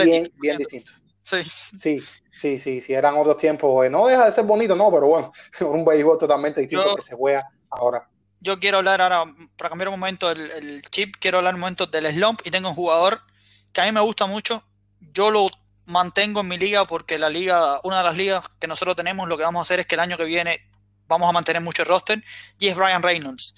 bien, 0.05 0.31
bien 0.37 0.59
distinto. 0.59 0.93
Sí. 1.25 1.43
Sí, 1.43 2.03
sí, 2.31 2.59
sí, 2.59 2.81
sí, 2.81 2.93
eran 2.95 3.17
otros 3.17 3.37
tiempos. 3.39 3.85
eh, 3.85 3.91
No 3.91 4.07
deja 4.07 4.27
de 4.27 4.33
ser 4.33 4.45
bonito, 4.45 4.77
no, 4.77 4.91
pero 4.93 5.07
bueno, 5.07 5.33
un 5.63 5.85
béisbol 5.85 6.19
totalmente 6.19 6.61
distinto 6.61 6.85
Yo- 6.85 6.97
que 6.97 7.03
se 7.03 7.17
juega 7.17 7.49
ahora. 7.71 8.09
Yo 8.41 8.61
quiero 8.61 8.77
hablar 8.79 9.01
ahora, 9.01 9.25
para 9.57 9.71
cambiar 9.71 9.89
un 9.89 9.99
momento 9.99 10.31
el, 10.31 10.51
el 10.51 10.83
chip, 10.91 11.17
quiero 11.19 11.39
hablar 11.39 11.55
un 11.55 11.61
momento 11.61 11.87
del 11.87 12.13
slump 12.13 12.43
y 12.45 12.51
tengo 12.51 12.69
un 12.69 12.75
jugador 12.75 13.23
que 13.73 13.81
a 13.81 13.85
mí 13.87 13.93
me 13.93 14.01
gusta 14.03 14.27
mucho. 14.27 14.63
Yo 15.01 15.31
lo 15.31 15.49
mantengo 15.87 16.41
en 16.41 16.49
mi 16.49 16.59
liga 16.59 16.87
porque 16.87 17.19
la 17.19 17.31
liga, 17.31 17.81
una 17.85 17.99
de 17.99 18.05
las 18.05 18.17
ligas 18.19 18.45
que 18.61 18.67
nosotros 18.67 18.97
tenemos, 18.97 19.29
lo 19.29 19.39
que 19.39 19.45
vamos 19.45 19.61
a 19.61 19.63
hacer 19.63 19.81
es 19.81 19.87
que 19.87 19.95
el 19.95 20.01
año 20.03 20.19
que 20.19 20.25
viene 20.25 20.61
vamos 21.07 21.27
a 21.27 21.33
mantener 21.33 21.63
mucho 21.63 21.83
el 21.83 21.89
roster 21.89 22.23
y 22.59 22.69
es 22.69 22.77
Brian 22.77 23.03
Reynolds. 23.03 23.55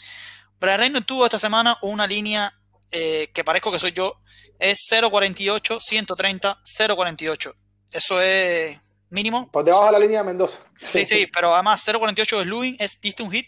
Brian 0.61 0.79
Reynolds 0.79 1.07
tuvo 1.07 1.25
esta 1.25 1.39
semana 1.41 1.79
una 1.83 2.07
línea 2.07 2.56
eh, 2.91 3.31
que 3.35 3.45
parezco 3.45 3.71
que 3.73 3.79
soy 3.79 3.93
yo, 3.93 4.15
es 4.59 4.79
0.48, 4.91 5.81
130, 5.81 6.59
0.48. 6.79 7.55
Eso 7.93 8.21
es 8.21 8.79
mínimo. 9.11 9.51
Por 9.51 9.65
debajo 9.65 9.87
de 9.87 9.93
la 9.93 9.99
línea 9.99 10.21
de 10.21 10.27
Mendoza. 10.27 10.59
Sí, 10.79 11.07
sí, 11.07 11.27
pero 11.33 11.55
además 11.55 11.87
0.48 11.87 12.39
de 12.39 12.45
Lewin 12.47 12.77
es 12.79 13.01
diste 13.01 13.23
un 13.23 13.31
hit 13.31 13.47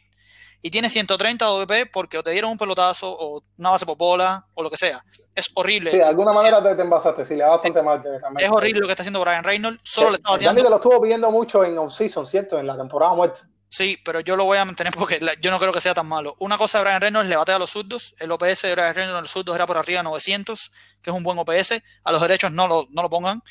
y 0.61 0.71
tiene 0.71 0.91
130 0.91 1.45
de 1.45 1.51
OVP 1.53 1.87
porque 1.87 2.19
o 2.19 2.23
te 2.23 2.31
dieron 2.31 2.51
un 2.51 2.59
pelotazo 2.59 3.11
o 3.11 3.43
una 3.59 3.71
base 3.71 3.87
por 3.87 3.97
bola 3.97 4.47
o 4.55 4.63
lo 4.63 4.71
que 4.71 4.77
sea. 4.77 5.03
Es 5.35 5.49
horrible. 5.55 5.91
Sí, 5.91 5.99
de 5.99 6.05
alguna 6.05 6.33
manera 6.33 6.63
te, 6.63 6.75
te 6.75 6.83
envasaste, 6.83 7.25
sí, 7.25 7.37
le 7.37 7.45
va 7.45 7.51
bastante 7.51 7.81
mal. 7.83 8.03
te- 8.03 8.19
también. 8.19 8.47
Es 8.49 8.53
horrible 8.55 8.81
lo 8.81 8.87
que 8.87 8.93
está 8.93 9.03
haciendo 9.03 9.21
Brian 9.21 9.45
Reynolds. 9.45 9.81
Solo 9.85 10.11
le 10.11 10.17
está 10.17 10.31
bateando. 10.31 10.63
te 10.63 10.69
lo 10.71 10.77
estuvo 10.77 11.01
pidiendo 11.01 11.31
mucho 11.31 11.65
en 11.65 11.79
off-season, 11.79 12.27
¿cierto? 12.27 12.59
En 12.59 12.67
la 12.67 12.77
temporada 12.77 13.15
muerta. 13.15 13.41
Sí, 13.71 13.99
pero 14.03 14.21
yo 14.21 14.35
lo 14.35 14.45
voy 14.45 14.57
a 14.59 14.65
mantener 14.65 14.93
porque 14.99 15.21
la- 15.21 15.35
yo 15.41 15.51
no 15.51 15.59
creo 15.59 15.73
que 15.73 15.81
sea 15.81 15.95
tan 15.95 16.07
malo. 16.07 16.35
Una 16.39 16.57
cosa 16.59 16.79
de 16.79 16.85
Brian 16.85 17.01
Reynolds 17.01 17.29
le 17.29 17.37
batea 17.37 17.57
a 17.57 17.59
los 17.59 17.71
zurdos. 17.71 18.15
El 18.19 18.31
OPS 18.33 18.63
de 18.63 18.73
Brian 18.73 18.95
Reynolds 18.95 19.23
los 19.23 19.31
zurdos 19.31 19.55
era 19.55 19.67
por 19.67 19.77
arriba 19.77 20.01
de 20.01 20.05
900, 20.05 20.73
que 21.03 21.11
es 21.11 21.17
un 21.17 21.23
buen 21.23 21.39
OPS. 21.39 21.83
A 22.05 22.13
los 22.13 22.21
derechos 22.23 22.51
no 22.53 22.67
lo, 22.67 22.87
no 22.91 23.03
lo 23.03 23.11
pongan. 23.11 23.43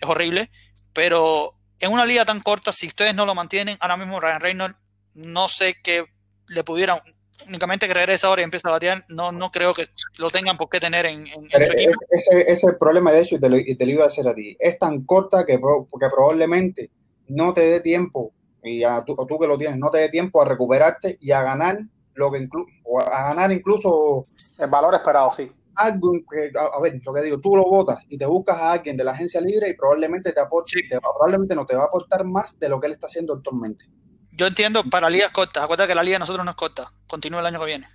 Es 0.00 0.08
horrible. 0.08 0.50
Pero 0.92 1.54
en 1.80 1.92
una 1.92 2.06
liga 2.06 2.24
tan 2.24 2.40
corta, 2.40 2.72
si 2.72 2.86
ustedes 2.88 3.14
no 3.14 3.26
lo 3.26 3.34
mantienen, 3.34 3.76
ahora 3.80 3.96
mismo 3.96 4.18
Brian 4.18 4.40
Reynolds, 4.40 4.76
no 5.14 5.48
sé 5.48 5.76
qué 5.82 6.04
le 6.46 6.64
pudieran. 6.64 7.00
Únicamente 7.46 7.86
que 7.86 7.94
regrese 7.94 8.26
ahora 8.26 8.42
y 8.42 8.44
empiece 8.44 8.66
a 8.66 8.72
batear, 8.72 9.04
no, 9.08 9.30
no 9.30 9.52
creo 9.52 9.72
que 9.72 9.86
lo 10.18 10.28
tengan 10.28 10.56
por 10.56 10.68
qué 10.68 10.80
tener 10.80 11.06
en, 11.06 11.24
en- 11.28 11.34
en 11.44 11.48
Pero 11.52 11.66
su 11.66 11.72
equipo. 11.72 11.92
ese, 12.10 12.40
ese 12.42 12.52
es 12.52 12.64
el 12.64 12.76
problema, 12.78 13.12
de 13.12 13.20
hecho, 13.22 13.36
y 13.36 13.40
te, 13.40 13.48
lo, 13.48 13.56
y 13.58 13.76
te 13.76 13.86
lo 13.86 13.92
iba 13.92 14.02
a 14.04 14.08
decir 14.08 14.26
a 14.26 14.34
ti. 14.34 14.56
Es 14.58 14.76
tan 14.78 15.04
corta 15.04 15.46
que, 15.46 15.54
que 15.54 16.08
probablemente 16.10 16.90
no 17.28 17.54
te 17.54 17.60
dé 17.60 17.80
tiempo, 17.80 18.32
y 18.62 18.82
a 18.84 19.04
tú, 19.04 19.14
o 19.16 19.26
tú 19.26 19.38
que 19.38 19.46
lo 19.46 19.56
tienes, 19.58 19.78
no 19.78 19.90
te 19.90 19.98
dé 19.98 20.08
tiempo 20.08 20.40
a 20.42 20.44
recuperarte 20.44 21.18
y 21.20 21.30
a 21.32 21.42
ganar 21.42 21.78
lo 22.14 22.30
que 22.32 22.38
inclu- 22.40 22.66
o 22.84 23.00
a 23.00 23.28
ganar 23.28 23.52
incluso 23.52 24.22
El 24.58 24.68
valor 24.68 24.94
esperado, 24.94 25.30
sí. 25.30 25.50
algo 25.76 26.12
que, 26.30 26.50
a, 26.58 26.76
a 26.76 26.80
ver, 26.80 27.00
lo 27.04 27.14
que 27.14 27.22
digo, 27.22 27.38
tú 27.38 27.54
lo 27.56 27.62
votas 27.64 27.98
y 28.08 28.18
te 28.18 28.26
buscas 28.26 28.56
a 28.58 28.72
alguien 28.72 28.96
de 28.96 29.04
la 29.04 29.12
agencia 29.12 29.40
libre 29.40 29.68
y 29.68 29.74
probablemente 29.74 30.32
te 30.32 30.40
aporte, 30.40 30.72
Sí. 30.74 30.88
te- 30.88 30.98
probablemente 31.00 31.54
no 31.54 31.64
te 31.64 31.76
va 31.76 31.82
a 31.82 31.86
aportar 31.86 32.24
más 32.24 32.58
de 32.58 32.68
lo 32.68 32.80
que 32.80 32.86
él 32.88 32.94
está 32.94 33.06
haciendo 33.06 33.34
actualmente. 33.34 33.84
Yo 34.32 34.46
entiendo 34.46 34.82
para 34.84 35.08
ligas 35.10 35.30
cortas. 35.32 35.62
Acuérdate 35.64 35.88
que 35.88 35.94
la 35.94 36.02
liga 36.02 36.16
de 36.16 36.20
nosotros 36.20 36.44
no 36.44 36.50
es 36.52 36.56
corta. 36.56 36.92
Continúa 37.08 37.40
el 37.40 37.46
año 37.46 37.60
que 37.60 37.66
viene. 37.66 37.86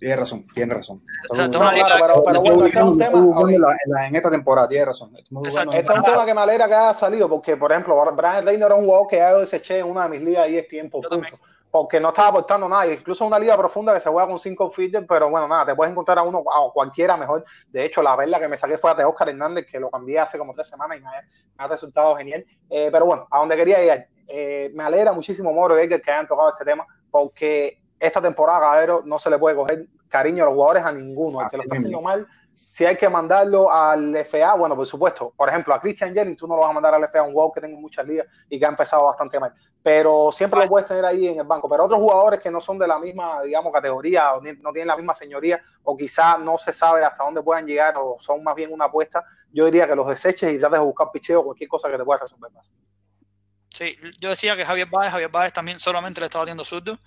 Tiene 0.00 0.16
razón, 0.16 0.46
tiene 0.54 0.74
razón. 0.74 1.02
O 1.28 1.34
sea, 1.36 1.46
No, 1.46 1.58
pero, 1.60 2.24
pero 2.24 2.40
bueno, 2.40 2.64
este 2.66 2.78
es 2.78 2.84
un 2.84 2.96
tema. 2.98 3.18
En, 3.18 3.60
la- 3.60 3.70
en 3.84 3.92
la- 3.92 4.06
en 4.08 4.16
esta 4.16 4.30
temporada, 4.30 4.66
tiene 4.66 4.86
razón. 4.86 5.12
Exacto. 5.14 5.72
en- 5.72 5.78
Este 5.78 5.92
es 5.92 5.98
un 5.98 6.04
tema 6.04 6.24
que 6.24 6.34
me 6.34 6.40
alegra 6.40 6.66
que 6.66 6.74
haya 6.74 6.94
salido 6.94 7.28
porque, 7.28 7.56
por 7.58 7.70
ejemplo, 7.70 7.94
Brian 8.16 8.44
Reynolds 8.46 8.64
era 8.66 8.74
un 8.76 8.84
jugador 8.86 9.06
que 9.08 9.16
ya 9.16 9.30
yo 9.32 9.40
deseché 9.40 9.80
en 9.80 9.86
una 9.90 10.04
de 10.04 10.08
mis 10.08 10.22
ligas 10.22 10.48
Yo 10.48 10.62
también. 10.62 10.90
puntos. 10.90 11.40
Porque 11.70 12.00
no 12.00 12.08
estaba 12.08 12.28
aportando 12.30 12.68
nada. 12.68 12.86
Incluso 12.86 13.24
una 13.24 13.38
liga 13.38 13.56
profunda 13.56 13.94
que 13.94 14.00
se 14.00 14.08
juega 14.10 14.26
con 14.26 14.38
cinco 14.40 14.70
feeders, 14.70 15.06
pero 15.08 15.30
bueno, 15.30 15.46
nada, 15.46 15.66
te 15.66 15.74
puedes 15.76 15.92
encontrar 15.92 16.18
a 16.18 16.22
uno 16.22 16.42
a 16.50 16.72
cualquiera 16.72 17.16
mejor. 17.16 17.44
De 17.68 17.84
hecho, 17.84 18.02
la 18.02 18.16
perla 18.16 18.40
que 18.40 18.48
me 18.48 18.56
saqué 18.56 18.76
fue 18.78 18.90
a 18.90 18.94
de 18.94 19.04
Oscar 19.04 19.28
Hernández, 19.28 19.66
que 19.70 19.78
lo 19.78 19.88
cambié 19.90 20.18
hace 20.18 20.36
como 20.38 20.52
tres 20.54 20.66
semanas 20.68 20.98
y 20.98 21.00
me 21.02 21.08
ha, 21.08 21.12
me 21.12 21.64
ha 21.64 21.68
resultado 21.68 22.16
genial. 22.16 22.44
Eh, 22.70 22.88
pero 22.90 23.04
bueno, 23.06 23.28
a 23.30 23.38
donde 23.38 23.54
quería 23.54 23.84
ir, 23.84 24.04
eh, 24.28 24.70
me 24.74 24.82
alegra 24.82 25.12
muchísimo, 25.12 25.52
Moro 25.52 25.78
y 25.78 25.84
Edgar, 25.84 26.00
que 26.00 26.10
hayan 26.10 26.26
tocado 26.26 26.48
este 26.48 26.64
tema, 26.64 26.84
porque 27.08 27.79
esta 28.00 28.20
temporada, 28.20 28.60
Cabero, 28.60 29.02
no 29.04 29.18
se 29.18 29.30
le 29.30 29.38
puede 29.38 29.54
coger 29.54 29.86
cariño 30.08 30.42
a 30.42 30.46
los 30.46 30.54
jugadores 30.54 30.84
a 30.84 30.90
ninguno. 30.90 31.42
El 31.42 31.50
que 31.50 31.56
lo 31.58 31.62
está 31.64 31.76
haciendo 31.76 32.00
mal, 32.00 32.26
si 32.54 32.86
hay 32.86 32.96
que 32.96 33.08
mandarlo 33.08 33.70
al 33.70 34.16
FA, 34.24 34.54
bueno, 34.54 34.74
por 34.74 34.86
supuesto. 34.86 35.32
Por 35.36 35.48
ejemplo, 35.48 35.74
a 35.74 35.80
Christian 35.80 36.14
Jennings, 36.14 36.38
tú 36.38 36.48
no 36.48 36.54
lo 36.54 36.62
vas 36.62 36.70
a 36.70 36.72
mandar 36.72 36.94
al 36.94 37.04
FA, 37.08 37.22
un 37.22 37.32
jugador 37.32 37.52
que 37.52 37.60
tenga 37.60 37.78
muchas 37.78 38.06
ligas 38.06 38.26
y 38.48 38.58
que 38.58 38.64
ha 38.64 38.68
empezado 38.68 39.04
bastante 39.04 39.38
mal. 39.38 39.52
Pero 39.82 40.30
siempre 40.32 40.60
lo 40.60 40.66
puedes 40.66 40.88
tener 40.88 41.04
ahí 41.04 41.28
en 41.28 41.40
el 41.40 41.46
banco. 41.46 41.68
Pero 41.68 41.84
otros 41.84 42.00
jugadores 42.00 42.40
que 42.40 42.50
no 42.50 42.60
son 42.60 42.78
de 42.78 42.86
la 42.86 42.98
misma, 42.98 43.42
digamos, 43.42 43.72
categoría, 43.72 44.32
o 44.34 44.40
no 44.40 44.72
tienen 44.72 44.88
la 44.88 44.96
misma 44.96 45.14
señoría, 45.14 45.60
o 45.84 45.96
quizás 45.96 46.38
no 46.40 46.56
se 46.58 46.72
sabe 46.72 47.04
hasta 47.04 47.24
dónde 47.24 47.42
puedan 47.42 47.66
llegar, 47.66 47.94
o 47.98 48.16
son 48.20 48.42
más 48.42 48.54
bien 48.54 48.72
una 48.72 48.86
apuesta, 48.86 49.24
yo 49.52 49.66
diría 49.66 49.86
que 49.86 49.94
los 49.94 50.08
deseches 50.08 50.52
y 50.52 50.58
trates 50.58 50.78
de 50.78 50.84
buscar 50.84 51.10
picheo, 51.12 51.44
cualquier 51.44 51.68
cosa 51.68 51.90
que 51.90 51.98
te 51.98 52.04
pueda 52.04 52.20
resolver 52.20 52.50
más. 52.52 52.72
Sí, 53.72 53.96
yo 54.20 54.30
decía 54.30 54.56
que 54.56 54.64
Javier 54.64 54.88
Báez, 54.90 55.12
Javier 55.12 55.30
Báez 55.30 55.52
también 55.52 55.78
solamente 55.78 56.20
le 56.20 56.26
estaba 56.26 56.42
haciendo 56.44 56.64
zurdo. 56.64 56.98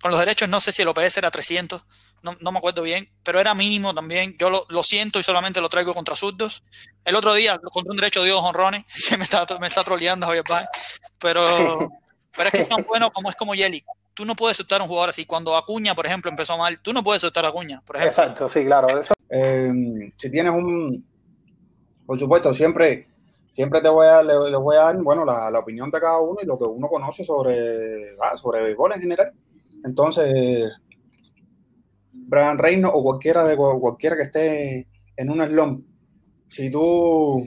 Con 0.00 0.10
los 0.10 0.20
derechos 0.20 0.48
no 0.48 0.60
sé 0.60 0.72
si 0.72 0.82
el 0.82 0.88
OPS 0.88 1.16
era 1.18 1.30
300, 1.30 1.82
no, 2.22 2.52
me 2.52 2.58
acuerdo 2.58 2.82
bien, 2.82 3.08
pero 3.22 3.40
era 3.40 3.54
mínimo 3.54 3.94
también. 3.94 4.36
Yo 4.38 4.66
lo, 4.68 4.82
siento 4.82 5.18
y 5.18 5.22
solamente 5.22 5.60
lo 5.60 5.68
traigo 5.68 5.94
contra 5.94 6.16
zurdos. 6.16 6.64
El 7.04 7.14
otro 7.14 7.34
día 7.34 7.58
contra 7.58 7.90
un 7.90 7.96
derecho 7.96 8.24
dio 8.24 8.34
dos 8.34 8.44
honrones, 8.44 8.84
me 9.18 9.24
está, 9.24 9.46
me 9.60 9.68
está 9.68 9.84
troleando 9.84 10.26
Javier 10.26 10.44
pero, 11.18 11.42
pero 12.36 12.48
es 12.48 12.52
que 12.52 12.62
es 12.62 12.68
tan 12.68 12.84
bueno 12.84 13.10
como 13.10 13.30
es 13.30 13.36
como 13.36 13.54
Yelich. 13.54 13.84
Tú 14.14 14.24
no 14.24 14.34
puedes 14.34 14.56
soltar 14.56 14.80
a 14.80 14.84
un 14.84 14.88
jugador 14.88 15.10
así. 15.10 15.24
Cuando 15.26 15.56
Acuña, 15.56 15.94
por 15.94 16.06
ejemplo, 16.06 16.28
empezó 16.28 16.58
mal, 16.58 16.80
tú 16.80 16.92
no 16.92 17.04
puedes 17.04 17.22
soltar 17.22 17.44
a 17.44 17.48
Acuña, 17.48 17.80
por 17.86 17.96
ejemplo. 17.96 18.10
Exacto, 18.10 18.48
sí, 18.48 18.64
claro. 18.64 18.98
Eso, 18.98 19.14
Eh, 19.30 19.70
si 20.16 20.30
tienes 20.30 20.52
un, 20.52 21.06
por 22.04 22.18
supuesto, 22.18 22.52
siempre, 22.52 23.06
siempre 23.46 23.80
te 23.80 23.88
voy 23.88 24.08
a, 24.08 24.22
le, 24.22 24.50
le 24.50 24.56
voy 24.56 24.74
a 24.74 24.80
dar, 24.80 24.96
bueno, 24.96 25.24
la, 25.24 25.50
la 25.52 25.60
opinión 25.60 25.88
de 25.90 26.00
cada 26.00 26.18
uno 26.18 26.38
y 26.42 26.46
lo 26.46 26.58
que 26.58 26.64
uno 26.64 26.88
conoce 26.88 27.22
sobre, 27.22 28.16
ah, 28.20 28.36
sobre 28.36 28.62
béisbol 28.62 28.94
en 28.94 29.00
general. 29.00 29.32
Entonces, 29.84 30.70
Brian 32.12 32.58
Reynolds 32.58 32.94
o 32.94 33.02
cualquiera 33.02 33.44
de 33.44 33.56
cualquiera 33.56 34.16
que 34.16 34.22
esté 34.22 34.88
en 35.16 35.30
un 35.30 35.42
slump, 35.42 35.84
si 36.48 36.70
tú, 36.70 37.46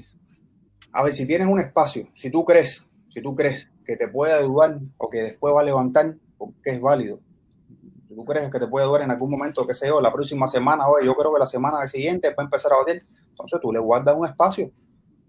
a 0.91 1.03
ver, 1.03 1.13
si 1.13 1.25
tienes 1.25 1.47
un 1.47 1.59
espacio, 1.59 2.07
si 2.15 2.29
tú 2.29 2.43
crees, 2.43 2.87
si 3.09 3.21
tú 3.21 3.35
crees 3.35 3.69
que 3.85 3.95
te 3.95 4.07
puede 4.07 4.33
ayudar 4.33 4.79
o 4.97 5.09
que 5.09 5.21
después 5.23 5.53
va 5.53 5.61
a 5.61 5.65
levantar, 5.65 6.15
porque 6.37 6.71
es 6.71 6.81
válido. 6.81 7.19
Si 8.07 8.15
tú 8.15 8.25
crees 8.25 8.51
que 8.51 8.59
te 8.59 8.67
puede 8.67 8.85
durar 8.85 9.03
en 9.03 9.11
algún 9.11 9.31
momento, 9.31 9.65
sé 9.73 9.87
yo, 9.87 10.01
la 10.01 10.11
próxima 10.11 10.47
semana, 10.47 10.87
o 10.87 10.99
yo 11.03 11.13
creo 11.15 11.33
que 11.33 11.39
la 11.39 11.47
semana 11.47 11.87
siguiente 11.87 12.29
va 12.29 12.35
a 12.39 12.43
empezar 12.43 12.73
a 12.73 12.77
batir, 12.77 13.03
entonces 13.29 13.59
tú 13.61 13.71
le 13.71 13.79
guardas 13.79 14.15
un 14.17 14.25
espacio. 14.25 14.71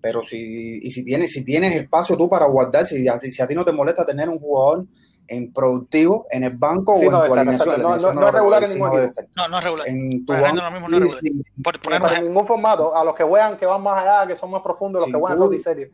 Pero 0.01 0.25
si, 0.25 0.81
y 0.83 0.91
si 0.91 1.05
tienes, 1.05 1.31
si 1.31 1.45
tienes 1.45 1.77
espacio 1.77 2.17
tú 2.17 2.29
para 2.29 2.47
guardar, 2.47 2.87
si, 2.87 3.07
si 3.21 3.43
a 3.43 3.47
ti 3.47 3.55
no 3.55 3.65
te 3.65 3.73
molesta 3.73 4.05
tener 4.05 4.29
un 4.29 4.39
jugador 4.39 4.87
en 5.29 5.53
productivo 5.53 6.27
en 6.31 6.45
el 6.45 6.57
banco 6.57 6.97
Sí, 6.97 7.07
o 7.07 7.11
no 7.11 7.23
en 7.25 7.29
tu 7.29 7.35
alineación, 7.35 7.69
No- 7.69 7.73
alineación 7.89 8.15
no- 8.15 8.21
no 8.21 8.27
es 8.27 8.33
lo 8.33 8.39
regular 8.39 8.65
en 8.65 8.71
ningún 8.75 8.99
equipo. 9.01 9.23
No, 9.37 9.49
no 9.49 9.59
es 9.59 9.65
regular. 9.65 9.89
En 9.89 10.27
tu 10.27 10.33
Reynolds 10.33 10.43
banco, 10.53 10.63
ahora 10.65 10.71
mismo 10.75 10.89
no 10.89 10.97
es 10.97 11.03
regular. 11.03 11.21
sí, 11.23 11.43
Por, 11.63 11.73
por 11.73 11.81
pero 11.83 11.97
ejemplo, 11.97 12.19
en 12.19 12.25
ningún 12.29 12.47
formato, 12.47 12.97
a 12.97 13.05
los 13.05 13.15
que 13.15 13.25
juegan, 13.25 13.57
que 13.57 13.67
van 13.67 13.83
más 13.83 14.03
allá, 14.03 14.27
que 14.27 14.37
son 14.37 14.51
más 14.51 14.63
profundos, 14.63 15.01
los 15.01 15.07
Sí, 15.07 15.13
que 15.13 15.19
juegan 15.19 15.55
y 15.55 15.59
serio. 15.59 15.89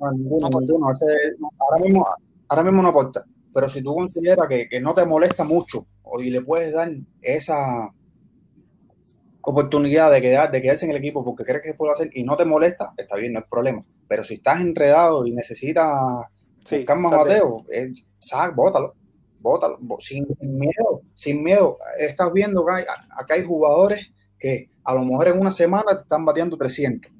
No, 0.00 0.12
ninguno, 0.12 0.40
No 0.40 0.46
aporta. 0.46 0.66
ninguno. 0.72 0.92
Ese- 0.92 1.36
no, 1.38 1.50
ahora, 1.58 1.84
mismo, 1.84 2.06
ahora 2.48 2.62
mismo 2.62 2.82
no 2.82 2.88
aporta. 2.88 3.24
Pero 3.52 3.68
si 3.68 3.82
tú 3.82 3.94
consideras 3.94 4.48
que, 4.48 4.68
que 4.68 4.80
no 4.80 4.94
te 4.94 5.04
molesta 5.04 5.44
mucho 5.44 5.86
o 6.02 6.20
y 6.20 6.30
le 6.30 6.40
puedes 6.40 6.72
dar 6.72 6.90
esa 7.20 7.90
oportunidad 9.42 10.10
de, 10.10 10.22
quedar, 10.22 10.50
de 10.50 10.62
quedarse 10.62 10.86
en 10.86 10.92
el 10.92 10.96
equipo 10.98 11.22
porque 11.24 11.44
crees 11.44 11.62
que 11.62 11.74
puede 11.74 11.92
hacer 11.92 12.10
y 12.14 12.24
no 12.24 12.36
te 12.36 12.44
molesta, 12.46 12.92
está 12.96 13.16
bien, 13.16 13.34
no 13.34 13.40
hay 13.40 13.44
problema. 13.50 13.84
Pero 14.08 14.24
si 14.24 14.34
estás 14.34 14.60
enredado 14.60 15.26
y 15.26 15.32
necesitas 15.32 15.86
Sí, 16.64 16.84
salte. 17.10 17.28
bateo, 17.34 17.64
eh, 17.72 17.92
bótalo. 18.54 18.94
Bótalo, 19.40 19.78
sin 20.00 20.26
miedo, 20.40 21.02
sin 21.14 21.42
miedo. 21.42 21.76
Estás 21.98 22.32
viendo 22.32 22.64
que 22.64 22.72
hay, 22.72 22.84
acá 23.18 23.34
hay 23.34 23.44
jugadores 23.44 24.10
que 24.38 24.70
a 24.84 24.94
lo 24.94 25.04
mejor 25.04 25.28
en 25.28 25.38
una 25.38 25.52
semana 25.52 25.94
te 25.96 26.02
están 26.02 26.24
bateando 26.24 26.56
300 26.56 27.12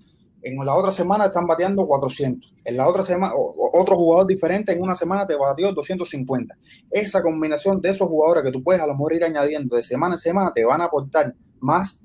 en 0.46 0.62
la 0.64 0.74
otra 0.74 0.90
semana 0.92 1.26
están 1.26 1.46
bateando 1.46 1.86
400. 1.86 2.52
En 2.66 2.76
la 2.76 2.86
otra 2.86 3.02
semana, 3.02 3.34
o- 3.34 3.70
otro 3.80 3.96
jugador 3.96 4.26
diferente 4.26 4.72
en 4.72 4.82
una 4.82 4.94
semana 4.94 5.26
te 5.26 5.34
batió 5.36 5.72
250. 5.72 6.54
Esa 6.90 7.22
combinación 7.22 7.80
de 7.80 7.88
esos 7.90 8.08
jugadores 8.08 8.44
que 8.44 8.52
tú 8.52 8.62
puedes 8.62 8.82
a 8.82 8.86
lo 8.86 8.92
mejor 8.92 9.14
ir 9.14 9.24
añadiendo 9.24 9.74
de 9.76 9.82
semana 9.82 10.14
en 10.14 10.18
semana 10.18 10.52
te 10.54 10.62
van 10.64 10.82
a 10.82 10.84
aportar 10.84 11.34
más 11.60 11.98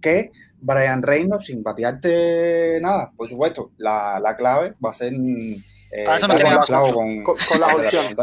que 0.00 0.30
Brian 0.60 1.02
Reynolds 1.02 1.46
sin 1.46 1.64
batearte 1.64 2.78
nada. 2.80 3.12
Por 3.16 3.28
supuesto, 3.28 3.72
la, 3.76 4.20
la 4.20 4.36
clave 4.36 4.72
va 4.84 4.90
a 4.90 4.94
ser 4.94 5.12
eh, 5.94 6.04
Para 6.04 6.16
eso 6.16 6.28
no 6.28 6.34
clavo 6.64 6.92
con, 6.94 7.22
con- 7.22 7.36
con 7.36 7.60
las 7.60 7.68
la 7.70 7.74
opciones. 7.76 8.14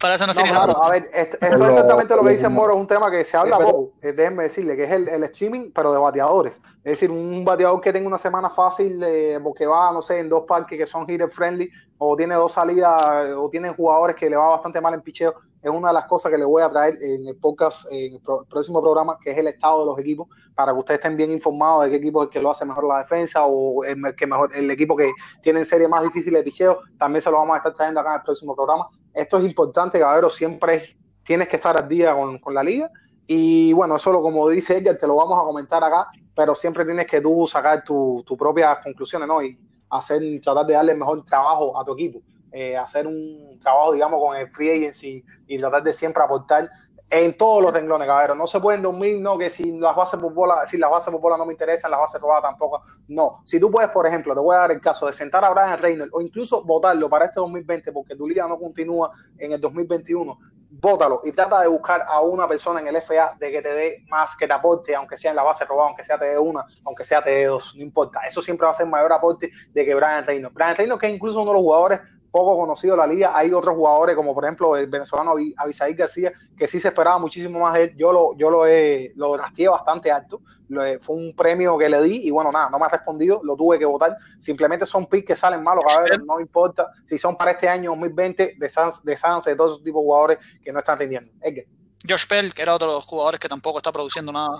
para 0.00 0.14
eso 0.14 0.26
no 0.26 0.32
No, 0.34 0.42
claro, 0.42 0.82
a 0.84 0.90
ver, 0.90 1.04
esto, 1.14 1.36
Lo- 1.40 1.46
es 1.46 1.60
exactamente 1.60 2.16
lo 2.16 2.24
que 2.24 2.30
dice 2.30 2.48
Moro, 2.48 2.74
es 2.74 2.80
un 2.80 2.86
tema 2.86 3.10
que 3.10 3.24
se 3.24 3.36
habla 3.36 3.58
pero- 3.58 3.70
poco, 3.70 3.92
eh, 4.02 4.12
déjenme 4.12 4.44
decirle, 4.44 4.76
que 4.76 4.84
es 4.84 4.90
el, 4.90 5.08
el 5.08 5.22
streaming, 5.24 5.70
pero 5.74 5.92
de 5.92 5.98
bateadores. 5.98 6.60
Es 6.82 6.92
decir, 6.92 7.10
un 7.10 7.44
bateador 7.44 7.78
que 7.80 7.92
tenga 7.92 8.08
una 8.08 8.16
semana 8.16 8.48
fácil, 8.48 9.04
porque 9.42 9.66
va, 9.66 9.92
no 9.92 10.00
sé, 10.00 10.20
en 10.20 10.30
dos 10.30 10.44
parques 10.48 10.78
que 10.78 10.86
son 10.86 11.08
hitter 11.08 11.30
friendly, 11.30 11.70
o 11.98 12.16
tiene 12.16 12.34
dos 12.34 12.52
salidas, 12.52 13.28
o 13.36 13.50
tiene 13.50 13.68
jugadores 13.68 14.16
que 14.16 14.30
le 14.30 14.36
va 14.36 14.48
bastante 14.48 14.80
mal 14.80 14.94
en 14.94 15.02
picheo, 15.02 15.34
es 15.60 15.70
una 15.70 15.88
de 15.88 15.94
las 15.94 16.06
cosas 16.06 16.32
que 16.32 16.38
le 16.38 16.44
voy 16.46 16.62
a 16.62 16.70
traer 16.70 16.96
en 17.02 17.28
el 17.28 17.36
podcast, 17.36 17.86
en 17.92 18.14
el 18.14 18.20
próximo 18.48 18.80
programa, 18.80 19.18
que 19.20 19.30
es 19.30 19.36
el 19.36 19.48
estado 19.48 19.80
de 19.80 19.86
los 19.86 19.98
equipos, 19.98 20.28
para 20.54 20.72
que 20.72 20.78
ustedes 20.78 21.00
estén 21.00 21.18
bien 21.18 21.30
informados 21.30 21.84
de 21.84 21.90
qué 21.90 21.96
equipo 21.96 22.22
es 22.22 22.28
el 22.28 22.32
que 22.32 22.40
lo 22.40 22.50
hace 22.50 22.64
mejor 22.64 22.84
la 22.84 23.00
defensa, 23.00 23.44
o 23.44 23.84
el, 23.84 24.16
que 24.16 24.26
mejor, 24.26 24.50
el 24.56 24.70
equipo 24.70 24.96
que 24.96 25.12
tiene 25.42 25.58
en 25.60 25.66
serie 25.66 25.86
más 25.86 26.02
difícil 26.02 26.32
de 26.32 26.42
picheo, 26.42 26.80
también 26.98 27.20
se 27.20 27.30
lo 27.30 27.36
vamos 27.36 27.54
a 27.54 27.58
estar 27.58 27.74
trayendo 27.74 28.00
acá 28.00 28.12
en 28.12 28.16
el 28.16 28.22
próximo 28.22 28.56
programa. 28.56 28.88
Esto 29.12 29.36
es 29.36 29.44
importante, 29.44 29.98
Cabero, 29.98 30.30
siempre 30.30 30.76
es- 30.76 30.96
tienes 31.24 31.46
que 31.48 31.56
estar 31.56 31.76
al 31.76 31.86
día 31.86 32.16
con 32.40 32.54
la 32.54 32.62
liga. 32.62 32.90
Y 33.26 33.72
bueno, 33.72 33.96
eso 33.96 34.10
lo, 34.12 34.22
como 34.22 34.48
dice 34.48 34.78
Edgar, 34.78 34.96
te 34.96 35.06
lo 35.06 35.16
vamos 35.16 35.38
a 35.40 35.44
comentar 35.44 35.82
acá, 35.84 36.08
pero 36.34 36.54
siempre 36.54 36.84
tienes 36.84 37.06
que 37.06 37.20
tú 37.20 37.46
sacar 37.46 37.84
tus 37.84 38.24
tu 38.24 38.36
propias 38.36 38.78
conclusiones, 38.82 39.28
¿no? 39.28 39.42
Y 39.42 39.58
hacer, 39.90 40.22
tratar 40.42 40.66
de 40.66 40.74
darle 40.74 40.92
el 40.92 40.98
mejor 40.98 41.24
trabajo 41.24 41.78
a 41.78 41.84
tu 41.84 41.92
equipo. 41.92 42.20
Eh, 42.52 42.76
hacer 42.76 43.06
un 43.06 43.58
trabajo, 43.60 43.92
digamos, 43.92 44.20
con 44.20 44.36
el 44.36 44.50
free 44.50 44.70
agency 44.70 45.24
y 45.46 45.58
tratar 45.58 45.84
de 45.84 45.92
siempre 45.92 46.22
aportar 46.22 46.68
en 47.10 47.36
todos 47.36 47.60
los 47.62 47.72
renglones, 47.72 48.06
cabrón. 48.06 48.38
No 48.38 48.46
se 48.46 48.60
pueden 48.60 48.82
dormir, 48.82 49.20
no, 49.20 49.36
que 49.36 49.50
si 49.50 49.78
las 49.78 49.94
bases 49.96 50.18
por 50.20 50.32
bola, 50.32 50.64
si 50.64 50.78
las 50.78 50.90
bases 50.90 51.10
por 51.10 51.20
bola 51.20 51.36
no 51.36 51.44
me 51.44 51.52
interesan, 51.52 51.90
las 51.90 52.00
bases 52.00 52.20
robadas 52.20 52.42
tampoco. 52.42 52.82
No. 53.08 53.40
Si 53.44 53.58
tú 53.58 53.70
puedes, 53.70 53.90
por 53.90 54.06
ejemplo, 54.06 54.32
te 54.32 54.40
voy 54.40 54.54
a 54.54 54.60
dar 54.60 54.70
el 54.70 54.80
caso 54.80 55.06
de 55.06 55.12
sentar 55.12 55.44
a 55.44 55.50
Brian 55.50 55.78
Reynolds 55.78 56.12
o 56.14 56.20
incluso 56.20 56.64
votarlo 56.64 57.10
para 57.10 57.26
este 57.26 57.40
2020 57.40 57.92
porque 57.92 58.14
tu 58.14 58.24
liga 58.24 58.46
no 58.46 58.58
continúa 58.58 59.10
en 59.38 59.52
el 59.52 59.60
2021, 59.60 60.38
bótalo 60.70 61.20
y 61.24 61.32
trata 61.32 61.60
de 61.60 61.68
buscar 61.68 62.04
a 62.08 62.20
una 62.20 62.46
persona 62.46 62.80
en 62.80 62.88
el 62.88 62.96
FA 63.02 63.34
de 63.38 63.50
que 63.50 63.62
te 63.62 63.74
dé 63.74 64.04
más, 64.08 64.36
que 64.36 64.46
te 64.46 64.52
aporte, 64.52 64.94
aunque 64.94 65.16
sea 65.16 65.30
en 65.30 65.36
la 65.36 65.42
base 65.42 65.64
robada, 65.64 65.88
aunque 65.88 66.04
sea 66.04 66.18
te 66.18 66.26
dé 66.26 66.38
una, 66.38 66.64
aunque 66.84 67.04
sea 67.04 67.22
te 67.22 67.30
dé 67.30 67.44
dos, 67.46 67.74
no 67.76 67.82
importa. 67.82 68.20
Eso 68.26 68.40
siempre 68.40 68.64
va 68.64 68.70
a 68.70 68.74
ser 68.74 68.86
mayor 68.86 69.12
aporte 69.12 69.50
de 69.72 69.84
que 69.84 69.94
Brian 69.94 70.24
Reynolds. 70.24 70.54
Brian 70.54 70.76
Reynolds, 70.76 71.00
que 71.00 71.08
es 71.08 71.14
incluso 71.14 71.40
uno 71.40 71.50
de 71.50 71.54
los 71.54 71.62
jugadores 71.62 72.00
poco 72.30 72.56
conocido 72.58 72.96
la 72.96 73.06
liga. 73.06 73.36
Hay 73.36 73.52
otros 73.52 73.74
jugadores, 73.74 74.14
como 74.16 74.34
por 74.34 74.44
ejemplo 74.44 74.76
el 74.76 74.86
venezolano 74.86 75.34
Avisaí 75.56 75.94
García, 75.94 76.32
que 76.56 76.68
sí 76.68 76.78
se 76.80 76.88
esperaba 76.88 77.18
muchísimo 77.18 77.58
más 77.60 77.74
de 77.74 77.84
él. 77.84 77.94
Yo 77.96 78.12
lo, 78.12 78.36
yo 78.36 78.50
lo, 78.50 78.66
he, 78.66 79.12
lo 79.16 79.36
bastante 79.70 80.10
alto. 80.10 80.40
Lo 80.68 80.84
he- 80.84 80.98
fue 81.00 81.16
un 81.16 81.34
premio 81.34 81.76
que 81.76 81.88
le 81.88 82.00
di 82.02 82.26
y 82.28 82.30
bueno, 82.30 82.52
nada, 82.52 82.70
no 82.70 82.78
me 82.78 82.84
ha 82.86 82.88
respondido, 82.88 83.40
lo 83.42 83.56
tuve 83.56 83.78
que 83.78 83.84
votar. 83.84 84.16
Simplemente 84.38 84.86
son 84.86 85.06
picks 85.06 85.26
que 85.26 85.36
salen 85.36 85.62
malos, 85.62 85.84
cabrón, 85.86 86.24
no 86.26 86.40
importa 86.40 86.88
si 87.04 87.18
son 87.18 87.36
para 87.36 87.50
este 87.52 87.68
año 87.68 87.90
2020 87.90 88.54
de 88.58 88.68
Sans, 88.68 89.02
de 89.04 89.16
Sans, 89.16 89.44
de 89.44 89.56
todos 89.56 89.72
esos 89.72 89.84
tipos 89.84 90.00
de 90.02 90.06
jugadores 90.06 90.38
que 90.62 90.72
no 90.72 90.78
están 90.78 90.98
rindiendo. 90.98 91.32
Edgar. 91.40 91.64
Josh 92.08 92.26
Bell, 92.28 92.54
que 92.54 92.62
era 92.62 92.74
otro 92.74 92.88
de 92.88 92.94
los 92.94 93.04
jugadores 93.04 93.40
que 93.40 93.48
tampoco 93.48 93.78
está 93.78 93.90
produciendo 93.92 94.32
nada. 94.32 94.58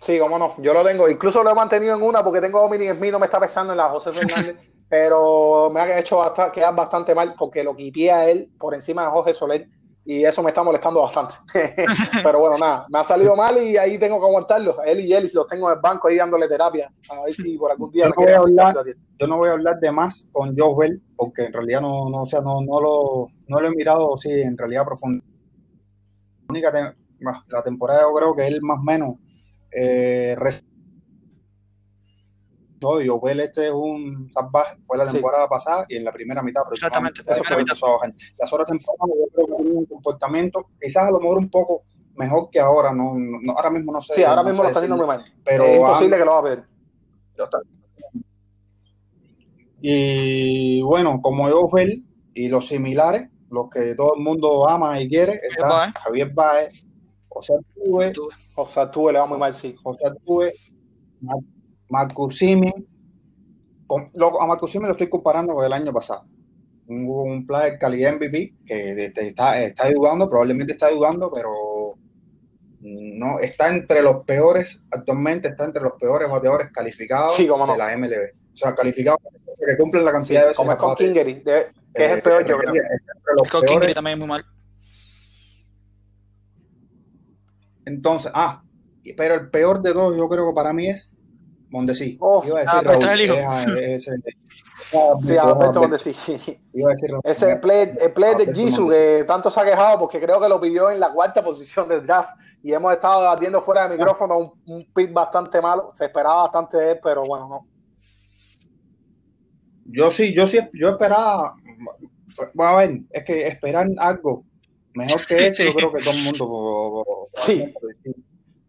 Sí, 0.00 0.16
cómo 0.18 0.38
no, 0.38 0.54
yo 0.58 0.72
lo 0.72 0.84
tengo, 0.84 1.08
incluso 1.08 1.42
lo 1.42 1.50
he 1.50 1.54
mantenido 1.54 1.96
en 1.96 2.02
una 2.02 2.22
porque 2.22 2.40
tengo 2.40 2.60
a 2.60 2.62
Dominic 2.62 2.96
Smith, 2.96 3.10
no 3.10 3.18
me 3.18 3.26
está 3.26 3.40
pesando 3.40 3.72
en 3.72 3.78
la 3.78 3.88
José 3.88 4.12
Fernández, 4.12 4.56
pero 4.88 5.70
me 5.70 5.80
ha 5.80 5.98
hecho 5.98 6.16
bastante, 6.16 6.52
quedar 6.54 6.74
bastante 6.74 7.14
mal 7.14 7.34
porque 7.38 7.62
lo 7.62 7.76
quipié 7.76 8.10
a 8.12 8.28
él 8.30 8.50
por 8.58 8.74
encima 8.74 9.04
de 9.04 9.10
Jorge 9.10 9.34
Soler 9.34 9.68
y 10.04 10.24
eso 10.24 10.42
me 10.42 10.48
está 10.48 10.62
molestando 10.62 11.02
bastante. 11.02 11.34
pero 12.22 12.40
bueno, 12.40 12.56
nada, 12.56 12.86
me 12.88 12.98
ha 12.98 13.04
salido 13.04 13.36
mal 13.36 13.58
y 13.62 13.76
ahí 13.76 13.98
tengo 13.98 14.18
que 14.18 14.24
aguantarlo. 14.24 14.82
Él 14.82 15.00
y 15.00 15.12
Ellis 15.12 15.34
los 15.34 15.46
tengo 15.46 15.68
en 15.70 15.76
el 15.76 15.82
banco 15.82 16.08
ahí 16.08 16.16
dándole 16.16 16.48
terapia, 16.48 16.90
a 17.10 17.22
ver 17.24 17.34
si 17.34 17.58
por 17.58 17.70
algún 17.70 17.90
día 17.92 18.04
Yo 18.04 18.10
me 18.10 18.16
no 18.16 18.22
voy 18.22 18.32
a 18.32 18.38
hablar- 18.68 18.84
yo 19.18 19.26
no 19.26 19.36
voy 19.36 19.48
a 19.50 19.52
hablar 19.52 19.78
de 19.80 19.92
más 19.92 20.26
con 20.32 20.56
Joe 20.56 20.74
Bell, 20.78 21.02
porque 21.14 21.42
en 21.44 21.52
realidad 21.52 21.82
no, 21.82 22.08
no, 22.08 22.22
o 22.22 22.26
sea, 22.26 22.40
no, 22.40 22.62
no, 22.62 22.80
lo, 22.80 23.28
no 23.48 23.60
lo 23.60 23.68
he 23.68 23.70
mirado 23.72 24.16
sí, 24.16 24.30
en 24.30 24.56
realidad 24.56 24.86
profundo. 24.86 25.22
La 26.48 26.52
única, 26.52 26.72
te- 26.72 26.96
la 27.48 27.62
temporada 27.62 28.02
yo 28.02 28.14
creo 28.14 28.34
que 28.34 28.46
él 28.46 28.60
más 28.62 28.78
o 28.78 28.82
menos 28.84 29.16
eh, 29.72 30.34
yo 32.80 33.20
Bell 33.20 33.40
este 33.40 33.66
es 33.66 33.72
un 33.72 34.30
salvaje, 34.32 34.78
fue 34.84 34.98
la 34.98 35.06
temporada 35.06 35.48
pasada 35.48 35.86
y 35.88 35.96
en 35.96 36.04
la 36.04 36.12
primera 36.12 36.42
mitad. 36.42 36.62
Exactamente, 36.70 37.22
eso 37.26 37.44
fue 37.44 37.64
Las 38.38 38.52
otras 38.52 38.68
temporadas 38.68 39.16
yo 39.16 39.26
creo 39.34 39.56
que 39.56 39.62
un 39.62 39.86
comportamiento, 39.86 40.66
quizás 40.80 41.08
a 41.08 41.10
lo 41.10 41.20
mejor 41.20 41.38
un 41.38 41.50
poco 41.50 41.84
mejor 42.14 42.50
que 42.50 42.60
ahora, 42.60 42.92
no, 42.92 43.14
no 43.16 43.52
ahora 43.52 43.70
mismo 43.70 43.92
no 43.92 44.00
sé. 44.00 44.14
Sí, 44.14 44.24
ahora 44.24 44.42
mismo 44.42 44.62
lo 44.62 44.68
está 44.68 44.80
haciendo 44.80 44.96
muy 44.96 45.06
mal. 45.06 45.24
Pero 45.44 45.64
es 45.64 45.76
imposible 45.76 46.18
que 46.18 46.24
lo 46.24 46.32
va 46.32 46.38
a 46.38 46.42
ver. 46.42 46.64
Y 49.80 50.82
bueno, 50.82 51.20
como 51.22 51.48
yo 51.48 51.68
y 52.34 52.48
los 52.48 52.66
similares, 52.66 53.30
los 53.50 53.70
que 53.70 53.94
todo 53.94 54.14
el 54.16 54.22
mundo 54.22 54.68
ama 54.68 55.00
y 55.00 55.08
quiere, 55.08 55.40
está 55.48 55.92
Javier 55.92 56.32
Baez, 56.34 56.84
José 57.28 57.54
Tuve, 57.74 58.12
José 58.54 58.86
Tuve 58.92 59.12
le 59.12 59.18
va 59.20 59.26
muy 59.26 59.38
mal, 59.38 59.54
sí. 59.54 59.76
José 59.80 60.10
Tuve, 60.24 60.52
Marcus 61.88 62.38
Simeon, 62.38 62.86
a 64.40 64.46
Marcus 64.46 64.70
Simeon 64.70 64.88
lo 64.88 64.92
estoy 64.92 65.08
comparando 65.08 65.54
con 65.54 65.64
el 65.64 65.72
año 65.72 65.92
pasado. 65.92 66.26
Un, 66.86 67.06
un 67.06 67.46
player 67.46 67.78
calidad 67.78 68.14
MVP 68.14 68.54
que 68.64 69.12
está, 69.16 69.62
está 69.62 69.84
ayudando, 69.84 70.28
probablemente 70.28 70.72
está 70.72 70.86
ayudando, 70.86 71.30
pero 71.32 71.50
no 72.80 73.40
está 73.40 73.68
entre 73.68 74.02
los 74.02 74.24
peores, 74.24 74.82
actualmente 74.90 75.48
está 75.48 75.64
entre 75.64 75.82
los 75.82 75.94
peores 75.94 76.30
bateadores 76.30 76.70
calificados 76.72 77.36
de 77.36 77.46
la 77.46 77.96
MLB. 77.96 78.34
O 78.54 78.56
sea, 78.56 78.74
calificados 78.74 79.18
que 79.58 79.76
cumplen 79.76 80.04
la 80.04 80.12
cantidad 80.12 80.40
de 80.40 80.46
veces. 80.48 80.56
Como 80.56 80.72
es 80.72 80.78
con 80.78 80.94
Kingery, 80.94 81.42
que 81.42 81.58
es 81.94 82.10
el 82.10 82.22
peor, 82.22 82.46
yo 82.46 82.58
creo. 82.58 82.72
Con 83.50 83.62
Kingery 83.62 83.94
también 83.94 84.14
es 84.14 84.18
muy 84.18 84.28
mal. 84.28 84.44
Entonces, 87.84 88.30
ah, 88.34 88.62
pero 89.16 89.34
el 89.34 89.50
peor 89.50 89.80
de 89.80 89.92
todos 89.92 90.16
yo 90.16 90.28
creo 90.28 90.48
que 90.48 90.54
para 90.54 90.72
mí 90.72 90.88
es 90.88 91.10
Mondesi. 91.70 92.16
Oh, 92.20 92.42
iba 92.46 92.58
a 92.58 92.62
decir 92.62 92.78
ah, 92.78 92.82
Raúl, 92.82 93.08
el 93.08 93.20
hijo. 93.20 93.34
ese, 93.34 94.12
sí, 95.20 95.36
Alberto 95.36 95.80
Mondesi. 95.80 96.10
Ese 97.24 97.56
play, 97.56 97.92
el 98.00 98.12
play 98.12 98.34
de 98.36 98.54
Jisoo 98.54 98.88
que 98.88 99.24
tanto 99.26 99.50
se 99.50 99.60
ha 99.60 99.64
quejado 99.64 99.98
porque 99.98 100.20
creo 100.20 100.40
que 100.40 100.48
lo 100.48 100.60
pidió 100.60 100.90
en 100.90 101.00
la 101.00 101.12
cuarta 101.12 101.42
posición 101.44 101.88
del 101.88 102.06
draft 102.06 102.30
y 102.62 102.72
hemos 102.72 102.92
estado 102.92 103.22
debatiendo 103.22 103.60
fuera 103.60 103.86
de 103.86 103.96
micrófono 103.96 104.38
un, 104.38 104.52
un 104.66 104.92
pick 104.94 105.12
bastante 105.12 105.60
malo. 105.60 105.90
Se 105.94 106.06
esperaba 106.06 106.42
bastante 106.44 106.78
de 106.78 106.92
él, 106.92 107.00
pero 107.02 107.26
bueno, 107.26 107.48
no. 107.48 107.66
Yo 109.86 110.10
sí, 110.10 110.34
yo 110.34 110.48
sí, 110.48 110.58
yo 110.72 110.90
esperaba. 110.90 111.54
A 112.58 112.76
ver, 112.76 113.00
es 113.10 113.24
que 113.24 113.46
esperar 113.46 113.88
algo 113.98 114.44
mejor 114.94 115.26
que 115.26 115.46
esto, 115.46 115.64
yo 115.64 115.74
creo 115.74 115.92
que 115.92 116.02
todo 116.02 116.14
el 116.14 116.24
mundo. 116.24 117.04
sí. 117.34 117.74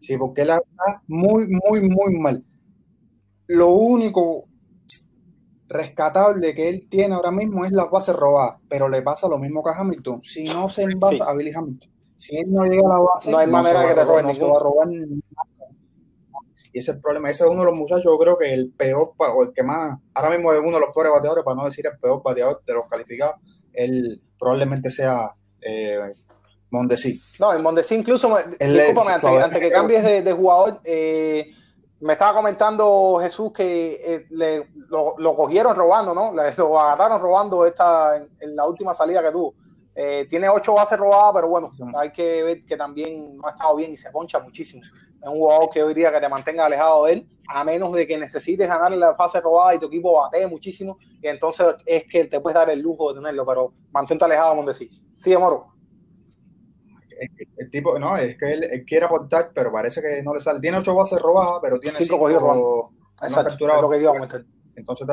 Sí, 0.02 0.18
porque 0.18 0.42
él 0.42 0.50
está 0.50 1.04
muy, 1.08 1.46
muy, 1.48 1.82
muy 1.82 2.18
mal 2.18 2.44
lo 3.50 3.70
único 3.70 4.46
rescatable 5.68 6.54
que 6.54 6.70
él 6.70 6.88
tiene 6.90 7.16
ahora 7.16 7.32
mismo 7.32 7.66
es 7.66 7.72
las 7.72 7.90
bases 7.90 8.16
robadas, 8.16 8.60
pero 8.68 8.88
le 8.88 9.02
pasa 9.02 9.28
lo 9.28 9.38
mismo 9.38 9.64
que 9.64 9.72
a 9.72 9.80
Hamilton. 9.80 10.22
Si 10.22 10.44
no 10.44 10.70
se 10.70 10.84
envasa 10.84 11.26
a 11.26 11.34
Billy 11.34 11.52
Hamilton, 11.54 11.90
si 12.16 12.38
él 12.38 12.52
no 12.52 12.64
llega 12.64 12.86
a 12.86 12.98
la 12.98 13.00
base, 13.00 13.32
no 13.32 13.38
hay 13.40 13.48
manera 13.48 13.88
que 13.88 13.96
te 13.96 14.04
roben, 14.04 14.26
no 14.28 14.36
se 14.36 14.44
va 14.44 14.58
a 14.58 14.64
robar 14.64 14.88
y 16.72 16.78
ese 16.78 16.92
es 16.92 16.96
el 16.98 17.02
problema. 17.02 17.30
Ese 17.32 17.44
es 17.44 17.50
uno 17.50 17.62
de 17.62 17.66
los 17.66 17.76
muchachos, 17.76 18.06
yo 18.06 18.20
creo 18.20 18.38
que 18.38 18.54
el 18.54 18.72
peor, 18.72 19.14
o 19.18 19.44
el 19.44 19.52
que 19.52 19.64
más, 19.64 19.98
ahora 20.14 20.30
mismo 20.30 20.54
es 20.54 20.60
uno 20.60 20.74
de 20.74 20.82
los 20.82 20.94
peores 20.94 21.12
bateadores, 21.12 21.44
para 21.44 21.56
no 21.56 21.66
decir 21.66 21.88
el 21.88 21.98
peor 21.98 22.22
bateador 22.24 22.62
de 22.66 22.74
los 22.74 22.86
calificados, 22.86 23.38
él 23.74 24.22
probablemente 24.38 24.92
sea 24.92 25.32
eh, 25.62 25.98
Mondesi. 26.70 27.20
No, 27.40 27.52
en 27.54 27.64
Mondesi 27.64 27.96
incluso, 27.96 28.38
discúlpame, 28.60 29.14
antes, 29.42 29.60
que 29.60 29.72
cambies 29.72 30.04
de, 30.04 30.22
de 30.22 30.32
jugador, 30.34 30.82
eh, 30.84 31.50
me 32.02 32.14
estaba 32.14 32.34
comentando 32.34 33.20
Jesús 33.22 33.52
que 33.52 34.00
eh, 34.06 34.26
le, 34.30 34.70
lo, 34.90 35.36
cogieron 35.36 35.76
robando, 35.76 36.14
¿no? 36.14 36.34
lo 36.58 36.80
agarraron 36.80 37.22
robando 37.22 37.66
esta, 37.66 38.18
en, 38.18 38.56
la 38.56 38.66
última 38.66 38.94
salida 38.94 39.22
que 39.22 39.32
tuvo. 39.32 39.56
Eh, 39.96 40.26
tiene 40.30 40.48
ocho 40.48 40.76
bases 40.76 40.98
robadas, 40.98 41.34
pero 41.36 41.50
bueno, 41.50 41.72
hay 41.98 42.12
que 42.12 42.44
ver 42.44 42.66
que 42.66 42.78
también 42.78 43.36
no 43.36 43.48
ha 43.48 43.52
estado 43.52 43.76
bien 43.76 43.92
y 43.92 43.98
se 43.98 44.12
poncha 44.12 44.40
muchísimo. 44.40 44.82
Es 44.84 45.28
un 45.28 45.36
jugador 45.36 45.70
que 45.70 45.84
hoy 45.84 45.94
día 45.94 46.14
que 46.14 46.22
te 46.22 46.30
mantenga 46.30 46.66
alejado 46.66 47.06
de 47.06 47.14
él, 47.14 47.30
a 47.50 47.66
menos 47.66 47.92
de 47.92 48.08
que 48.08 48.18
necesites 48.18 48.68
ganar 48.68 48.94
la 48.94 49.16
fase 49.16 49.42
robada 49.42 49.76
y 49.76 49.80
tu 49.80 49.88
equipo 49.88 50.14
batee 50.14 50.48
muchísimo, 50.48 50.98
y 51.22 51.28
entonces 51.28 51.76
es 51.86 52.06
que 52.06 52.26
te 52.26 52.40
puedes 52.40 52.56
dar 52.56 52.70
el 52.70 52.80
lujo 52.80 53.10
de 53.10 53.20
tenerlo, 53.20 53.46
pero 53.46 53.74
mantente 53.92 54.24
alejado, 54.24 54.56
donde 54.56 54.74
sí. 54.74 54.90
Sí, 55.18 55.36
Moro 55.36 55.79
el 57.58 57.70
tipo, 57.70 57.98
no, 58.00 58.16
es 58.18 58.38
que 58.38 58.54
él, 58.54 58.86
quiere 58.86 59.06
aportar, 59.06 59.52
pero 59.54 59.72
parece 59.72 60.02
que 60.02 60.24
no 60.24 60.34
le 60.34 60.40
sale. 60.40 60.60
Tiene 60.60 60.78
ocho 60.78 60.96
bases 60.96 61.20
robadas, 61.20 61.60
pero 61.62 61.80
tiene 61.80 61.98
cinco, 61.98 62.20
cogidos 62.20 62.42
robando. 62.42 62.92
Exacto, 63.22 63.82
lo 63.82 63.90
que 63.90 64.02
yo 64.02 64.14
Entonces, 64.76 65.08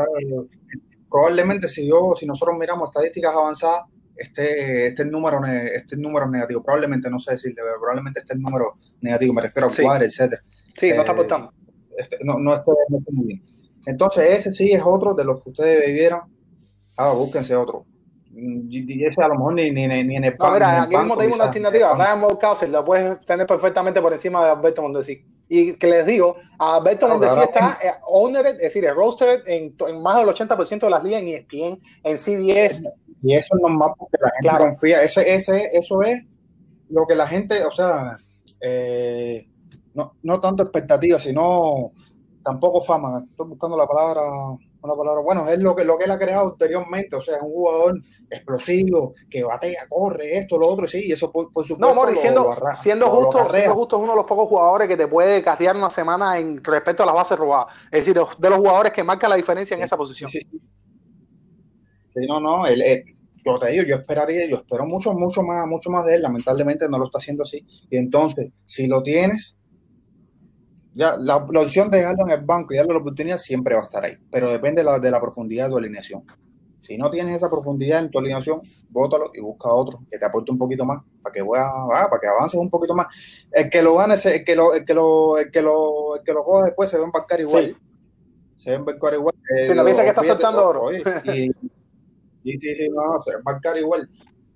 probablemente 1.10 1.68
si 1.68 1.88
yo, 1.88 2.14
si 2.16 2.26
nosotros 2.26 2.56
miramos 2.58 2.90
estadísticas 2.90 3.34
avanzadas, 3.34 3.84
este, 4.16 4.86
este 4.86 5.04
número 5.04 5.44
este 5.44 5.96
número 5.96 6.28
negativo, 6.30 6.62
probablemente 6.62 7.10
no 7.10 7.18
sé 7.18 7.32
decirle, 7.32 7.56
pero 7.56 7.78
probablemente 7.78 8.20
este 8.20 8.34
número 8.34 8.76
negativo, 9.00 9.34
me 9.34 9.42
refiero 9.42 9.66
a 9.66 9.70
sí. 9.70 9.82
cuadro, 9.82 10.04
etcétera. 10.04 10.40
Sí, 10.76 10.90
no 10.90 11.00
está 11.00 11.12
eh, 11.12 11.14
aportando. 11.14 11.52
Este, 11.98 12.18
no, 12.22 12.38
no, 12.38 12.54
está, 12.54 12.72
muy 13.10 13.26
bien. 13.26 13.42
Entonces, 13.84 14.30
ese 14.30 14.52
sí 14.52 14.72
es 14.72 14.82
otro 14.84 15.14
de 15.14 15.24
los 15.24 15.42
que 15.42 15.50
ustedes 15.50 15.86
vivieron. 15.86 16.20
Ah, 16.96 17.12
búsquense 17.12 17.54
otro 17.54 17.84
y 18.38 19.04
ese 19.04 19.22
a 19.22 19.28
lo 19.28 19.36
mejor 19.36 19.54
ni, 19.54 19.70
ni, 19.70 19.88
ni 19.88 20.16
en 20.16 20.24
el 20.24 20.36
No, 20.38 20.50
mira, 20.52 20.82
aquí 20.82 20.94
mismo 20.94 21.16
tengo 21.16 21.36
una 21.36 21.44
alternativa. 21.44 21.94
Ryan 21.94 22.20
Mountcastle 22.20 22.68
la 22.68 22.84
puedes 22.84 23.20
tener 23.24 23.46
perfectamente 23.46 24.02
por 24.02 24.12
encima 24.12 24.44
de 24.44 24.50
Alberto 24.50 24.82
Mondesi. 24.82 25.24
Y 25.48 25.72
que 25.74 25.86
les 25.86 26.04
digo, 26.04 26.36
Alberto 26.58 27.08
Mondesi 27.08 27.40
está 27.40 27.78
eh, 27.82 27.92
ownered, 28.08 28.56
es 28.56 28.74
decir, 28.74 28.86
rostered 28.94 29.40
en, 29.46 29.74
en, 29.88 30.02
más 30.02 30.16
del 30.16 30.26
80% 30.26 30.80
de 30.80 30.90
las 30.90 31.02
ligas 31.02 31.22
en 31.22 31.28
ESPN, 31.28 31.80
en 32.04 32.18
CBS. 32.18 32.82
Y 33.22 33.34
eso 33.34 33.56
es 33.56 33.62
normal 33.62 33.92
porque 33.96 34.18
la 34.20 34.30
gente 34.30 34.64
confía. 34.64 35.02
Ese, 35.02 35.34
ese, 35.34 35.70
eso 35.72 36.02
es 36.02 36.22
lo 36.90 37.06
que 37.06 37.14
la 37.14 37.26
gente, 37.26 37.64
o 37.64 37.70
sea, 37.70 38.18
eh, 38.60 39.48
no, 39.94 40.12
no 40.22 40.40
tanto 40.40 40.62
expectativa, 40.62 41.18
sino 41.18 41.90
tampoco 42.44 42.82
fama. 42.82 43.24
Estoy 43.30 43.48
buscando 43.48 43.78
la 43.78 43.86
palabra 43.86 44.20
palabra, 44.80 45.20
bueno, 45.20 45.48
es 45.48 45.58
lo 45.58 45.74
que, 45.74 45.84
lo 45.84 45.98
que 45.98 46.04
él 46.04 46.10
ha 46.10 46.18
creado 46.18 46.50
anteriormente, 46.50 47.16
o 47.16 47.20
sea, 47.20 47.36
es 47.36 47.42
un 47.42 47.50
jugador 47.50 48.00
explosivo, 48.30 49.14
que 49.28 49.42
batea, 49.42 49.86
corre, 49.88 50.38
esto, 50.38 50.58
lo 50.58 50.68
otro, 50.68 50.86
sí, 50.86 51.06
y 51.06 51.12
eso 51.12 51.30
por, 51.30 51.46
supuesto. 51.46 51.76
No, 51.78 51.94
Mori, 51.94 52.16
siendo, 52.16 52.50
siendo, 52.74 53.08
justo, 53.10 53.50
siendo 53.50 53.74
justo 53.74 53.96
es 53.96 54.02
uno 54.02 54.12
de 54.12 54.16
los 54.16 54.26
pocos 54.26 54.48
jugadores 54.48 54.88
que 54.88 54.96
te 54.96 55.08
puede 55.08 55.42
castigar 55.42 55.76
una 55.76 55.90
semana 55.90 56.38
en 56.38 56.62
respecto 56.62 57.02
a 57.02 57.06
las 57.06 57.14
bases 57.14 57.38
robadas, 57.38 57.74
es 57.86 58.06
decir, 58.06 58.14
de 58.14 58.50
los 58.50 58.58
jugadores 58.58 58.92
que 58.92 59.02
marcan 59.02 59.30
la 59.30 59.36
diferencia 59.36 59.76
en 59.76 59.82
esa 59.82 59.96
posición. 59.96 60.30
Sí, 60.30 60.40
no, 62.28 62.40
no, 62.40 62.66
él, 62.66 62.82
yo 63.44 63.58
te 63.58 63.70
digo, 63.70 63.84
yo 63.84 63.96
esperaría, 63.96 64.48
yo 64.48 64.56
espero 64.56 64.86
mucho, 64.86 65.12
mucho 65.12 65.42
más, 65.42 65.66
mucho 65.66 65.90
más 65.90 66.04
de 66.06 66.16
él, 66.16 66.22
lamentablemente 66.22 66.88
no 66.88 66.98
lo 66.98 67.06
está 67.06 67.18
haciendo 67.18 67.44
así, 67.44 67.64
y 67.90 67.96
entonces, 67.96 68.52
si 68.64 68.86
lo 68.88 69.02
tienes, 69.02 69.55
ya, 70.96 71.14
la, 71.18 71.36
opción 71.36 71.90
de 71.90 71.98
dejarlo 71.98 72.24
en 72.26 72.40
el 72.40 72.44
banco 72.46 72.72
y 72.72 72.78
darle 72.78 72.94
la 72.94 73.00
oportunidad 73.00 73.36
siempre 73.36 73.74
va 73.74 73.82
a 73.82 73.84
estar 73.84 74.02
ahí, 74.02 74.16
pero 74.30 74.50
depende 74.50 74.80
de 74.80 74.86
la, 74.86 74.98
de 74.98 75.10
la 75.10 75.20
profundidad 75.20 75.66
de 75.66 75.70
tu 75.70 75.76
alineación. 75.76 76.24
Si 76.80 76.96
no 76.96 77.10
tienes 77.10 77.36
esa 77.36 77.50
profundidad 77.50 78.00
en 78.00 78.10
tu 78.10 78.18
alineación, 78.18 78.60
bótalo 78.88 79.30
y 79.34 79.40
busca 79.40 79.68
otro 79.68 79.98
que 80.10 80.18
te 80.18 80.24
aporte 80.24 80.52
un 80.52 80.58
poquito 80.58 80.86
más 80.86 81.02
para 81.22 81.34
que 81.34 81.40
ah, 81.40 82.06
para 82.08 82.20
que 82.20 82.28
avances 82.28 82.58
un 82.58 82.70
poquito 82.70 82.94
más. 82.94 83.08
El 83.52 83.68
que 83.68 83.82
lo 83.82 83.96
gane, 83.96 84.14
el 84.14 84.44
que 84.44 84.56
lo, 84.56 84.72
el 84.72 84.84
que 84.86 84.94
lo, 84.94 85.36
el 85.36 85.50
que 85.50 85.60
lo, 85.60 86.16
el 86.16 86.22
que 86.22 86.32
lo 86.32 86.44
coja 86.44 86.64
después 86.64 86.88
se 86.88 86.96
va 86.96 87.02
a 87.02 87.06
embarcar 87.06 87.40
igual. 87.40 87.76
Se 88.56 88.70
va 88.70 88.76
a 88.76 88.78
embarcar 88.78 89.14
igual. 89.14 89.34
si 89.64 89.74
no 89.74 89.84
piensa 89.84 90.02
que 90.02 90.08
está 90.08 90.22
soltando 90.22 90.66
oro. 90.66 90.92
y, 90.92 90.98
sí, 90.98 92.58
sí, 92.58 92.88
no, 92.88 93.20
se 93.20 93.32
va 93.32 93.36
a 93.36 93.38
embarcar 93.38 93.76
igual. 93.76 94.08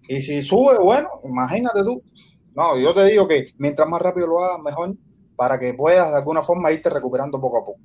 Y 0.08 0.22
si 0.22 0.40
sube, 0.40 0.78
bueno, 0.78 1.08
imagínate 1.24 1.82
tú. 1.82 2.02
No, 2.54 2.78
yo 2.78 2.94
te 2.94 3.04
digo 3.04 3.28
que 3.28 3.44
mientras 3.58 3.86
más 3.88 4.00
rápido 4.00 4.26
lo 4.26 4.38
hagas, 4.38 4.60
mejor 4.62 4.94
para 5.40 5.58
que 5.58 5.72
puedas 5.72 6.10
de 6.10 6.16
alguna 6.18 6.42
forma 6.42 6.70
irte 6.70 6.90
recuperando 6.90 7.40
poco 7.40 7.56
a 7.56 7.64
poco. 7.64 7.80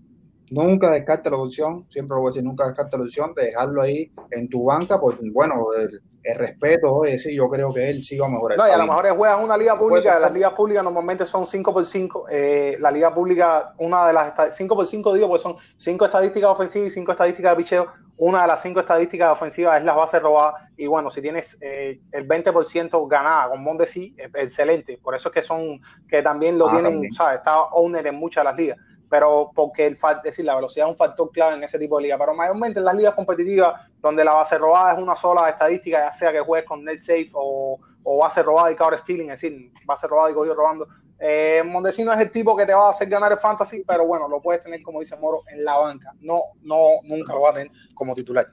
Nunca 0.51 0.91
descarte 0.91 1.29
la 1.29 1.37
opción, 1.37 1.85
siempre 1.89 2.15
lo 2.15 2.21
voy 2.21 2.29
a 2.29 2.31
decir, 2.31 2.43
nunca 2.43 2.65
descarte 2.65 2.97
la 2.97 3.03
opción 3.03 3.33
de 3.33 3.45
dejarlo 3.45 3.81
ahí 3.81 4.11
en 4.31 4.47
tu 4.47 4.65
banca, 4.65 4.99
porque 4.99 5.29
bueno, 5.31 5.67
el, 5.77 6.01
respeto, 6.37 6.91
oye, 6.91 7.19
sí, 7.19 7.35
yo 7.35 7.47
creo 7.49 7.71
que 7.71 7.87
él 7.87 8.01
sí 8.01 8.17
va 8.17 8.25
a 8.25 8.29
mejorar. 8.29 8.57
No, 8.57 8.67
y 8.67 8.71
a 8.71 8.77
lo 8.77 8.87
mejor 8.87 9.07
juegan 9.09 9.43
una 9.43 9.55
liga 9.55 9.77
pública, 9.77 10.19
las 10.19 10.33
ligas 10.33 10.53
públicas 10.53 10.83
normalmente 10.83 11.23
son 11.23 11.45
5 11.45 11.73
por 11.73 11.85
5, 11.85 12.25
eh, 12.31 12.77
la 12.79 12.89
liga 12.89 13.13
pública, 13.13 13.75
una 13.77 14.07
de 14.07 14.13
las 14.13 14.55
5 14.55 14.75
por 14.75 14.87
5 14.87 15.13
digo, 15.13 15.27
pues 15.27 15.43
son 15.43 15.55
5 15.77 16.05
estadísticas 16.05 16.49
ofensivas 16.49 16.89
y 16.89 16.91
5 16.91 17.11
estadísticas 17.11 17.51
de 17.51 17.57
picheo, 17.57 17.87
una 18.17 18.41
de 18.41 18.47
las 18.47 18.61
5 18.61 18.79
estadísticas 18.79 19.31
ofensivas 19.33 19.77
es 19.79 19.85
la 19.85 19.93
base 19.93 20.19
robada, 20.19 20.69
y 20.75 20.87
bueno, 20.87 21.11
si 21.11 21.21
tienes 21.21 21.59
eh, 21.61 21.99
el 22.11 22.27
20% 22.27 23.07
ganada 23.07 23.49
con 23.49 23.63
Mondesi, 23.63 24.15
excelente, 24.17 24.97
por 25.01 25.13
eso 25.13 25.29
es 25.29 25.33
que 25.33 25.43
son, 25.43 25.79
que 26.07 26.23
también 26.23 26.57
lo 26.57 26.69
ah, 26.69 26.71
tienen, 26.71 27.11
¿sabes? 27.11 27.37
Está 27.37 27.65
owner 27.65 28.07
en 28.07 28.15
muchas 28.15 28.43
de 28.43 28.49
las 28.49 28.57
ligas 28.57 28.77
pero 29.09 29.51
porque 29.53 29.85
el 29.85 29.93
es 29.93 30.23
decir, 30.23 30.45
la 30.45 30.55
velocidad 30.55 30.87
es 30.87 30.91
un 30.91 30.97
factor 30.97 31.31
clave 31.31 31.55
en 31.55 31.63
ese 31.63 31.79
tipo 31.79 31.97
de 31.97 32.03
liga. 32.03 32.17
Pero 32.17 32.33
mayormente 32.33 32.79
en 32.79 32.85
las 32.85 32.95
ligas 32.95 33.15
competitivas, 33.15 33.81
donde 34.01 34.23
la 34.23 34.33
base 34.33 34.57
robada 34.57 34.93
es 34.93 34.99
una 34.99 35.15
sola 35.15 35.49
estadística, 35.49 35.99
ya 35.99 36.11
sea 36.11 36.31
que 36.31 36.39
juegues 36.39 36.67
con 36.67 36.83
net 36.83 36.97
safe 36.97 37.29
o, 37.33 37.79
o 38.03 38.17
base 38.17 38.43
robada 38.43 38.71
y 38.71 38.75
cover 38.75 38.97
stealing, 38.99 39.31
es 39.31 39.41
decir, 39.41 39.71
base 39.85 40.07
robada 40.07 40.31
y 40.31 40.33
cogido 40.33 40.53
robando. 40.53 40.87
Eh, 41.19 41.63
Mondesino 41.65 42.11
es 42.13 42.19
el 42.19 42.31
tipo 42.31 42.55
que 42.55 42.65
te 42.65 42.73
va 42.73 42.87
a 42.87 42.89
hacer 42.89 43.09
ganar 43.09 43.31
el 43.31 43.37
fantasy, 43.37 43.83
pero 43.87 44.05
bueno, 44.05 44.27
lo 44.27 44.41
puedes 44.41 44.63
tener, 44.63 44.81
como 44.81 44.99
dice 44.99 45.17
Moro, 45.17 45.41
en 45.51 45.63
la 45.63 45.77
banca. 45.77 46.13
No, 46.21 46.39
no, 46.61 46.77
nunca 47.03 47.33
lo 47.33 47.41
va 47.41 47.51
a 47.51 47.53
tener 47.53 47.71
como 47.93 48.13
titular. 48.13 48.45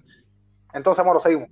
Entonces, 0.73 1.05
Moro, 1.05 1.21
seguimos. 1.21 1.49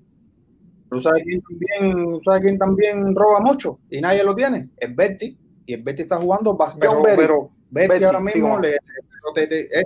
¿Tú 0.90 1.00
sabes 1.00 1.22
quién 1.24 1.40
también, 1.42 2.20
¿sabes 2.24 2.40
quién 2.40 2.58
también 2.58 3.14
roba 3.14 3.40
mucho 3.40 3.78
y 3.90 4.00
nadie 4.00 4.24
lo 4.24 4.34
tiene? 4.34 4.70
Es 4.76 4.94
Betty. 4.94 5.38
Y 5.66 5.74
el 5.74 5.82
Betty 5.82 6.02
está 6.02 6.16
jugando, 6.16 6.58
pero, 6.80 7.50
Betty, 7.70 7.88
Betty 7.88 8.04
ahora 8.04 8.20
mismo 8.20 8.56
sí, 8.56 8.62
le, 8.62 8.70
le, 8.70 9.46
le, 9.46 9.68
este, 9.70 9.80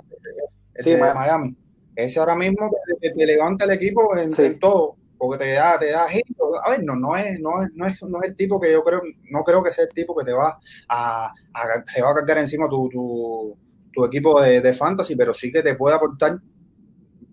sí, 0.77 0.89
de 0.91 1.13
Miami. 1.13 1.55
Ese 1.95 2.19
ahora 2.19 2.35
mismo 2.35 2.69
te, 2.99 3.11
te 3.11 3.25
levanta 3.25 3.65
el 3.65 3.71
equipo 3.71 4.15
en, 4.17 4.33
sí. 4.33 4.43
en, 4.43 4.59
todo, 4.59 4.97
porque 5.17 5.45
te 5.45 5.51
da, 5.53 5.79
te 5.79 5.91
da 5.91 6.09
giro. 6.09 6.61
A 6.63 6.71
ver, 6.71 6.83
no, 6.83 6.95
no 6.95 7.15
es, 7.15 7.39
no 7.39 7.63
es, 7.63 7.69
no 7.73 7.85
es, 7.85 8.03
no 8.03 8.21
es 8.21 8.29
el 8.29 8.35
tipo 8.35 8.59
que 8.59 8.71
yo 8.71 8.83
creo, 8.83 9.01
no 9.29 9.43
creo 9.43 9.63
que 9.63 9.71
sea 9.71 9.85
el 9.85 9.93
tipo 9.93 10.15
que 10.15 10.25
te 10.25 10.33
va 10.33 10.59
a, 10.89 11.27
a 11.27 11.83
se 11.85 12.01
va 12.01 12.11
a 12.11 12.15
cargar 12.15 12.39
encima 12.39 12.67
tu, 12.67 12.89
tu, 12.89 13.57
tu 13.93 14.05
equipo 14.05 14.41
de, 14.41 14.59
de, 14.59 14.73
fantasy, 14.73 15.15
pero 15.15 15.33
sí 15.33 15.51
que 15.51 15.61
te 15.63 15.75
puede 15.75 15.95
aportar 15.95 16.37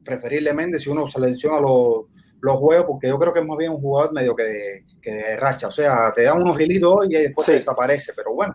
preferiblemente 0.05 0.79
si 0.79 0.91
uno 0.91 1.09
selecciona 1.09 1.61
los, 1.61 2.07
los 2.41 2.57
juegos, 2.57 2.87
porque 2.87 3.09
yo 3.09 3.19
creo 3.19 3.33
que 3.33 3.41
es 3.41 3.47
más 3.47 3.59
bien 3.59 3.73
un 3.73 3.81
jugador 3.81 4.13
medio 4.13 4.35
que 4.37 4.45
de, 4.45 4.85
que 5.01 5.13
de 5.13 5.37
racha, 5.37 5.69
o 5.69 5.73
sea, 5.73 6.13
te 6.15 6.23
da 6.23 6.35
unos 6.35 6.57
gilitos 6.57 7.07
y 7.09 7.15
después 7.15 7.47
se 7.47 7.55
desaparece, 7.55 8.13
pero 8.15 8.33
bueno, 8.33 8.55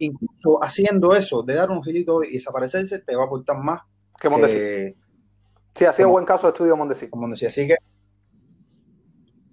incluso 0.00 0.62
haciendo 0.62 1.14
eso, 1.14 1.42
de 1.42 1.54
dar 1.54 1.70
un 1.70 1.82
gilito 1.82 2.22
y 2.22 2.34
desaparecerse, 2.34 2.98
te 3.00 3.16
va 3.16 3.22
a 3.22 3.26
aportar 3.26 3.58
más 3.58 3.82
que 4.20 4.28
Mondesi. 4.28 4.58
Eh, 4.58 4.96
sí, 5.74 5.84
ha 5.84 5.92
sido 5.92 6.08
como, 6.08 6.14
buen 6.14 6.26
caso 6.26 6.46
de 6.46 6.52
estudio 6.52 6.76
Mondesi. 6.76 7.08
Como 7.08 7.22
Mondesi, 7.22 7.46
así 7.46 7.66
que 7.66 7.76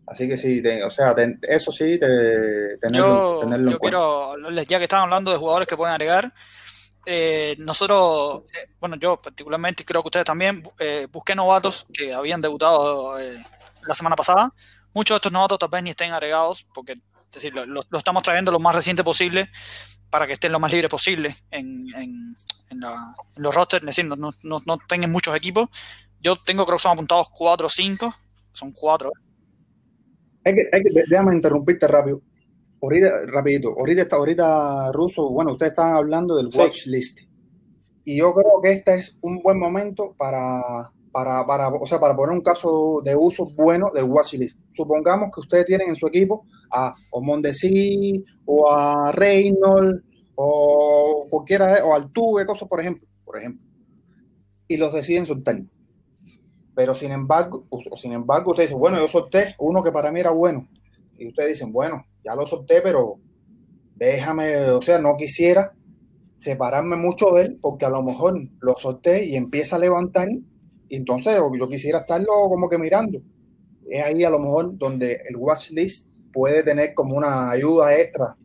Así 0.08 0.26
que 0.26 0.38
sí, 0.38 0.62
te, 0.62 0.82
o 0.86 0.90
sea, 0.90 1.14
te, 1.14 1.38
eso 1.42 1.70
sí, 1.70 2.00
te, 2.00 2.78
tenerlo, 2.78 3.36
yo, 3.36 3.40
tenerlo 3.42 3.72
yo 3.72 3.80
quiero, 3.80 4.32
ya 4.66 4.78
que 4.78 4.84
están 4.84 5.02
hablando 5.02 5.32
de 5.32 5.38
jugadores 5.38 5.68
que 5.68 5.76
pueden 5.76 5.94
agregar, 5.94 6.34
eh, 7.06 7.56
nosotros, 7.60 8.44
eh, 8.54 8.68
bueno, 8.82 8.96
yo 8.96 9.22
particularmente, 9.22 9.84
creo 9.84 10.02
que 10.02 10.08
ustedes 10.08 10.26
también, 10.26 10.62
eh, 10.80 11.08
busqué 11.12 11.36
novatos 11.36 11.88
que 11.94 12.14
habían 12.14 12.42
debutado 12.42 13.18
eh, 13.18 13.42
la 13.86 13.96
semana 13.96 14.16
pasada. 14.16 14.54
Muchos 14.94 15.16
de 15.16 15.18
estos 15.18 15.32
novatos 15.32 15.60
tal 15.60 15.70
vez 15.70 15.84
ni 15.84 15.90
estén 15.92 16.12
agregados, 16.12 16.66
porque 16.74 16.96
es 17.28 17.34
decir, 17.34 17.54
lo, 17.54 17.66
lo, 17.66 17.82
lo, 17.90 17.98
estamos 17.98 18.24
trayendo 18.24 18.52
lo 18.52 18.60
más 18.60 18.76
reciente 18.76 19.04
posible 19.04 19.50
para 20.10 20.26
que 20.26 20.34
estén 20.34 20.52
lo 20.52 20.60
más 20.60 20.72
libre 20.72 20.90
posible 20.90 21.36
en, 21.52 21.88
en, 21.96 22.36
en, 22.70 22.80
la, 22.80 23.16
en 23.36 23.44
los 23.44 23.54
rosters, 23.54 23.84
es 23.84 23.88
decir, 23.88 24.06
no, 24.06 24.16
no, 24.16 24.32
no, 24.44 24.78
tengan 24.88 25.12
muchos 25.12 25.36
equipos. 25.36 25.70
Yo 26.22 26.36
tengo, 26.38 26.66
creo 26.66 26.78
que 26.78 26.84
son 26.84 26.94
apuntados 26.94 27.28
4 27.32 27.68
o 27.68 27.70
5, 27.70 28.16
son 28.54 28.72
4. 28.72 29.12
Hay 30.46 30.56
que, 30.56 30.62
hay 30.72 30.84
que, 30.84 31.04
déjame 31.08 31.36
interrumpirte 31.36 31.88
rápido. 31.88 32.22
Ahorita, 32.82 33.08
rapidito, 33.28 33.70
ahorita 33.78 34.02
está, 34.04 34.16
ahorita 34.16 34.92
Ruso, 34.92 35.30
bueno, 35.30 35.54
ustedes 35.54 35.74
estaban 35.74 35.96
hablando 35.96 36.36
del 36.38 36.52
sí. 36.52 36.60
watch 36.60 36.86
list. 36.86 37.20
Y 38.06 38.18
yo 38.18 38.34
creo 38.34 38.62
que 38.64 38.72
este 38.72 38.96
es 38.96 39.18
un 39.22 39.42
buen 39.42 39.60
momento 39.60 40.16
para, 40.18 40.92
para, 41.18 41.44
para, 41.48 41.70
o 41.70 41.88
sea, 41.88 42.00
para 42.00 42.16
poner 42.16 42.36
un 42.36 42.44
caso 42.44 43.02
de 43.04 43.16
uso 43.16 43.48
bueno 43.56 43.90
del 43.92 44.04
watch 44.04 44.34
list. 44.34 44.56
Supongamos 44.72 45.32
que 45.34 45.40
ustedes 45.40 45.66
tienen 45.66 45.90
en 45.90 45.96
su 45.96 46.06
equipo 46.06 46.46
a 46.72 46.94
Mondesi, 47.20 48.24
o 48.46 48.72
a 48.72 49.12
Reynolds, 49.12 50.04
o 50.36 51.26
cualquiera, 51.28 51.84
o 51.84 51.96
Altuve, 51.96 52.46
cosas 52.46 52.70
por 52.70 52.82
ejemplo, 52.82 53.08
por 53.26 53.40
ejemplo. 53.40 53.66
Y 54.68 54.78
los 54.78 54.94
deciden 54.94 55.26
soltar. 55.26 55.60
Pero 56.76 56.94
sin 56.94 57.12
embargo, 57.12 57.66
o 57.72 57.98
sin 57.98 58.14
embargo, 58.14 58.52
ustedes 58.52 58.70
dicen, 58.70 58.80
bueno, 58.80 59.00
yo 59.00 59.08
solté 59.08 59.56
uno 59.58 59.82
que 59.82 59.92
para 59.92 60.12
mí 60.12 60.20
era 60.20 60.30
bueno. 60.30 60.68
Y 61.18 61.30
ustedes 61.30 61.50
dicen, 61.50 61.74
bueno, 61.74 62.06
ya 62.24 62.36
lo 62.36 62.46
solté, 62.46 62.84
pero 62.84 63.16
déjame, 63.96 64.70
o 64.70 64.84
sea, 64.84 65.00
no 65.00 65.18
quisiera 65.18 65.74
separarme 66.38 66.96
mucho 66.96 67.32
de 67.32 67.42
él 67.42 67.58
porque 67.60 67.86
a 67.86 67.90
lo 67.90 68.04
mejor 68.04 68.40
lo 68.60 68.76
solté 68.78 69.26
y 69.26 69.36
empieza 69.36 69.78
a 69.78 69.80
levantar 69.80 70.28
entonces 70.90 71.40
yo 71.60 71.70
quisiera 71.70 72.00
estarlo 72.00 72.34
como 72.50 72.70
que 72.70 72.78
mirando. 72.78 73.20
Es 73.90 74.04
ahí 74.04 74.24
a 74.24 74.30
lo 74.30 74.40
mejor 74.40 74.78
donde 74.78 75.20
el 75.30 75.36
watch 75.38 75.72
list 75.72 76.10
puede 76.34 76.64
tener 76.64 76.94
como 76.94 77.16
una 77.16 77.50
ayuda 77.50 77.96
extra 77.96 78.36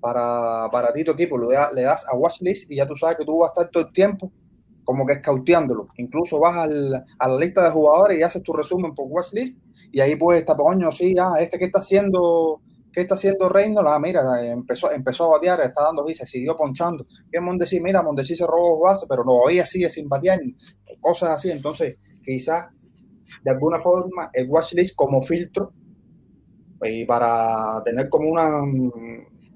para, 0.00 0.68
para 0.70 0.92
ti, 0.92 1.04
tu 1.04 1.12
equipo. 1.12 1.38
Le, 1.38 1.56
le 1.74 1.82
das 1.82 2.06
a 2.08 2.16
watch 2.16 2.40
list 2.40 2.70
y 2.70 2.76
ya 2.76 2.86
tú 2.86 2.96
sabes 2.96 3.16
que 3.16 3.24
tú 3.24 3.38
vas 3.38 3.50
a 3.50 3.52
estar 3.52 3.70
todo 3.70 3.86
el 3.86 3.92
tiempo 3.92 4.30
como 4.84 5.06
que 5.06 5.14
escauteándolo. 5.14 5.88
Incluso 5.96 6.38
vas 6.38 6.56
al, 6.56 7.04
a 7.18 7.28
la 7.28 7.36
lista 7.38 7.64
de 7.64 7.70
jugadores 7.70 8.18
y 8.18 8.22
haces 8.22 8.42
tu 8.42 8.52
resumen 8.52 8.94
por 8.94 9.06
watch 9.08 9.32
list 9.32 9.56
y 9.90 10.00
ahí 10.00 10.16
puedes 10.16 10.42
estar, 10.42 10.56
coño, 10.56 10.90
sí, 10.92 11.14
ah, 11.18 11.36
este 11.38 11.58
que 11.58 11.66
está 11.66 11.78
haciendo, 11.78 12.60
¿qué 12.94 13.02
está 13.02 13.14
haciendo 13.16 13.48
Reynolds? 13.48 13.90
Ah, 13.90 13.98
mira, 13.98 14.22
empezó, 14.46 14.90
empezó 14.92 15.24
a 15.24 15.36
batear, 15.36 15.60
está 15.62 15.84
dando 15.84 16.04
visa, 16.04 16.24
siguió 16.24 16.56
ponchando. 16.56 17.06
¿Qué 17.30 17.40
Mondesi? 17.40 17.80
Mira, 17.80 18.02
Mondesi 18.02 18.36
se 18.36 18.46
robó 18.46 18.80
base, 18.80 19.06
pero 19.08 19.24
todavía 19.24 19.66
sigue 19.66 19.90
sin 19.90 20.08
batear, 20.08 20.40
cosas 21.00 21.30
así. 21.30 21.50
Entonces, 21.50 21.98
quizás 22.24 22.68
de 23.42 23.50
alguna 23.50 23.80
forma 23.80 24.30
el 24.32 24.48
watchlist 24.48 24.94
como 24.94 25.22
filtro 25.22 25.72
y 26.82 27.04
para 27.04 27.82
tener 27.84 28.08
como 28.08 28.30
una 28.30 28.62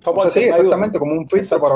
o 0.05 0.21
sea, 0.23 0.31
sí, 0.31 0.41
exactamente 0.41 0.99
como 0.99 1.13
un 1.13 1.29
filtro 1.29 1.61
para 1.61 1.75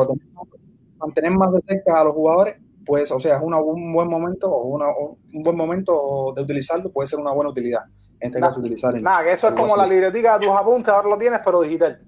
mantener 0.98 1.32
más 1.32 1.52
de 1.52 1.60
cerca 1.66 2.00
a 2.00 2.04
los 2.04 2.14
jugadores 2.14 2.56
pues 2.86 3.10
o 3.12 3.20
sea 3.20 3.36
es 3.36 3.42
un 3.42 3.92
buen 3.92 4.08
momento 4.08 4.56
una, 4.62 4.86
un 4.88 5.42
buen 5.42 5.56
momento 5.56 6.32
de 6.34 6.42
utilizarlo 6.42 6.90
puede 6.90 7.06
ser 7.06 7.18
una 7.18 7.32
buena 7.32 7.50
utilidad 7.50 7.82
en 8.22 8.28
este 8.28 8.40
caso 8.40 8.60
utilizar 8.60 8.94
el, 8.96 9.02
nada 9.02 9.24
que 9.24 9.32
eso 9.32 9.48
es 9.48 9.54
como 9.54 9.76
la 9.76 9.86
libretica 9.86 10.38
de 10.38 10.46
tus 10.46 10.56
apuntes 10.56 10.94
ahora 10.94 11.08
lo 11.08 11.18
tienes 11.18 11.40
pero 11.44 11.60
digital 11.62 12.00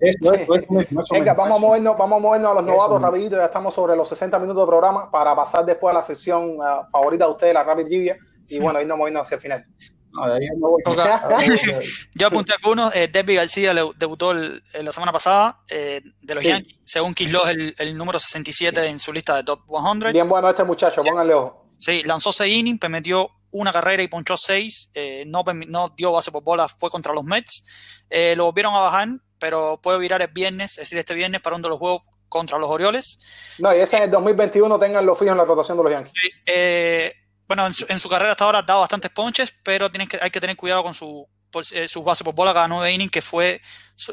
eso, 0.00 0.32
eso, 0.32 0.54
eso, 0.54 1.04
Venga, 1.10 1.34
vamos 1.34 1.58
a 1.58 1.60
movernos, 1.60 1.96
vamos 1.96 2.18
a 2.18 2.20
movernos 2.20 2.52
a 2.52 2.54
los 2.54 2.64
novatos 2.64 3.02
rapidito, 3.02 3.36
ya 3.36 3.46
estamos 3.46 3.74
sobre 3.74 3.96
los 3.96 4.08
60 4.08 4.38
minutos 4.38 4.62
de 4.62 4.68
programa 4.68 5.10
para 5.10 5.34
pasar 5.34 5.64
después 5.66 5.92
a 5.92 5.98
la 5.98 6.02
sesión 6.02 6.56
uh, 6.58 6.88
favorita 6.90 7.24
de 7.24 7.32
ustedes, 7.32 7.54
la 7.54 7.64
Rapid 7.64 7.86
Trivia, 7.86 8.16
y 8.46 8.60
bueno, 8.60 8.80
irnos 8.80 8.96
moviendo 8.96 9.20
hacia 9.20 9.34
el 9.34 9.40
final. 9.40 9.66
No, 10.12 10.24
Yo 12.14 12.26
apunté 12.26 12.54
algunos. 12.54 12.94
Eh, 12.94 13.08
Debbie 13.12 13.36
García 13.36 13.74
le, 13.74 13.82
debutó 13.98 14.32
el, 14.32 14.62
la 14.80 14.92
semana 14.92 15.12
pasada 15.12 15.60
eh, 15.70 16.00
de 16.22 16.34
los 16.34 16.42
sí. 16.42 16.48
Yankees. 16.48 16.78
Según 16.82 17.14
Kislo, 17.14 17.46
es 17.46 17.56
el, 17.56 17.74
el, 17.78 17.96
número 17.96 18.18
67 18.18 18.86
en 18.86 18.98
su 18.98 19.12
lista 19.12 19.36
de 19.36 19.44
top 19.44 19.60
100. 19.68 20.12
Bien 20.12 20.28
bueno 20.28 20.48
este 20.48 20.64
muchacho, 20.64 21.02
sí. 21.02 21.08
pónganle 21.08 21.34
ojo. 21.34 21.66
Sí, 21.78 22.02
lanzó 22.04 22.32
6 22.32 22.56
innings, 22.56 22.80
metió 22.88 23.30
una 23.50 23.72
carrera 23.72 24.02
y 24.02 24.08
ponchó 24.08 24.36
6. 24.36 24.90
Eh, 24.94 25.24
no, 25.26 25.44
no, 25.66 25.94
dio 25.96 26.12
base 26.12 26.30
por 26.30 26.42
bola, 26.42 26.68
fue 26.68 26.90
contra 26.90 27.12
los 27.12 27.24
Mets. 27.24 27.66
Eh, 28.10 28.34
lo 28.36 28.44
volvieron 28.44 28.74
a 28.74 28.80
bajar, 28.80 29.08
pero 29.38 29.80
puede 29.82 29.98
virar 29.98 30.22
el 30.22 30.28
viernes, 30.28 30.72
es 30.72 30.78
decir, 30.78 30.98
este 30.98 31.14
viernes 31.14 31.40
para 31.40 31.56
uno 31.56 31.64
de 31.64 31.70
los 31.70 31.78
juegos 31.78 32.02
contra 32.28 32.58
los 32.58 32.70
Orioles. 32.70 33.18
No, 33.58 33.74
y 33.74 33.78
ese 33.78 33.96
en 33.96 34.04
el 34.04 34.10
2021 34.10 34.78
tengan 34.78 35.06
lo 35.06 35.14
fijo 35.14 35.32
en 35.32 35.38
la 35.38 35.44
rotación 35.44 35.78
de 35.78 35.84
los 35.84 35.92
Yankees. 35.92 36.12
Eh, 36.46 37.12
bueno, 37.46 37.66
en 37.66 37.74
su, 37.74 37.86
en 37.88 37.98
su, 37.98 38.08
carrera 38.08 38.32
hasta 38.32 38.44
ahora 38.44 38.58
ha 38.58 38.62
dado 38.62 38.80
bastantes 38.80 39.10
ponches, 39.10 39.54
pero 39.62 39.90
tienes 39.90 40.08
que, 40.08 40.18
hay 40.20 40.30
que 40.30 40.40
tener 40.40 40.56
cuidado 40.56 40.82
con 40.82 40.92
su, 40.92 41.26
por, 41.50 41.64
eh, 41.72 41.88
sus 41.88 42.04
bases 42.04 42.24
por 42.24 42.34
bola 42.34 42.52
cada 42.52 42.68
nueve 42.68 42.92
innings, 42.92 43.10
que 43.10 43.22
fue 43.22 43.60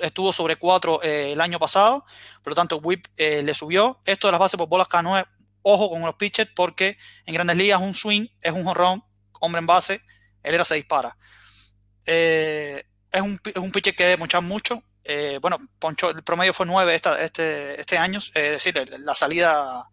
estuvo 0.01 0.33
sobre 0.33 0.55
cuatro 0.55 1.01
eh, 1.03 1.33
el 1.33 1.41
año 1.41 1.59
pasado. 1.59 2.05
Por 2.43 2.51
lo 2.51 2.55
tanto, 2.55 2.77
Whip 2.77 3.05
eh, 3.17 3.43
le 3.43 3.53
subió. 3.53 4.01
Esto 4.05 4.27
de 4.27 4.31
las 4.31 4.39
bases 4.39 4.57
por 4.57 4.67
bolas 4.67 4.87
cada 4.87 5.03
nueve, 5.03 5.27
ojo 5.61 5.89
con 5.89 6.01
los 6.01 6.15
pitchers, 6.15 6.51
porque 6.55 6.97
en 7.25 7.33
grandes 7.33 7.57
ligas 7.57 7.81
un 7.81 7.93
swing 7.93 8.27
es 8.41 8.53
un 8.53 8.63
jonrón, 8.63 9.03
hombre 9.45 9.59
en 9.59 9.67
base, 9.67 10.01
el 10.43 10.55
era 10.55 10.63
se 10.63 10.75
dispara. 10.75 11.17
Eh, 12.05 12.83
es, 13.11 13.21
un, 13.21 13.39
es 13.43 13.55
un 13.55 13.71
pitcher 13.71 13.95
que 13.95 14.05
debe 14.05 14.41
mucho. 14.41 14.83
bueno, 15.41 15.57
poncho, 15.79 16.09
el 16.09 16.23
promedio 16.23 16.53
fue 16.53 16.65
nueve 16.65 16.95
esta, 16.95 17.21
este, 17.21 17.79
este 17.79 17.97
año, 17.97 18.19
es 18.19 18.33
decir, 18.33 18.89
la 18.99 19.15
salida, 19.15 19.89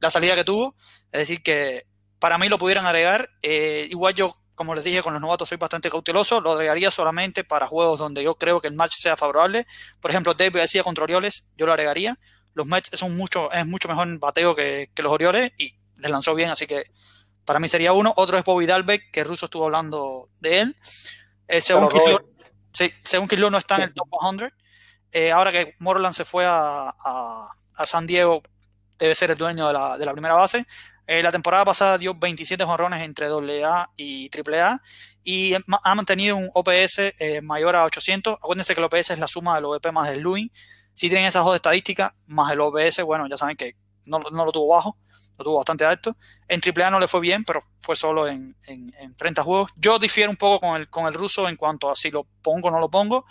la 0.00 0.10
salida 0.10 0.34
que 0.34 0.44
tuvo. 0.44 0.76
Es 1.12 1.20
decir, 1.20 1.42
que 1.42 1.86
para 2.22 2.38
mí 2.38 2.48
lo 2.48 2.56
pudieran 2.56 2.86
agregar. 2.86 3.30
Eh, 3.42 3.88
igual 3.90 4.14
yo, 4.14 4.36
como 4.54 4.76
les 4.76 4.84
dije, 4.84 5.02
con 5.02 5.12
los 5.12 5.20
novatos 5.20 5.48
soy 5.48 5.58
bastante 5.58 5.90
cauteloso. 5.90 6.40
Lo 6.40 6.52
agregaría 6.52 6.90
solamente 6.92 7.42
para 7.42 7.66
juegos 7.66 7.98
donde 7.98 8.22
yo 8.22 8.36
creo 8.36 8.60
que 8.60 8.68
el 8.68 8.74
match 8.74 8.94
sea 8.94 9.16
favorable. 9.16 9.66
Por 10.00 10.12
ejemplo, 10.12 10.32
David 10.32 10.58
García 10.58 10.84
contra 10.84 11.02
Orioles, 11.02 11.48
yo 11.56 11.66
lo 11.66 11.72
agregaría. 11.72 12.16
Los 12.54 12.66
Mets 12.66 12.92
es, 12.92 13.02
un 13.02 13.16
mucho, 13.16 13.50
es 13.50 13.66
mucho 13.66 13.88
mejor 13.88 14.06
bateo 14.20 14.54
que, 14.54 14.90
que, 14.94 15.02
los 15.02 15.10
Orioles 15.10 15.50
y 15.58 15.74
les 15.96 16.10
lanzó 16.10 16.34
bien, 16.34 16.50
así 16.50 16.66
que 16.68 16.84
para 17.44 17.58
mí 17.58 17.68
sería 17.68 17.92
uno. 17.92 18.12
Otro 18.16 18.38
es 18.38 18.44
Bobby 18.44 18.66
Dalbeck, 18.66 19.10
que 19.10 19.24
Russo 19.24 19.46
estuvo 19.46 19.64
hablando 19.64 20.28
de 20.40 20.60
él. 20.60 20.76
Eh, 21.48 21.60
según 21.60 21.88
Kislo, 21.88 22.24
sí, 22.72 22.90
según 23.02 23.28
Kislo 23.28 23.50
no 23.50 23.58
está 23.58 23.76
en 23.76 23.82
el 23.82 23.94
top 23.94 24.08
100. 24.20 24.52
Eh, 25.12 25.30
ahora 25.30 25.52
que 25.52 25.74
Moreland 25.78 26.14
se 26.14 26.24
fue 26.24 26.44
a, 26.46 26.88
a, 26.88 27.50
a 27.74 27.86
San 27.86 28.06
Diego, 28.06 28.42
debe 28.98 29.14
ser 29.14 29.30
el 29.30 29.36
dueño 29.36 29.66
de 29.66 29.72
la, 29.72 29.98
de 29.98 30.06
la 30.06 30.12
primera 30.12 30.34
base. 30.34 30.66
Eh, 31.06 31.22
la 31.22 31.32
temporada 31.32 31.64
pasada 31.64 31.98
dio 31.98 32.14
27 32.14 32.64
jonrones 32.64 33.02
entre 33.02 33.26
AA 33.26 33.90
y 33.96 34.30
AAA 34.30 34.80
y 35.24 35.54
ha 35.54 35.94
mantenido 35.94 36.36
un 36.36 36.48
OPS 36.54 37.14
eh, 37.18 37.40
mayor 37.42 37.76
a 37.76 37.84
800. 37.84 38.34
Acuérdense 38.34 38.74
que 38.74 38.80
el 38.80 38.84
OPS 38.84 39.10
es 39.10 39.18
la 39.18 39.26
suma 39.26 39.56
del 39.56 39.64
OVP 39.64 39.92
más 39.92 40.10
el 40.10 40.20
LUI. 40.20 40.52
Si 40.94 41.08
tienen 41.08 41.26
esas 41.26 41.44
dos 41.44 41.56
estadísticas 41.56 42.12
más 42.26 42.52
el 42.52 42.60
OPS, 42.60 43.02
bueno, 43.02 43.26
ya 43.28 43.36
saben 43.36 43.56
que 43.56 43.76
no, 44.04 44.18
no, 44.18 44.44
lo 44.44 44.52
tuvo 44.52 44.74
bajo, 44.74 44.96
lo 45.38 45.44
tuvo 45.44 45.56
bastante 45.56 45.84
alto. 45.84 46.16
En 46.48 46.60
AAA 46.60 46.90
no 46.90 47.00
le 47.00 47.08
fue 47.08 47.20
bien, 47.20 47.44
pero 47.44 47.60
fue 47.80 47.96
solo 47.96 48.26
en, 48.26 48.56
en, 48.66 48.92
en 48.98 49.16
30 49.16 49.42
juegos. 49.42 49.70
Yo 49.76 49.98
difiero 49.98 50.30
un 50.30 50.36
poco 50.36 50.60
con 50.66 50.80
el, 50.80 50.88
con 50.88 51.06
el 51.06 51.14
ruso 51.14 51.48
en 51.48 51.56
cuanto 51.56 51.90
a 51.90 51.94
si 51.94 52.10
lo 52.10 52.24
pongo 52.42 52.68
o 52.68 52.70
no 52.70 52.80
lo 52.80 52.90
pongo. 52.90 53.24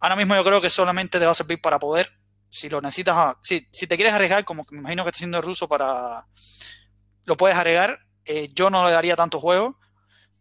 Ahora 0.00 0.16
mismo 0.16 0.34
yo 0.34 0.44
creo 0.44 0.60
que 0.60 0.70
solamente 0.70 1.18
te 1.18 1.24
va 1.24 1.32
a 1.32 1.34
servir 1.34 1.60
para 1.60 1.78
poder. 1.78 2.10
Si 2.48 2.68
lo 2.68 2.80
necesitas, 2.80 3.36
si, 3.42 3.66
si 3.70 3.86
te 3.86 3.96
quieres 3.96 4.14
arriesgar, 4.14 4.44
como 4.44 4.64
me 4.70 4.78
imagino 4.78 5.02
que 5.02 5.10
está 5.10 5.18
haciendo 5.18 5.38
el 5.38 5.42
ruso 5.42 5.68
para... 5.68 6.26
Lo 7.24 7.36
puedes 7.36 7.56
agregar. 7.56 7.98
Eh, 8.24 8.48
yo 8.54 8.70
no 8.70 8.84
le 8.84 8.92
daría 8.92 9.16
tanto 9.16 9.40
juego. 9.40 9.78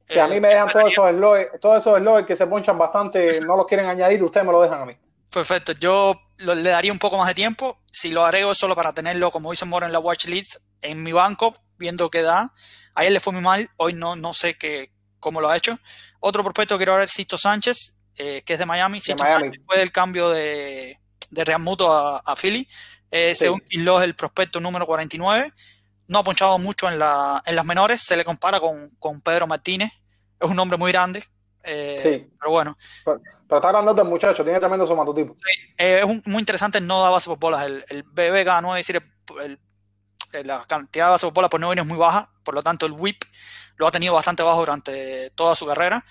Si 0.07 0.19
a 0.19 0.27
mí 0.27 0.39
me 0.39 0.49
dejan 0.49 0.69
todos 0.69 0.91
esos 0.91 1.09
esloes, 1.09 1.47
todos 1.59 1.77
esos 1.79 2.25
que 2.25 2.35
se 2.35 2.45
ponchan 2.45 2.77
bastante, 2.77 3.41
no 3.41 3.57
los 3.57 3.65
quieren 3.65 3.87
añadir, 3.87 4.21
ustedes 4.23 4.45
me 4.45 4.51
lo 4.51 4.61
dejan 4.61 4.81
a 4.81 4.85
mí. 4.85 4.95
Perfecto, 5.35 5.73
yo 5.73 6.21
lo, 6.37 6.55
le 6.55 6.69
daría 6.69 6.93
un 6.93 6.97
poco 6.99 7.17
más 7.17 7.27
de 7.27 7.33
tiempo. 7.35 7.81
Si 7.91 8.09
lo 8.09 8.25
agrego 8.25 8.55
solo 8.55 8.73
para 8.73 8.93
tenerlo, 8.93 9.31
como 9.31 9.51
dice 9.51 9.65
Moro, 9.65 9.85
en 9.85 9.91
la 9.91 9.99
watch 9.99 10.27
list, 10.27 10.55
en 10.81 11.03
mi 11.03 11.11
banco, 11.11 11.57
viendo 11.77 12.09
qué 12.09 12.21
da. 12.21 12.53
Ayer 12.93 13.11
le 13.11 13.19
fue 13.19 13.33
muy 13.33 13.41
mal, 13.41 13.69
hoy 13.75 13.91
no, 13.91 14.15
no 14.15 14.33
sé 14.33 14.57
qué, 14.57 14.93
cómo 15.19 15.41
lo 15.41 15.49
ha 15.49 15.57
hecho. 15.57 15.77
Otro 16.21 16.41
prospecto 16.41 16.77
quiero 16.77 16.95
ver, 16.95 17.09
Sisto 17.09 17.37
Sánchez, 17.37 17.97
eh, 18.17 18.43
que 18.45 18.53
es 18.53 18.59
de 18.59 18.65
Miami. 18.65 19.01
Sisto 19.01 19.21
Miami. 19.21 19.47
Sánchez 19.47 19.61
fue 19.65 19.77
del 19.77 19.91
cambio 19.91 20.29
de, 20.29 20.97
de 21.29 21.43
Real 21.43 21.61
Muto 21.61 21.91
a, 21.91 22.19
a 22.19 22.35
Philly. 22.37 22.65
Eh, 23.11 23.35
Sí. 23.35 23.43
Según 23.43 23.59
Quiló 23.59 23.99
es 23.99 24.05
el 24.05 24.15
prospecto 24.15 24.61
número 24.61 24.85
49. 24.85 25.51
No 26.07 26.19
ha 26.19 26.23
ponchado 26.23 26.57
mucho 26.59 26.87
en, 26.89 26.97
la, 26.97 27.43
en 27.45 27.57
las 27.57 27.65
menores. 27.65 28.01
Se 28.01 28.15
le 28.15 28.23
compara 28.23 28.61
con, 28.61 28.91
con 28.99 29.19
Pedro 29.19 29.47
Martínez. 29.47 29.91
Es 30.39 30.49
un 30.49 30.57
hombre 30.59 30.77
muy 30.77 30.93
grande. 30.93 31.25
Eh, 31.65 31.97
Sí. 31.99 32.29
Pero 32.39 32.51
bueno, 32.51 32.77
Pero, 33.03 33.21
pero 33.47 33.57
está 33.57 33.71
grandote 33.71 34.01
el 34.01 34.07
muchacho, 34.07 34.43
tiene 34.43 34.59
tremendo 34.59 34.85
somatotipo. 34.85 35.35
eh, 35.77 35.99
es 35.99 36.05
un- 36.05 36.21
muy 36.25 36.39
interesante 36.39 36.79
no 36.81 37.01
da 37.01 37.09
base 37.09 37.27
por 37.29 37.39
bolas. 37.39 37.65
El, 37.65 37.83
el 37.89 38.03
BB 38.03 38.45
cada 38.45 38.61
9, 38.61 38.79
es 38.79 38.87
decir, 38.87 39.03
el- 39.41 39.59
el- 40.33 40.47
la 40.47 40.65
cantidad 40.67 41.05
de 41.05 41.11
base 41.11 41.25
por 41.27 41.33
bolas 41.33 41.49
por 41.49 41.59
9 41.59 41.81
es 41.81 41.87
muy 41.87 41.97
baja, 41.97 42.31
por 42.43 42.53
lo 42.55 42.61
tanto 42.63 42.85
el 42.85 42.91
whip 42.93 43.23
lo 43.77 43.87
ha 43.87 43.91
tenido 43.91 44.13
bastante 44.13 44.43
bajo 44.43 44.59
durante 44.59 45.29
toda 45.31 45.55
su 45.55 45.65
carrera. 45.65 46.05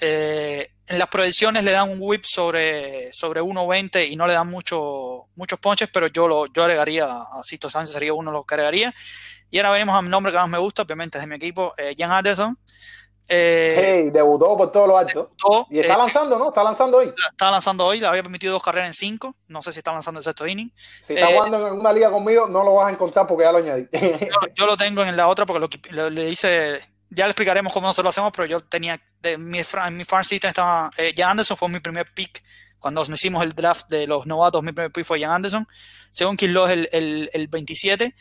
Eh, 0.00 0.70
en 0.88 0.98
las 0.98 1.08
proyecciones 1.08 1.62
le 1.64 1.70
dan 1.70 1.88
un 1.88 1.98
whip 2.00 2.24
sobre, 2.26 3.12
sobre 3.12 3.40
1.20 3.40 4.04
y 4.08 4.16
no 4.16 4.26
le 4.26 4.34
dan 4.34 4.48
mucho, 4.50 5.26
muchos 5.36 5.58
ponches, 5.60 5.88
pero 5.92 6.08
yo 6.08 6.26
lo 6.28 6.46
yo 6.52 6.62
agregaría 6.64 7.06
a 7.06 7.42
Sisto 7.42 7.70
Sánchez, 7.70 7.92
sería 7.94 8.12
uno 8.12 8.30
de 8.30 8.36
los 8.38 8.44
que 8.46 8.54
agregaría. 8.54 8.92
Y 9.50 9.58
ahora 9.58 9.70
venimos 9.70 9.96
al 9.96 10.10
nombre 10.10 10.32
que 10.32 10.38
más 10.38 10.48
me 10.48 10.58
gusta, 10.58 10.82
obviamente 10.82 11.16
es 11.18 11.22
de 11.22 11.28
mi 11.28 11.36
equipo, 11.36 11.72
eh, 11.78 11.94
Jan 11.96 12.10
Anderson. 12.10 12.58
Eh, 13.28 13.74
Hey, 14.04 14.10
debutó 14.10 14.56
por 14.56 14.70
todo 14.70 14.86
lo 14.86 14.98
alto. 14.98 15.30
debutó, 15.38 15.66
Y 15.70 15.78
está 15.80 15.94
eh, 15.94 15.98
lanzando, 15.98 16.38
¿no? 16.38 16.48
Está 16.48 16.62
lanzando 16.62 16.98
hoy. 16.98 17.12
estaba 17.30 17.50
lanzando 17.52 17.86
hoy, 17.86 18.00
le 18.00 18.06
había 18.06 18.22
permitido 18.22 18.52
dos 18.52 18.62
carreras 18.62 18.88
en 18.88 18.94
cinco, 18.94 19.34
no 19.48 19.62
sé 19.62 19.72
si 19.72 19.78
está 19.80 19.92
lanzando 19.92 20.20
el 20.20 20.24
sexto 20.24 20.46
inning. 20.46 20.70
Si 21.00 21.14
está 21.14 21.30
eh, 21.30 21.34
jugando 21.36 21.66
en 21.68 21.74
una 21.80 21.92
liga 21.92 22.10
conmigo, 22.10 22.46
no 22.46 22.62
lo 22.64 22.74
vas 22.74 22.88
a 22.88 22.90
encontrar 22.90 23.26
porque 23.26 23.44
ya 23.44 23.52
lo 23.52 23.58
añadí. 23.58 23.86
yo, 23.92 24.52
yo 24.54 24.66
lo 24.66 24.76
tengo 24.76 25.02
en 25.02 25.16
la 25.16 25.28
otra 25.28 25.46
porque 25.46 25.60
lo, 25.60 25.70
que- 25.70 25.80
lo- 25.90 26.10
le 26.10 26.28
hice, 26.30 26.78
ya 27.10 27.24
le 27.26 27.30
explicaremos 27.30 27.72
cómo 27.72 27.86
nosotros 27.86 28.04
lo 28.04 28.10
hacemos, 28.10 28.32
pero 28.36 28.46
yo 28.46 28.60
tenía, 28.60 29.00
de, 29.20 29.38
mi, 29.38 29.58
mi 29.92 30.04
farm 30.04 30.24
system 30.24 30.50
estaba, 30.50 30.90
Jan 31.16 31.30
Anderson 31.30 31.56
fue 31.56 31.68
mi 31.70 31.80
primer 31.80 32.12
pick, 32.12 32.42
cuando 32.78 33.00
nos 33.06 33.18
hicimos 33.18 33.42
el 33.42 33.54
draft 33.54 33.88
de 33.88 34.06
los 34.06 34.26
novatos, 34.26 34.62
mi 34.62 34.72
primer 34.72 34.92
pick 34.92 35.06
fue 35.06 35.18
Jan 35.18 35.30
Anderson, 35.30 35.66
según 36.10 36.36
Kirlo 36.36 36.66
es 36.66 36.72
el, 36.74 36.88
el, 36.92 37.30
el 37.32 37.48
27. 37.48 38.14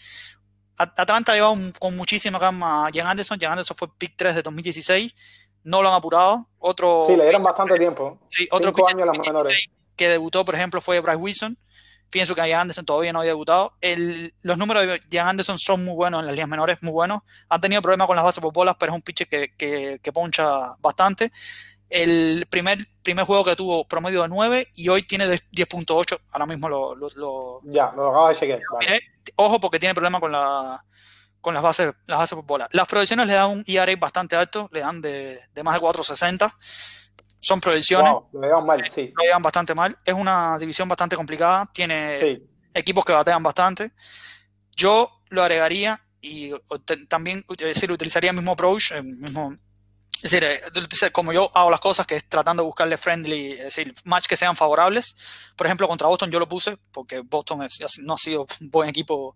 At- 0.78 1.00
Atlanta 1.00 1.32
ha 1.32 1.36
llevado 1.36 1.54
un- 1.54 1.72
con 1.72 1.96
muchísima 1.96 2.40
calma 2.40 2.88
a 2.88 2.90
Jan 2.94 3.08
Anderson, 3.08 3.40
Jan 3.40 3.52
Anderson 3.52 3.78
fue 3.78 3.88
pick 3.98 4.14
3 4.16 4.36
de 4.36 4.42
2016, 4.42 5.14
no 5.64 5.82
lo 5.82 5.90
han 5.90 5.96
apurado, 5.96 6.48
otro... 6.60 7.04
Sí, 7.08 7.16
le 7.16 7.24
dieron 7.24 7.44
bastante 7.44 7.78
tiempo. 7.80 8.20
Sí, 8.30 8.48
otro 8.52 8.70
Cinco 8.76 8.88
años 8.90 9.06
las 9.08 9.18
menores. 9.18 9.54
16 9.54 9.70
que 9.96 10.10
debutó, 10.10 10.44
por 10.44 10.56
ejemplo, 10.56 10.82
fue 10.82 11.00
Bryce 11.00 11.18
Wilson. 11.18 11.58
Pienso 12.10 12.36
que 12.36 12.48
Ian 12.48 12.62
Anderson 12.62 12.86
todavía 12.86 13.12
no 13.14 13.20
había 13.20 13.32
debutado. 13.32 13.74
El- 13.82 14.34
los 14.42 14.58
números 14.58 14.84
de 14.86 15.02
Ian 15.10 15.28
Anderson 15.28 15.58
son 15.58 15.84
muy 15.86 15.94
buenos 15.96 16.20
en 16.20 16.26
las 16.28 16.34
líneas 16.34 16.50
menores, 16.50 16.78
muy 16.82 16.92
buenos. 16.92 17.22
Han 17.50 17.62
tenido 17.62 17.82
problemas 17.82 18.08
con 18.08 18.16
las 18.16 18.26
bases 18.26 18.42
por 18.42 18.52
bolas, 18.54 18.76
pero 18.80 18.92
es 18.92 18.96
un 18.96 19.02
pitcher 19.02 19.28
que, 19.28 19.54
que, 19.58 20.00
que 20.02 20.12
poncha 20.14 20.76
bastante. 20.80 21.32
El 21.96 22.48
primer, 22.50 22.80
primer 23.04 23.24
juego 23.24 23.44
que 23.44 23.56
tuvo 23.56 23.88
promedio 23.88 24.24
de 24.24 24.28
9 24.28 24.68
y 24.76 24.90
hoy 24.90 25.04
tiene 25.04 25.28
de 25.28 25.40
10.8. 25.52 26.18
Ahora 26.32 26.48
mismo 26.48 26.68
lo, 26.68 26.96
lo- 26.96 27.10
lo- 27.16 27.60
Ya, 27.66 27.92
lo 27.96 28.10
acabo 28.10 28.30
de 28.30 28.36
chequear. 28.36 28.60
Vale. 28.74 29.00
Ojo 29.36 29.60
porque 29.60 29.80
tiene 29.80 29.94
problemas 29.94 30.20
con, 30.20 30.32
la, 30.32 30.84
con 31.40 31.54
las, 31.54 31.62
bases, 31.62 31.94
las 32.08 32.18
bases 32.18 32.36
por 32.36 32.46
bola. 32.46 32.68
Las 32.72 32.88
proyecciones 32.88 33.28
le 33.28 33.34
dan 33.34 33.52
un 33.52 33.64
ERA 33.68 33.96
bastante 33.96 34.36
alto, 34.36 34.68
le 34.74 34.80
dan 34.80 35.02
de, 35.02 35.40
de 35.54 35.64
más 35.64 35.76
de 35.80 35.86
4.60. 35.86 36.52
Son 37.40 37.62
proyecciones 37.62 38.12
Wow, 38.12 38.30
lo 38.34 38.42
llevan 38.42 38.66
mal, 38.66 38.84
sí. 38.90 39.14
lo 39.16 39.24
llevan 39.24 39.44
bastante 39.44 39.76
mal. 39.76 39.96
Es 40.04 40.14
una 40.16 40.58
división 40.58 40.90
bastante 40.90 41.16
complicada. 41.16 41.70
Tiene 41.74 42.18
Sí. 42.18 42.44
equipos 42.74 43.06
que 43.06 43.12
batean 43.12 43.44
bastante. 43.44 43.92
Yo 44.76 45.22
lo 45.30 45.44
agregaría 45.44 46.02
y 46.22 46.52
también 47.08 47.46
decir, 47.60 47.92
utilizaría 47.92 48.32
el 48.32 48.36
mismo 48.38 48.54
approach, 48.54 48.94
el 48.94 49.04
mismo, 49.04 49.54
es 50.24 50.32
decir, 50.32 50.44
eh, 50.44 51.12
como 51.12 51.34
yo 51.34 51.52
hago 51.54 51.70
las 51.70 51.80
cosas, 51.82 52.08
que 52.08 52.16
es 52.16 52.28
tratando 52.30 52.64
de 52.64 52.68
buscarle 52.68 52.98
friendly, 52.98 53.52
es 53.54 53.64
decir, 53.76 53.94
match 54.06 54.26
que 54.28 54.38
sean 54.38 54.56
favorables. 54.56 55.16
Por 55.56 55.68
ejemplo, 55.68 55.88
contra 55.88 56.08
Boston 56.08 56.32
yo 56.32 56.40
lo 56.40 56.48
puse, 56.48 56.78
porque 56.92 57.20
Boston 57.20 57.64
es- 57.64 58.00
no 58.00 58.14
ha 58.14 58.18
sido 58.18 58.48
un 58.62 58.70
buen 58.72 58.90
equipo 58.90 59.36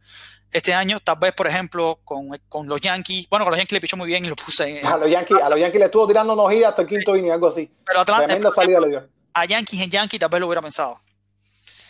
este 0.52 0.74
año. 0.74 1.00
Tal 1.02 1.18
vez, 1.20 1.34
por 1.34 1.46
ejemplo, 1.48 2.00
con, 2.06 2.30
con 2.48 2.68
los 2.68 2.80
Yankees, 2.80 3.28
bueno, 3.30 3.44
con 3.46 3.52
los 3.52 3.58
Yankees 3.60 3.74
le 3.74 3.82
pichó 3.82 3.98
muy 3.98 4.08
bien 4.08 4.24
y 4.24 4.30
lo 4.30 4.36
puse 4.38 4.80
en, 4.80 4.86
A 4.88 4.98
los 4.98 5.10
Yankees, 5.12 5.42
a 5.42 5.50
los 5.50 5.60
Yankees 5.60 5.80
le 5.80 5.86
estuvo 5.88 6.08
tirando 6.08 6.34
unos 6.34 6.52
hits 6.54 6.66
hasta 6.66 6.82
el 6.84 6.88
quinto 6.88 7.16
inning, 7.18 7.32
algo 7.32 7.48
así. 7.48 7.70
pero 7.86 8.00
Atlanta, 8.00 8.26
Tremenda 8.26 8.52
salida 8.52 8.80
le 8.80 8.88
dio. 8.88 9.10
a 9.34 9.46
Yankees 9.46 9.82
en 9.82 9.90
Yankees 9.92 10.20
tal 10.20 10.30
vez 10.30 10.40
lo 10.40 10.48
hubiera 10.48 10.62
pensado. 10.62 10.98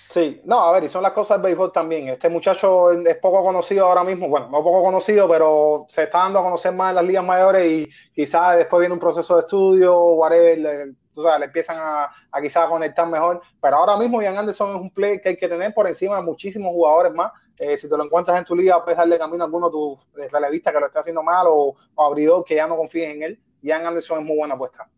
Sí, 0.09 0.41
no, 0.45 0.59
a 0.59 0.71
ver, 0.71 0.85
y 0.85 0.89
son 0.89 1.03
las 1.03 1.11
cosas 1.11 1.37
del 1.37 1.43
béisbol 1.43 1.71
también. 1.73 2.07
Este 2.07 2.29
muchacho 2.29 2.91
es 2.91 3.17
poco 3.17 3.43
conocido 3.43 3.85
ahora 3.85 4.05
mismo, 4.05 4.29
bueno, 4.29 4.47
no 4.49 4.63
poco 4.63 4.81
conocido, 4.81 5.27
pero 5.27 5.85
se 5.89 6.03
está 6.03 6.19
dando 6.19 6.39
a 6.39 6.43
conocer 6.43 6.73
más 6.73 6.91
en 6.91 6.95
las 6.95 7.05
ligas 7.05 7.25
mayores 7.25 7.65
y 7.69 7.89
quizás 8.13 8.55
después 8.57 8.79
viene 8.79 8.93
un 8.93 9.01
proceso 9.01 9.35
de 9.35 9.41
estudio, 9.41 9.99
whatever, 10.13 10.57
le, 10.57 10.93
tú 11.13 11.23
sabes, 11.23 11.39
le 11.39 11.45
empiezan 11.47 11.77
a, 11.79 12.09
a 12.31 12.41
quizás 12.41 12.69
conectar 12.69 13.05
mejor. 13.05 13.41
Pero 13.61 13.77
ahora 13.77 13.97
mismo 13.97 14.21
Ian 14.21 14.37
Anderson 14.37 14.75
es 14.75 14.81
un 14.81 14.91
play 14.91 15.19
que 15.19 15.29
hay 15.29 15.37
que 15.37 15.49
tener 15.49 15.73
por 15.73 15.85
encima 15.87 16.15
de 16.15 16.21
muchísimos 16.21 16.71
jugadores 16.71 17.13
más. 17.13 17.33
Eh, 17.57 17.75
si 17.75 17.89
te 17.89 17.97
lo 17.97 18.05
encuentras 18.05 18.37
en 18.37 18.45
tu 18.45 18.55
liga, 18.55 18.81
puedes 18.81 18.97
darle 18.97 19.17
camino 19.19 19.43
a 19.43 19.47
alguno 19.47 19.67
de 19.67 19.71
tus 19.73 20.31
relevistas 20.31 20.73
que 20.73 20.79
lo 20.79 20.85
esté 20.85 20.99
haciendo 20.99 21.21
mal 21.21 21.47
o, 21.49 21.75
o 21.95 22.05
abridor 22.05 22.45
que 22.45 22.55
ya 22.55 22.65
no 22.65 22.77
confíes 22.77 23.13
en 23.13 23.23
él. 23.23 23.41
Ian 23.61 23.85
Anderson 23.85 24.19
es 24.19 24.25
muy 24.25 24.37
buena 24.37 24.53
apuesta. 24.55 24.89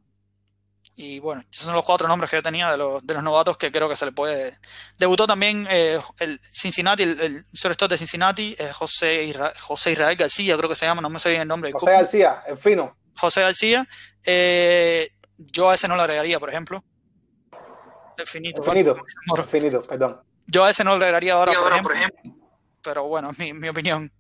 Y 1.02 1.20
bueno, 1.20 1.42
esos 1.50 1.64
son 1.64 1.76
los 1.76 1.86
cuatro 1.86 2.10
nombres 2.10 2.30
que 2.30 2.36
yo 2.36 2.44
tenía 2.44 2.70
de 2.70 2.76
los, 2.76 3.02
de 3.08 3.14
los 3.14 3.24
novatos 3.24 3.56
que 3.56 3.72
creo 3.72 3.88
que 3.88 3.96
se 3.96 4.06
le 4.06 4.12
puede. 4.12 4.58
Debutó 4.98 5.26
también 5.26 5.66
eh, 5.70 5.98
el 6.20 6.42
Cincinnati, 6.52 7.04
el, 7.04 7.22
el 7.22 7.44
shortstop 7.54 7.90
de 7.92 7.98
Cincinnati, 7.98 8.54
eh, 8.60 8.74
José, 8.74 9.24
Isra- 9.24 9.58
José 9.62 9.92
Israel 9.94 10.18
García, 10.18 10.58
creo 10.58 10.68
que 10.68 10.76
se 10.76 10.86
llama, 10.86 11.02
no 11.02 11.10
me 11.10 11.18
sé 11.20 11.30
bien 11.30 11.44
el 11.44 11.48
nombre. 11.48 11.72
José 11.72 11.92
García, 11.92 12.44
el 12.48 12.58
fino. 12.58 12.98
José 13.18 13.40
García. 13.42 13.88
eh, 14.26 15.10
yo 15.38 15.70
a 15.70 15.76
ese 15.76 15.88
no 15.88 15.96
lo 15.96 16.02
agregaría, 16.02 16.38
por 16.38 16.50
ejemplo. 16.50 16.84
Definito. 18.18 18.62
El 18.62 18.70
finito. 18.70 18.98
El 19.38 19.44
finito, 19.46 19.82
perdón. 19.84 20.20
Yo 20.48 20.66
a 20.66 20.70
ese 20.70 20.84
no 20.84 20.90
lo 20.90 20.96
agregaría 20.98 21.34
ahora, 21.36 21.54
por 21.54 21.72
ejemplo. 21.72 21.94
Pero 22.82 23.06
bueno, 23.06 23.30
es 23.30 23.40
mi, 23.40 23.54
mi 23.54 23.70
opinión. 23.70 24.12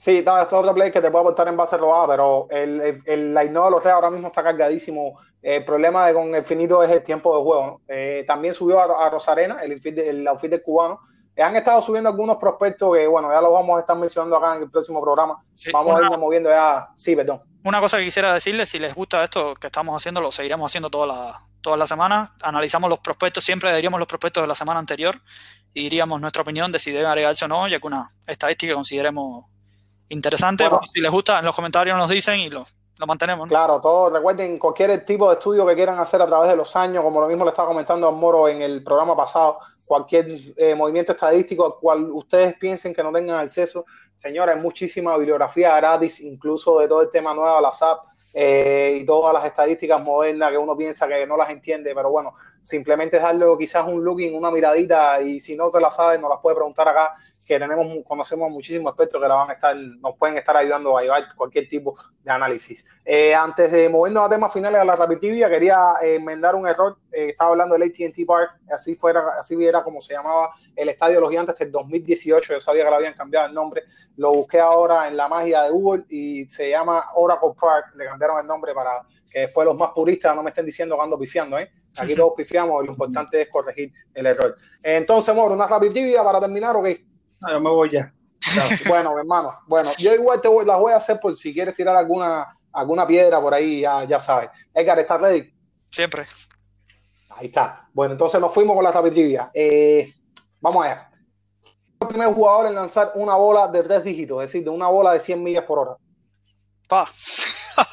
Sí, 0.00 0.22
no, 0.24 0.40
esto 0.40 0.56
es 0.56 0.62
otro 0.62 0.72
play 0.72 0.90
que 0.90 1.02
te 1.02 1.10
puede 1.10 1.20
aportar 1.20 1.46
en 1.48 1.58
base 1.58 1.76
robada, 1.76 2.08
pero 2.08 2.46
el, 2.48 2.80
el, 2.80 3.02
el 3.04 3.34
de 3.34 3.52
los 3.52 3.82
tres 3.82 3.92
ahora 3.92 4.08
mismo 4.08 4.28
está 4.28 4.42
cargadísimo. 4.42 5.20
El 5.42 5.62
problema 5.62 6.06
de 6.06 6.14
con 6.14 6.34
el 6.34 6.42
finito 6.42 6.82
es 6.82 6.88
el 6.88 7.02
tiempo 7.02 7.36
de 7.36 7.42
juego. 7.42 7.66
¿no? 7.66 7.80
Eh, 7.86 8.24
también 8.26 8.54
subió 8.54 8.80
a, 8.80 9.06
a 9.06 9.10
Rosarena, 9.10 9.58
el 9.62 9.72
el 9.72 10.26
outfit 10.26 10.50
del 10.50 10.62
cubano. 10.62 11.00
Eh, 11.36 11.42
han 11.42 11.54
estado 11.54 11.82
subiendo 11.82 12.08
algunos 12.08 12.38
prospectos 12.38 12.96
que, 12.96 13.06
bueno, 13.06 13.30
ya 13.30 13.42
los 13.42 13.52
vamos 13.52 13.76
a 13.76 13.80
estar 13.80 13.94
mencionando 13.94 14.38
acá 14.38 14.56
en 14.56 14.62
el 14.62 14.70
próximo 14.70 15.02
programa. 15.02 15.44
Sí, 15.54 15.70
Vamos 15.70 15.94
a 15.94 16.02
irnos 16.02 16.18
moviendo 16.18 16.48
ya. 16.48 16.88
Sí, 16.96 17.14
perdón. 17.14 17.42
Una 17.62 17.78
cosa 17.80 17.98
que 17.98 18.04
quisiera 18.04 18.32
decirles, 18.32 18.70
si 18.70 18.78
les 18.78 18.94
gusta 18.94 19.22
esto 19.22 19.54
que 19.54 19.66
estamos 19.66 19.94
haciendo, 19.94 20.22
lo 20.22 20.32
seguiremos 20.32 20.72
haciendo 20.72 20.88
toda 20.88 21.08
la, 21.08 21.42
toda 21.60 21.76
la 21.76 21.86
semana. 21.86 22.34
Analizamos 22.40 22.88
los 22.88 23.00
prospectos, 23.00 23.44
siempre 23.44 23.76
diríamos 23.76 24.00
los 24.00 24.08
prospectos 24.08 24.42
de 24.42 24.48
la 24.48 24.54
semana 24.54 24.80
anterior 24.80 25.20
y 25.74 25.82
diríamos 25.82 26.22
nuestra 26.22 26.40
opinión 26.40 26.72
de 26.72 26.78
si 26.78 26.90
deben 26.90 27.08
agregarse 27.08 27.44
o 27.44 27.48
no 27.48 27.68
y 27.68 27.74
alguna 27.74 28.08
estadística 28.26 28.70
que 28.70 28.74
consideremos 28.76 29.44
interesante. 30.10 30.68
Bueno. 30.68 30.86
si 30.92 31.00
les 31.00 31.10
gusta, 31.10 31.38
en 31.38 31.46
los 31.46 31.56
comentarios 31.56 31.96
nos 31.96 32.10
dicen 32.10 32.38
y 32.38 32.50
lo, 32.50 32.64
lo 32.98 33.06
mantenemos. 33.06 33.48
¿no? 33.48 33.50
Claro, 33.50 33.80
todos 33.80 34.12
recuerden 34.12 34.58
cualquier 34.58 35.04
tipo 35.04 35.28
de 35.28 35.34
estudio 35.34 35.66
que 35.66 35.74
quieran 35.74 35.98
hacer 35.98 36.20
a 36.20 36.26
través 36.26 36.50
de 36.50 36.56
los 36.56 36.76
años, 36.76 37.02
como 37.02 37.20
lo 37.20 37.26
mismo 37.26 37.44
le 37.44 37.50
estaba 37.50 37.68
comentando 37.68 38.06
a 38.06 38.10
Moro 38.10 38.46
en 38.46 38.60
el 38.62 38.84
programa 38.84 39.16
pasado, 39.16 39.58
cualquier 39.86 40.38
eh, 40.56 40.74
movimiento 40.74 41.12
estadístico 41.12 41.66
al 41.66 41.74
cual 41.80 42.10
ustedes 42.12 42.54
piensen 42.54 42.94
que 42.94 43.02
no 43.02 43.10
tengan 43.10 43.38
acceso, 43.38 43.86
señora, 44.14 44.52
hay 44.52 44.60
muchísima 44.60 45.16
bibliografía 45.16 45.74
gratis, 45.76 46.20
incluso 46.20 46.78
de 46.78 46.86
todo 46.86 47.02
el 47.02 47.10
tema 47.10 47.34
nuevo 47.34 47.56
de 47.56 47.62
la 47.62 47.72
SAP 47.72 48.04
eh, 48.34 48.98
y 49.00 49.04
todas 49.04 49.32
las 49.32 49.44
estadísticas 49.44 50.00
modernas 50.00 50.50
que 50.52 50.58
uno 50.58 50.76
piensa 50.76 51.08
que 51.08 51.26
no 51.26 51.36
las 51.36 51.50
entiende, 51.50 51.92
pero 51.94 52.10
bueno, 52.10 52.34
simplemente 52.62 53.18
darle 53.18 53.46
quizás 53.58 53.84
un 53.88 54.04
looking, 54.04 54.32
una 54.36 54.50
miradita 54.50 55.20
y 55.22 55.40
si 55.40 55.56
no 55.56 55.70
te 55.70 55.80
la 55.80 55.90
sabes, 55.90 56.20
nos 56.20 56.30
las 56.30 56.38
puede 56.38 56.54
preguntar 56.54 56.86
acá 56.86 57.16
que 57.50 57.58
tenemos, 57.58 57.84
conocemos 58.06 58.48
muchísimos 58.48 58.92
expertos 58.92 59.20
que 59.20 59.26
la 59.26 59.34
van 59.34 59.50
a 59.50 59.54
estar, 59.54 59.74
nos 59.74 60.16
pueden 60.16 60.38
estar 60.38 60.56
ayudando 60.56 60.96
a 60.96 61.02
llevar 61.02 61.34
cualquier 61.34 61.68
tipo 61.68 61.98
de 62.22 62.30
análisis. 62.30 62.86
Eh, 63.04 63.34
antes 63.34 63.72
de 63.72 63.88
movernos 63.88 64.24
a 64.24 64.28
temas 64.28 64.52
finales 64.52 64.80
a 64.80 64.84
la 64.84 64.94
rapidivia, 64.94 65.50
quería 65.50 65.94
eh, 66.00 66.14
enmendar 66.14 66.54
un 66.54 66.68
error. 66.68 66.98
Eh, 67.10 67.30
estaba 67.30 67.50
hablando 67.50 67.76
del 67.76 67.88
AT&T 67.88 68.24
Park, 68.24 68.60
así 68.72 68.94
fuera, 68.94 69.30
así 69.36 69.56
era 69.64 69.82
como 69.82 70.00
se 70.00 70.14
llamaba 70.14 70.54
el 70.76 70.90
Estadio 70.90 71.16
de 71.16 71.20
los 71.22 71.30
Gigantes 71.30 71.58
del 71.58 71.72
2018. 71.72 72.52
Yo 72.52 72.60
sabía 72.60 72.84
que 72.84 72.90
le 72.90 72.96
habían 72.96 73.14
cambiado 73.14 73.48
el 73.48 73.52
nombre. 73.52 73.82
Lo 74.16 74.30
busqué 74.30 74.60
ahora 74.60 75.08
en 75.08 75.16
la 75.16 75.26
magia 75.26 75.64
de 75.64 75.70
Google 75.70 76.04
y 76.08 76.48
se 76.48 76.70
llama 76.70 77.04
Oracle 77.16 77.50
Park. 77.60 77.96
Le 77.96 78.04
cambiaron 78.04 78.38
el 78.38 78.46
nombre 78.46 78.72
para 78.74 79.02
que 79.28 79.40
después 79.40 79.66
los 79.66 79.76
más 79.76 79.90
puristas 79.90 80.36
no 80.36 80.44
me 80.44 80.50
estén 80.50 80.66
diciendo 80.66 80.96
que 80.96 81.02
ando 81.02 81.18
pifiando, 81.18 81.58
¿eh? 81.58 81.68
Aquí 81.96 82.14
todos 82.14 82.34
pifiamos, 82.36 82.84
lo 82.84 82.92
importante 82.92 83.42
es 83.42 83.48
corregir 83.48 83.92
el 84.14 84.26
error. 84.26 84.56
Entonces, 84.84 85.34
Moro, 85.34 85.56
una 85.56 85.66
rapidivia 85.66 86.22
para 86.22 86.38
terminar, 86.38 86.76
¿o 86.76 86.82
qué? 86.84 87.10
No, 87.40 87.50
yo 87.50 87.60
me 87.60 87.70
voy 87.70 87.90
ya. 87.90 88.12
bueno, 88.88 89.18
hermano, 89.18 89.58
bueno, 89.66 89.90
yo 89.98 90.14
igual 90.14 90.40
te 90.40 90.48
voy, 90.48 90.64
las 90.64 90.78
voy 90.78 90.92
a 90.92 90.96
hacer 90.96 91.20
por 91.20 91.36
si 91.36 91.52
quieres 91.52 91.74
tirar 91.74 91.94
alguna, 91.96 92.56
alguna 92.72 93.06
piedra 93.06 93.40
por 93.40 93.52
ahí, 93.52 93.80
ya, 93.80 94.04
ya 94.04 94.18
sabes. 94.18 94.50
Edgar, 94.72 94.98
¿estás 94.98 95.20
ready? 95.20 95.52
Siempre. 95.90 96.26
Ahí 97.30 97.46
está. 97.46 97.88
Bueno, 97.92 98.12
entonces 98.12 98.40
nos 98.40 98.52
fuimos 98.52 98.74
con 98.74 98.84
la 98.84 98.92
rapidivia. 98.92 99.50
Eh, 99.52 100.12
vamos 100.60 100.84
allá. 100.84 101.10
El 102.00 102.08
primer 102.08 102.28
jugador 102.28 102.66
en 102.66 102.74
lanzar 102.74 103.12
una 103.14 103.34
bola 103.34 103.68
de 103.68 103.82
tres 103.82 104.02
dígitos, 104.02 104.42
es 104.42 104.50
decir, 104.50 104.64
de 104.64 104.70
una 104.70 104.88
bola 104.88 105.12
de 105.12 105.20
100 105.20 105.42
millas 105.42 105.64
por 105.64 105.78
hora. 105.78 105.96
Pa. 106.88 107.08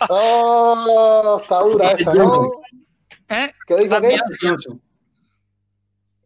Oh, 0.09 1.39
está 1.41 1.59
dura 1.59 1.91
esa, 1.91 2.13
¿no? 2.13 2.51
¿Eh? 3.29 3.51
¿Qué 3.65 3.75
dijo 3.75 4.01
qué? 4.01 4.19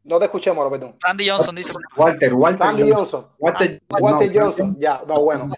No 0.04 0.18
te 0.20 0.26
escuché, 0.26 0.52
Moro, 0.52 0.70
perdón. 0.72 0.96
Randy 1.00 1.30
Johnson 1.30 1.56
dice. 1.56 1.74
Walter, 1.96 2.34
Walter. 2.34 2.60
Randy 2.66 2.92
Johnson. 2.92 3.28
Walter, 3.40 3.82
Walter 4.00 4.34
no, 4.36 4.42
Johnson, 4.42 4.76
ya, 4.80 5.02
no, 5.08 5.22
bueno. 5.22 5.54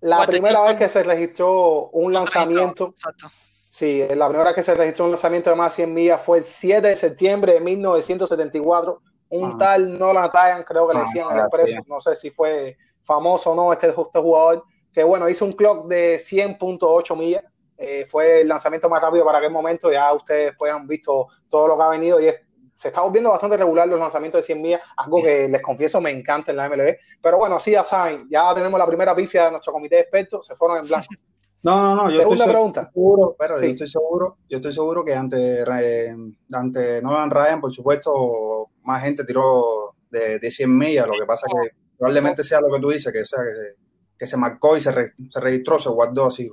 La 0.00 0.18
Walter 0.18 0.32
primera 0.32 0.54
Johnson. 0.56 0.68
vez 0.78 0.78
que 0.78 0.88
se 0.92 1.02
registró 1.04 1.88
un 1.90 2.12
lanzamiento, 2.12 2.88
Exacto. 2.96 3.26
sí, 3.30 4.02
la 4.16 4.28
primera 4.28 4.48
vez 4.50 4.54
que 4.56 4.62
se 4.62 4.74
registró 4.74 5.04
un 5.04 5.10
lanzamiento 5.12 5.50
de 5.50 5.56
más 5.56 5.72
de 5.72 5.76
100 5.84 5.94
millas 5.94 6.20
fue 6.22 6.38
el 6.38 6.44
7 6.44 6.88
de 6.88 6.96
septiembre 6.96 7.52
de 7.54 7.60
1974. 7.60 9.00
Un 9.28 9.52
Ah. 9.52 9.56
tal 9.58 9.98
Nolan 9.98 10.30
Ryan, 10.32 10.64
creo 10.64 10.88
que 10.88 10.94
le 10.94 11.00
Ah, 11.00 11.04
decían 11.04 11.30
en 11.30 11.36
el 11.36 11.42
ah, 11.44 11.48
preso, 11.48 11.80
no 11.86 12.00
sé 12.00 12.16
si 12.16 12.30
fue 12.30 12.76
famoso 13.04 13.50
o 13.52 13.54
no 13.54 13.72
este, 13.72 13.88
este 13.88 14.18
jugador, 14.18 14.64
que 14.92 15.04
bueno, 15.04 15.28
hizo 15.28 15.44
un 15.44 15.52
clock 15.52 15.86
de 15.86 16.18
100.8 16.18 17.14
millas. 17.14 17.44
Eh, 17.78 18.04
fue 18.04 18.40
el 18.42 18.48
lanzamiento 18.48 18.88
más 18.88 19.00
rápido 19.00 19.24
para 19.24 19.38
aquel 19.38 19.50
momento. 19.52 19.90
Ya 19.92 20.12
ustedes 20.12 20.54
pues 20.58 20.72
han 20.72 20.86
visto 20.86 21.28
todo 21.48 21.68
lo 21.68 21.76
que 21.78 21.82
ha 21.84 21.88
venido 21.88 22.20
y 22.20 22.26
es- 22.28 22.40
se 22.80 22.88
está 22.88 23.02
volviendo 23.02 23.28
bastante 23.30 23.58
regular 23.58 23.86
los 23.86 24.00
lanzamientos 24.00 24.38
de 24.38 24.42
100 24.42 24.62
millas, 24.62 24.80
algo 24.96 25.22
que 25.22 25.46
les 25.48 25.60
confieso 25.60 26.00
me 26.00 26.10
encanta 26.10 26.50
en 26.50 26.56
la 26.56 26.66
MLB. 26.68 26.96
Pero 27.20 27.36
bueno, 27.36 27.56
así 27.56 27.72
ya 27.72 27.84
saben, 27.84 28.26
ya 28.30 28.54
tenemos 28.54 28.78
la 28.78 28.86
primera 28.86 29.14
pifia 29.14 29.44
de 29.44 29.50
nuestro 29.50 29.70
comité 29.72 29.96
de 29.96 30.00
expertos, 30.02 30.46
se 30.46 30.54
fueron 30.54 30.78
en 30.78 30.86
blanco. 30.88 31.06
No, 31.62 31.78
no, 31.78 31.94
no. 31.94 32.10
Yo 32.10 32.20
Segunda 32.20 32.44
estoy 32.44 32.54
pregunta. 32.54 32.90
seguro, 32.90 33.36
pero 33.38 33.54
Sí. 33.58 33.66
yo 33.66 33.70
estoy 33.72 33.88
seguro, 33.90 34.38
yo 34.48 34.56
estoy 34.56 34.72
seguro 34.72 35.04
que 35.04 35.14
ante, 35.14 35.62
ante 36.52 37.02
Nolan 37.02 37.30
Ryan, 37.30 37.60
por 37.60 37.74
supuesto, 37.74 38.70
más 38.82 39.02
gente 39.02 39.24
tiró 39.26 39.94
de, 40.10 40.38
de 40.38 40.50
100 40.50 40.74
millas. 40.78 41.06
Lo 41.06 41.12
que 41.18 41.26
pasa 41.26 41.46
es 41.46 41.52
que 41.70 41.76
probablemente 41.98 42.42
sea 42.44 42.62
lo 42.62 42.72
que 42.74 42.80
tú 42.80 42.88
dices, 42.88 43.12
que, 43.12 43.20
o 43.20 43.24
sea, 43.26 43.40
que, 43.40 43.50
se, 43.60 43.76
que 44.18 44.26
se 44.26 44.36
marcó 44.38 44.74
y 44.74 44.80
se, 44.80 44.90
re- 44.90 45.12
se 45.28 45.38
registró, 45.38 45.78
se 45.78 45.90
guardó 45.90 46.24
así. 46.28 46.48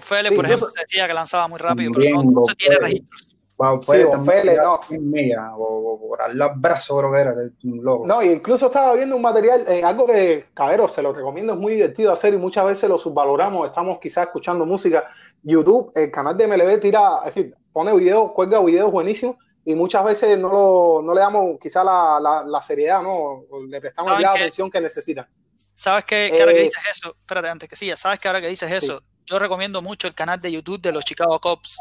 Fele, 0.00 0.30
Sí, 0.30 0.34
por 0.34 0.44
ejemplo, 0.44 0.66
incluso- 0.70 0.72
decía 0.76 1.06
que 1.06 1.14
lanzaba 1.14 1.46
muy 1.46 1.60
rápido, 1.60 1.92
pero 1.94 2.22
no, 2.24 2.42
se 2.48 2.54
tiene 2.56 2.76
registros. 2.78 3.35
Wow, 3.58 3.80
Sí, 3.80 3.86
fue 3.86 4.02
Don 4.02 4.12
también 4.12 4.38
Fele, 4.40 4.52
tiró 4.52 4.64
no. 4.64 4.80
100 4.86 5.10
millas, 5.10 5.48
o, 5.56 5.62
o 5.64 6.08
por 6.08 6.20
al 6.20 6.38
brazo, 6.56 6.98
creo 6.98 7.10
que 7.12 7.18
era, 7.18 7.34
de 7.34 7.50
un 7.64 7.82
loco. 7.82 8.06
No, 8.06 8.22
y 8.22 8.28
incluso 8.28 8.66
estaba 8.66 8.94
viendo 8.94 9.16
un 9.16 9.22
material, 9.22 9.64
eh, 9.66 9.82
algo 9.82 10.06
que, 10.06 10.44
cabero, 10.52 10.86
se 10.88 11.00
lo 11.02 11.12
recomiendo, 11.14 11.54
es 11.54 11.58
muy 11.58 11.74
divertido 11.74 12.12
hacer 12.12 12.34
y 12.34 12.36
muchas 12.36 12.66
veces 12.66 12.88
lo 12.88 12.98
subvaloramos. 12.98 13.66
Estamos 13.66 13.98
quizás 13.98 14.26
escuchando 14.26 14.66
música. 14.66 15.08
YouTube, 15.42 15.90
el 15.94 16.10
canal 16.10 16.36
de 16.36 16.46
MLB 16.48 16.80
tira, 16.80 17.20
es 17.26 17.34
decir, 17.34 17.54
pone 17.72 17.94
videos, 17.94 18.32
cuelga 18.32 18.60
videos 18.60 18.90
buenísimos 18.92 19.36
y 19.64 19.74
muchas 19.74 20.04
veces 20.04 20.38
no, 20.38 20.48
lo, 20.48 21.00
no 21.02 21.14
le 21.14 21.20
damos 21.20 21.58
quizás 21.60 21.84
la, 21.84 22.18
la, 22.20 22.44
la 22.44 22.60
seriedad, 22.62 23.00
¿no? 23.02 23.14
O 23.48 23.62
le 23.66 23.80
prestamos 23.80 24.10
¿Saben 24.12 24.22
la 24.26 24.32
qué? 24.34 24.38
atención 24.40 24.70
que 24.70 24.80
necesitan. 24.80 25.26
¿Sabes 25.74 26.04
qué? 26.04 26.30
Que 26.32 26.40
ahora 26.40 26.52
que 26.52 26.60
Eh, 26.60 26.64
dices 26.64 26.82
eso, 26.90 27.08
espérate 27.20 27.48
antes 27.48 27.68
que 27.68 27.76
siga, 27.76 27.96
¿sabes 27.96 28.18
que 28.18 28.28
ahora 28.28 28.40
que 28.40 28.48
dices 28.48 28.70
eso? 28.70 29.02
Yo 29.24 29.38
recomiendo 29.38 29.82
mucho 29.82 30.06
el 30.08 30.14
canal 30.14 30.40
de 30.40 30.52
YouTube 30.52 30.80
de 30.80 30.92
los 30.92 31.04
Chicago 31.04 31.38
Cubs. 31.40 31.78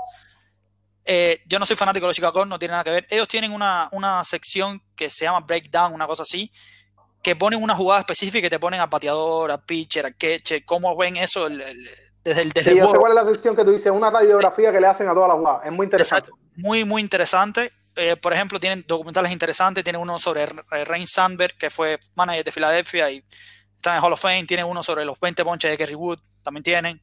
Eh, 1.06 1.42
yo 1.46 1.60
no 1.60 1.66
soy 1.66 1.76
fanático 1.76 2.06
de 2.06 2.10
los 2.10 2.16
Chicago 2.16 2.46
no 2.46 2.58
tiene 2.58 2.72
nada 2.72 2.84
que 2.84 2.90
ver. 2.92 3.08
Ellos 3.10 3.28
tienen 3.28 3.52
una, 3.52 3.88
una 3.92 4.24
sección 4.24 4.82
que 4.96 5.10
se 5.10 5.26
llama 5.26 5.42
Breakdown, 5.42 5.94
una 5.94 6.08
cosa 6.08 6.24
así, 6.24 6.52
que 7.22 7.36
ponen 7.36 7.62
una 7.62 7.76
jugada 7.76 8.00
específica 8.02 8.48
y 8.48 8.50
te 8.50 8.60
ponen 8.60 8.80
al 8.82 8.88
bateador, 8.90 9.52
al 9.52 9.64
pitcher, 9.64 10.06
al 10.08 10.16
catcher, 10.18 10.66
cómo 10.66 10.96
ven 10.98 11.18
eso 11.18 11.48
el- 11.48 11.62
el- 11.62 11.88
desde 12.24 12.42
el, 12.42 12.52
desde 12.52 12.72
Sí, 12.72 12.78
el 12.78 12.84
yo 12.84 12.88
sé 12.88 12.98
cuál 12.98 13.12
es 13.12 13.16
la 13.16 13.26
sección 13.26 13.56
que 13.56 13.64
tú 13.64 13.72
dices, 13.72 13.92
una 13.92 14.10
radiografía 14.10 14.72
que 14.72 14.80
le 14.82 14.88
hacen 14.88 15.08
a 15.08 15.14
todas 15.14 15.30
las 15.30 15.38
jugadas. 15.38 15.66
Es 15.66 15.72
muy 15.72 15.86
interesante. 15.86 16.30
Exacto. 16.32 16.40
Muy, 16.56 16.84
muy 16.84 17.02
interesante. 17.04 17.72
Eh, 17.96 18.16
por 18.18 18.34
ejemplo, 18.34 18.60
tienen 18.60 18.84
documentales 18.88 19.32
interesantes. 19.32 19.84
Tienen 19.84 20.02
uno 20.02 20.18
sobre 20.18 20.44
eh, 20.44 20.86
Rain 20.86 21.06
Sandberg, 21.06 21.56
que 21.58 21.70
fue 21.70 22.00
manager 22.16 22.44
de 22.44 22.52
Filadelfia 22.52 23.12
y 23.12 23.24
está 23.76 23.96
en 23.96 24.04
Hall 24.04 24.14
of 24.14 24.20
Fame. 24.22 24.46
Tienen 24.46 24.66
uno 24.66 24.82
sobre 24.82 25.06
los 25.06 25.20
20 25.20 25.44
ponches 25.46 25.70
de 25.70 25.78
Kerry 25.78 25.94
Wood. 25.96 26.20
También 26.44 26.64
tienen. 26.64 27.02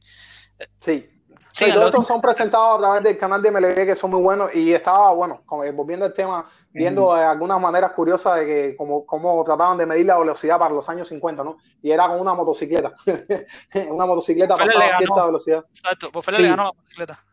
Sí. 0.79 1.09
Sí, 1.55 1.71
todos 1.71 1.85
estos 1.85 2.07
son 2.07 2.19
presentados 2.19 2.77
a 2.77 2.79
través 2.79 3.03
del 3.03 3.15
canal 3.15 3.39
de 3.39 3.51
MLB 3.51 3.85
que 3.85 3.93
son 3.95 4.09
muy 4.09 4.21
buenos 4.23 4.53
y 4.55 4.73
estaba, 4.73 5.11
bueno, 5.13 5.43
como- 5.45 5.63
eh, 5.63 5.71
volviendo 5.71 6.03
al 6.03 6.11
tema, 6.13 6.49
viendo 6.71 7.15
eh, 7.15 7.23
algunas 7.23 7.61
maneras 7.61 7.91
curiosas 7.91 8.39
de 8.39 8.45
que 8.47 8.75
cómo, 8.75 9.05
cómo 9.05 9.43
trataban 9.43 9.77
de 9.77 9.85
medir 9.85 10.07
la 10.07 10.17
velocidad 10.17 10.57
para 10.57 10.73
los 10.73 10.89
años 10.89 11.07
50, 11.07 11.43
¿no? 11.43 11.57
Y 11.83 11.91
era 11.91 12.07
con 12.07 12.19
una 12.19 12.33
motocicleta. 12.33 12.93
una 13.91 14.05
motocicleta 14.07 14.55
Fue 14.57 14.65
le 14.65 14.73
pasaba 14.73 14.93
a 14.93 14.97
cierta 14.97 15.25
velocidad. 15.25 15.65
Exacto. 15.69 16.09
Pues 16.11 16.25
Fele 16.25 16.37
Sí. 16.37 16.43
le 16.43 16.49
ganó 16.49 16.63
la 16.63 16.71
bicicleta. 16.81 17.23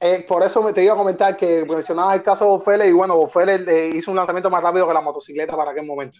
Eh, 0.00 0.24
por 0.26 0.42
eso 0.42 0.62
me 0.62 0.72
te 0.72 0.82
iba 0.82 0.94
a 0.94 0.96
comentar 0.96 1.36
que 1.36 1.64
mencionabas 1.64 2.16
el 2.16 2.22
caso 2.24 2.46
de 2.46 2.50
Bofele 2.50 2.88
y 2.88 2.92
bueno, 2.92 3.14
Bofele 3.16 3.62
eh, 3.68 3.88
hizo 3.94 4.10
un 4.10 4.16
lanzamiento 4.16 4.50
más 4.50 4.62
rápido 4.62 4.88
que 4.88 4.94
la 4.94 5.00
motocicleta 5.02 5.56
para 5.56 5.70
aquel 5.70 5.86
momento. 5.86 6.18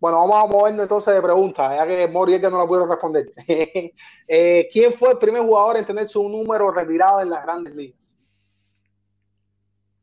Bueno, 0.00 0.18
vamos 0.18 0.44
a 0.44 0.46
movernos 0.46 0.82
entonces 0.82 1.12
de 1.14 1.20
preguntas, 1.22 1.76
ya 1.76 1.86
que 1.86 2.06
Mori 2.06 2.34
es 2.34 2.40
que 2.40 2.48
no 2.50 2.58
la 2.58 2.66
puedo 2.66 2.86
responder. 2.86 3.32
Eh, 4.30 4.68
¿Quién 4.70 4.92
fue 4.92 5.12
el 5.12 5.18
primer 5.18 5.42
jugador 5.42 5.76
en 5.78 5.84
tener 5.86 6.06
su 6.06 6.28
número 6.28 6.70
retirado 6.70 7.20
en 7.20 7.30
las 7.30 7.42
grandes 7.42 7.74
ligas? 7.74 8.16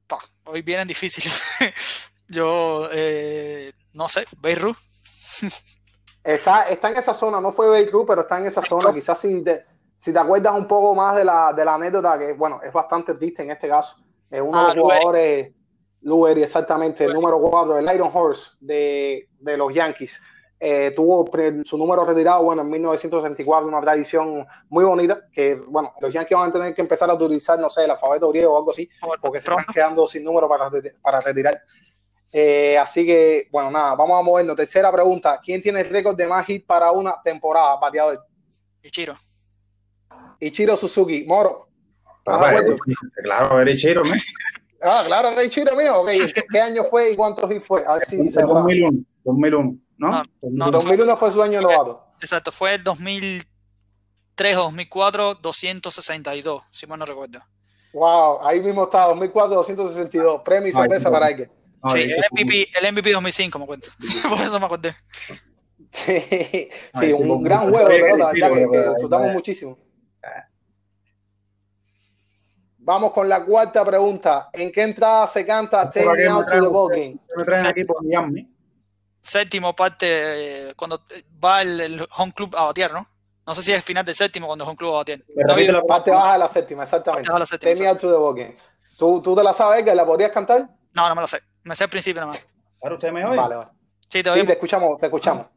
Pa, 0.08 0.20
hoy 0.46 0.62
vienen 0.62 0.88
difíciles. 0.88 1.34
Yo 2.28 2.88
eh, 2.92 3.72
no 3.94 4.10
sé, 4.10 4.26
Beirut. 4.40 4.76
Está, 6.24 6.64
está 6.70 6.90
en 6.90 6.98
esa 6.98 7.14
zona, 7.14 7.40
no 7.40 7.52
fue 7.54 7.68
Babe 7.68 7.86
Ruth, 7.92 8.06
pero 8.08 8.22
está 8.22 8.40
en 8.40 8.48
esa 8.48 8.60
zona. 8.64 8.92
Quizás 8.92 9.20
si 9.20 9.44
te, 9.44 9.64
si 10.00 10.12
te 10.12 10.18
acuerdas 10.18 10.56
un 10.56 10.68
poco 10.68 10.96
más 10.96 11.16
de 11.16 11.24
la, 11.24 11.54
de 11.54 11.64
la 11.64 11.76
anécdota, 11.76 12.18
que 12.18 12.34
bueno, 12.34 12.60
es 12.64 12.74
bastante 12.74 13.14
triste 13.14 13.44
en 13.44 13.52
este 13.52 13.68
caso. 13.68 13.98
Es 14.32 14.42
uno 14.42 14.58
Ah, 14.58 14.70
de 14.70 14.76
los 14.76 14.76
Lou 14.76 14.88
Gehrig. 14.88 15.02
jugadores, 15.04 15.52
Gehrig, 16.06 16.44
exactamente, 16.44 17.06
el 17.06 17.14
número 17.14 17.40
4, 17.40 17.80
el 17.80 17.96
Iron 17.96 18.12
Horse 18.14 18.52
de, 18.60 19.28
de 19.40 19.58
los 19.58 19.74
Yankees. 19.74 20.22
Eh, 20.58 20.94
tuvo 20.96 21.30
su 21.66 21.78
número 21.78 22.06
retirado, 22.06 22.44
bueno, 22.44 22.62
en 22.62 22.70
1964, 22.70 23.68
una 23.68 23.82
tradición 23.82 24.48
muy 24.70 24.86
bonita, 24.86 25.28
que 25.32 25.56
bueno, 25.56 25.94
los 26.00 26.14
Yankees 26.14 26.38
van 26.38 26.50
a 26.50 26.54
tener 26.54 26.74
que 26.74 26.82
empezar 26.82 27.10
a 27.10 27.14
utilizar, 27.14 27.60
no 27.60 27.70
sé, 27.70 27.84
el 27.84 27.92
alfabeto 27.92 28.30
griego 28.30 28.54
o 28.54 28.58
algo 28.58 28.72
así, 28.72 28.90
porque 29.22 29.40
se 29.42 29.50
están 29.50 29.66
quedando 29.74 30.08
sin 30.08 30.24
número 30.24 30.48
para, 30.48 30.72
para 31.02 31.22
retirar. 31.22 31.62
Eh, 32.32 32.78
así 32.78 33.06
que, 33.06 33.48
bueno, 33.52 33.70
nada, 33.70 33.96
vamos 33.96 34.20
a 34.20 34.24
movernos. 34.24 34.56
Tercera 34.56 34.92
pregunta: 34.92 35.40
¿Quién 35.44 35.62
tiene 35.62 35.82
el 35.82 35.90
récord 35.90 36.16
de 36.16 36.28
más 36.28 36.46
hit 36.46 36.66
para 36.66 36.92
una 36.92 37.16
temporada, 37.24 37.78
bateador? 37.78 38.26
Ichiro. 38.82 39.16
Ichiro 40.40 40.76
Suzuki, 40.76 41.26
Moro. 41.26 41.70
Papá, 42.24 42.56
claro, 43.24 43.62
era 43.62 43.72
Ichiro, 43.72 44.02
¿no? 44.04 44.14
Ah, 44.82 45.04
claro, 45.06 45.30
era 45.30 45.44
Ichiro 45.44 45.76
mío. 45.76 46.02
Ok, 46.02 46.10
¿Qué, 46.52 46.60
año 46.60 46.84
fue 46.84 47.12
y 47.12 47.16
cuántos 47.16 47.50
hits 47.52 47.66
fue? 47.66 47.86
A 47.86 47.94
ver 47.94 48.04
si 48.04 48.30
se 48.30 48.42
lo 48.42 48.48
sabe. 48.50 48.62
2001, 48.62 49.00
2001, 49.24 49.78
¿no? 49.98 50.10
No, 50.12 50.24
no, 50.42 50.66
no. 50.66 50.72
2001 50.72 51.18
fue 51.18 51.32
su 51.32 51.42
año 51.42 51.62
novato. 51.62 52.06
Exacto, 52.22 52.52
fue 52.52 52.76
el 52.76 52.84
2003 52.84 54.58
o 54.58 54.64
2004, 54.64 55.36
262, 55.36 56.64
si 56.72 56.88
mal 56.88 57.00
no 57.00 57.06
recuerdo. 57.06 57.40
Wow, 57.94 58.40
ahí 58.46 58.60
mismo 58.60 58.84
está, 58.84 59.08
2004, 59.08 59.56
262. 59.56 60.42
Premio 60.44 60.70
y 60.70 60.72
no. 60.74 61.12
para 61.12 61.28
Ike. 61.28 61.50
No, 61.82 61.92
sí, 61.92 62.02
el 62.02 62.14
fue- 62.14 62.28
MVP, 62.44 62.68
el 62.82 62.92
MVP 62.94 63.12
2005, 63.12 63.60
me 63.60 63.66
cuento. 63.66 63.88
Por 64.30 64.42
eso 64.42 64.60
me 64.60 64.66
acordé. 64.66 64.96
Sí, 65.92 66.22
sí, 67.00 67.14
un 67.14 67.44
gran 67.44 67.70
juego 67.72 67.88
de 67.88 68.00
pelota, 68.00 68.32
¿verdad? 68.34 68.70
Que, 68.72 68.90
disfrutamos 68.90 69.28
ahí- 69.28 69.34
muchísimo. 69.34 69.78
Vamos 72.86 73.12
con 73.14 73.28
la 73.28 73.44
cuarta 73.44 73.84
pregunta. 73.84 74.50
¿En 74.54 74.72
qué 74.72 74.84
entrada 74.84 75.26
se 75.26 75.44
canta 75.44 75.90
Take 75.90 76.06
¿Para 76.06 76.18
Me 76.18 76.28
Out 76.28 76.46
to 76.48 76.54
the 76.54 76.60
Ball 76.68 76.86
ustedes? 76.92 77.08
Game? 77.08 77.20
Me 77.36 77.44
traen 77.44 77.62
Sí. 77.62 77.68
aquí 77.68 77.84
por 77.84 78.04
Miami. 78.06 78.48
Séptimo 79.24 79.76
parte, 79.76 80.06
eh, 80.70 80.74
cuando 80.76 81.02
va 81.44 81.64
el, 81.64 81.82
el 81.82 82.08
home 82.16 82.32
club 82.32 82.56
a 82.56 82.66
batear, 82.66 82.94
¿no? 82.94 83.08
No 83.48 83.56
sé 83.56 83.64
si 83.64 83.72
es 83.72 83.78
el 83.78 83.82
final 83.84 84.06
del 84.06 84.14
séptimo 84.16 84.46
cuando 84.46 84.64
el 84.66 84.70
home 84.70 84.78
club 84.78 84.92
va 84.92 84.96
a 84.98 84.98
batear. 85.00 85.20
La 85.74 85.82
Parte 85.82 86.12
baja 86.12 86.34
de 86.34 86.40
la 86.40 86.48
séptima, 86.48 86.84
exactamente. 86.84 87.28
La 87.28 87.44
séptima, 87.48 87.72
Take 87.72 87.82
Me 87.82 87.88
Out 87.90 88.00
to 88.00 88.08
the 88.12 88.18
Ball 88.20 88.36
Game. 88.36 88.56
¿Tú, 89.00 89.20
tú 89.24 89.36
te 89.36 89.44
la 89.44 89.52
sabes, 89.54 89.84
que 89.84 89.96
la 89.96 90.06
podrías 90.06 90.32
cantar? 90.32 90.70
no, 90.94 91.10
no 91.10 91.16
me 91.16 91.22
lo 91.22 91.28
sé. 91.28 91.40
Me 91.64 91.76
sé 91.76 91.86
el 91.86 91.90
principio 91.90 92.22
nada 92.22 92.34
más. 92.34 92.48
Ahora 92.84 92.96
usted 92.96 93.12
me 93.12 93.26
oye. 93.26 93.36
Vale, 93.36 93.56
vale. 93.56 93.70
Sí, 94.08 94.22
te 94.22 94.32
Sí, 94.32 94.46
te 94.46 94.54
escuchamos, 94.54 94.96
te 95.00 95.08
escuchamos. 95.08 95.48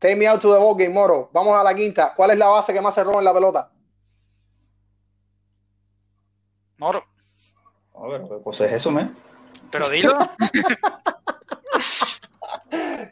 Take 0.00 0.16
me 0.16 0.26
out 0.26 0.40
to 0.40 0.52
the 0.52 0.58
ball 0.58 0.74
game, 0.76 0.90
Moro. 0.92 1.30
Vamos 1.32 1.56
a 1.56 1.62
la 1.62 1.72
quinta. 1.74 2.12
¿Cuál 2.14 2.32
es 2.32 2.38
la 2.38 2.48
base 2.48 2.72
que 2.72 2.80
más 2.80 2.92
se 2.94 3.04
roba 3.04 3.20
en 3.20 3.24
la 3.24 3.32
pelota? 3.32 3.70
Moro. 6.78 7.04
A 7.94 8.06
ver, 8.08 8.22
pues 8.42 8.60
es 8.60 8.72
eso, 8.72 8.90
¿me? 8.90 9.10
Pero 9.70 9.88
dilo. 9.88 10.18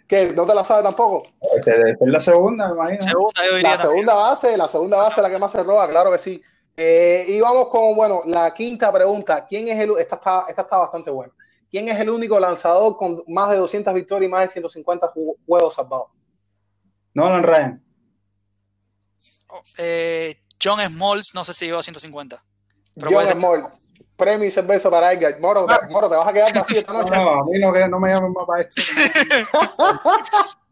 ¿Qué? 0.09 0.33
¿No 0.35 0.47
te 0.47 0.55
la 0.55 0.65
sabes 0.65 0.83
tampoco? 0.85 1.23
Esta 1.57 1.71
es 1.73 1.97
la 2.01 2.21
segunda, 2.21 2.69
me 2.69 2.75
imagino. 2.75 3.03
Segunda, 3.03 3.45
yo 3.49 3.55
diría 3.57 3.71
La 3.71 3.79
segunda 3.79 4.15
base, 4.15 4.57
la 4.57 4.69
segunda 4.69 4.97
base 4.99 5.21
es 5.21 5.23
la 5.23 5.31
que 5.31 5.39
más 5.39 5.53
se 5.53 5.63
roba, 5.63 5.89
claro 5.89 6.11
que 6.11 6.19
sí. 6.19 6.43
Eh, 6.77 7.25
y 7.29 7.41
vamos 7.41 7.69
con, 7.69 7.95
bueno, 7.95 8.23
la 8.27 8.53
quinta 8.53 8.93
pregunta. 8.93 9.47
¿Quién 9.47 9.69
es 9.69 9.79
el, 9.79 9.93
esta 9.99 10.17
está, 10.17 10.47
esta 10.49 10.63
está 10.63 10.79
bastante 10.79 11.11
buena. 11.11 11.33
¿Quién 11.71 11.89
es 11.89 11.99
el 12.01 12.11
único 12.11 12.39
lanzador 12.39 12.97
con 12.97 13.23
más 13.29 13.51
de 13.51 13.57
200 13.57 13.95
victorias 13.95 14.29
y 14.29 14.31
más 14.31 14.43
de 14.43 14.49
150 14.49 15.09
ju- 15.13 15.37
juegos 15.47 15.75
salvados? 15.75 16.09
Nolan 17.15 17.43
Ryan. 17.43 17.85
Eh, 19.79 20.43
John 20.63 20.81
Smalls, 20.89 21.35
no 21.35 21.45
sé 21.45 21.53
si 21.55 21.67
llegó 21.67 21.79
a 21.79 21.83
150. 21.83 22.43
John. 23.01 23.27
Small. 23.33 23.69
Premio 24.17 24.47
y 24.47 24.51
cerveza 24.51 24.91
para 24.91 25.13
Edgar. 25.13 25.41
Moro, 25.41 25.67
te, 25.67 25.89
Moro, 25.89 26.09
te 26.09 26.17
vas 26.17 26.29
a 26.29 26.33
quedar 26.33 26.55
vacío 26.55 26.79
esta 26.79 26.93
No, 26.93 26.99
noche. 27.03 27.17
no, 27.17 27.31
a 27.41 27.45
mí 27.45 27.59
no, 27.59 27.89
no 27.89 27.99
me 28.01 28.11
llamen 28.11 28.33
más 28.33 28.47
para 28.47 28.61
esto. 28.63 28.83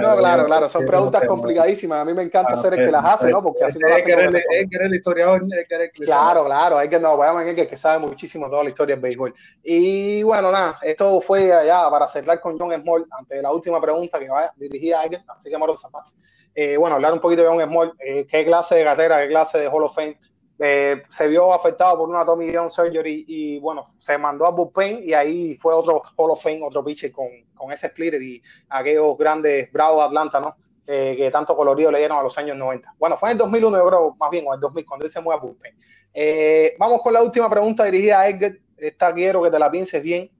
No, 0.00 0.16
claro, 0.16 0.46
claro, 0.46 0.68
son 0.70 0.86
preguntas 0.86 1.22
complicadísimas. 1.26 2.00
A 2.00 2.04
mí 2.06 2.14
me 2.14 2.22
encanta 2.22 2.56
ser 2.56 2.72
el 2.74 2.86
que 2.86 2.90
las 2.90 3.04
hace, 3.04 3.30
¿no? 3.30 3.42
Porque 3.42 3.64
así 3.64 3.78
no 3.78 3.88
las 3.88 3.98
Es 3.98 4.04
tengo 4.06 4.20
el- 4.20 4.36
es 4.36 4.44
eres 4.48 4.68
el 4.86 4.94
historiador, 4.94 5.42
es 5.42 5.68
que 5.68 5.74
eres 5.74 5.90
el 5.94 6.04
Claro, 6.06 6.44
claro, 6.46 6.78
hay 6.78 6.88
que 6.88 6.98
no, 6.98 7.14
vayamos 7.16 7.42
en 7.42 7.58
el 7.58 7.68
que 7.68 7.76
sabe 7.76 7.98
muchísimo 7.98 8.48
toda 8.48 8.64
la 8.64 8.70
historia 8.70 8.94
del 8.96 9.02
béisbol. 9.02 9.34
Y 9.62 10.22
bueno, 10.22 10.50
nada, 10.50 10.78
esto 10.80 11.20
fue 11.20 11.52
allá 11.52 11.90
para 11.90 12.08
cerrar 12.08 12.40
con 12.40 12.58
John 12.58 12.72
Small 12.80 13.06
ante 13.10 13.42
la 13.42 13.52
última 13.52 13.78
pregunta 13.80 14.18
que 14.18 14.30
va 14.30 14.50
dirigida 14.56 14.98
a 15.00 15.02
alguien, 15.02 15.22
así 15.28 15.50
que 15.50 15.58
Moro 15.58 15.76
Zapatos. 15.76 16.14
Eh, 16.54 16.78
bueno, 16.78 16.96
hablar 16.96 17.12
un 17.12 17.20
poquito 17.20 17.42
de 17.42 17.48
John 17.48 17.62
Small, 17.62 17.92
eh, 17.98 18.26
qué 18.30 18.46
clase 18.46 18.76
de 18.76 18.84
carrera, 18.84 19.20
qué 19.20 19.28
clase 19.28 19.58
de 19.58 19.68
Hall 19.68 19.84
of 19.84 19.94
Fame. 19.94 20.18
Eh, 20.62 21.04
se 21.08 21.26
vio 21.26 21.54
afectado 21.54 21.96
por 21.96 22.10
una 22.10 22.22
Tommy 22.22 22.54
John 22.54 22.68
surgery 22.68 23.24
y 23.26 23.58
bueno, 23.60 23.94
se 23.98 24.18
mandó 24.18 24.44
a 24.44 24.50
bullpen 24.50 25.00
y 25.02 25.14
ahí 25.14 25.56
fue 25.56 25.72
otro 25.72 26.02
Hall 26.16 26.32
of 26.32 26.42
Fame, 26.42 26.60
otro 26.62 26.84
pitcher 26.84 27.10
con, 27.10 27.28
con 27.54 27.72
ese 27.72 27.88
splitter 27.88 28.20
y 28.20 28.42
aquellos 28.68 29.16
grandes 29.16 29.72
bravos 29.72 30.00
de 30.00 30.04
Atlanta, 30.04 30.38
¿no? 30.38 30.54
Eh, 30.86 31.14
que 31.16 31.30
tanto 31.30 31.56
colorido 31.56 31.90
le 31.90 32.00
dieron 32.00 32.18
a 32.18 32.22
los 32.22 32.36
años 32.36 32.58
90. 32.58 32.94
Bueno, 32.98 33.16
fue 33.16 33.30
en 33.30 33.32
el 33.32 33.38
2001, 33.38 33.78
yo 33.78 33.86
creo, 33.86 34.14
más 34.18 34.30
bien, 34.30 34.44
o 34.46 34.50
en 34.50 34.56
el 34.56 34.60
2000, 34.60 34.84
cuando 34.84 35.06
él 35.06 35.10
se 35.10 35.20
mueve 35.22 35.38
a 35.38 35.42
bullpen. 35.42 35.74
Eh, 36.12 36.74
vamos 36.78 37.00
con 37.00 37.14
la 37.14 37.22
última 37.22 37.48
pregunta 37.48 37.84
dirigida 37.84 38.20
a 38.20 38.28
Edgar. 38.28 38.52
Esta 38.76 39.14
quiero 39.14 39.42
que 39.42 39.50
te 39.50 39.58
la 39.58 39.70
pienses 39.70 40.02
bien. 40.02 40.30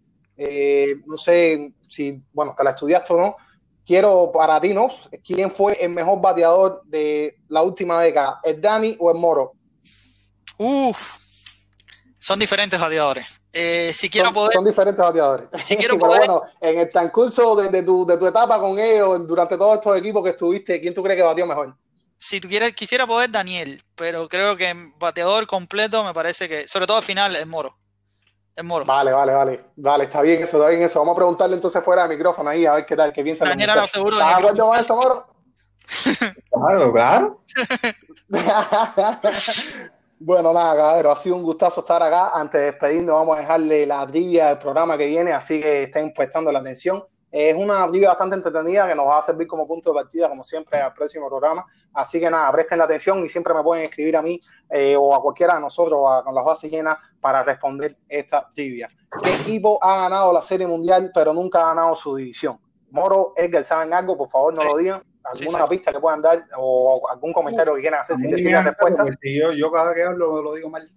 No 1.06 1.16
sé 1.16 1.72
si, 1.88 2.22
bueno, 2.34 2.54
te 2.56 2.62
la 2.62 2.70
estudiaste 2.70 3.14
o 3.14 3.16
no. 3.16 3.36
Quiero 3.86 4.30
para 4.32 4.60
ti, 4.60 4.74
¿no? 4.74 4.88
¿Quién 5.24 5.50
fue 5.50 5.82
el 5.82 5.90
mejor 5.90 6.20
bateador 6.20 6.82
de 6.84 7.36
la 7.48 7.62
última 7.62 8.02
década? 8.02 8.40
¿El 8.44 8.60
Dani 8.60 8.96
o 8.98 9.10
el 9.10 9.16
Moro? 9.16 9.54
Uf. 10.62 11.14
Son 12.18 12.38
diferentes 12.38 12.78
bateadores. 12.78 13.40
Eh, 13.50 13.92
si 13.94 14.10
quiero 14.10 14.26
son, 14.26 14.34
poder. 14.34 14.52
son 14.52 14.64
diferentes 14.66 15.02
bateadores. 15.02 15.48
Si 15.64 15.74
quiero 15.74 15.94
Pero 15.96 16.06
poder- 16.06 16.18
bueno, 16.26 16.42
en 16.60 16.78
el 16.80 16.88
transcurso 16.90 17.56
de, 17.56 17.70
de 17.70 17.82
tu, 17.82 18.04
de 18.04 18.18
tu 18.18 18.26
etapa 18.26 18.60
con 18.60 18.78
ellos, 18.78 19.26
durante 19.26 19.56
todos 19.56 19.76
estos 19.76 19.96
equipos 19.96 20.22
que 20.22 20.30
estuviste, 20.30 20.78
¿quién 20.78 20.92
tú 20.92 21.02
crees 21.02 21.16
que 21.16 21.22
batió 21.22 21.46
mejor? 21.46 21.74
Si 22.18 22.38
tuviera, 22.42 22.70
quisiera 22.72 23.06
poder, 23.06 23.30
Daniel, 23.30 23.82
pero 23.94 24.28
creo 24.28 24.54
que 24.54 24.68
en 24.68 24.98
bateador 24.98 25.46
completo 25.46 26.04
me 26.04 26.12
parece 26.12 26.46
que, 26.46 26.68
sobre 26.68 26.86
todo 26.86 26.98
al 26.98 27.02
final, 27.02 27.34
es 27.34 27.46
Moro. 27.46 27.78
Es 28.54 28.62
Moro. 28.62 28.84
Vale, 28.84 29.12
vale, 29.12 29.32
vale. 29.32 29.64
Vale, 29.76 30.04
está 30.04 30.20
bien 30.20 30.42
eso, 30.42 30.58
está 30.58 30.68
bien 30.68 30.82
eso. 30.82 30.98
Vamos 30.98 31.12
a 31.14 31.16
preguntarle 31.16 31.54
entonces 31.56 31.82
fuera 31.82 32.06
de 32.06 32.14
micrófono 32.14 32.50
ahí, 32.50 32.66
a 32.66 32.74
ver 32.74 32.84
qué 32.84 32.94
tal, 32.94 33.14
qué 33.14 33.22
piensa 33.22 33.44
la 33.44 33.52
Daniel 33.52 33.70
ahora 33.70 33.86
seguro 33.86 34.18
¿Estás 34.18 34.28
de 34.28 34.34
acuerdo 34.42 34.66
con 34.68 34.78
eso, 34.78 34.94
Moro? 34.96 35.26
Claro, 36.50 36.92
claro. 36.92 37.40
Bueno, 40.22 40.52
nada, 40.52 40.76
cabrón, 40.76 41.12
ha 41.12 41.16
sido 41.16 41.36
un 41.36 41.42
gustazo 41.42 41.80
estar 41.80 42.02
acá. 42.02 42.30
Antes 42.34 42.60
de 42.60 42.66
despedirnos, 42.66 43.14
vamos 43.16 43.36
a 43.38 43.40
dejarle 43.40 43.86
la 43.86 44.06
trivia 44.06 44.48
del 44.48 44.58
programa 44.58 44.98
que 44.98 45.06
viene, 45.06 45.32
así 45.32 45.60
que 45.60 45.84
estén 45.84 46.12
prestando 46.12 46.52
la 46.52 46.58
atención. 46.58 47.02
Es 47.32 47.56
una 47.56 47.86
trivia 47.86 48.08
bastante 48.08 48.36
entretenida 48.36 48.86
que 48.88 48.94
nos 48.94 49.06
va 49.06 49.18
a 49.18 49.22
servir 49.22 49.46
como 49.46 49.66
punto 49.66 49.90
de 49.90 49.94
partida, 49.94 50.28
como 50.28 50.42
siempre, 50.44 50.78
al 50.80 50.92
próximo 50.92 51.28
programa. 51.28 51.64
Así 51.94 52.20
que 52.20 52.28
nada, 52.28 52.50
presten 52.52 52.76
la 52.78 52.84
atención 52.84 53.24
y 53.24 53.28
siempre 53.28 53.54
me 53.54 53.62
pueden 53.62 53.84
escribir 53.84 54.16
a 54.16 54.22
mí 54.22 54.38
eh, 54.68 54.94
o 54.98 55.14
a 55.14 55.22
cualquiera 55.22 55.54
de 55.54 55.60
nosotros 55.60 56.00
a- 56.08 56.22
con 56.24 56.34
las 56.34 56.44
bases 56.44 56.70
llenas 56.70 56.98
para 57.20 57.42
responder 57.42 57.96
esta 58.08 58.46
trivia. 58.48 58.88
¿Qué 59.22 59.30
equipo 59.30 59.78
ha 59.82 60.02
ganado 60.02 60.32
la 60.32 60.42
Serie 60.42 60.66
Mundial 60.66 61.10
pero 61.14 61.32
nunca 61.32 61.62
ha 61.62 61.66
ganado 61.74 61.94
su 61.94 62.16
división? 62.16 62.58
Moro, 62.90 63.32
Edgar, 63.36 63.64
¿saben 63.64 63.94
algo? 63.94 64.16
Por 64.18 64.28
favor, 64.28 64.52
no 64.52 64.62
Sí. 64.62 64.68
lo 64.68 64.76
digan. 64.76 65.02
¿Alguna 65.32 65.62
sí. 65.64 65.70
pista 65.70 65.92
que 65.92 66.00
puedan 66.00 66.22
dar 66.22 66.44
o 66.56 67.08
algún 67.10 67.32
comentario 67.32 67.74
que 67.74 67.80
quieran 67.80 68.00
hacer 68.00 68.16
sin 68.16 68.30
decir 68.30 68.52
la 68.52 68.62
respuesta? 68.62 69.04
yo, 69.22 69.52
yo 69.52 69.70
cada 69.70 69.94
que 69.94 70.02
hablo 70.02 70.42
lo 70.42 70.54
digo 70.54 70.68
mal. 70.70 70.90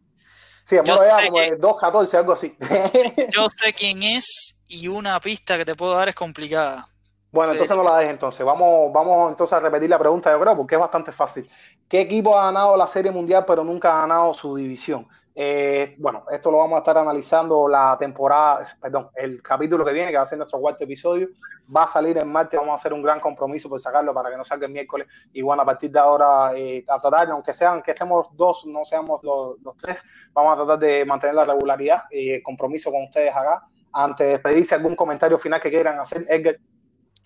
Sí, 0.65 0.77
Yo 0.85 0.95
sé 0.95 1.03
como 1.26 1.38
que- 1.39 1.51
de 1.51 1.57
2.14, 1.60 2.18
algo 2.18 2.31
así. 2.34 2.55
Yo 3.35 3.49
sé 3.49 3.73
quién 3.73 4.01
es 4.01 4.64
y 4.69 4.88
una 4.88 5.19
pista 5.19 5.57
que 5.57 5.65
te 5.65 5.76
puedo 5.76 5.93
dar 5.93 6.07
es 6.07 6.15
complicada. 6.15 6.88
Bueno, 7.31 7.51
Sí. 7.51 7.57
entonces 7.57 7.76
no 7.76 7.84
la 7.84 7.97
dejes 7.97 8.14
entonces. 8.14 8.45
Vamos, 8.45 8.93
vamos 8.93 9.30
entonces 9.31 9.53
a 9.53 9.60
repetir 9.60 9.89
la 9.89 9.99
pregunta, 9.99 10.31
yo 10.31 10.39
creo, 10.39 10.55
porque 10.55 10.76
es 10.76 10.80
bastante 10.81 11.11
fácil. 11.11 11.49
¿Qué 11.89 11.99
equipo 12.01 12.38
ha 12.39 12.45
ganado 12.45 12.77
la 12.77 12.88
Serie 12.88 13.11
Mundial 13.11 13.43
pero 13.45 13.64
nunca 13.64 13.97
ha 13.97 14.01
ganado 14.01 14.34
su 14.34 14.55
división? 14.55 15.05
Eh, 15.35 15.95
bueno, 15.97 16.26
esto 16.31 16.51
lo 16.51 16.60
vamos 16.60 16.76
a 16.76 16.80
estar 16.80 16.97
analizando 16.97 17.68
la 17.68 17.97
temporada, 17.99 18.64
perdón, 18.80 19.10
el 19.15 19.41
capítulo 19.41 19.84
que 19.84 19.91
viene, 19.91 20.11
que 20.11 20.18
va 20.18 20.23
a 20.23 20.27
ser 20.27 20.38
nuestro 20.38 20.60
cuarto 20.60 20.84
episodio. 20.84 21.30
Va 21.76 21.84
a 21.84 21.88
salir 21.88 22.18
en 22.18 22.31
martes, 22.31 22.60
vamos 22.60 22.73
a 22.73 22.76
hacer 22.76 22.93
un 22.93 23.01
gran 23.01 23.19
compromiso 23.19 23.68
por 23.68 23.80
sacarlo 23.80 24.14
para 24.14 24.30
que 24.30 24.38
no 24.38 24.43
salga 24.43 24.68
el 24.68 24.72
miércoles. 24.72 25.07
Y 25.34 25.41
bueno, 25.41 25.64
a 25.64 25.65
partir 25.65 25.91
de 25.91 25.99
ahora, 25.99 26.55
eh, 26.55 26.85
a 26.88 26.99
tratar, 26.99 27.30
aunque 27.31 27.53
sean 27.53 27.81
que 27.81 27.91
estemos 27.91 28.27
dos, 28.34 28.65
no 28.65 28.85
seamos 28.85 29.22
los, 29.23 29.60
los 29.61 29.76
tres, 29.77 30.03
vamos 30.34 30.53
a 30.53 30.57
tratar 30.57 30.80
de 30.80 31.05
mantener 31.05 31.35
la 31.35 31.45
regularidad 31.45 32.03
y 32.11 32.31
el 32.31 32.43
compromiso 32.43 32.91
con 32.91 33.03
ustedes 33.03 33.35
acá. 33.35 33.64
Antes 33.91 34.26
de 34.26 34.31
despedirse, 34.34 34.76
algún 34.76 34.95
comentario 34.95 35.38
final 35.38 35.61
que 35.61 35.69
quieran 35.69 35.99
hacer, 35.99 36.26
Edgar. 36.27 36.57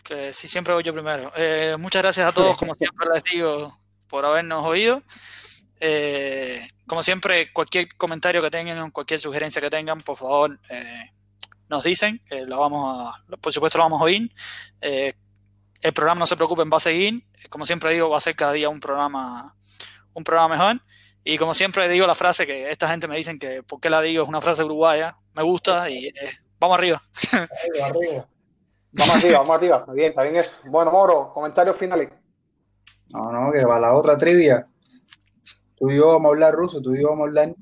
Que 0.03 0.33
sí, 0.33 0.47
siempre 0.47 0.73
voy 0.73 0.83
yo 0.83 0.93
primero. 0.93 1.31
Eh, 1.35 1.75
muchas 1.77 2.01
gracias 2.01 2.27
a 2.27 2.31
todos, 2.31 2.57
como 2.57 2.75
siempre 2.75 3.07
les 3.13 3.23
digo, 3.23 3.77
por 4.09 4.25
habernos 4.25 4.65
oído. 4.65 5.01
Eh, 5.79 6.67
como 6.85 7.03
siempre, 7.03 7.51
cualquier 7.53 7.95
comentario 7.95 8.41
que 8.41 8.49
tengan, 8.49 8.91
cualquier 8.91 9.19
sugerencia 9.19 9.61
que 9.61 9.69
tengan, 9.69 9.99
por 9.99 10.17
favor, 10.17 10.59
eh, 10.69 11.11
nos 11.69 11.83
dicen. 11.83 12.21
eh, 12.29 12.45
lo 12.45 12.59
vamos 12.59 13.13
a, 13.13 13.23
por 13.41 13.51
supuesto, 13.53 13.77
lo 13.77 13.85
vamos 13.85 14.01
a 14.01 14.05
oír. 14.05 14.31
Eh, 14.81 15.13
el 15.81 15.93
programa, 15.93 16.19
no 16.19 16.25
se 16.25 16.35
preocupen, 16.35 16.69
va 16.71 16.77
a 16.77 16.81
seguir. 16.81 17.23
Como 17.49 17.65
siempre 17.65 17.93
digo, 17.93 18.09
va 18.09 18.17
a 18.17 18.21
ser 18.21 18.35
cada 18.35 18.53
día 18.53 18.69
un 18.69 18.79
programa, 18.79 19.55
un 20.13 20.23
programa 20.23 20.55
mejor. 20.55 20.81
Y 21.23 21.37
como 21.37 21.53
siempre 21.53 21.89
digo 21.89 22.07
la 22.07 22.15
frase 22.15 22.47
que 22.47 22.71
esta 22.71 22.87
gente 22.87 23.07
me 23.07 23.17
dicen 23.17 23.37
que, 23.37 23.61
¿por 23.61 23.79
qué 23.81 23.89
la 23.89 24.01
digo? 24.01 24.23
Es 24.23 24.29
una 24.29 24.41
frase 24.41 24.63
uruguaya. 24.63 25.17
Me 25.33 25.43
gusta 25.43 25.89
y 25.89 26.07
eh, 26.07 26.13
vamos 26.59 26.77
arriba. 26.77 27.01
Vamos 28.91 29.15
arriba, 29.17 29.39
vamos 29.39 29.55
arriba. 29.57 29.77
Está 29.77 29.91
bien, 29.93 30.09
está 30.09 30.23
bien 30.23 30.35
eso. 30.37 30.61
Bueno, 30.65 30.91
Moro, 30.91 31.31
comentarios 31.33 31.75
finales. 31.77 32.09
No, 33.09 33.31
no, 33.31 33.51
que 33.51 33.63
va 33.65 33.79
la 33.79 33.93
otra 33.93 34.17
trivia. 34.17 34.67
Tú 35.77 35.91
y 35.91 35.97
yo 35.97 36.07
vamos 36.07 36.25
a 36.25 36.33
hablar 36.33 36.53
ruso, 36.53 36.81
tú 36.81 36.93
y 36.95 37.01
yo 37.01 37.09
vamos 37.09 37.25
a 37.25 37.27
hablar. 37.27 37.55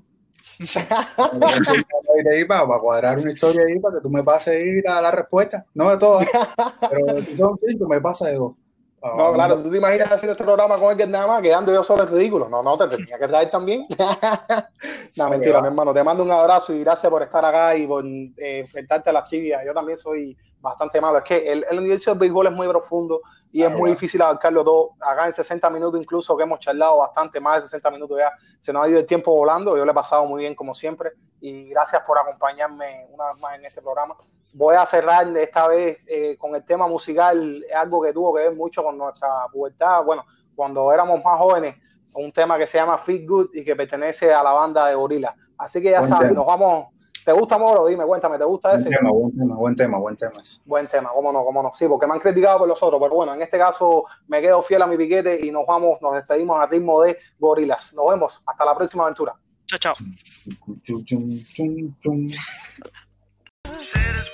ahí 2.32 2.46
para, 2.46 2.68
para 2.68 2.80
cuadrar 2.80 3.20
una 3.20 3.32
historia 3.32 3.64
ahí 3.68 3.80
para 3.80 3.96
que 3.96 4.02
tú 4.02 4.10
me 4.10 4.24
pases 4.24 4.56
ahí 4.56 4.82
la, 4.82 5.02
la 5.02 5.12
respuesta. 5.12 5.66
No 5.74 5.90
de 5.90 5.98
todas, 5.98 6.28
pero 6.90 7.20
si 7.22 7.36
son 7.36 7.60
cinco, 7.66 7.88
me 7.88 8.00
pasa 8.00 8.28
de 8.28 8.36
dos. 8.36 8.54
No, 9.02 9.34
claro, 9.34 9.62
tú 9.62 9.70
te 9.70 9.78
imaginas 9.78 10.12
hacer 10.12 10.32
este 10.32 10.44
programa 10.44 10.80
con 10.80 10.92
Edgar 10.92 11.08
nada 11.08 11.28
más, 11.28 11.42
quedando 11.42 11.72
yo 11.72 11.84
solo 11.84 12.04
en 12.04 12.10
ridículo. 12.10 12.50
No, 12.50 12.64
no, 12.64 12.76
te 12.76 12.88
tenía 12.88 13.20
que 13.20 13.28
traer 13.28 13.52
también. 13.52 13.86
no, 15.16 15.30
mentira, 15.30 15.62
mi 15.62 15.68
hermano. 15.68 15.94
Te 15.94 16.04
mando 16.04 16.24
un 16.24 16.32
abrazo 16.32 16.74
y 16.74 16.80
gracias 16.80 17.12
por 17.12 17.22
estar 17.22 17.46
acá 17.46 17.76
y 17.76 17.86
por 17.86 18.04
eh, 18.04 18.62
enfrentarte 18.62 19.12
a 19.12 19.14
las 19.14 19.30
trivias. 19.30 19.62
Yo 19.64 19.76
también 19.76 20.00
soy 20.00 20.36
bastante 20.60 21.00
malo. 21.00 21.20
Es 21.20 21.24
que 21.24 21.52
el, 21.52 21.64
el 21.70 21.78
universo 21.78 22.12
del 22.12 22.20
béisbol 22.20 22.48
es 22.48 22.54
muy 22.54 22.68
profundo 22.68 23.22
y 23.56 23.64
es 23.64 23.72
muy 23.72 23.92
difícil 23.92 24.22
abarcarlo 24.22 24.66
todo. 24.66 24.96
Acá 25.00 25.28
en 25.28 25.34
60 25.34 25.70
minutos, 25.70 25.98
incluso 25.98 26.36
que 26.36 26.44
hemos 26.44 26.60
charlado 26.60 26.98
bastante, 26.98 27.40
más 27.40 27.56
de 27.56 27.62
60 27.62 27.90
minutos 27.90 28.18
ya, 28.20 28.30
se 28.60 28.74
nos 28.74 28.84
ha 28.84 28.90
ido 28.90 29.00
el 29.00 29.06
tiempo 29.06 29.34
volando. 29.34 29.78
Yo 29.78 29.86
le 29.86 29.92
he 29.92 29.94
pasado 29.94 30.26
muy 30.26 30.42
bien, 30.42 30.56
como 30.56 30.74
siempre. 30.74 31.14
Y 31.40 31.70
gracias 31.70 32.02
por 32.06 32.20
acompañarme 32.20 33.08
una 33.12 33.28
vez 33.28 33.40
más 33.40 33.56
en 33.56 33.64
este 33.64 33.82
programa. 33.82 34.14
Voy 34.56 34.76
a 34.76 34.86
cerrar 34.86 35.26
esta 35.38 35.70
vez 35.70 36.02
eh, 36.06 36.36
con 36.38 36.54
el 36.54 36.66
tema 36.66 36.86
musical, 36.90 37.64
algo 37.74 38.02
que 38.02 38.12
tuvo 38.12 38.36
que 38.36 38.44
ver 38.44 38.54
mucho 38.54 38.84
con 38.84 38.98
nuestra 38.98 39.30
pubertad. 39.54 40.04
Bueno, 40.04 40.26
cuando 40.54 40.92
éramos 40.92 41.24
más 41.24 41.40
jóvenes, 41.40 41.78
un 42.14 42.34
tema 42.34 42.58
que 42.58 42.68
se 42.68 42.78
llama 42.78 42.98
Feel 42.98 43.26
Good 43.26 43.50
y 43.54 43.64
que 43.64 43.74
pertenece 43.74 44.34
a 44.34 44.44
la 44.44 44.52
banda 44.52 44.86
de 44.88 44.96
Gorila. 44.96 45.34
Así 45.58 45.82
que 45.82 45.92
ya 45.92 46.02
tema. 46.02 46.30
nos 46.32 46.46
vamos. 46.46 46.88
¿Te 47.26 47.32
gusta 47.32 47.58
Moro? 47.58 47.88
Dime, 47.88 48.06
cuéntame, 48.06 48.38
¿te 48.38 48.44
gusta 48.44 48.70
Buen 48.70 48.82
ese? 48.82 48.90
tema, 48.92 49.10
buen 49.12 49.36
tema, 49.36 49.56
buen 49.56 49.76
tema, 49.76 49.98
buen 49.98 50.16
tema. 50.16 50.34
ese. 50.40 50.60
Buen 50.66 50.86
tema, 50.86 51.10
cómo 51.12 51.34
no, 51.34 51.44
cómo 51.44 51.64
no. 51.64 51.72
Sí, 51.74 51.88
porque 51.88 52.06
me 52.06 52.14
han 52.14 52.20
criticado 52.20 52.60
por 52.60 52.68
los 52.68 52.82
otros, 52.84 53.02
pero 53.02 53.16
bueno, 53.16 53.34
en 53.34 53.42
este 53.42 53.58
caso 53.58 54.06
me 54.28 54.40
quedo 54.42 54.62
fiel 54.62 54.84
a 54.84 54.88
mi 54.88 54.96
piquete 54.96 55.44
y 55.44 55.50
nos 55.50 55.66
vamos, 55.66 56.00
nos 56.04 56.14
despedimos 56.14 56.60
al 56.60 56.70
ritmo 56.70 57.02
de 57.02 57.18
Gorilas. 57.40 57.96
Nos 57.96 58.10
vemos, 58.10 58.44
hasta 58.46 58.64
la 58.64 58.76
próxima 58.76 59.04
aventura. 59.06 59.34
Chao, 59.66 59.80
chao. 59.80 59.94
Chum, 60.86 61.04
chum, 61.04 61.30
chum, 61.56 61.96
chum. 62.04 62.28
Seres 63.92 64.30